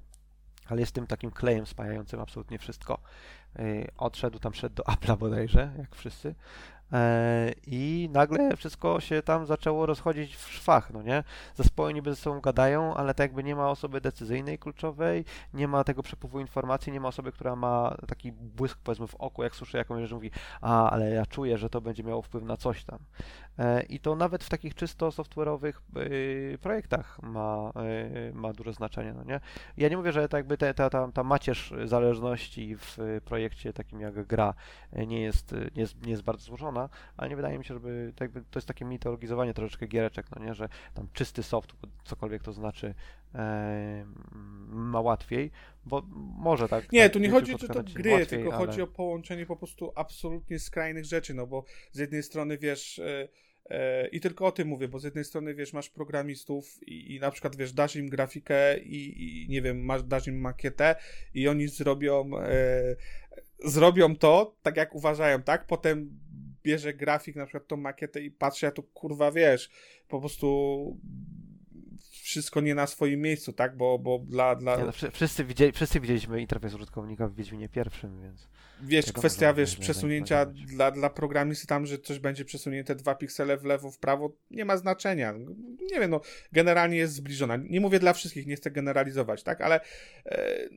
ale 0.69 0.79
jest 0.79 0.91
tym 0.91 1.07
takim 1.07 1.31
klejem 1.31 1.65
spajającym 1.65 2.19
absolutnie 2.19 2.59
wszystko. 2.59 2.99
Yy, 3.59 3.87
odszedł, 3.97 4.39
tam 4.39 4.53
szedł 4.53 4.75
do 4.75 4.83
Apple'a 4.83 5.17
bodajże, 5.17 5.71
jak 5.77 5.95
wszyscy. 5.95 6.35
E, 6.93 7.51
I 7.67 8.09
nagle 8.11 8.57
wszystko 8.57 8.99
się 8.99 9.21
tam 9.21 9.45
zaczęło 9.45 9.85
rozchodzić 9.85 10.35
w 10.35 10.51
szwach, 10.51 10.93
no 10.93 11.01
nie? 11.01 11.23
Zespoły 11.55 11.93
niby 11.93 12.09
ze 12.09 12.15
sobą 12.15 12.41
gadają, 12.41 12.93
ale 12.93 13.13
tak 13.13 13.23
jakby 13.23 13.43
nie 13.43 13.55
ma 13.55 13.69
osoby 13.69 14.01
decyzyjnej, 14.01 14.59
kluczowej, 14.59 15.25
nie 15.53 15.67
ma 15.67 15.83
tego 15.83 16.03
przepływu 16.03 16.39
informacji, 16.39 16.93
nie 16.93 16.99
ma 16.99 17.07
osoby, 17.07 17.31
która 17.31 17.55
ma 17.55 17.95
taki 18.07 18.31
błysk 18.31 18.79
powiedzmy 18.83 19.07
w 19.07 19.15
oku, 19.15 19.43
jak 19.43 19.55
słyszy 19.55 19.77
jakąś 19.77 20.01
rzecz, 20.01 20.11
mówi, 20.11 20.31
a, 20.61 20.89
ale 20.89 21.09
ja 21.09 21.25
czuję, 21.25 21.57
że 21.57 21.69
to 21.69 21.81
będzie 21.81 22.03
miało 22.03 22.21
wpływ 22.21 22.43
na 22.43 22.57
coś 22.57 22.83
tam. 22.83 22.99
E, 23.59 23.83
I 23.83 23.99
to 23.99 24.15
nawet 24.15 24.43
w 24.43 24.49
takich 24.49 24.75
czysto 24.75 25.09
software'owych 25.09 25.73
y, 25.97 26.57
projektach 26.61 27.21
ma, 27.21 27.71
y, 28.29 28.33
ma 28.33 28.53
duże 28.53 28.73
znaczenie, 28.73 29.13
no 29.13 29.23
nie? 29.23 29.39
Ja 29.77 29.89
nie 29.89 29.97
mówię, 29.97 30.11
że 30.11 30.29
tak 30.29 30.39
jakby 30.39 30.57
ta, 30.57 30.89
ta, 30.89 31.11
ta 31.11 31.23
macierz 31.23 31.73
zależności 31.85 32.75
w 32.75 32.97
projekcie 33.25 33.73
takim 33.73 34.01
jak 34.01 34.27
gra 34.27 34.53
nie 35.07 35.21
jest, 35.21 35.51
nie 35.51 35.81
jest, 35.81 36.05
nie 36.05 36.11
jest 36.11 36.23
bardzo 36.23 36.43
złożona, 36.43 36.89
ale 37.17 37.29
nie 37.29 37.35
wydaje 37.35 37.57
mi 37.57 37.65
się, 37.65 37.73
żeby 37.73 38.13
tak 38.15 38.21
jakby 38.21 38.41
to 38.51 38.59
jest 38.59 38.67
takie 38.67 38.85
mitologizowanie 38.85 39.53
troszeczkę 39.53 39.87
giereczek, 39.87 40.25
no 40.35 40.45
nie, 40.45 40.53
że 40.53 40.69
tam 40.93 41.07
czysty 41.13 41.43
soft, 41.43 41.73
cokolwiek 42.03 42.43
to 42.43 42.53
znaczy, 42.53 42.93
ma 44.69 45.01
łatwiej, 45.01 45.51
bo 45.85 46.03
może 46.37 46.67
tak. 46.67 46.91
Nie, 46.91 47.03
tak, 47.03 47.13
tu 47.13 47.19
nie 47.19 47.29
chodzi, 47.29 47.55
czy 47.55 47.67
to 47.67 47.83
gry, 47.83 48.11
łatwiej, 48.11 48.27
tylko 48.27 48.55
ale... 48.55 48.65
chodzi 48.65 48.81
o 48.81 48.87
połączenie 48.87 49.45
po 49.45 49.55
prostu 49.55 49.91
absolutnie 49.95 50.59
skrajnych 50.59 51.05
rzeczy, 51.05 51.33
no 51.33 51.47
bo 51.47 51.65
z 51.91 51.99
jednej 51.99 52.23
strony 52.23 52.57
wiesz. 52.57 52.99
E, 52.99 53.27
e, 53.69 54.07
I 54.07 54.19
tylko 54.19 54.45
o 54.45 54.51
tym 54.51 54.67
mówię, 54.67 54.87
bo 54.87 54.99
z 54.99 55.03
jednej 55.03 55.23
strony 55.23 55.55
wiesz, 55.55 55.73
masz 55.73 55.89
programistów 55.89 56.83
i, 56.87 57.15
i 57.15 57.19
na 57.19 57.31
przykład 57.31 57.55
wiesz, 57.55 57.73
dasz 57.73 57.95
im 57.95 58.09
grafikę 58.09 58.79
i, 58.79 59.43
i 59.43 59.49
nie 59.49 59.61
wiem, 59.61 59.85
masz, 59.85 60.03
dasz 60.03 60.27
im 60.27 60.41
makietę 60.41 60.95
i 61.33 61.47
oni 61.47 61.67
zrobią 61.67 62.31
e, 62.39 62.95
zrobią 63.63 64.15
to 64.15 64.55
tak 64.61 64.77
jak 64.77 64.95
uważają, 64.95 65.41
tak? 65.41 65.67
Potem 65.67 66.19
bierze 66.63 66.93
grafik, 66.93 67.35
na 67.35 67.45
przykład 67.45 67.67
tą 67.67 67.77
makietę 67.77 68.21
i 68.21 68.31
patrzy, 68.31 68.67
a 68.67 68.71
tu 68.71 68.83
kurwa 68.83 69.31
wiesz, 69.31 69.69
po 70.07 70.19
prostu 70.19 70.99
wszystko 72.35 72.61
nie 72.61 72.75
na 72.75 72.87
swoim 72.87 73.21
miejscu, 73.21 73.53
tak? 73.53 73.77
Bo, 73.77 73.99
bo 73.99 74.19
dla... 74.19 74.55
dla... 74.55 74.77
Nie, 74.77 74.83
no, 74.83 74.91
wszyscy, 75.11 75.45
widzieli, 75.45 75.71
wszyscy 75.71 75.99
widzieliśmy 75.99 76.41
interfejs 76.41 76.73
użytkownika 76.73 77.27
w 77.27 77.35
Wiedźminie 77.35 77.69
pierwszym, 77.69 78.21
więc... 78.21 78.49
Wiesz, 78.81 79.11
kwestia, 79.11 79.53
wiesz, 79.53 79.75
przesunięcia 79.75 80.45
dla, 80.45 80.91
dla 80.91 81.09
programisty 81.09 81.67
tam, 81.67 81.85
że 81.85 81.99
coś 81.99 82.19
będzie 82.19 82.45
przesunięte 82.45 82.95
dwa 82.95 83.15
piksele 83.15 83.57
w 83.57 83.63
lewo, 83.63 83.91
w 83.91 83.99
prawo, 83.99 84.31
nie 84.51 84.65
ma 84.65 84.77
znaczenia. 84.77 85.33
Nie 85.91 85.99
wiem, 85.99 86.11
no, 86.11 86.21
generalnie 86.51 86.97
jest 86.97 87.13
zbliżona. 87.13 87.57
Nie 87.57 87.81
mówię 87.81 87.99
dla 87.99 88.13
wszystkich, 88.13 88.47
nie 88.47 88.55
chcę 88.55 88.71
generalizować, 88.71 89.43
tak? 89.43 89.61
Ale... 89.61 89.79
E, 90.25 90.69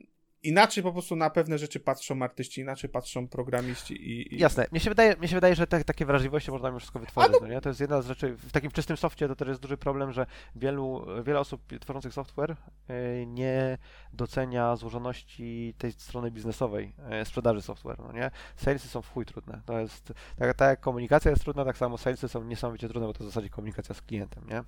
inaczej 0.43 0.83
po 0.83 0.93
prostu 0.93 1.15
na 1.15 1.29
pewne 1.29 1.57
rzeczy 1.57 1.79
patrzą 1.79 2.21
artyści, 2.21 2.61
inaczej 2.61 2.89
patrzą 2.89 3.27
programiści 3.27 3.93
i... 3.93 4.35
i... 4.35 4.39
Jasne. 4.39 4.67
Mnie 4.71 4.79
się 4.79 4.89
wydaje, 4.89 5.15
mnie 5.17 5.27
się 5.27 5.35
wydaje 5.35 5.55
że 5.55 5.67
te, 5.67 5.83
takie 5.83 6.05
wrażliwości 6.05 6.51
można 6.51 6.69
już 6.69 6.77
wszystko 6.77 6.99
wytworzyć, 6.99 7.31
no... 7.31 7.39
no... 7.41 7.47
nie? 7.47 7.61
To 7.61 7.69
jest 7.69 7.81
jedna 7.81 8.01
z 8.01 8.07
rzeczy, 8.07 8.35
w 8.35 8.51
takim 8.51 8.71
czystym 8.71 8.97
softie 8.97 9.27
to 9.27 9.35
też 9.35 9.47
jest 9.47 9.61
duży 9.61 9.77
problem, 9.77 10.11
że 10.11 10.25
wielu, 10.55 11.05
wiele 11.23 11.39
osób 11.39 11.61
tworzących 11.79 12.13
software 12.13 12.55
yy, 12.89 13.25
nie 13.27 13.77
docenia 14.13 14.75
złożoności 14.75 15.73
tej 15.77 15.91
strony 15.91 16.31
biznesowej 16.31 16.93
yy, 17.09 17.25
sprzedaży 17.25 17.61
software, 17.61 17.99
no 17.99 18.11
nie? 18.11 18.31
Salesy 18.55 18.87
są 18.87 19.01
w 19.01 19.09
chuj 19.09 19.25
trudne. 19.25 19.61
To 19.65 19.79
jest, 19.79 20.13
tak, 20.37 20.53
tak 20.53 20.69
jak 20.69 20.79
komunikacja 20.79 21.31
jest 21.31 21.43
trudna, 21.43 21.65
tak 21.65 21.77
samo 21.77 21.97
salesy 21.97 22.27
są 22.27 22.43
niesamowicie 22.43 22.89
trudne, 22.89 23.07
bo 23.07 23.13
to 23.13 23.23
w 23.23 23.27
zasadzie 23.27 23.49
komunikacja 23.49 23.95
z 23.95 24.01
klientem, 24.01 24.43
nie? 24.49 24.63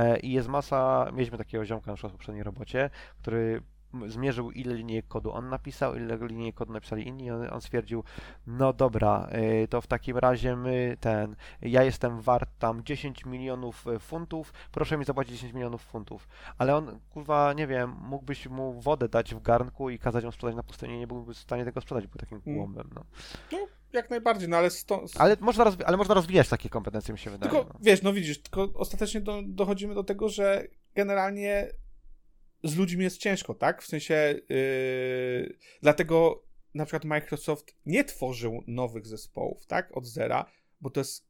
Yy, 0.00 0.18
I 0.18 0.32
jest 0.32 0.48
masa, 0.48 1.10
mieliśmy 1.12 1.38
takiego 1.38 1.64
ziomka 1.64 1.90
na 1.90 1.94
przykład 1.94 2.12
w 2.12 2.16
poprzedniej 2.16 2.44
robocie, 2.44 2.90
który 3.18 3.62
zmierzył, 4.06 4.50
ile 4.50 4.74
linijek 4.74 5.08
kodu 5.08 5.32
on 5.32 5.48
napisał, 5.48 5.96
ile 5.96 6.16
linijek 6.16 6.54
kodu 6.54 6.72
napisali 6.72 7.08
inni, 7.08 7.30
on, 7.30 7.52
on 7.52 7.60
stwierdził, 7.60 8.04
no 8.46 8.72
dobra, 8.72 9.28
y, 9.64 9.68
to 9.68 9.80
w 9.80 9.86
takim 9.86 10.18
razie 10.18 10.56
my 10.56 10.96
ten, 11.00 11.36
ja 11.62 11.82
jestem 11.82 12.20
wart 12.20 12.50
tam 12.58 12.84
10 12.84 13.24
milionów 13.24 13.86
y, 13.86 13.98
funtów, 13.98 14.52
proszę 14.72 14.98
mi 14.98 15.04
zapłacić 15.04 15.32
10 15.34 15.52
milionów 15.52 15.82
funtów. 15.82 16.28
Ale 16.58 16.76
on, 16.76 17.00
kurwa, 17.10 17.52
nie 17.52 17.66
wiem, 17.66 17.94
mógłbyś 18.00 18.46
mu 18.46 18.80
wodę 18.80 19.08
dać 19.08 19.34
w 19.34 19.42
garnku 19.42 19.90
i 19.90 19.98
kazać 19.98 20.24
ją 20.24 20.30
sprzedać 20.30 20.56
na 20.56 20.62
pustyni, 20.62 20.98
nie 20.98 21.06
byłby 21.06 21.34
w 21.34 21.38
stanie 21.38 21.64
tego 21.64 21.80
sprzedać, 21.80 22.06
był 22.06 22.18
takim 22.18 22.42
mm. 22.46 22.58
głąbem, 22.58 22.90
no. 22.94 23.04
no. 23.52 23.58
jak 23.92 24.10
najbardziej, 24.10 24.48
no 24.48 24.56
ale 24.56 24.70
stąd... 24.70 25.12
Ale 25.18 25.36
można, 25.40 25.64
rozwi- 25.64 25.84
ale 25.86 25.96
można 25.96 26.14
rozwijać 26.14 26.48
takie 26.48 26.68
kompetencje, 26.68 27.12
mi 27.12 27.18
się 27.18 27.30
wydaje. 27.30 27.52
Tylko, 27.52 27.68
no. 27.68 27.78
wiesz, 27.82 28.02
no 28.02 28.12
widzisz, 28.12 28.42
tylko 28.42 28.68
ostatecznie 28.74 29.20
do, 29.20 29.42
dochodzimy 29.46 29.94
do 29.94 30.04
tego, 30.04 30.28
że 30.28 30.64
generalnie 30.94 31.70
z 32.64 32.76
ludźmi 32.76 33.04
jest 33.04 33.18
ciężko, 33.18 33.54
tak? 33.54 33.82
W 33.82 33.86
sensie 33.86 34.40
yy, 34.48 35.56
dlatego 35.82 36.42
na 36.74 36.84
przykład 36.84 37.04
Microsoft 37.04 37.76
nie 37.86 38.04
tworzył 38.04 38.62
nowych 38.66 39.06
zespołów, 39.06 39.66
tak? 39.66 39.96
Od 39.96 40.06
zera, 40.06 40.50
bo 40.80 40.90
to 40.90 41.00
jest 41.00 41.26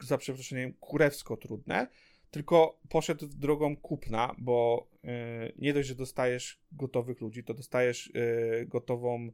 za 0.00 0.18
przeproszeniem 0.18 0.72
kurewsko 0.72 1.36
trudne, 1.36 1.86
tylko 2.30 2.80
poszedł 2.88 3.26
drogą 3.26 3.76
kupna, 3.76 4.34
bo 4.38 4.88
yy, 5.02 5.10
nie 5.58 5.72
dość, 5.72 5.88
że 5.88 5.94
dostajesz 5.94 6.60
gotowych 6.72 7.20
ludzi, 7.20 7.44
to 7.44 7.54
dostajesz 7.54 8.12
yy, 8.14 8.66
gotową 8.66 9.30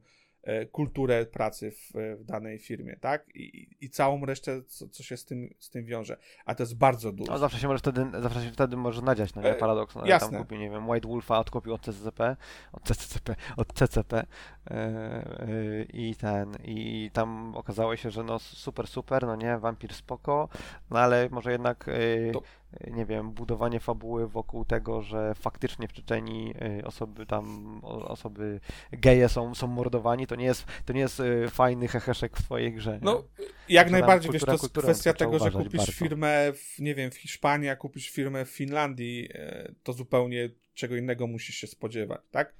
kulturę 0.71 1.25
pracy 1.25 1.71
w, 1.71 1.91
w, 2.19 2.23
danej 2.25 2.59
firmie, 2.59 2.97
tak? 3.01 3.35
I, 3.35 3.67
i 3.81 3.89
całą 3.89 4.25
resztę, 4.25 4.63
co, 4.63 4.89
co, 4.89 5.03
się 5.03 5.17
z 5.17 5.25
tym, 5.25 5.53
z 5.59 5.69
tym 5.69 5.85
wiąże. 5.85 6.17
A 6.45 6.55
to 6.55 6.63
jest 6.63 6.77
bardzo 6.77 7.11
dużo. 7.11 7.31
No, 7.31 7.37
zawsze 7.37 7.59
się 7.59 7.67
możesz 7.67 7.81
wtedy, 7.81 8.05
zawsze 8.19 8.43
się 8.43 8.51
wtedy 8.51 8.77
możesz 8.77 9.01
nadziać, 9.01 9.35
no 9.35 9.41
nie? 9.41 9.49
E, 9.49 9.55
Paradoks. 9.55 9.95
No, 9.95 10.05
jasne. 10.05 10.29
Tam 10.29 10.39
kupił, 10.39 10.57
nie 10.57 10.69
wiem, 10.69 10.89
White 10.89 11.07
Wolfa 11.07 11.39
odkupił 11.39 11.73
od 11.73 11.81
CCP, 11.81 12.35
od 12.73 12.83
CCP, 12.83 13.35
od 13.57 13.73
CCP 13.73 14.25
yy, 14.69 15.87
i 15.93 16.15
ten, 16.15 16.57
i 16.63 17.09
tam 17.13 17.55
okazało 17.55 17.95
się, 17.95 18.09
że 18.09 18.23
no 18.23 18.39
super, 18.39 18.87
super, 18.87 19.25
no 19.27 19.35
nie, 19.35 19.57
Vampir 19.57 19.93
spoko, 19.93 20.49
no 20.89 20.99
ale 20.99 21.29
może 21.31 21.51
jednak 21.51 21.85
yy, 21.87 22.31
to 22.31 22.41
nie 22.91 23.05
wiem, 23.05 23.31
budowanie 23.31 23.79
fabuły 23.79 24.27
wokół 24.27 24.65
tego, 24.65 25.01
że 25.01 25.35
faktycznie 25.35 25.87
w 25.87 25.93
Czeczeni 25.93 26.53
y, 26.79 26.85
osoby 26.85 27.25
tam, 27.25 27.79
osoby 27.83 28.59
geje 28.91 29.29
są, 29.29 29.55
są 29.55 29.67
mordowani, 29.67 30.27
to 30.27 30.35
nie 30.35 30.45
jest, 30.45 30.65
to 30.85 30.93
nie 30.93 30.99
jest 30.99 31.19
y, 31.19 31.49
fajny 31.49 31.87
heheszek 31.87 32.37
w 32.37 32.43
twojej 32.43 32.73
grze. 32.73 32.99
No, 33.01 33.23
jak 33.69 33.91
najbardziej, 33.91 34.31
wiesz, 34.31 34.43
to 34.43 34.51
jest 34.51 34.69
kwestia 34.69 35.13
tego, 35.13 35.39
że 35.39 35.51
kupisz 35.51 35.77
bardzo. 35.77 35.91
firmę 35.91 36.53
w, 36.53 36.79
nie 36.79 36.95
wiem, 36.95 37.11
w 37.11 37.15
Hiszpanii, 37.15 37.69
a 37.69 37.75
kupisz 37.75 38.09
firmę 38.09 38.45
w 38.45 38.49
Finlandii, 38.49 39.29
e, 39.33 39.71
to 39.83 39.93
zupełnie 39.93 40.49
czego 40.73 40.95
innego 40.95 41.27
musisz 41.27 41.55
się 41.55 41.67
spodziewać, 41.67 42.21
tak? 42.31 42.53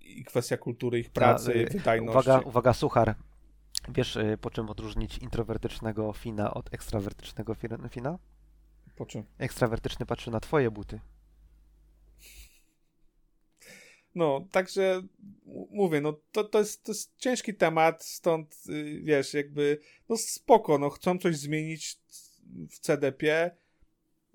I 0.00 0.24
kwestia 0.24 0.56
kultury 0.56 0.98
ich 0.98 1.10
pracy, 1.10 1.52
Ta, 1.52 1.58
y, 1.58 1.66
wydajności. 1.66 2.18
Uwaga, 2.18 2.48
uwaga, 2.48 2.72
suchar. 2.72 3.14
Wiesz, 3.88 4.18
po 4.40 4.50
czym 4.50 4.70
odróżnić 4.70 5.18
introwertycznego 5.18 6.12
Fina 6.12 6.54
od 6.54 6.74
ekstrawertycznego 6.74 7.54
Fina? 7.90 8.18
Po 8.96 9.06
czym? 9.06 9.24
Ekstrawertyczny 9.38 10.06
patrzy 10.06 10.30
na 10.30 10.40
twoje 10.40 10.70
buty. 10.70 11.00
No, 14.14 14.48
także 14.50 15.02
mówię, 15.70 16.00
no 16.00 16.20
to, 16.32 16.44
to, 16.44 16.58
jest, 16.58 16.84
to 16.84 16.92
jest 16.92 17.16
ciężki 17.16 17.54
temat, 17.54 18.04
stąd 18.04 18.62
y, 18.68 19.00
wiesz, 19.02 19.34
jakby, 19.34 19.78
no 20.08 20.16
spoko, 20.16 20.78
no 20.78 20.90
chcą 20.90 21.18
coś 21.18 21.36
zmienić 21.36 22.00
w 22.70 22.78
CDP, 22.78 23.50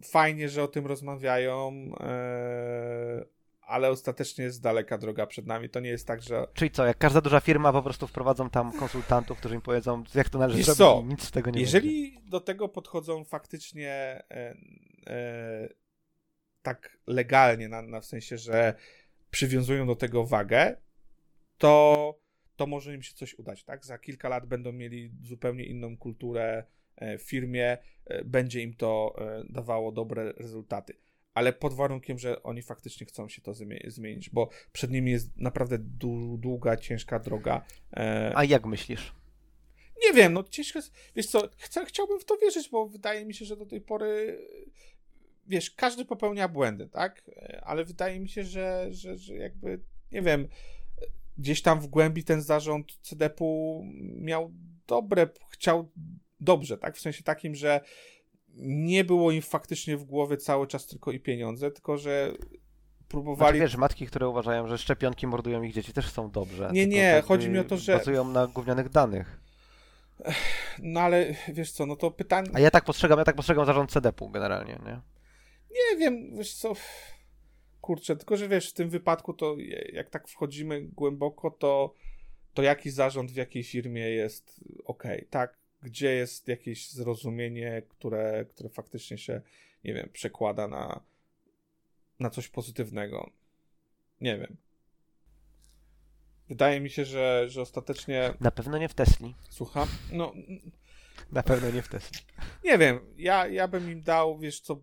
fajnie, 0.03 0.49
że 0.49 0.63
o 0.63 0.67
tym 0.67 0.87
rozmawiają, 0.87 1.71
e, 1.99 3.25
ale 3.69 3.89
ostatecznie 3.89 4.43
jest 4.45 4.61
daleka 4.61 4.97
droga 4.97 5.27
przed 5.27 5.47
nami. 5.47 5.69
To 5.69 5.79
nie 5.79 5.89
jest 5.89 6.07
tak, 6.07 6.21
że. 6.21 6.47
Czyli 6.53 6.71
co, 6.71 6.85
jak 6.85 6.97
każda 6.97 7.21
duża 7.21 7.39
firma 7.39 7.73
po 7.73 7.83
prostu 7.83 8.07
wprowadzą 8.07 8.49
tam 8.49 8.71
konsultantów, 8.71 9.39
którzy 9.39 9.55
im 9.55 9.61
powiedzą, 9.61 10.03
jak 10.15 10.29
to 10.29 10.39
należy 10.39 10.57
Wiesz 10.57 10.65
zrobić, 10.65 10.77
co? 10.77 11.03
nic 11.07 11.23
z 11.23 11.31
tego 11.31 11.51
nie 11.51 11.61
Jeżeli 11.61 12.11
będzie. 12.11 12.29
do 12.29 12.39
tego 12.39 12.69
podchodzą 12.69 13.23
faktycznie 13.23 13.89
e, 14.31 14.55
e, 15.07 15.69
tak 16.61 16.97
legalnie, 17.07 17.69
na, 17.69 17.81
na 17.81 18.01
w 18.01 18.05
sensie, 18.05 18.37
że 18.37 18.73
przywiązują 19.31 19.87
do 19.87 19.95
tego 19.95 20.25
wagę, 20.25 20.75
to, 21.57 22.19
to 22.55 22.67
może 22.67 22.95
im 22.95 23.01
się 23.01 23.13
coś 23.13 23.39
udać, 23.39 23.63
tak? 23.63 23.85
Za 23.85 23.97
kilka 23.97 24.29
lat 24.29 24.45
będą 24.45 24.71
mieli 24.71 25.11
zupełnie 25.23 25.65
inną 25.65 25.97
kulturę 25.97 26.63
e, 26.95 27.17
w 27.17 27.21
firmie, 27.21 27.77
e, 28.05 28.23
będzie 28.23 28.61
im 28.61 28.73
to 28.73 29.15
e, 29.17 29.43
dawało 29.49 29.91
dobre 29.91 30.31
rezultaty 30.31 30.93
ale 31.33 31.53
pod 31.53 31.73
warunkiem, 31.73 32.19
że 32.19 32.43
oni 32.43 32.61
faktycznie 32.61 33.05
chcą 33.05 33.29
się 33.29 33.41
to 33.41 33.53
zmienić, 33.87 34.29
bo 34.29 34.49
przed 34.71 34.91
nimi 34.91 35.11
jest 35.11 35.37
naprawdę 35.37 35.77
długa, 36.37 36.77
ciężka 36.77 37.19
droga. 37.19 37.65
E, 37.93 38.31
A 38.35 38.43
jak 38.43 38.65
myślisz? 38.65 39.15
Nie 40.07 40.13
wiem, 40.13 40.33
no 40.33 40.43
ciężko 40.43 40.79
jest, 40.79 40.93
wiesz 41.15 41.27
co, 41.27 41.49
chcę, 41.57 41.85
chciałbym 41.85 42.19
w 42.19 42.25
to 42.25 42.37
wierzyć, 42.37 42.69
bo 42.69 42.87
wydaje 42.87 43.25
mi 43.25 43.33
się, 43.33 43.45
że 43.45 43.57
do 43.57 43.65
tej 43.65 43.81
pory 43.81 44.39
wiesz, 45.49 45.71
każdy 45.71 46.05
popełnia 46.05 46.47
błędy, 46.47 46.87
tak? 46.87 47.23
E, 47.27 47.61
ale 47.63 47.85
wydaje 47.85 48.19
mi 48.19 48.29
się, 48.29 48.43
że, 48.43 48.87
że, 48.91 49.17
że 49.17 49.35
jakby, 49.35 49.79
nie 50.11 50.21
wiem, 50.21 50.47
gdzieś 51.37 51.61
tam 51.61 51.81
w 51.81 51.87
głębi 51.87 52.23
ten 52.23 52.41
zarząd 52.41 52.97
CDP-u 53.01 53.83
miał 54.15 54.53
dobre, 54.87 55.29
chciał 55.49 55.91
dobrze, 56.39 56.77
tak? 56.77 56.97
W 56.97 57.01
sensie 57.01 57.23
takim, 57.23 57.55
że 57.55 57.81
nie 58.55 59.03
było 59.03 59.31
im 59.31 59.41
faktycznie 59.41 59.97
w 59.97 60.03
głowie 60.03 60.37
cały 60.37 60.67
czas 60.67 60.87
tylko 60.87 61.11
i 61.11 61.19
pieniądze, 61.19 61.71
tylko 61.71 61.97
że 61.97 62.33
próbowali... 63.07 63.57
Znaczy, 63.57 63.71
wiesz, 63.71 63.77
matki, 63.77 64.07
które 64.07 64.29
uważają, 64.29 64.67
że 64.67 64.77
szczepionki 64.77 65.27
mordują 65.27 65.63
ich 65.63 65.73
dzieci 65.73 65.93
też 65.93 66.11
są 66.11 66.31
dobrze. 66.31 66.69
Nie, 66.73 66.87
nie, 66.87 67.23
chodzi 67.25 67.49
mi 67.49 67.59
o 67.59 67.63
to, 67.63 67.77
że... 67.77 67.97
Bazują 67.97 68.27
na 68.27 68.47
gównianych 68.47 68.89
danych. 68.89 69.39
No 70.79 70.99
ale 70.99 71.35
wiesz 71.53 71.71
co, 71.71 71.85
no 71.85 71.95
to 71.95 72.11
pytanie. 72.11 72.49
A 72.53 72.59
ja 72.59 72.71
tak 72.71 72.85
postrzegam, 72.85 73.19
ja 73.19 73.25
tak 73.25 73.35
postrzegam 73.35 73.65
zarząd 73.65 73.91
CDP-u 73.91 74.29
generalnie, 74.29 74.79
nie? 74.85 75.01
Nie 75.71 75.97
wiem, 75.97 76.37
wiesz 76.37 76.53
co. 76.53 76.73
Kurczę, 77.81 78.15
tylko 78.15 78.37
że 78.37 78.47
wiesz, 78.47 78.69
w 78.69 78.73
tym 78.73 78.89
wypadku 78.89 79.33
to 79.33 79.55
jak 79.93 80.09
tak 80.09 80.27
wchodzimy 80.27 80.81
głęboko, 80.81 81.51
to, 81.51 81.93
to 82.53 82.61
jaki 82.61 82.91
zarząd 82.91 83.31
w 83.31 83.35
jakiej 83.35 83.63
firmie 83.63 84.09
jest 84.09 84.63
ok, 84.85 85.03
tak? 85.29 85.58
Gdzie 85.81 86.13
jest 86.13 86.47
jakieś 86.47 86.91
zrozumienie, 86.91 87.81
które, 87.89 88.45
które 88.49 88.69
faktycznie 88.69 89.17
się, 89.17 89.41
nie 89.83 89.93
wiem, 89.93 90.09
przekłada 90.13 90.67
na, 90.67 91.01
na 92.19 92.29
coś 92.29 92.47
pozytywnego. 92.47 93.29
Nie 94.21 94.37
wiem. 94.37 94.57
Wydaje 96.49 96.79
mi 96.79 96.89
się, 96.89 97.05
że, 97.05 97.45
że 97.49 97.61
ostatecznie. 97.61 98.33
Na 98.39 98.51
pewno 98.51 98.77
nie 98.77 98.89
w 98.89 98.93
Tesli. 98.93 99.35
Słucham? 99.49 99.87
No. 100.11 100.33
Na 101.31 101.43
pewno 101.43 101.71
nie 101.71 101.81
w 101.81 101.87
Tesli. 101.87 102.19
Nie 102.63 102.77
wiem, 102.77 102.99
ja, 103.17 103.47
ja 103.47 103.67
bym 103.67 103.91
im 103.91 104.01
dał, 104.01 104.39
wiesz 104.39 104.59
co, 104.59 104.81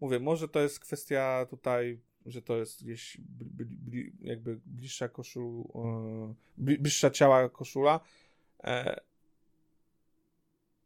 mówię, 0.00 0.20
może 0.20 0.48
to 0.48 0.60
jest 0.60 0.80
kwestia 0.80 1.46
tutaj, 1.50 2.00
że 2.26 2.42
to 2.42 2.56
jest 2.56 2.84
gdzieś 2.84 3.16
bli, 3.20 3.66
bli, 3.66 4.12
jakby 4.20 4.60
bliższa 4.66 5.08
koszul, 5.08 5.64
yy, 6.58 6.78
bliższa 6.78 7.10
ciała 7.10 7.48
koszula. 7.48 8.00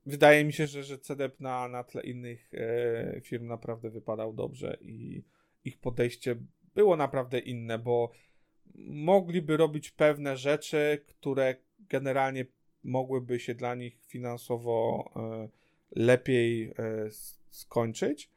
Wydaje 0.09 0.45
mi 0.45 0.53
się, 0.53 0.67
że, 0.67 0.83
że 0.83 0.99
CDEP 0.99 1.41
na, 1.41 1.69
na 1.69 1.85
tle 1.85 2.03
innych 2.03 2.55
e, 2.55 3.21
firm 3.21 3.47
naprawdę 3.47 3.91
wypadał 3.91 4.33
dobrze 4.33 4.79
i 4.81 5.25
ich 5.65 5.79
podejście 5.79 6.37
było 6.75 6.97
naprawdę 6.97 7.39
inne, 7.39 7.79
bo 7.79 8.11
mogliby 8.87 9.57
robić 9.57 9.91
pewne 9.91 10.37
rzeczy, 10.37 11.05
które 11.07 11.57
generalnie 11.79 12.47
mogłyby 12.85 13.41
się 13.41 13.55
dla 13.55 13.75
nich 13.75 13.99
finansowo 14.07 15.05
e, 15.17 15.49
lepiej 15.91 16.65
e, 16.69 16.75
skończyć, 17.51 18.31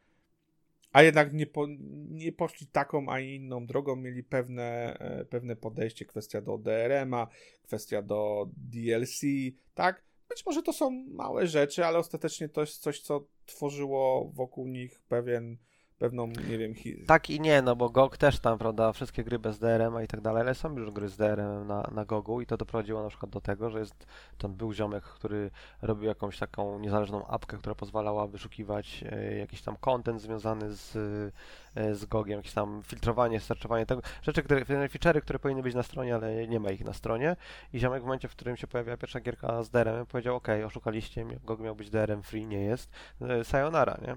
a 0.92 1.04
jednak 1.04 1.34
nie, 1.34 1.48
po, 1.48 1.68
nie 2.10 2.32
poszli 2.32 2.68
taką, 2.68 3.10
a 3.10 3.20
inną 3.20 3.66
drogą, 3.66 3.96
mieli 3.96 4.24
pewne, 4.24 4.98
e, 5.00 5.26
pewne 5.26 5.56
podejście, 5.56 6.06
kwestia 6.06 6.42
do 6.42 6.58
DRM-a, 6.58 7.28
kwestia 7.64 8.02
do 8.02 8.50
DLC, 8.58 9.22
tak? 9.74 10.11
Być 10.32 10.46
może 10.46 10.64
to 10.64 10.74
są 10.74 10.92
małe 10.92 11.48
rzeczy, 11.48 11.86
ale 11.86 12.00
ostatecznie 12.00 12.50
to 12.50 12.62
jest 12.62 12.82
coś, 12.82 13.02
co 13.02 13.28
tworzyło 13.46 14.32
wokół 14.34 14.68
nich 14.68 15.02
pewien, 15.02 15.58
pewną, 16.02 16.28
nie 16.28 16.58
wiem... 16.58 16.76
Hi... 16.76 17.06
Tak 17.08 17.30
i 17.30 17.40
nie, 17.40 17.62
no 17.62 17.76
bo 17.76 17.90
GOG 17.90 18.18
też 18.18 18.40
tam, 18.40 18.58
prawda, 18.58 18.94
wszystkie 18.94 19.24
gry 19.24 19.40
bez 19.40 19.60
DRM 19.60 20.04
i 20.04 20.08
tak 20.08 20.22
dalej, 20.22 20.42
ale 20.42 20.56
są 20.56 20.78
już 20.78 20.92
gry 20.92 21.10
z 21.10 21.18
DRM 21.18 21.68
na, 21.68 21.90
na 21.92 22.06
GOGu 22.06 22.42
i 22.42 22.46
to 22.46 22.58
doprowadziło 22.58 23.04
na 23.04 23.10
przykład 23.10 23.32
do 23.32 23.42
tego, 23.42 23.70
że 23.70 23.80
jest, 23.80 24.08
ten 24.38 24.54
był 24.54 24.74
ziomek, 24.74 25.04
który 25.04 25.52
robił 25.82 26.08
jakąś 26.08 26.40
taką 26.40 26.80
niezależną 26.80 27.28
apkę, 27.28 27.58
która 27.58 27.76
pozwalała 27.76 28.28
wyszukiwać 28.28 29.04
e, 29.12 29.38
jakiś 29.38 29.62
tam 29.62 29.76
content 29.76 30.22
związany 30.22 30.74
z, 30.74 30.96
e, 31.76 31.96
z 31.96 32.06
GOGiem, 32.06 32.38
jakieś 32.38 32.54
tam 32.54 32.82
filtrowanie, 32.86 33.40
searchowanie 33.40 33.86
tego, 33.86 34.02
rzeczy, 34.22 34.44
które, 34.44 34.62
feature'y, 34.66 35.22
które 35.22 35.40
powinny 35.40 35.64
być 35.64 35.76
na 35.76 35.84
stronie, 35.84 36.16
ale 36.16 36.48
nie 36.48 36.60
ma 36.60 36.72
ich 36.72 36.86
na 36.86 36.94
stronie 36.94 37.36
i 37.74 37.80
ziomek 37.80 38.02
w 38.02 38.06
momencie, 38.06 38.28
w 38.28 38.32
którym 38.32 38.58
się 38.58 38.68
pojawiła 38.68 38.98
pierwsza 38.98 39.20
gierka 39.20 39.64
z 39.64 39.70
DRM 39.70 40.06
powiedział, 40.06 40.36
ok, 40.36 40.48
oszukaliście 40.66 41.26
GOG 41.44 41.60
miał 41.60 41.76
być 41.76 41.90
DRM 41.90 42.24
free, 42.24 42.48
nie 42.48 42.62
jest, 42.62 42.90
e, 43.22 43.44
sayonara, 43.44 43.98
nie? 44.02 44.16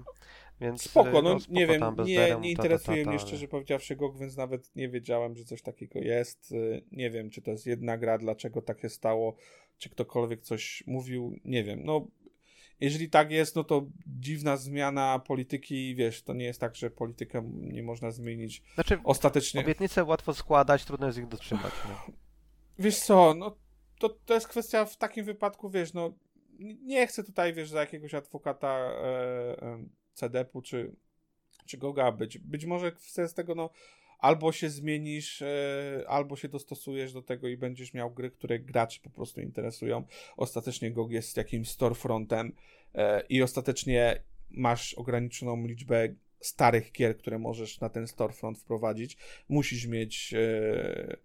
Więc, 0.61 0.81
spoko, 0.81 1.11
no, 1.11 1.21
no 1.21 1.39
spoko 1.39 1.53
nie 1.53 1.67
wiem, 1.67 1.83
nie, 2.05 2.37
nie 2.41 2.51
interesuje 2.51 2.97
ta, 2.97 3.03
ta, 3.03 3.05
ta, 3.05 3.09
mnie 3.09 3.19
szczerze 3.19 3.47
powiedziawszy 3.47 3.95
GOG, 3.95 4.19
więc 4.19 4.37
nawet 4.37 4.75
nie 4.75 4.89
wiedziałem, 4.89 5.35
że 5.35 5.43
coś 5.43 5.61
takiego 5.61 5.99
jest. 5.99 6.51
Y, 6.51 6.83
nie 6.91 7.09
wiem, 7.09 7.29
czy 7.29 7.41
to 7.41 7.51
jest 7.51 7.65
jedna 7.65 7.97
gra, 7.97 8.17
dlaczego 8.17 8.61
tak 8.61 8.81
się 8.81 8.89
stało, 8.89 9.35
czy 9.77 9.89
ktokolwiek 9.89 10.41
coś 10.41 10.83
mówił, 10.87 11.39
nie 11.45 11.63
wiem. 11.63 11.83
No, 11.83 12.07
jeżeli 12.79 13.09
tak 13.09 13.31
jest, 13.31 13.55
no 13.55 13.63
to 13.63 13.85
dziwna 14.07 14.57
zmiana 14.57 15.19
polityki, 15.19 15.95
wiesz, 15.95 16.23
to 16.23 16.33
nie 16.33 16.45
jest 16.45 16.59
tak, 16.59 16.75
że 16.75 16.89
politykę 16.89 17.49
nie 17.53 17.83
można 17.83 18.11
zmienić 18.11 18.63
znaczy, 18.75 18.99
ostatecznie. 19.03 19.61
Obietnice 19.61 20.03
łatwo 20.03 20.33
składać, 20.33 20.85
trudno 20.85 21.07
jest 21.07 21.17
ich 21.17 21.27
dotrzymać. 21.27 21.73
No. 21.89 22.13
Wiesz 22.79 22.99
co, 22.99 23.33
no 23.33 23.57
to, 23.99 24.09
to 24.09 24.33
jest 24.33 24.47
kwestia 24.47 24.85
w 24.85 24.97
takim 24.97 25.25
wypadku, 25.25 25.69
wiesz, 25.69 25.93
no 25.93 26.13
nie 26.59 27.07
chcę 27.07 27.23
tutaj, 27.23 27.53
wiesz, 27.53 27.69
za 27.69 27.79
jakiegoś 27.79 28.13
adwokata 28.13 28.67
e, 28.67 29.61
e, 29.61 29.85
CDP-u 30.15 30.61
czy, 30.61 30.95
czy 31.65 31.77
Goga 31.77 32.11
być. 32.11 32.37
Być 32.37 32.65
może 32.65 32.91
z 33.27 33.33
tego, 33.33 33.55
no, 33.55 33.69
albo 34.19 34.51
się 34.51 34.69
zmienisz, 34.69 35.41
e, 35.41 36.05
albo 36.07 36.35
się 36.35 36.49
dostosujesz 36.49 37.13
do 37.13 37.21
tego 37.21 37.47
i 37.47 37.57
będziesz 37.57 37.93
miał 37.93 38.11
gry, 38.11 38.31
które 38.31 38.59
graczy 38.59 38.99
po 39.01 39.09
prostu 39.09 39.41
interesują. 39.41 40.03
Ostatecznie 40.37 40.91
GOG 40.91 41.11
jest 41.11 41.37
jakimś 41.37 41.69
storefrontem 41.69 42.53
e, 42.95 43.23
i 43.29 43.41
ostatecznie 43.41 44.21
masz 44.49 44.93
ograniczoną 44.93 45.67
liczbę 45.67 46.15
starych 46.39 46.91
gier, 46.91 47.17
które 47.17 47.39
możesz 47.39 47.79
na 47.79 47.89
ten 47.89 48.07
storefront 48.07 48.59
wprowadzić. 48.59 49.17
Musisz 49.49 49.87
mieć 49.87 50.33
e, 50.33 51.17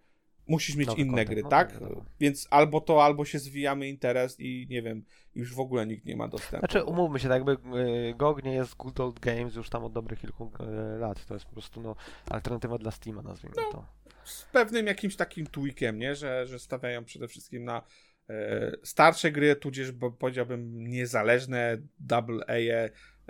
musisz 0.47 0.75
mieć 0.75 0.87
Nowy 0.87 1.01
inne 1.01 1.25
gry, 1.25 1.43
no, 1.43 1.49
tak? 1.49 1.81
No, 1.81 1.89
no. 1.89 2.05
Więc 2.19 2.47
albo 2.49 2.81
to, 2.81 3.03
albo 3.03 3.25
się 3.25 3.39
zwijamy 3.39 3.87
interes 3.87 4.39
i 4.39 4.67
nie 4.69 4.81
wiem, 4.81 5.03
już 5.35 5.53
w 5.53 5.59
ogóle 5.59 5.87
nikt 5.87 6.05
nie 6.05 6.15
ma 6.15 6.27
dostępu. 6.27 6.59
Znaczy, 6.59 6.83
umówmy 6.83 7.19
się, 7.19 7.29
tak 7.29 7.47
jakby 7.47 7.77
y, 7.79 8.13
GOG 8.17 8.43
nie 8.43 8.53
jest 8.53 8.75
Good 8.75 8.99
Old 8.99 9.19
Games 9.19 9.55
już 9.55 9.69
tam 9.69 9.83
od 9.83 9.93
dobrych 9.93 10.19
kilku 10.19 10.51
y, 10.95 10.99
lat. 10.99 11.25
To 11.25 11.33
jest 11.33 11.45
po 11.45 11.53
prostu 11.53 11.81
no, 11.81 11.95
alternatywa 12.29 12.77
dla 12.77 12.91
Steama, 12.91 13.21
nazwijmy 13.21 13.55
no, 13.57 13.71
to. 13.71 13.85
Z 14.23 14.45
pewnym 14.45 14.87
jakimś 14.87 15.15
takim 15.15 15.47
tweakiem, 15.47 15.99
nie? 15.99 16.15
Że, 16.15 16.47
że 16.47 16.59
stawiają 16.59 17.05
przede 17.05 17.27
wszystkim 17.27 17.63
na 17.63 17.83
e, 18.29 18.71
starsze 18.83 19.31
gry, 19.31 19.55
tudzież 19.55 19.91
bo 19.91 20.11
powiedziałbym 20.11 20.87
niezależne, 20.87 21.77
double 21.99 22.45
A, 22.47 22.89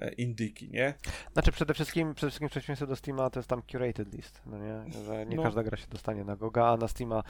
indyki, 0.10 0.70
nie? 0.70 0.94
Znaczy 1.34 1.52
przede 1.52 1.74
wszystkim, 1.74 2.14
przede 2.14 2.30
wszystkim 2.30 2.50
przeciwieństwo 2.50 2.88
do 2.88 2.96
Steama 2.96 3.30
to 3.30 3.40
jest 3.40 3.50
tam 3.50 3.62
curated 3.72 4.14
list, 4.14 4.42
no 4.46 4.58
nie? 4.58 4.92
Że 5.06 5.26
nie 5.26 5.36
no. 5.36 5.44
każda 5.44 5.64
gra 5.64 5.78
się 5.78 5.88
dostanie 5.88 6.24
na 6.24 6.36
Goga, 6.36 6.66
a 6.66 6.78
na 6.78 6.88
Steama 6.88 7.24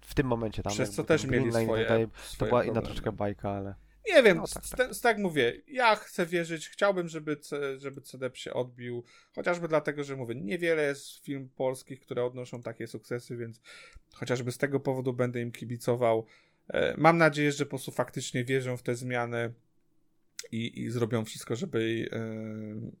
w 0.00 0.14
tym 0.14 0.26
momencie 0.26 0.62
tam... 0.62 0.72
Przez 0.72 0.90
co 0.90 1.04
też 1.04 1.24
mieli 1.24 1.50
swoje, 1.50 1.66
tutaj, 1.66 2.06
swoje 2.14 2.38
To 2.38 2.46
była 2.46 2.64
inna 2.64 2.82
troszeczkę 2.82 3.12
bajka, 3.12 3.50
ale... 3.50 3.74
Nie 4.08 4.22
wiem, 4.22 4.36
no, 4.36 4.44
tak, 4.46 4.68
tak. 4.68 4.98
tak, 5.02 5.18
mówię, 5.18 5.52
ja 5.68 5.96
chcę 5.96 6.26
wierzyć, 6.26 6.68
chciałbym, 6.68 7.08
żeby, 7.08 7.36
żeby 7.76 8.00
CDP 8.00 8.36
się 8.36 8.52
odbił, 8.52 9.04
chociażby 9.34 9.68
dlatego, 9.68 10.04
że 10.04 10.16
mówię, 10.16 10.34
niewiele 10.34 10.82
jest 10.82 11.24
film 11.24 11.48
polskich, 11.56 12.00
które 12.00 12.24
odnoszą 12.24 12.62
takie 12.62 12.86
sukcesy, 12.86 13.36
więc 13.36 13.60
chociażby 14.14 14.52
z 14.52 14.58
tego 14.58 14.80
powodu 14.80 15.12
będę 15.12 15.40
im 15.40 15.52
kibicował. 15.52 16.26
E, 16.68 16.94
mam 16.96 17.18
nadzieję, 17.18 17.52
że 17.52 17.64
po 17.64 17.70
prostu 17.70 17.90
faktycznie 17.90 18.44
wierzą 18.44 18.76
w 18.76 18.82
te 18.82 18.94
zmiany 18.94 19.52
i, 20.52 20.82
i 20.82 20.90
zrobią 20.90 21.24
wszystko, 21.24 21.56
żeby, 21.56 22.08
e, 22.12 22.22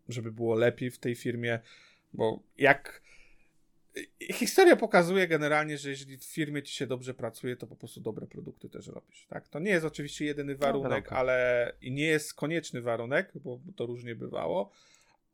żeby 0.08 0.32
było 0.32 0.54
lepiej 0.54 0.90
w 0.90 0.98
tej 0.98 1.14
firmie, 1.14 1.60
bo 2.12 2.42
jak 2.58 3.02
historia 4.32 4.76
pokazuje 4.76 5.28
generalnie, 5.28 5.78
że 5.78 5.90
jeżeli 5.90 6.18
w 6.18 6.24
firmie 6.24 6.62
ci 6.62 6.74
się 6.74 6.86
dobrze 6.86 7.14
pracuje, 7.14 7.56
to 7.56 7.66
po 7.66 7.76
prostu 7.76 8.00
dobre 8.00 8.26
produkty 8.26 8.68
też 8.68 8.86
robisz, 8.86 9.26
tak? 9.26 9.48
To 9.48 9.58
nie 9.58 9.70
jest 9.70 9.86
oczywiście 9.86 10.24
jedyny 10.24 10.56
warunek, 10.56 11.12
ale 11.12 11.72
i 11.80 11.92
nie 11.92 12.04
jest 12.04 12.34
konieczny 12.34 12.82
warunek, 12.82 13.32
bo 13.34 13.60
to 13.76 13.86
różnie 13.86 14.14
bywało, 14.14 14.70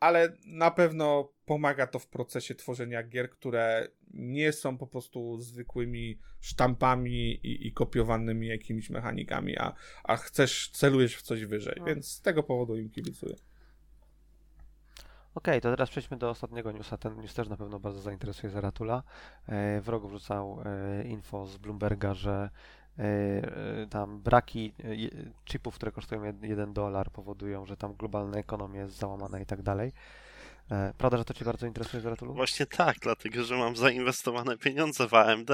ale 0.03 0.33
na 0.47 0.71
pewno 0.71 1.33
pomaga 1.45 1.87
to 1.87 1.99
w 1.99 2.07
procesie 2.07 2.55
tworzenia 2.55 3.03
gier, 3.03 3.31
które 3.31 3.89
nie 4.15 4.53
są 4.53 4.79
po 4.79 4.87
prostu 4.87 5.41
zwykłymi 5.41 6.19
sztampami 6.41 7.33
i, 7.33 7.67
i 7.67 7.73
kopiowanymi 7.73 8.47
jakimiś 8.47 8.91
mechanikami, 8.91 9.59
a, 9.59 9.75
a 10.05 10.17
chcesz, 10.17 10.71
celujesz 10.71 11.17
w 11.17 11.23
coś 11.23 11.45
wyżej, 11.45 11.75
no. 11.79 11.85
więc 11.85 12.09
z 12.09 12.21
tego 12.21 12.43
powodu 12.43 12.77
im 12.77 12.91
kibicuję. 12.91 13.35
Okej, 15.35 15.55
okay, 15.55 15.61
to 15.61 15.71
teraz 15.71 15.91
przejdźmy 15.91 16.17
do 16.17 16.31
ostatniego 16.31 16.73
newsa. 16.73 16.97
Ten 16.97 17.21
news 17.21 17.35
też 17.35 17.49
na 17.49 17.57
pewno 17.57 17.81
bardzo 17.81 18.01
zainteresuje 18.01 18.51
Zaratula. 18.51 19.03
E, 19.49 19.81
wrog 19.81 20.07
wrzucał 20.07 20.63
e, 20.65 21.05
info 21.05 21.47
z 21.47 21.57
Bloomberga, 21.57 22.15
że 22.15 22.51
tam 23.91 24.21
braki 24.21 24.73
e, 24.85 24.97
chipów, 25.45 25.75
które 25.75 25.93
kosztują 25.93 26.25
1 26.43 26.73
dolar 26.73 27.11
powodują, 27.11 27.67
że 27.67 27.77
tam 27.77 27.95
globalna 27.95 28.39
ekonomia 28.39 28.81
jest 28.81 28.97
załamana 28.97 29.41
i 29.41 29.47
tak 29.47 29.63
dalej. 29.63 29.93
Prawda, 30.99 31.19
że 31.19 31.25
to 31.25 31.35
Cię 31.35 31.45
bardzo 31.45 31.67
interesuje, 31.67 32.03
Gratulu? 32.03 32.35
Właśnie 32.35 32.67
tak, 32.67 32.97
dlatego 33.01 33.45
że 33.45 33.57
mam 33.57 33.77
zainwestowane 33.77 34.59
pieniądze 34.59 35.09
w 35.09 35.15
AMD. 35.15 35.51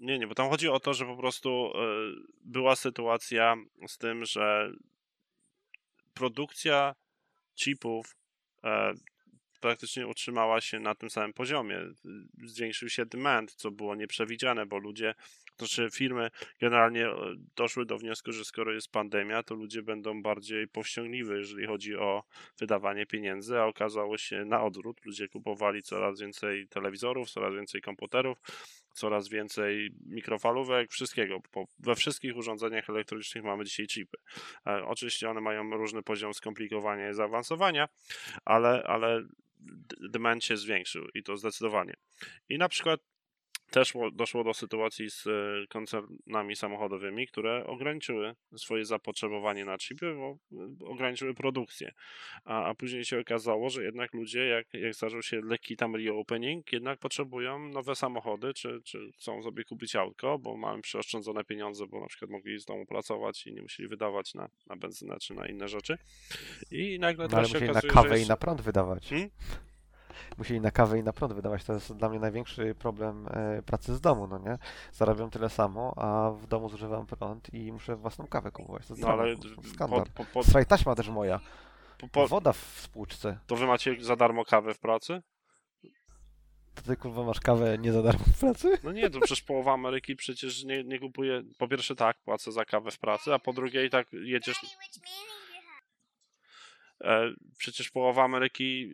Nie, 0.00 0.18
nie, 0.18 0.26
bo 0.26 0.34
tam 0.34 0.50
chodzi 0.50 0.68
o 0.68 0.80
to, 0.80 0.94
że 0.94 1.06
po 1.06 1.16
prostu 1.16 1.72
była 2.44 2.76
sytuacja 2.76 3.56
z 3.86 3.98
tym, 3.98 4.24
że 4.24 4.70
produkcja 6.14 6.94
chipów 7.56 8.16
praktycznie 9.60 10.06
utrzymała 10.06 10.60
się 10.60 10.80
na 10.80 10.94
tym 10.94 11.10
samym 11.10 11.32
poziomie. 11.32 11.80
Zwiększył 12.44 12.88
się 12.88 13.06
demand, 13.06 13.54
co 13.54 13.70
było 13.70 13.94
nieprzewidziane, 13.94 14.66
bo 14.66 14.78
ludzie 14.78 15.14
znaczy 15.58 15.88
firmy 15.92 16.30
generalnie 16.60 17.06
e, 17.06 17.34
doszły 17.56 17.86
do 17.86 17.98
wniosku, 17.98 18.32
że 18.32 18.44
skoro 18.44 18.72
jest 18.72 18.92
pandemia, 18.92 19.42
to 19.42 19.54
ludzie 19.54 19.82
będą 19.82 20.22
bardziej 20.22 20.68
powściągliwi, 20.68 21.30
jeżeli 21.30 21.66
chodzi 21.66 21.96
o 21.96 22.22
wydawanie 22.58 23.06
pieniędzy, 23.06 23.58
a 23.58 23.64
okazało 23.64 24.18
się 24.18 24.44
na 24.44 24.62
odwrót. 24.62 25.04
Ludzie 25.04 25.28
kupowali 25.28 25.82
coraz 25.82 26.20
więcej 26.20 26.68
telewizorów, 26.68 27.30
coraz 27.30 27.54
więcej 27.54 27.80
komputerów, 27.80 28.38
coraz 28.92 29.28
więcej 29.28 29.90
mikrofalówek, 30.06 30.90
wszystkiego. 30.90 31.40
We 31.78 31.94
wszystkich 31.94 32.36
urządzeniach 32.36 32.90
elektronicznych 32.90 33.44
mamy 33.44 33.64
dzisiaj 33.64 33.86
chipy. 33.86 34.18
E, 34.66 34.84
oczywiście 34.84 35.30
one 35.30 35.40
mają 35.40 35.70
różny 35.70 36.02
poziom 36.02 36.34
skomplikowania 36.34 37.10
i 37.10 37.14
zaawansowania, 37.14 37.88
ale, 38.44 38.82
ale 38.82 39.22
demand 40.10 40.44
się 40.44 40.56
zwiększył 40.56 41.08
i 41.14 41.22
to 41.22 41.36
zdecydowanie. 41.36 41.94
I 42.48 42.58
na 42.58 42.68
przykład 42.68 43.00
też 43.70 43.92
doszło 44.12 44.44
do 44.44 44.54
sytuacji 44.54 45.10
z 45.10 45.26
e, 45.26 45.66
koncernami 45.68 46.56
samochodowymi, 46.56 47.26
które 47.26 47.66
ograniczyły 47.66 48.34
swoje 48.56 48.84
zapotrzebowanie 48.84 49.64
na 49.64 49.78
chipy, 49.78 50.14
bo 50.14 50.38
e, 50.52 50.86
ograniczyły 50.86 51.34
produkcję. 51.34 51.92
A, 52.44 52.64
a 52.64 52.74
później 52.74 53.04
się 53.04 53.20
okazało, 53.20 53.70
że 53.70 53.84
jednak 53.84 54.14
ludzie, 54.14 54.46
jak, 54.46 54.66
jak 54.74 54.94
zdarzył 54.94 55.22
się 55.22 55.40
lekki 55.40 55.76
tam 55.76 55.96
reopening, 55.96 56.72
jednak 56.72 56.98
potrzebują 56.98 57.68
nowe 57.68 57.94
samochody, 57.94 58.54
czy, 58.54 58.80
czy 58.84 59.12
chcą 59.12 59.42
sobie 59.42 59.64
kupić 59.64 59.96
autko, 59.96 60.38
bo 60.38 60.56
mają 60.56 60.80
przeoszczędzone 60.80 61.44
pieniądze, 61.44 61.86
bo 61.86 62.00
na 62.00 62.06
przykład 62.06 62.30
mogli 62.30 62.60
z 62.60 62.64
domu 62.64 62.86
pracować 62.86 63.46
i 63.46 63.52
nie 63.52 63.62
musieli 63.62 63.88
wydawać 63.88 64.34
na, 64.34 64.48
na 64.66 64.76
benzynę 64.76 65.16
czy 65.20 65.34
na 65.34 65.46
inne 65.46 65.68
rzeczy. 65.68 65.98
I 66.70 66.98
nagle 66.98 67.28
no, 67.28 67.38
ale 67.38 67.48
się 67.48 67.56
okazuje, 67.56 67.72
na 67.72 67.94
kawę 67.94 68.14
jest... 68.14 68.26
i 68.26 68.28
na 68.28 68.36
prąd 68.36 68.60
wydawać. 68.60 69.08
Hmm? 69.08 69.30
Musieli 70.38 70.60
na 70.60 70.70
kawę 70.70 70.98
i 70.98 71.02
na 71.02 71.12
prąd 71.12 71.32
wydawać. 71.32 71.64
To 71.64 71.72
jest 71.72 71.92
dla 71.92 72.08
mnie 72.08 72.18
największy 72.18 72.74
problem 72.74 73.28
e, 73.30 73.62
pracy 73.62 73.94
z 73.94 74.00
domu, 74.00 74.26
no 74.26 74.38
nie? 74.38 74.58
Zarabiam 74.92 75.30
tyle 75.30 75.48
samo, 75.48 75.94
a 75.96 76.30
w 76.30 76.46
domu 76.46 76.68
zużywam 76.68 77.06
prąd 77.06 77.54
i 77.54 77.72
muszę 77.72 77.96
własną 77.96 78.26
kawę 78.26 78.50
kupować. 78.50 78.86
To 78.86 78.94
jest 78.94 79.02
no, 79.02 79.08
ale 79.08 79.34
skandal. 79.74 80.04
po, 80.14 80.24
po, 80.24 80.42
Słuchaj, 80.42 80.66
taśma 80.66 80.94
też 80.94 81.08
moja. 81.08 81.40
Po, 82.12 82.28
Woda 82.28 82.52
w 82.52 82.80
spłuczce. 82.80 83.38
To 83.46 83.56
wy 83.56 83.66
macie 83.66 83.96
za 84.00 84.16
darmo 84.16 84.44
kawę 84.44 84.74
w 84.74 84.78
pracy? 84.78 85.22
To 86.74 86.82
ty 86.82 86.96
kurwa 86.96 87.24
masz 87.24 87.40
kawę 87.40 87.78
nie 87.78 87.92
za 87.92 88.02
darmo 88.02 88.24
w 88.36 88.40
pracy? 88.40 88.78
No 88.84 88.92
nie, 88.92 89.10
to 89.10 89.20
przecież 89.20 89.42
połowa 89.42 89.72
Ameryki 89.72 90.16
przecież 90.16 90.64
nie, 90.64 90.84
nie 90.84 90.98
kupuje. 90.98 91.42
Po 91.58 91.68
pierwsze 91.68 91.94
tak, 91.94 92.18
płacę 92.18 92.52
za 92.52 92.64
kawę 92.64 92.90
w 92.90 92.98
pracy, 92.98 93.34
a 93.34 93.38
po 93.38 93.52
drugie 93.52 93.86
i 93.86 93.90
tak 93.90 94.12
jedziesz. 94.12 94.60
E, 97.00 97.30
przecież 97.58 97.90
połowa 97.90 98.24
Ameryki, 98.24 98.90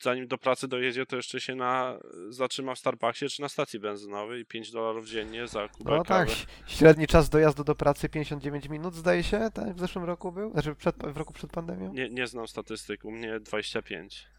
zanim 0.00 0.26
do 0.26 0.38
pracy 0.38 0.68
dojedzie, 0.68 1.06
to 1.06 1.16
jeszcze 1.16 1.40
się 1.40 1.54
na, 1.54 1.98
zatrzyma 2.28 2.74
w 2.74 2.78
Starbucksie 2.78 3.28
czy 3.28 3.42
na 3.42 3.48
stacji 3.48 3.80
benzynowej 3.80 4.44
5 4.44 4.70
dolarów 4.70 5.08
dziennie 5.08 5.46
za 5.46 5.68
kubek 5.68 5.94
No 5.94 6.04
tak, 6.04 6.28
kawy. 6.28 6.40
średni 6.66 7.06
czas 7.06 7.28
dojazdu 7.28 7.64
do 7.64 7.74
pracy 7.74 8.08
59 8.08 8.68
minut 8.68 8.94
zdaje 8.94 9.22
się, 9.22 9.50
tak 9.54 9.74
w 9.74 9.80
zeszłym 9.80 10.04
roku 10.04 10.32
był? 10.32 10.50
Znaczy 10.50 10.74
przed, 10.74 10.96
w 10.96 11.16
roku 11.16 11.32
przed 11.32 11.50
pandemią? 11.50 11.92
Nie, 11.92 12.08
nie 12.08 12.26
znam 12.26 12.48
statystyk, 12.48 13.04
u 13.04 13.10
mnie 13.10 13.40
25 13.40 14.34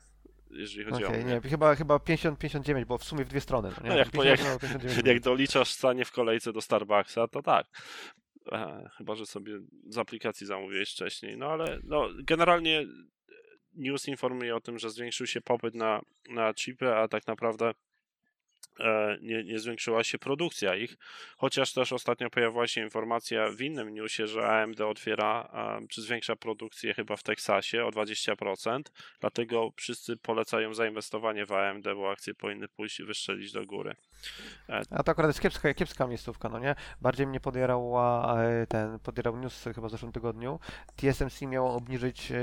jeżeli 0.50 0.92
chodzi 0.92 1.06
okay, 1.06 1.20
o 1.20 1.24
mnie. 1.24 1.34
Nie, 1.34 1.50
chyba, 1.50 1.76
chyba 1.76 1.96
50-59, 1.96 2.86
bo 2.86 2.98
w 2.98 3.04
sumie 3.04 3.26
w 3.26 3.28
dwie 3.28 3.42
strony. 3.42 3.70
No? 3.70 3.90
No 3.90 3.98
jak, 3.98 4.12
50, 4.12 4.64
jak, 4.64 5.06
jak 5.06 5.20
doliczasz 5.20 5.72
stanie 5.72 6.06
w 6.06 6.12
kolejce 6.12 6.54
do 6.54 6.62
Starbucksa, 6.62 7.28
to 7.28 7.42
tak. 7.42 7.68
E, 8.52 8.90
chyba, 8.98 9.16
że 9.16 9.26
sobie 9.26 9.60
z 9.88 9.98
aplikacji 9.98 10.48
zamówiłeś 10.48 10.92
wcześniej. 10.92 11.38
No 11.38 11.48
ale 11.48 11.80
no, 11.84 12.10
generalnie 12.24 12.86
news 13.74 14.08
informuje 14.08 14.56
o 14.56 14.62
tym, 14.62 14.80
że 14.80 14.90
zwiększył 14.90 15.28
się 15.28 15.42
popyt 15.42 15.76
na, 15.76 16.02
na 16.30 16.54
chipy, 16.54 16.96
a 16.96 17.08
tak 17.08 17.28
naprawdę 17.28 17.66
E, 17.68 17.95
nie, 19.22 19.44
nie 19.44 19.60
zwiększyła 19.60 20.04
się 20.04 20.20
produkcja 20.20 20.76
ich, 20.76 20.98
chociaż 21.38 21.74
też 21.74 21.94
ostatnio 21.94 22.30
pojawiła 22.30 22.68
się 22.68 22.82
informacja 22.82 23.50
w 23.50 23.62
innym 23.62 23.94
newsie, 23.94 24.28
że 24.28 24.48
AMD 24.48 24.82
otwiera, 24.82 25.52
czy 25.90 26.02
zwiększa 26.02 26.36
produkcję 26.36 26.94
chyba 26.94 27.16
w 27.16 27.24
Teksasie 27.24 27.86
o 27.86 27.90
20%, 27.90 28.82
dlatego 29.20 29.72
wszyscy 29.76 30.18
polecają 30.18 30.74
zainwestowanie 30.74 31.46
w 31.46 31.52
AMD, 31.52 31.86
bo 31.96 32.12
akcje 32.12 32.34
powinny 32.34 32.68
pójść 32.68 33.02
wystrzelić 33.02 33.52
do 33.52 33.66
góry. 33.66 33.96
E, 34.70 34.82
a 34.90 35.04
to 35.04 35.12
akurat 35.12 35.30
jest 35.30 35.42
kiepska, 35.42 35.74
kiepska 35.74 36.08
miejscówka, 36.08 36.50
no 36.50 36.60
nie? 36.60 36.76
Bardziej 37.02 37.28
mnie 37.28 37.40
podierała 37.40 38.38
e, 38.44 38.68
ten, 38.68 39.00
podierał 39.00 39.38
news 39.38 39.64
chyba 39.76 39.88
w 39.88 39.92
zeszłym 39.92 40.12
tygodniu. 40.12 40.60
TSMC 40.96 41.42
miało 41.42 41.76
obniżyć 41.76 42.34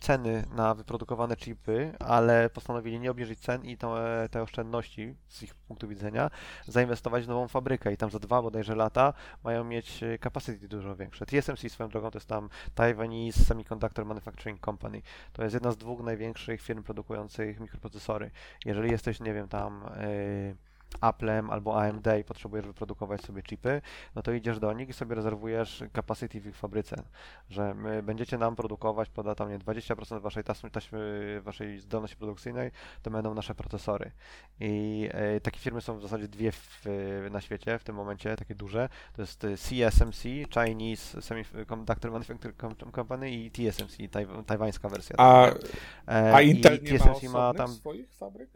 ceny 0.00 0.44
na 0.56 0.74
wyprodukowane 0.74 1.36
chipy, 1.36 1.92
ale 1.98 2.50
postanowili 2.50 3.00
nie 3.00 3.10
obniżyć 3.10 3.40
cen 3.40 3.64
i 3.64 3.76
te, 3.76 3.88
te 4.30 4.42
oszczędności 4.42 5.14
z 5.28 5.42
ich 5.42 5.54
punktu 5.54 5.73
widzenia, 5.82 6.30
zainwestować 6.66 7.24
w 7.24 7.28
nową 7.28 7.48
fabrykę 7.48 7.92
i 7.92 7.96
tam 7.96 8.10
za 8.10 8.18
dwa 8.18 8.42
bodajże 8.42 8.74
lata 8.74 9.12
mają 9.44 9.64
mieć 9.64 10.02
e, 10.02 10.18
capacity 10.18 10.68
dużo 10.68 10.96
większe. 10.96 11.26
TSMC 11.26 11.68
swoją 11.68 11.88
drogą 11.88 12.10
to 12.10 12.18
jest 12.18 12.28
tam 12.28 12.48
Taiwanese 12.74 13.44
Semiconductor 13.44 14.06
Manufacturing 14.06 14.64
Company. 14.64 15.02
To 15.32 15.42
jest 15.42 15.54
jedna 15.54 15.72
z 15.72 15.76
dwóch 15.76 16.00
największych 16.00 16.62
firm 16.62 16.82
produkujących 16.82 17.60
mikroprocesory. 17.60 18.30
Jeżeli 18.64 18.90
jesteś, 18.90 19.20
nie 19.20 19.34
wiem, 19.34 19.48
tam... 19.48 19.90
Yy, 20.00 20.73
Applem 21.00 21.50
albo 21.50 21.82
AMD 21.82 22.06
i 22.20 22.24
potrzebujesz 22.24 22.66
wyprodukować 22.66 23.22
sobie 23.22 23.42
chipy, 23.42 23.82
no 24.14 24.22
to 24.22 24.32
idziesz 24.32 24.58
do 24.58 24.72
nich 24.72 24.88
i 24.88 24.92
sobie 24.92 25.14
rezerwujesz 25.14 25.84
capacity 25.92 26.40
w 26.40 26.46
ich 26.46 26.56
fabryce, 26.56 27.02
że 27.50 27.74
my 27.74 28.02
będziecie 28.02 28.38
nam 28.38 28.56
produkować, 28.56 29.08
poda 29.08 29.34
tam 29.34 29.50
nie 29.50 29.58
20% 29.58 30.20
waszej 30.20 30.44
taśmy, 30.44 30.70
taśmy, 30.70 31.40
waszej 31.44 31.80
zdolności 31.80 32.16
produkcyjnej, 32.16 32.70
to 33.02 33.10
będą 33.10 33.34
nasze 33.34 33.54
procesory. 33.54 34.10
I 34.60 35.08
e, 35.12 35.40
takie 35.40 35.60
firmy 35.60 35.80
są 35.80 35.98
w 35.98 36.02
zasadzie 36.02 36.28
dwie 36.28 36.52
w, 36.52 36.84
na 37.30 37.40
świecie 37.40 37.78
w 37.78 37.84
tym 37.84 37.96
momencie, 37.96 38.36
takie 38.36 38.54
duże. 38.54 38.88
To 39.12 39.22
jest 39.22 39.40
CSMC, 39.40 40.22
Chinese 40.22 41.22
Semiconductor 41.22 42.12
Manufacturing 42.12 42.94
Company 42.94 43.30
i 43.30 43.50
TSMC, 43.50 43.96
taj, 44.10 44.26
tajwańska 44.46 44.88
wersja. 44.88 45.16
A, 45.18 45.46
e, 46.08 46.34
a 46.34 46.42
Intel 46.42 46.78
nie 46.82 46.98
TSMC 46.98 47.22
ma, 47.22 47.38
ma 47.38 47.54
tam 47.54 47.68
swoich 47.68 48.14
fabryk? 48.14 48.50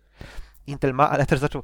Intel 0.69 0.95
ma, 0.95 1.11
ale 1.11 1.27
też 1.27 1.41
zaczął, 1.41 1.63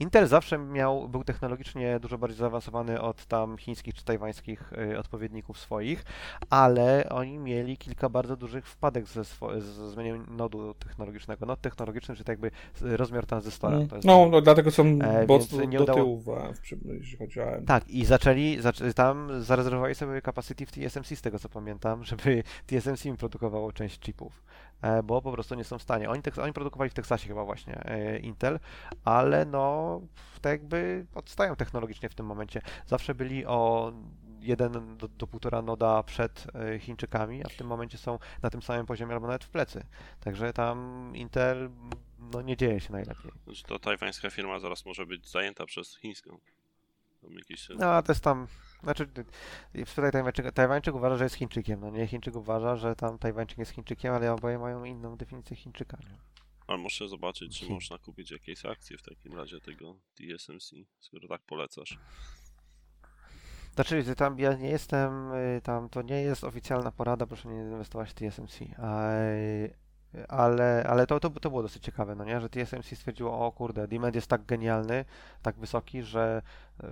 Intel 0.00 0.26
zawsze 0.26 0.58
miał, 0.58 1.08
był 1.08 1.24
technologicznie 1.24 2.00
dużo 2.00 2.18
bardziej 2.18 2.38
zaawansowany 2.38 3.00
od 3.00 3.26
tam 3.26 3.58
chińskich 3.58 3.94
czy 3.94 4.04
tajwańskich 4.04 4.72
y, 4.72 4.98
odpowiedników 4.98 5.58
swoich, 5.58 6.04
ale 6.50 7.08
oni 7.08 7.38
mieli 7.38 7.76
kilka 7.76 8.08
bardzo 8.08 8.36
dużych 8.36 8.66
wpadek 8.66 9.06
ze, 9.06 9.20
swo- 9.20 9.60
ze 9.60 9.90
zmianiem 9.90 10.26
nodu 10.36 10.74
technologicznego. 10.74 11.46
Nod 11.46 11.60
technologiczny, 11.60 12.14
czyli 12.14 12.24
tak 12.24 12.32
jakby 12.32 12.50
rozmiar 12.96 13.26
tranzystora. 13.26 13.76
Mm. 13.76 13.88
no, 14.04 14.28
no, 14.30 14.40
dlatego 14.40 14.70
są 14.70 14.84
e, 14.84 15.26
mocno 15.26 15.66
do 15.66 15.82
udało... 15.82 15.98
tyłu, 15.98 16.18
w, 16.18 16.24
w, 16.24 16.86
jeśli 16.86 17.18
chodzi 17.18 17.40
o 17.40 17.54
AM. 17.54 17.64
Tak, 17.64 17.88
i 17.88 18.04
zaczęli, 18.04 18.60
zaczę, 18.60 18.94
tam 18.94 19.42
zarezerwowali 19.42 19.94
sobie 19.94 20.22
capacity 20.22 20.66
w 20.66 20.72
TSMC, 20.72 21.18
z 21.18 21.22
tego 21.22 21.38
co 21.38 21.48
pamiętam, 21.48 22.04
żeby 22.04 22.42
TSMC 22.66 23.06
im 23.06 23.16
produkowało 23.16 23.72
część 23.72 24.00
chipów. 24.00 24.42
E, 24.82 25.02
bo 25.02 25.22
po 25.22 25.32
prostu 25.32 25.54
nie 25.54 25.64
są 25.64 25.78
w 25.78 25.82
stanie. 25.82 26.10
Oni, 26.10 26.22
oni 26.42 26.52
produkowali 26.52 26.90
w 26.90 26.94
Teksasie 26.94 27.28
chyba 27.28 27.44
właśnie 27.44 27.84
e, 27.84 28.18
Intel, 28.18 28.60
ale 29.04 29.44
no 29.44 30.00
tak 30.40 30.52
jakby 30.52 31.06
odstają 31.14 31.56
technologicznie 31.56 32.08
w 32.08 32.14
tym 32.14 32.26
momencie. 32.26 32.62
Zawsze 32.86 33.14
byli 33.14 33.46
o 33.46 33.92
jeden 34.40 34.96
do, 34.96 35.08
do 35.08 35.26
półtora 35.26 35.62
noda 35.62 36.02
przed 36.02 36.46
e, 36.54 36.78
Chińczykami, 36.78 37.44
a 37.44 37.48
w 37.48 37.56
tym 37.56 37.66
momencie 37.66 37.98
są 37.98 38.18
na 38.42 38.50
tym 38.50 38.62
samym 38.62 38.86
poziomie 38.86 39.14
albo 39.14 39.26
nawet 39.26 39.44
w 39.44 39.50
plecy. 39.50 39.86
Także 40.20 40.52
tam 40.52 41.10
Intel 41.14 41.70
no 42.32 42.42
nie 42.42 42.56
dzieje 42.56 42.80
się 42.80 42.92
najlepiej. 42.92 43.32
Znaczy 43.44 43.62
to 43.62 43.78
tajwańska 43.78 44.30
firma 44.30 44.58
zaraz 44.58 44.86
może 44.86 45.06
być 45.06 45.30
zajęta 45.30 45.66
przez 45.66 45.96
chińską. 45.96 46.38
No, 47.78 47.86
a 47.86 48.02
to 48.02 48.12
jest 48.12 48.24
tam. 48.24 48.46
Znaczy, 48.82 49.08
spytaj 49.86 50.12
Tajwańczyk, 50.12 50.52
Tajwańczyk 50.52 50.94
uważa, 50.94 51.16
że 51.16 51.24
jest 51.24 51.36
Chińczykiem. 51.36 51.80
No 51.80 51.90
nie, 51.90 52.06
Chińczyk 52.06 52.36
uważa, 52.36 52.76
że 52.76 52.96
tam 52.96 53.18
Tajwańczyk 53.18 53.58
jest 53.58 53.70
Chińczykiem, 53.70 54.14
ale 54.14 54.32
oboje 54.32 54.58
mają 54.58 54.84
inną 54.84 55.16
definicję 55.16 55.56
Chińczyka. 55.56 55.96
Nie? 56.00 56.16
Ale 56.66 56.78
muszę 56.78 57.08
zobaczyć, 57.08 57.60
czy 57.60 57.70
można 57.70 57.98
kupić 57.98 58.30
jakieś 58.30 58.64
akcje 58.66 58.98
w 58.98 59.02
takim 59.02 59.34
razie 59.36 59.60
tego 59.60 59.96
TSMC, 60.14 60.74
skoro 61.00 61.28
tak 61.28 61.42
polecasz. 61.42 61.98
Znaczy, 63.74 64.14
tam 64.16 64.38
ja 64.38 64.54
nie 64.54 64.68
jestem, 64.68 65.32
y, 65.32 65.60
tam 65.64 65.88
to 65.88 66.02
nie 66.02 66.22
jest 66.22 66.44
oficjalna 66.44 66.92
porada, 66.92 67.26
proszę 67.26 67.48
nie 67.48 67.60
inwestować 67.60 68.10
w 68.10 68.14
TSMC. 68.14 68.58
Ale, 70.28 70.86
ale 70.88 71.06
to, 71.06 71.20
to, 71.20 71.30
to 71.30 71.50
było 71.50 71.62
dosyć 71.62 71.82
ciekawe, 71.82 72.14
no 72.14 72.24
nie? 72.24 72.40
że 72.40 72.48
TSMC 72.48 72.96
stwierdziło, 72.96 73.46
o 73.46 73.52
kurde, 73.52 73.88
demand 73.88 74.14
jest 74.14 74.26
tak 74.26 74.44
genialny, 74.44 75.04
tak 75.42 75.56
wysoki, 75.56 76.02
że 76.02 76.42
yy, 76.82 76.88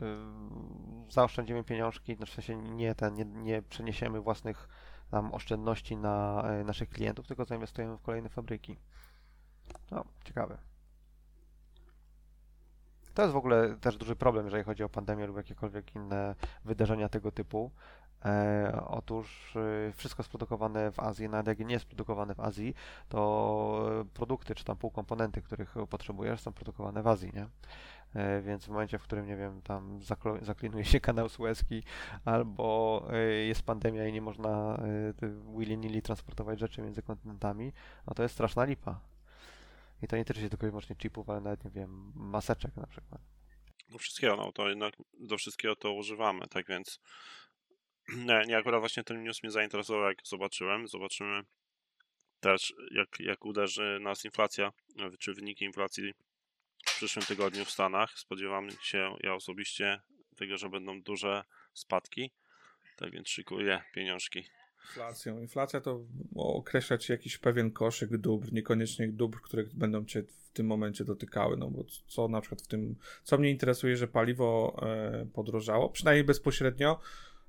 zaoszczędzimy 1.08 1.64
pieniążki, 1.64 2.16
no 2.20 2.26
w 2.26 2.30
sensie 2.30 2.56
nie, 2.56 2.94
ten, 2.94 3.14
nie, 3.14 3.24
nie 3.24 3.62
przeniesiemy 3.62 4.20
własnych 4.20 4.68
tam 5.10 5.34
oszczędności 5.34 5.96
na 5.96 6.44
y, 6.60 6.64
naszych 6.64 6.88
klientów, 6.88 7.26
tylko 7.26 7.44
zainwestujemy 7.44 7.96
w 7.96 8.02
kolejne 8.02 8.28
fabryki. 8.28 8.76
No, 9.90 10.04
ciekawe. 10.24 10.58
To 13.14 13.22
jest 13.22 13.34
w 13.34 13.36
ogóle 13.36 13.76
też 13.76 13.96
duży 13.96 14.16
problem, 14.16 14.44
jeżeli 14.44 14.64
chodzi 14.64 14.84
o 14.84 14.88
pandemię 14.88 15.26
lub 15.26 15.36
jakiekolwiek 15.36 15.94
inne 15.94 16.34
wydarzenia 16.64 17.08
tego 17.08 17.32
typu, 17.32 17.70
E, 18.24 18.82
otóż 18.88 19.56
e, 19.56 19.92
wszystko 19.92 20.22
sprodukowane 20.22 20.92
w 20.92 21.00
Azji, 21.00 21.28
nawet 21.28 21.46
jak 21.46 21.58
nie 21.58 21.74
jest 21.74 21.84
produkowane 21.84 22.34
w 22.34 22.40
Azji, 22.40 22.74
to 23.08 24.04
produkty 24.14 24.54
czy 24.54 24.64
tam 24.64 24.76
półkomponenty, 24.76 25.42
których 25.42 25.74
potrzebujesz, 25.90 26.40
są 26.40 26.52
produkowane 26.52 27.02
w 27.02 27.06
Azji, 27.06 27.32
nie? 27.34 27.46
E, 28.14 28.40
więc 28.42 28.64
w 28.64 28.68
momencie, 28.68 28.98
w 28.98 29.02
którym, 29.02 29.26
nie 29.26 29.36
wiem, 29.36 29.62
tam 29.62 30.00
zaklinuje 30.42 30.84
się 30.84 31.00
kanał 31.00 31.28
Suezki 31.28 31.82
albo 32.24 33.04
jest 33.46 33.62
pandemia 33.62 34.06
i 34.06 34.12
nie 34.12 34.22
można 34.22 34.78
willy-nilly 35.56 36.02
transportować 36.02 36.58
rzeczy 36.58 36.82
między 36.82 37.02
kontynentami, 37.02 37.72
no 38.06 38.14
to 38.14 38.22
jest 38.22 38.34
straszna 38.34 38.64
lipa. 38.64 39.00
I 40.02 40.08
to 40.08 40.16
nie 40.16 40.24
tyczy 40.24 40.40
się 40.40 40.48
tylko 40.48 40.66
i 40.66 40.70
wyłącznie 40.70 40.96
chipów, 40.96 41.30
ale 41.30 41.40
nawet, 41.40 41.64
nie 41.64 41.70
wiem, 41.70 42.12
maseczek 42.14 42.76
na 42.76 42.86
przykład. 42.86 43.20
do 43.88 43.98
wszystkiego, 43.98 44.36
no 44.36 44.52
to 44.52 44.68
jednak 44.68 44.94
do 45.20 45.38
wszystkiego 45.38 45.76
to 45.76 45.92
używamy, 45.92 46.48
tak 46.48 46.66
więc 46.66 47.00
nie, 48.16 48.42
nie 48.46 48.56
akurat 48.56 48.80
właśnie 48.80 49.04
ten 49.04 49.22
news 49.22 49.42
mnie 49.42 49.50
zainteresował, 49.50 50.08
jak 50.08 50.18
zobaczyłem. 50.24 50.88
Zobaczymy 50.88 51.42
też, 52.40 52.74
jak, 52.90 53.20
jak 53.20 53.44
uderzy 53.44 53.98
nas 54.02 54.24
inflacja, 54.24 54.72
czy 55.18 55.34
wyniki 55.34 55.64
inflacji 55.64 56.14
w 56.86 56.96
przyszłym 56.96 57.24
tygodniu 57.24 57.64
w 57.64 57.70
Stanach. 57.70 58.18
Spodziewam 58.18 58.70
się 58.82 59.16
ja 59.20 59.34
osobiście 59.34 60.00
tego, 60.36 60.56
że 60.56 60.68
będą 60.68 61.02
duże 61.02 61.44
spadki. 61.74 62.30
Tak 62.96 63.10
więc 63.10 63.28
szykuję 63.28 63.82
pieniążki. 63.94 64.44
Inflacją. 64.84 65.40
Inflacja 65.40 65.80
to 65.80 66.04
określa 66.36 66.98
ci 66.98 67.12
jakiś 67.12 67.38
pewien 67.38 67.70
koszyk 67.70 68.16
dóbr, 68.16 68.52
niekoniecznie 68.52 69.08
dóbr, 69.08 69.40
które 69.40 69.64
będą 69.74 70.04
cię 70.04 70.22
w 70.22 70.50
tym 70.52 70.66
momencie 70.66 71.04
dotykały. 71.04 71.56
No 71.56 71.70
bo 71.70 71.84
co 72.06 72.28
na 72.28 72.40
przykład 72.40 72.62
w 72.62 72.66
tym, 72.66 72.96
co 73.22 73.38
mnie 73.38 73.50
interesuje, 73.50 73.96
że 73.96 74.08
paliwo 74.08 74.76
e, 74.82 75.26
podrożało, 75.34 75.88
przynajmniej 75.88 76.24
bezpośrednio. 76.24 77.00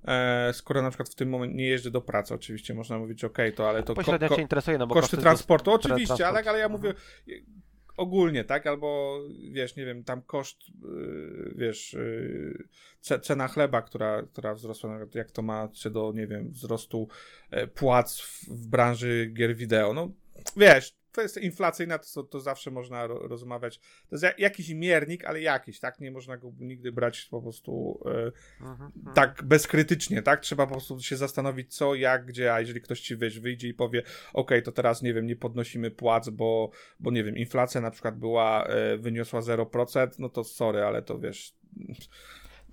E, 0.05 0.53
skoro 0.53 0.81
na 0.81 0.89
przykład 0.89 1.09
w 1.09 1.15
tym 1.15 1.29
momencie 1.29 1.55
nie 1.55 1.67
jeżdżę 1.67 1.91
do 1.91 2.01
pracy, 2.01 2.33
oczywiście 2.33 2.73
można 2.73 2.99
mówić, 2.99 3.23
ok, 3.23 3.37
to 3.55 3.69
ale 3.69 3.83
to. 3.83 3.93
Pośrednio 3.93 4.29
ko- 4.29 4.35
cię 4.35 4.41
interesuje, 4.41 4.77
no 4.77 4.87
bo 4.87 4.95
koszty, 4.95 5.09
koszty 5.09 5.23
transportu, 5.23 5.71
oczywiście, 5.71 6.15
transport. 6.15 6.37
ale, 6.37 6.49
ale 6.49 6.59
ja 6.59 6.69
mówię, 6.69 6.89
mhm 6.89 7.61
ogólnie, 7.97 8.43
tak? 8.43 8.67
Albo 8.67 9.19
wiesz, 9.51 9.75
nie 9.75 9.85
wiem, 9.85 10.03
tam 10.03 10.21
koszt, 10.21 10.57
yy, 10.83 11.53
wiesz, 11.55 11.93
yy, 11.93 13.19
cena 13.19 13.47
chleba, 13.47 13.81
która, 13.81 14.23
która 14.23 14.53
wzrosła, 14.53 14.99
jak 15.13 15.31
to 15.31 15.41
ma 15.41 15.69
się 15.73 15.89
do, 15.89 16.13
nie 16.15 16.27
wiem, 16.27 16.51
wzrostu 16.51 17.07
yy, 17.51 17.67
płac 17.67 18.21
w, 18.21 18.47
w 18.47 18.67
branży 18.67 19.31
gier 19.33 19.55
wideo. 19.55 19.93
No 19.93 20.11
wiesz, 20.57 20.95
kwestia 21.11 21.41
inflacyjna 21.41 21.99
to, 21.99 22.23
to 22.23 22.39
zawsze 22.39 22.71
można 22.71 23.07
ro, 23.07 23.27
rozmawiać. 23.27 23.79
To 24.09 24.15
jest 24.15 24.39
jakiś 24.39 24.69
miernik, 24.69 25.25
ale 25.25 25.41
jakiś, 25.41 25.79
tak? 25.79 25.99
Nie 25.99 26.11
można 26.11 26.37
go 26.37 26.51
nigdy 26.59 26.91
brać 26.91 27.27
po 27.31 27.41
prostu 27.41 28.03
e, 28.05 28.31
mhm, 28.61 28.91
mhm. 28.95 29.15
tak 29.15 29.43
bezkrytycznie, 29.43 30.21
tak? 30.21 30.39
Trzeba 30.39 30.67
po 30.67 30.71
prostu 30.71 31.01
się 31.01 31.17
zastanowić 31.17 31.75
co, 31.75 31.95
jak, 31.95 32.25
gdzie, 32.25 32.53
a 32.53 32.59
jeżeli 32.59 32.81
ktoś 32.81 33.01
ci 33.01 33.17
wiesz, 33.17 33.39
wyjdzie 33.39 33.67
i 33.67 33.73
powie, 33.73 34.03
ok, 34.33 34.51
to 34.63 34.71
teraz, 34.71 35.01
nie 35.01 35.13
wiem, 35.13 35.25
nie 35.25 35.35
podnosimy 35.35 35.91
płac, 35.91 36.29
bo, 36.29 36.71
bo 36.99 37.11
nie 37.11 37.23
wiem, 37.23 37.37
inflacja 37.37 37.81
na 37.81 37.91
przykład 37.91 38.19
była, 38.19 38.65
e, 38.65 38.97
wyniosła 38.97 39.39
0%, 39.39 40.07
no 40.19 40.29
to 40.29 40.43
sorry, 40.43 40.83
ale 40.83 41.01
to 41.01 41.19
wiesz 41.19 41.53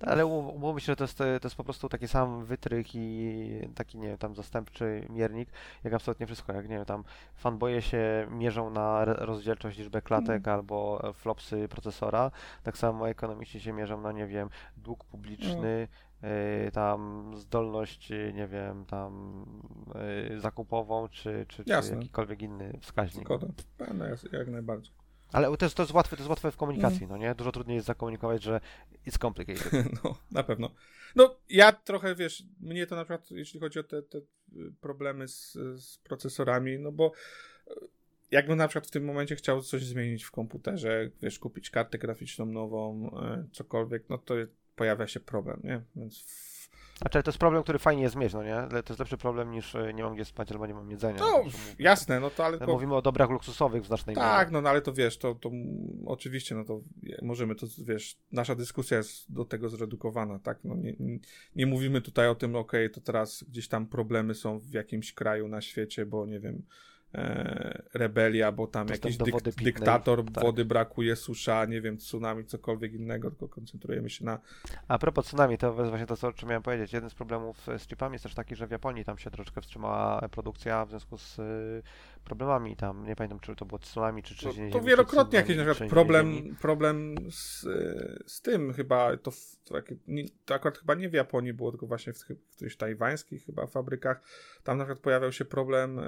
ale 0.01 0.25
umówmy 0.25 0.81
się, 0.81 0.85
że 0.85 0.95
to 0.95 1.03
jest, 1.03 1.17
to 1.17 1.25
jest 1.25 1.55
po 1.55 1.63
prostu 1.63 1.89
taki 1.89 2.07
sam 2.07 2.45
wytrych 2.45 2.95
i 2.95 3.67
taki, 3.75 3.97
nie 3.97 4.07
wiem, 4.07 4.17
tam 4.17 4.35
zastępczy 4.35 5.05
miernik, 5.09 5.49
jak 5.83 5.93
absolutnie 5.93 6.25
wszystko. 6.25 6.53
Jak, 6.53 6.69
nie 6.69 6.75
wiem, 6.75 6.85
tam 6.85 7.03
fanboje 7.35 7.81
się 7.81 8.27
mierzą 8.31 8.69
na 8.69 9.05
rozdzielczość 9.05 9.77
liczby 9.77 10.01
klatek 10.01 10.47
mm. 10.47 10.59
albo 10.59 11.01
flopsy 11.13 11.67
procesora, 11.67 12.31
tak 12.63 12.77
samo 12.77 13.09
ekonomiści 13.09 13.61
się 13.61 13.73
mierzą 13.73 14.01
na, 14.01 14.11
nie 14.11 14.27
wiem, 14.27 14.49
dług 14.77 15.03
publiczny, 15.03 15.87
mm. 16.21 16.71
tam 16.71 17.31
zdolność, 17.35 18.09
nie 18.33 18.47
wiem, 18.47 18.85
tam 18.85 19.45
y, 20.31 20.39
zakupową, 20.39 21.07
czy, 21.07 21.45
czy, 21.47 21.63
czy 21.65 21.91
jakikolwiek 21.91 22.41
inny 22.41 22.77
wskaźnik. 22.81 23.25
Zgoda. 23.25 23.47
No, 23.93 24.05
jak 24.31 24.47
najbardziej. 24.47 24.93
Ale 25.31 25.57
to 25.57 25.65
jest, 25.65 25.75
to 25.75 25.83
jest 25.83 25.93
łatwe, 25.93 26.15
to 26.15 26.21
jest 26.21 26.29
łatwe 26.29 26.51
w 26.51 26.57
komunikacji, 26.57 27.03
mm. 27.03 27.09
no 27.09 27.17
nie? 27.17 27.35
Dużo 27.35 27.51
trudniej 27.51 27.75
jest 27.75 27.87
zakomunikować, 27.87 28.43
że 28.43 28.61
it's 29.07 29.21
complicated. 29.21 29.71
No, 30.03 30.17
na 30.31 30.43
pewno. 30.43 30.71
No, 31.15 31.35
ja 31.49 31.71
trochę, 31.71 32.15
wiesz, 32.15 32.43
mnie 32.59 32.87
to 32.87 32.95
na 32.95 33.03
przykład, 33.05 33.31
jeśli 33.31 33.59
chodzi 33.59 33.79
o 33.79 33.83
te, 33.83 34.01
te 34.01 34.21
problemy 34.81 35.27
z, 35.27 35.53
z 35.77 35.97
procesorami, 35.97 36.79
no 36.79 36.91
bo 36.91 37.11
e, 37.67 37.73
jakbym 38.31 38.57
na 38.57 38.67
przykład 38.67 38.87
w 38.87 38.91
tym 38.91 39.05
momencie 39.05 39.35
chciał 39.35 39.61
coś 39.61 39.85
zmienić 39.85 40.23
w 40.23 40.31
komputerze, 40.31 41.09
wiesz, 41.21 41.39
kupić 41.39 41.69
kartę 41.69 41.97
graficzną 41.97 42.45
nową, 42.45 43.11
e, 43.23 43.47
cokolwiek, 43.51 44.09
no 44.09 44.17
to 44.17 44.35
pojawia 44.75 45.07
się 45.07 45.19
problem, 45.19 45.61
nie? 45.63 45.81
Więc 45.95 46.25
znaczy, 46.99 47.23
to 47.23 47.29
jest 47.29 47.37
problem, 47.37 47.63
który 47.63 47.79
fajnie 47.79 48.03
jest 48.03 48.15
mieć, 48.15 48.33
no 48.33 48.43
nie? 48.43 48.67
To 48.69 48.75
jest 48.89 48.99
lepszy 48.99 49.17
problem 49.17 49.51
niż 49.51 49.75
e, 49.75 49.93
nie 49.93 50.03
mam 50.03 50.15
gdzie 50.15 50.25
spać 50.25 50.51
albo 50.51 50.67
nie 50.67 50.73
mam 50.73 50.91
jedzenia. 50.91 51.19
No, 51.19 51.43
jasne, 51.79 52.19
no 52.19 52.29
to 52.29 52.45
ale... 52.45 52.57
To... 52.57 52.67
Mówimy 52.67 52.95
o 52.95 53.01
dobrach 53.01 53.29
luksusowych 53.29 53.83
w 53.83 53.87
znacznej 53.87 54.15
tak, 54.15 54.23
mierze. 54.23 54.37
Tak, 54.37 54.51
no, 54.51 54.61
no 54.61 54.69
ale 54.69 54.81
to 54.81 54.93
wiesz, 54.93 55.17
to, 55.17 55.35
to 55.35 55.51
oczywiście, 56.05 56.55
no 56.55 56.63
to 56.63 56.81
możemy, 57.21 57.55
to 57.55 57.67
wiesz, 57.85 58.17
nasza 58.31 58.55
dyskusja 58.55 58.97
jest 58.97 59.33
do 59.33 59.45
tego 59.45 59.69
zredukowana, 59.69 60.39
tak? 60.39 60.59
No 60.63 60.75
nie, 60.75 60.95
nie, 60.99 61.19
nie 61.55 61.65
mówimy 61.65 62.01
tutaj 62.01 62.27
o 62.27 62.35
tym, 62.35 62.55
okej, 62.55 62.85
okay, 62.85 62.95
to 62.95 63.01
teraz 63.01 63.43
gdzieś 63.43 63.67
tam 63.67 63.87
problemy 63.87 64.35
są 64.35 64.59
w 64.59 64.73
jakimś 64.73 65.13
kraju 65.13 65.47
na 65.47 65.61
świecie, 65.61 66.05
bo 66.05 66.25
nie 66.25 66.39
wiem, 66.39 66.63
e, 67.15 67.83
rebelia, 67.93 68.51
bo 68.51 68.67
tam 68.67 68.87
jakiś 68.87 69.17
dyk, 69.17 69.35
dyktator, 69.41 70.25
tak. 70.25 70.43
wody 70.43 70.65
brakuje, 70.65 71.15
susza, 71.15 71.65
nie 71.65 71.81
wiem, 71.81 71.97
tsunami, 71.97 72.45
cokolwiek 72.45 72.93
innego, 72.93 73.29
tylko 73.29 73.47
koncentrujemy 73.47 74.09
się 74.09 74.25
na... 74.25 74.39
A 74.87 74.99
propos 74.99 75.25
tsunami, 75.25 75.57
to 75.57 75.73
właśnie 75.73 76.05
to, 76.05 76.27
o 76.27 76.33
czym 76.33 76.49
miałem 76.49 76.63
powiedzieć. 76.63 76.93
Jeden 76.93 77.09
z 77.09 77.13
problemów 77.13 77.67
z 77.77 77.87
chipami 77.87 78.13
jest 78.13 78.23
też 78.23 78.33
taki, 78.33 78.55
że 78.55 78.67
w 78.67 78.71
Japonii 78.71 79.05
tam 79.05 79.17
się 79.17 79.31
troszeczkę 79.31 79.61
wstrzymała 79.61 80.29
produkcja 80.29 80.85
w 80.85 80.89
związku 80.89 81.17
z 81.17 81.37
problemami 82.25 82.75
tam, 82.75 83.05
nie 83.05 83.15
pamiętam, 83.15 83.39
czy 83.39 83.55
to 83.55 83.65
było 83.65 83.79
tsunami, 83.79 84.23
czy 84.23 84.35
trzęsienie 84.35 84.67
no, 84.67 84.73
To 84.73 84.81
wielokrotnie 84.81 85.39
jakiś 85.39 85.57
na 85.57 85.65
przykład 85.65 85.89
problem, 85.89 86.55
problem 86.61 87.15
z, 87.31 87.61
z 88.31 88.41
tym 88.41 88.73
chyba, 88.73 89.17
to, 89.17 89.31
to, 89.65 89.75
to, 90.45 90.55
akurat 90.55 90.77
chyba 90.77 90.95
nie 90.95 91.09
w 91.09 91.13
Japonii 91.13 91.53
było, 91.53 91.71
tylko 91.71 91.87
właśnie 91.87 92.13
w, 92.13 92.17
w 92.17 92.55
którychś 92.55 92.75
tajwańskich 92.75 93.45
chyba 93.45 93.67
fabrykach, 93.67 94.21
tam 94.63 94.77
na 94.77 94.83
przykład 94.83 95.03
pojawiał 95.03 95.31
się 95.31 95.45
problem 95.45 95.99
e, 95.99 96.03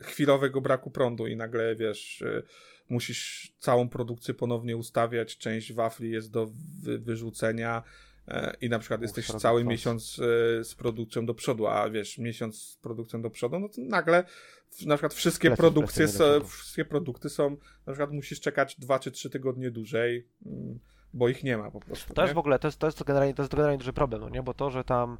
chwilowego 0.00 0.60
braku 0.60 0.90
prądu 0.90 1.26
i 1.26 1.36
nagle, 1.36 1.76
wiesz, 1.76 2.22
e, 2.22 2.42
musisz 2.88 3.52
całą 3.58 3.88
produkcję 3.88 4.34
ponownie 4.34 4.76
ustawiać, 4.76 5.38
część 5.38 5.72
wafli 5.72 6.10
jest 6.10 6.30
do 6.30 6.50
wy, 6.82 6.98
wyrzucenia, 6.98 7.82
e, 7.86 8.11
i 8.60 8.68
na 8.68 8.78
przykład 8.78 9.02
jesteś 9.02 9.26
cały 9.26 9.64
miesiąc 9.64 10.18
e, 10.18 10.64
z 10.64 10.74
produkcją 10.74 11.26
do 11.26 11.34
przodu, 11.34 11.66
a 11.66 11.90
wiesz, 11.90 12.18
miesiąc 12.18 12.62
z 12.62 12.76
produkcją 12.76 13.22
do 13.22 13.30
przodu, 13.30 13.58
no 13.58 13.68
to 13.68 13.80
nagle 13.80 14.24
na 14.86 14.96
przykład 14.96 15.14
wszystkie 15.14 15.50
produkcje, 15.50 16.08
są, 16.08 16.44
wszystkie 16.44 16.84
produkty 16.84 17.28
są, 17.28 17.56
na 17.86 17.92
przykład 17.92 18.10
musisz 18.10 18.40
czekać 18.40 18.76
dwa 18.78 18.98
czy 18.98 19.10
trzy 19.10 19.30
tygodnie 19.30 19.70
dłużej. 19.70 20.28
Bo 21.14 21.28
ich 21.28 21.44
nie 21.44 21.56
ma 21.56 21.70
po 21.70 21.80
prostu. 21.80 22.14
To 22.14 22.22
jest 22.22 22.34
w 22.34 22.38
ogóle, 22.38 22.58
to 22.58 22.68
jest, 22.68 22.78
to 22.78 22.86
jest, 22.86 23.04
generalnie, 23.04 23.34
to 23.34 23.42
jest 23.42 23.52
generalnie 23.52 23.78
duży 23.78 23.92
problem, 23.92 24.20
no 24.20 24.28
nie? 24.28 24.42
bo 24.42 24.54
to, 24.54 24.70
że 24.70 24.84
tam 24.84 25.18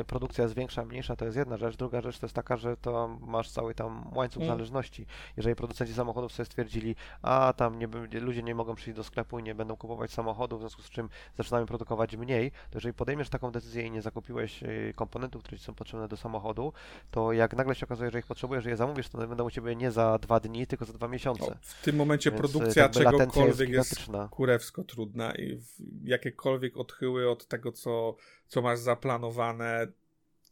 y, 0.00 0.04
produkcja 0.04 0.42
jest 0.42 0.54
większa, 0.54 0.84
mniejsza, 0.84 1.16
to 1.16 1.24
jest 1.24 1.36
jedna 1.36 1.56
rzecz. 1.56 1.76
Druga 1.76 2.00
rzecz 2.00 2.18
to 2.18 2.26
jest 2.26 2.34
taka, 2.34 2.56
że 2.56 2.76
to 2.76 3.08
masz 3.20 3.50
cały 3.50 3.74
tam 3.74 4.10
łańcuch 4.14 4.42
mm. 4.42 4.54
zależności. 4.54 5.06
Jeżeli 5.36 5.56
producenci 5.56 5.94
samochodów 5.94 6.32
sobie 6.32 6.44
stwierdzili, 6.44 6.96
a 7.22 7.52
tam 7.56 7.78
nie, 7.78 7.88
ludzie 8.20 8.42
nie 8.42 8.54
mogą 8.54 8.74
przyjść 8.74 8.96
do 8.96 9.04
sklepu 9.04 9.38
i 9.38 9.42
nie 9.42 9.54
będą 9.54 9.76
kupować 9.76 10.10
samochodów, 10.10 10.58
w 10.58 10.62
związku 10.62 10.82
z 10.82 10.90
czym 10.90 11.08
zaczynamy 11.36 11.66
produkować 11.66 12.16
mniej, 12.16 12.50
to 12.50 12.56
jeżeli 12.74 12.94
podejmiesz 12.94 13.28
taką 13.28 13.50
decyzję 13.50 13.82
i 13.82 13.90
nie 13.90 14.02
zakupiłeś 14.02 14.62
y, 14.62 14.92
komponentów, 14.96 15.42
które 15.42 15.58
ci 15.58 15.64
są 15.64 15.74
potrzebne 15.74 16.08
do 16.08 16.16
samochodu, 16.16 16.72
to 17.10 17.32
jak 17.32 17.56
nagle 17.56 17.74
się 17.74 17.86
okazuje, 17.86 18.10
że 18.10 18.18
ich 18.18 18.26
potrzebujesz, 18.26 18.64
że 18.64 18.70
je 18.70 18.76
zamówisz, 18.76 19.08
to 19.08 19.18
będą 19.18 19.44
u 19.44 19.50
ciebie 19.50 19.76
nie 19.76 19.90
za 19.90 20.18
dwa 20.18 20.40
dni, 20.40 20.66
tylko 20.66 20.84
za 20.84 20.92
dwa 20.92 21.08
miesiące. 21.08 21.46
No, 21.50 21.56
w 21.60 21.82
tym 21.82 21.96
momencie 21.96 22.30
Więc 22.30 22.40
produkcja 22.40 22.88
czegokolwiek 22.88 23.68
jest, 23.68 24.08
jest 24.08 24.30
kurewsko 24.30 24.84
trudna 24.84 25.17
trudna 25.18 25.34
i 25.34 25.60
jakiekolwiek 26.04 26.76
odchyły 26.76 27.30
od 27.30 27.46
tego, 27.46 27.72
co, 27.72 28.16
co 28.48 28.62
masz 28.62 28.78
zaplanowane, 28.78 29.92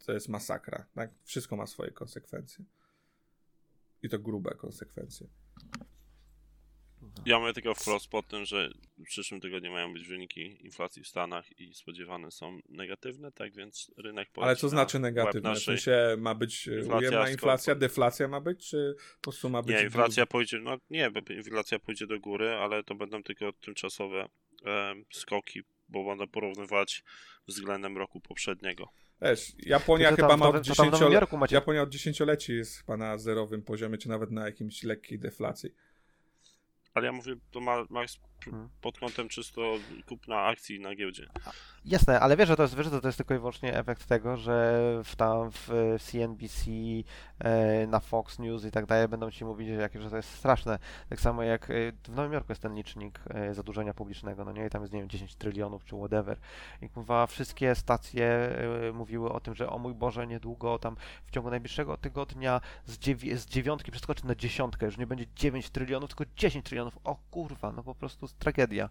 to 0.06 0.12
jest 0.12 0.28
masakra. 0.28 0.86
Tak? 0.94 1.10
Wszystko 1.24 1.56
ma 1.56 1.66
swoje 1.66 1.90
konsekwencje. 1.90 2.64
I 4.02 4.09
to 4.09 4.18
grube 4.18 4.55
konsekwencje. 4.55 5.26
Ja 7.26 7.38
mówię 7.38 7.52
tylko 7.52 7.74
wprost 7.74 8.09
po 8.09 8.22
tym, 8.22 8.44
że 8.44 8.70
w 8.98 9.02
przyszłym 9.02 9.40
tygodniu 9.40 9.72
mają 9.72 9.93
być 9.93 10.09
wyniki 10.09 10.64
inflacji 10.64 11.02
w 11.02 11.09
Stanach 11.09 11.60
i 11.60 11.74
spodziewane 11.74 12.30
są 12.30 12.59
negatywne, 12.68 13.32
tak 13.32 13.55
więc 13.55 13.90
rynek 13.97 14.28
Ale 14.36 14.56
co 14.56 14.68
znaczy 14.68 14.98
negatywne? 14.98 15.55
W 15.55 15.59
sensie 15.59 16.16
ma 16.18 16.34
być 16.34 16.66
inflacja, 16.66 16.97
ujemna 16.97 17.30
inflacja, 17.30 17.74
deflacja 17.74 18.28
ma 18.28 18.40
być, 18.40 18.68
czy 18.68 18.94
po 19.16 19.22
prostu 19.22 19.51
ma 19.51 19.62
być... 19.62 19.76
Nie, 19.76 19.82
inflacja 19.82 20.26
pójdzie, 20.26 20.59
no 20.59 20.78
nie, 20.90 21.10
inflacja 21.36 21.78
pójdzie 21.78 22.06
do 22.06 22.20
góry, 22.20 22.51
ale 22.51 22.84
to 22.84 22.94
będą 22.94 23.22
tylko 23.22 23.52
tymczasowe 23.52 24.20
e, 24.22 24.28
skoki, 25.12 25.62
bo 25.88 26.05
będę 26.05 26.26
porównywać 26.26 27.05
względem 27.48 27.97
roku 27.98 28.20
poprzedniego. 28.20 28.88
Wiesz, 29.22 29.52
Japonia 29.59 30.10
chyba 30.16 30.28
tam, 30.28 30.40
ma 30.40 30.48
od 30.48 30.60
10 30.60 30.93
Japonia 31.51 31.82
od 31.82 31.88
dziesięcioleci 31.88 32.52
jest 32.56 32.78
chyba 32.78 32.97
na 32.97 33.18
zerowym 33.18 33.62
poziomie, 33.62 33.98
czy 33.98 34.09
nawet 34.09 34.30
na 34.30 34.47
jakimś 34.47 34.82
lekkiej 34.82 35.18
deflacji. 35.18 35.70
Ale 36.94 37.06
ja 37.06 37.12
mówię, 37.12 37.36
to 37.51 37.60
ma, 37.60 37.84
ma. 37.90 38.05
Pod 38.80 38.98
kątem 38.98 39.28
czysto 39.28 39.62
kupna 40.08 40.42
akcji 40.42 40.80
na 40.80 40.94
giełdzie. 40.94 41.26
Jasne, 41.84 42.20
ale 42.20 42.36
wiesz, 42.36 42.48
że 42.48 42.56
to 42.56 42.62
jest, 42.62 42.76
wiesz, 42.76 42.86
że 42.86 43.00
to 43.00 43.08
jest 43.08 43.18
tylko 43.18 43.34
i 43.34 43.38
wyłącznie 43.38 43.78
efekt 43.78 44.06
tego, 44.06 44.36
że 44.36 44.82
w 45.04 45.16
tam 45.16 45.50
w 45.50 45.96
CNBC, 46.00 46.70
e, 47.38 47.86
na 47.86 48.00
Fox 48.00 48.38
News 48.38 48.64
i 48.64 48.70
tak 48.70 48.86
dalej 48.86 49.08
będą 49.08 49.30
ci 49.30 49.44
mówić, 49.44 49.68
że, 49.68 49.88
że 50.00 50.10
to 50.10 50.16
jest 50.16 50.28
straszne. 50.34 50.78
Tak 51.08 51.20
samo 51.20 51.42
jak 51.42 51.70
e, 51.70 51.74
w 52.04 52.08
Nowym 52.08 52.32
Jorku 52.32 52.52
jest 52.52 52.62
ten 52.62 52.74
licznik 52.74 53.20
e, 53.30 53.54
zadłużenia 53.54 53.94
publicznego, 53.94 54.44
no 54.44 54.52
nie, 54.52 54.66
i 54.66 54.70
tam 54.70 54.82
jest, 54.82 54.92
nie 54.94 55.00
wiem, 55.00 55.08
10 55.08 55.34
trylionów 55.34 55.84
czy 55.84 55.96
whatever. 55.96 56.38
I 56.82 56.88
kurwa, 56.88 57.26
wszystkie 57.26 57.74
stacje 57.74 58.56
mówiły 58.92 59.32
o 59.32 59.40
tym, 59.40 59.54
że 59.54 59.70
o 59.70 59.78
mój 59.78 59.94
Boże, 59.94 60.26
niedługo 60.26 60.78
tam 60.78 60.96
w 61.26 61.30
ciągu 61.30 61.50
najbliższego 61.50 61.96
tygodnia 61.96 62.60
z, 62.86 62.98
dziewi- 62.98 63.36
z 63.36 63.46
dziewiątki 63.46 63.90
przeskoczy 63.90 64.26
na 64.26 64.34
dziesiątkę, 64.34 64.86
już 64.86 64.98
nie 64.98 65.06
będzie 65.06 65.26
9 65.36 65.70
trylionów, 65.70 66.08
tylko 66.08 66.24
10 66.36 66.64
trylionów. 66.64 66.98
O 67.04 67.16
kurwa, 67.30 67.72
no 67.72 67.82
po 67.82 67.94
prostu 67.94 68.28
tragedia. 68.38 68.88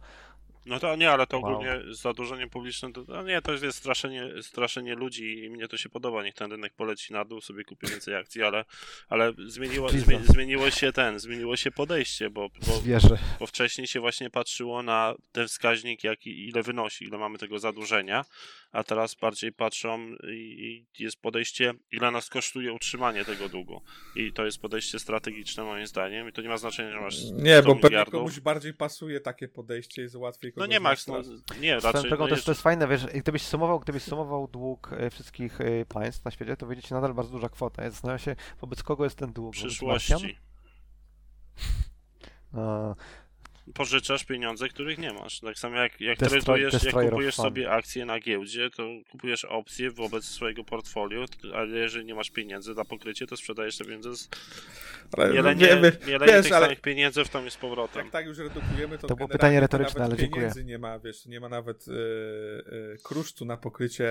No 0.66 0.80
to 0.80 0.96
nie, 0.96 1.12
ale 1.12 1.28
to 1.28 1.40
Wow. 1.40 1.52
ogólnie 1.52 1.82
zadłużenie 1.94 2.48
publiczne, 2.48 2.94
to 2.94 3.04
no 3.08 3.24
nie, 3.24 3.42
to 3.42 3.52
jest 3.52 3.78
straszenie, 3.78 4.30
straszenie 4.42 4.96
ludzi 4.96 5.44
i 5.44 5.50
mnie 5.50 5.68
to 5.68 5.78
się 5.78 5.90
podoba, 5.90 6.24
niech 6.24 6.34
ten 6.34 6.52
rynek 6.52 6.74
poleci 6.74 7.14
na 7.14 7.26
dół, 7.26 7.42
sobie 7.42 7.64
kupię 7.64 7.88
więcej 7.88 8.16
akcji, 8.16 8.44
ale, 8.44 8.66
ale 9.10 9.34
zmieniło, 9.48 9.90
zmie, 9.90 10.20
zmieniło 10.24 10.72
się 10.72 10.92
ten, 10.92 11.20
zmieniło 11.20 11.58
się 11.58 11.72
podejście, 11.72 12.30
bo, 12.30 12.50
bo, 12.68 12.82
bo 13.40 13.48
wcześniej 13.48 13.88
się 13.88 14.00
właśnie 14.00 14.30
patrzyło 14.30 14.84
na 14.84 15.14
ten 15.32 15.48
wskaźnik, 15.48 16.04
jak, 16.04 16.28
ile 16.28 16.64
wynosi, 16.64 17.06
ile 17.06 17.18
mamy 17.18 17.38
tego 17.38 17.60
zadłużenia, 17.60 18.26
a 18.76 18.84
teraz 18.84 19.16
bardziej 19.16 19.52
patrzą 19.52 20.00
i, 20.32 20.86
i 20.98 21.04
jest 21.04 21.22
podejście, 21.22 21.74
ile 21.92 22.12
nas 22.12 22.30
kosztuje 22.30 22.74
utrzymanie 22.74 23.26
tego 23.26 23.50
długu. 23.50 23.82
I 24.16 24.34
to 24.34 24.46
jest 24.46 24.62
podejście 24.62 25.00
strategiczne 25.00 25.64
moim 25.64 25.88
zdaniem 25.88 26.30
i 26.30 26.32
to 26.32 26.42
nie 26.42 26.50
ma 26.50 26.58
znaczenia, 26.58 26.92
że 26.92 27.02
masz 27.02 27.18
100 27.18 27.36
Nie, 27.36 27.62
bo 27.62 27.76
pewnie 27.76 27.90
miliardów. 27.90 28.14
komuś 28.14 28.40
bardziej 28.40 28.74
pasuje 28.74 29.20
takie 29.20 29.48
podejście, 29.48 30.02
jest 30.02 30.16
łatwiej 30.16 30.52
No 30.56 30.56
kogoś 30.56 30.70
nie 30.70 30.80
Max, 30.80 31.08
no, 31.08 31.22
nie, 31.62 31.80
raczej... 31.80 32.10
drogą 32.10 32.24
no 32.24 32.30
też 32.30 32.38
jest- 32.38 32.46
to 32.46 32.52
jest 32.52 32.62
fajne, 32.62 32.88
wiesz, 32.88 33.06
gdybyś 33.06 33.42
sumował, 33.42 33.80
gdybyś 33.80 34.04
sumował 34.04 34.48
dług 34.48 34.94
e, 34.94 35.10
wszystkich 35.10 35.62
e, 35.62 35.86
państw 35.86 36.26
na 36.26 36.32
świecie, 36.32 36.58
to 36.58 36.66
wyjdzie 36.66 36.82
ci 36.84 36.94
nadal 36.94 37.14
bardzo 37.14 37.32
duża 37.32 37.50
kwota. 37.50 37.84
Ja 37.84 37.90
zastanawiam 37.90 38.20
się, 38.20 38.36
wobec 38.62 38.84
kogo 38.84 39.04
jest 39.04 39.18
ten 39.18 39.34
dług? 39.34 39.54
Przyszłości. 39.54 40.14
A, 42.54 42.96
Pożyczasz 43.74 44.24
pieniądze, 44.24 44.70
których 44.70 44.98
nie 44.98 45.14
masz. 45.14 45.40
Tak 45.40 45.60
samo 45.60 45.76
jak, 45.76 46.02
jak 46.02 46.20
Destroy- 46.20 46.44
tradujesz, 46.44 46.84
jak 46.84 46.96
kupujesz 47.10 47.36
sobie 47.36 47.72
akcje 47.72 48.06
na 48.06 48.20
giełdzie, 48.20 48.70
to 48.70 48.84
kupujesz 49.12 49.46
opcje 49.46 49.92
wobec 49.92 50.26
swojego 50.26 50.64
portfolio, 50.64 51.26
ale 51.54 51.78
jeżeli 51.78 52.06
nie 52.06 52.16
masz 52.16 52.30
pieniędzy 52.30 52.74
na 52.74 52.86
pokrycie, 52.86 53.28
to 53.28 53.38
sprzedajesz 53.38 53.78
te 53.78 53.86
pieniądze 53.86 54.16
z 54.16 54.30
Ale 55.18 55.34
mielenie, 55.34 55.66
wiemy, 55.68 55.92
mielenie 56.08 56.34
wiesz, 56.34 56.44
tych 56.44 56.54
ale- 56.54 56.66
samych 56.66 56.82
pieniędzy 56.82 57.26
w 57.26 57.30
tam 57.30 57.46
jest 57.46 57.58
powrotem. 57.58 58.04
Jak 58.04 58.12
tak 58.12 58.26
już 58.26 58.38
redukujemy, 58.38 58.98
to, 58.98 59.08
To 59.08 59.16
było 59.16 59.30
pytanie 59.30 59.56
to 59.58 59.62
retoryczne, 59.62 60.00
nawet 60.00 60.12
ale 60.14 60.20
dziękuję. 60.22 60.42
pieniędzy 60.42 60.64
nie 60.66 60.78
ma, 60.80 61.00
wiesz, 61.00 61.26
nie 61.26 61.40
ma 61.40 61.50
nawet 61.50 61.86
e, 61.88 61.92
e, 61.92 62.98
kruszcu 63.04 63.46
na 63.46 63.58
pokrycie 63.58 64.08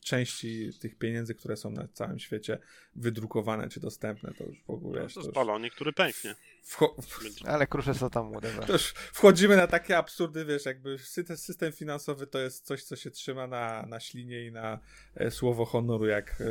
części 0.00 0.70
tych 0.80 0.98
pieniędzy, 0.98 1.34
które 1.34 1.56
są 1.56 1.70
na 1.70 1.88
całym 1.92 2.18
świecie 2.18 2.58
wydrukowane 2.96 3.68
czy 3.68 3.80
dostępne, 3.80 4.34
to 4.38 4.44
już 4.44 4.58
w 4.66 4.70
ogóle, 4.70 5.02
wiesz, 5.02 5.14
To 5.14 5.20
to 5.20 5.26
jest 5.26 5.36
już, 5.36 5.46
balonik, 5.46 5.74
który 5.74 5.92
pęknie. 5.92 6.34
Wcho- 6.66 7.46
ale 7.46 7.66
krusze 7.66 7.94
co 7.94 8.10
tam, 8.10 8.32
już 8.68 8.92
wchodzimy 8.92 9.56
na 9.56 9.66
takie 9.66 9.98
absurdy, 9.98 10.44
wiesz, 10.44 10.64
jakby 10.64 10.96
sy- 10.98 11.36
system 11.36 11.72
finansowy 11.72 12.26
to 12.26 12.38
jest 12.38 12.66
coś, 12.66 12.84
co 12.84 12.96
się 12.96 13.10
trzyma 13.10 13.46
na, 13.46 13.82
na 13.86 14.00
ślinie 14.00 14.46
i 14.46 14.52
na 14.52 14.78
e, 15.14 15.30
słowo 15.30 15.64
honoru, 15.64 16.06
jak, 16.06 16.40
e, 16.40 16.44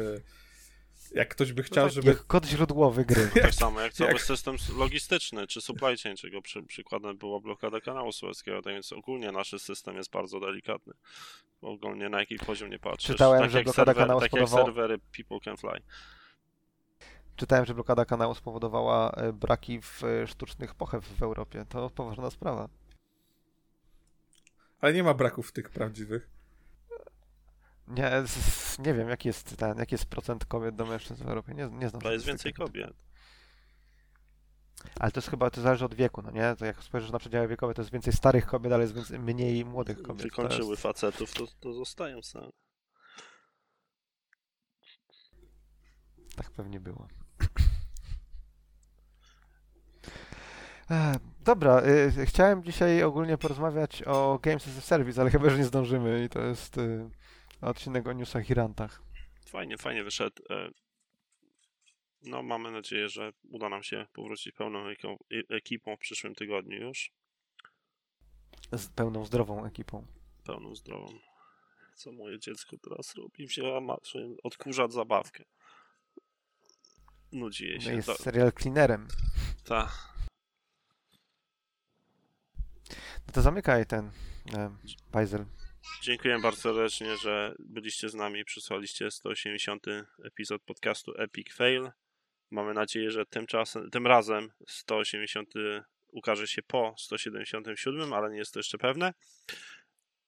jak 1.11 1.29
ktoś 1.29 1.53
by 1.53 1.63
chciał, 1.63 1.85
tak, 1.85 1.93
żeby... 1.93 2.07
Jak 2.07 2.25
kod 2.27 2.45
źródłowy 2.45 3.05
gry. 3.05 3.29
Tak 3.41 3.53
samo 3.53 3.81
jak 3.81 3.93
cały 3.93 4.11
Jak- 4.11 4.21
system 4.21 4.55
logistyczny, 4.77 5.47
czy 5.47 5.61
supply 5.61 5.97
chain, 5.97 6.15
czego 6.17 6.41
przy, 6.41 6.63
przykładem 6.63 7.17
była 7.17 7.39
blokada 7.39 7.81
kanału 7.81 8.11
sueckiego, 8.11 8.61
tak 8.61 8.73
więc 8.73 8.93
ogólnie 8.93 9.31
nasz 9.31 9.55
system 9.61 9.95
jest 9.97 10.11
bardzo 10.11 10.39
delikatny. 10.39 10.93
Ogólnie 11.61 12.09
na 12.09 12.19
jaki 12.19 12.38
poziom 12.38 12.69
nie 12.69 12.79
patrzysz. 12.79 13.07
Czytałem, 13.11 13.41
tak 13.41 13.49
że 13.51 13.57
jak 13.57 13.65
blokada 13.65 13.91
serwer- 13.91 13.95
kanału 13.95 14.21
Tak 14.21 14.34
jak 14.34 14.49
serwery 14.49 14.99
People 15.17 15.39
Can 15.43 15.57
Fly. 15.57 15.81
Czytałem, 17.38 17.65
że 17.65 17.73
blokada 17.73 18.05
kanału 18.05 18.35
spowodowała 18.35 19.11
e, 19.11 19.34
braki 19.34 19.81
w 19.81 20.03
e, 20.03 20.27
sztucznych 20.27 20.76
pochew 20.76 21.05
w 21.05 21.23
Europie. 21.23 21.65
To 21.69 21.89
poważna 21.89 22.30
sprawa. 22.30 22.69
Ale 24.80 24.93
nie 24.93 25.03
ma 25.03 25.14
braków 25.14 25.51
tych 25.51 25.69
prawdziwych. 25.69 26.30
Nie, 27.88 28.11
nie 28.80 28.93
wiem, 28.93 29.09
jaki 29.09 29.27
jest 29.27 29.57
ten, 29.57 29.77
jaki 29.77 29.95
jest 29.95 30.05
procent 30.05 30.45
kobiet 30.45 30.76
do 30.76 30.85
mężczyzn 30.85 31.23
w 31.23 31.27
Europie. 31.27 31.53
Nie, 31.53 31.68
nie 31.68 31.89
znam 31.89 32.01
To 32.01 32.11
jest 32.11 32.26
więcej 32.26 32.53
kobiet. 32.53 33.05
Ale 34.99 35.11
to 35.11 35.18
jest 35.18 35.30
chyba, 35.30 35.49
to 35.49 35.61
zależy 35.61 35.85
od 35.85 35.95
wieku, 35.95 36.22
no 36.22 36.31
nie? 36.31 36.55
To 36.55 36.65
jak 36.65 36.84
spojrzysz 36.84 37.11
na 37.11 37.19
przedziały 37.19 37.47
wiekowe, 37.47 37.73
to 37.73 37.81
jest 37.81 37.91
więcej 37.91 38.14
starych 38.14 38.45
kobiet, 38.45 38.73
ale 38.73 38.84
jest 38.84 38.95
więcej, 38.95 39.19
mniej 39.19 39.65
młodych 39.65 40.01
kobiet. 40.01 40.18
To 40.18 40.23
Wykończyły 40.23 40.69
jest, 40.69 40.81
facetów, 40.81 41.34
to, 41.34 41.47
to 41.59 41.73
zostają 41.73 42.22
same. 42.22 42.51
tak 46.38 46.51
pewnie 46.51 46.80
było. 46.80 47.07
E, 50.91 51.19
Dobra, 51.45 51.82
y, 52.22 52.26
chciałem 52.26 52.64
dzisiaj 52.64 53.03
ogólnie 53.03 53.38
porozmawiać 53.38 54.03
o 54.06 54.40
Games 54.41 54.68
as 54.68 54.78
a 54.78 54.82
Service, 54.82 55.22
ale 55.22 55.30
chyba 55.30 55.45
już 55.45 55.57
nie 55.57 55.64
zdążymy 55.65 56.24
i 56.26 56.30
to 56.30 56.41
jest 56.41 56.78
y, 56.78 57.10
odcinek 57.61 58.07
o 58.07 58.14
newsach 58.14 58.49
i 58.49 58.53
rantach. 58.53 59.02
Fajnie, 59.45 59.78
fajnie 59.78 60.03
wyszedł. 60.03 60.44
E, 60.49 60.69
No, 62.24 62.44
mamy 62.44 62.72
nadzieję, 62.72 63.10
że 63.10 63.32
uda 63.49 63.69
nam 63.69 63.84
się 63.84 64.06
powrócić 64.14 64.53
pełną 64.56 64.88
e- 64.88 64.94
ekipą 65.56 65.95
w 65.95 65.99
przyszłym 65.99 66.36
tygodniu 66.36 66.78
już. 66.88 67.11
Z 68.72 68.88
pełną, 68.88 69.26
zdrową 69.26 69.65
ekipą. 69.65 70.06
Pełną, 70.45 70.76
zdrową. 70.76 71.07
Co 71.95 72.11
moje 72.11 72.40
dziecko 72.40 72.76
teraz 72.90 73.15
robi? 73.15 73.48
Wzięła 73.48 73.82
maszyn, 73.82 74.36
odkurza 74.44 74.88
zabawkę. 74.88 75.44
Nudzi 77.32 77.66
jej 77.66 77.76
No 77.78 77.82
się. 77.84 77.94
jest 77.95 78.24
serial 78.24 78.52
cleanerem. 78.54 79.08
ta. 79.64 79.91
No 83.28 83.34
to 83.34 83.41
zamykaj 83.41 83.86
ten 83.86 84.12
e. 84.54 84.76
Dziękuję 86.02 86.40
bardzo 86.40 86.62
serdecznie, 86.62 87.18
że 87.18 87.56
byliście 87.60 88.10
z 88.10 88.14
nami, 88.14 88.45
przysłaliście 88.45 89.12
180 89.12 89.86
epizod 90.26 90.62
podcastu 90.64 91.14
Epic 91.18 91.54
Fail. 91.54 91.91
Mamy 92.52 92.74
nadzieję, 92.74 93.12
że 93.12 93.26
tymczasem, 93.26 93.90
tym 93.90 94.08
razem 94.08 94.52
180 94.68 95.54
ukaże 96.08 96.48
się 96.48 96.62
po 96.64 96.95
177, 96.98 98.14
ale 98.14 98.30
nie 98.32 98.38
jest 98.38 98.54
to 98.54 98.60
jeszcze 98.60 98.78
pewne. 98.78 99.14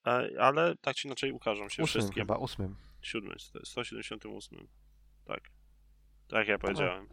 E, 0.07 0.29
Ale 0.39 0.75
tak 0.81 0.95
czy 0.95 1.07
inaczej 1.07 1.31
ukażą 1.31 1.69
się 1.69 1.83
Ósmym 1.83 1.87
wszystkie. 2.01 2.21
chyba, 2.21 2.35
ósmym. 2.37 2.75
Siódmy, 3.01 3.35
sto- 3.39 3.65
178. 3.65 4.67
Tak. 5.25 5.49
Tak 6.29 6.47
jak 6.47 6.61
powiedziałem. 6.61 7.07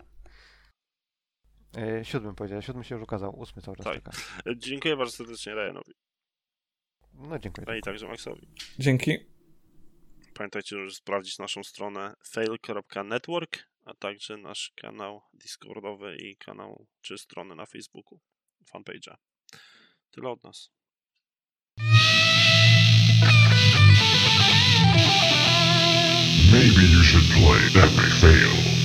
E, 1.76 2.04
siódmym 2.04 2.34
powiedziałem, 2.34 2.62
siódmy 2.62 2.84
się 2.84 2.94
już 2.94 3.04
ukazał, 3.04 3.38
ósmy 3.38 3.62
cały 3.62 3.76
czas 3.76 3.84
Tak. 3.84 3.94
czeka. 3.94 4.10
E, 4.46 4.56
Dziękuję 4.56 4.96
bardzo 4.96 5.12
serdecznie 5.16 5.54
Ryanowi. 5.54 5.92
No 7.14 7.38
dziękuję. 7.38 7.64
No 7.68 7.74
i 7.74 7.80
także 7.82 8.08
Maxowi. 8.08 8.48
Dzięki. 8.78 9.18
Pamiętajcie, 10.34 10.76
żeby 10.76 10.90
sprawdzić 10.90 11.38
naszą 11.38 11.64
stronę 11.64 12.14
fail.network, 12.26 13.58
a 13.84 13.94
także 13.94 14.36
nasz 14.36 14.72
kanał 14.76 15.22
Discordowy 15.34 16.16
i 16.16 16.36
kanał 16.36 16.86
czy 17.00 17.18
stronę 17.18 17.54
na 17.54 17.66
Facebooku, 17.66 18.20
fanpage'a. 18.74 19.14
Tyle 20.10 20.30
od 20.30 20.44
nas. 20.44 20.70
Maybe 26.52 26.82
you 26.92 27.02
should 27.02 27.24
play 27.34 27.82
Epic 27.82 28.20
Fail. 28.20 28.75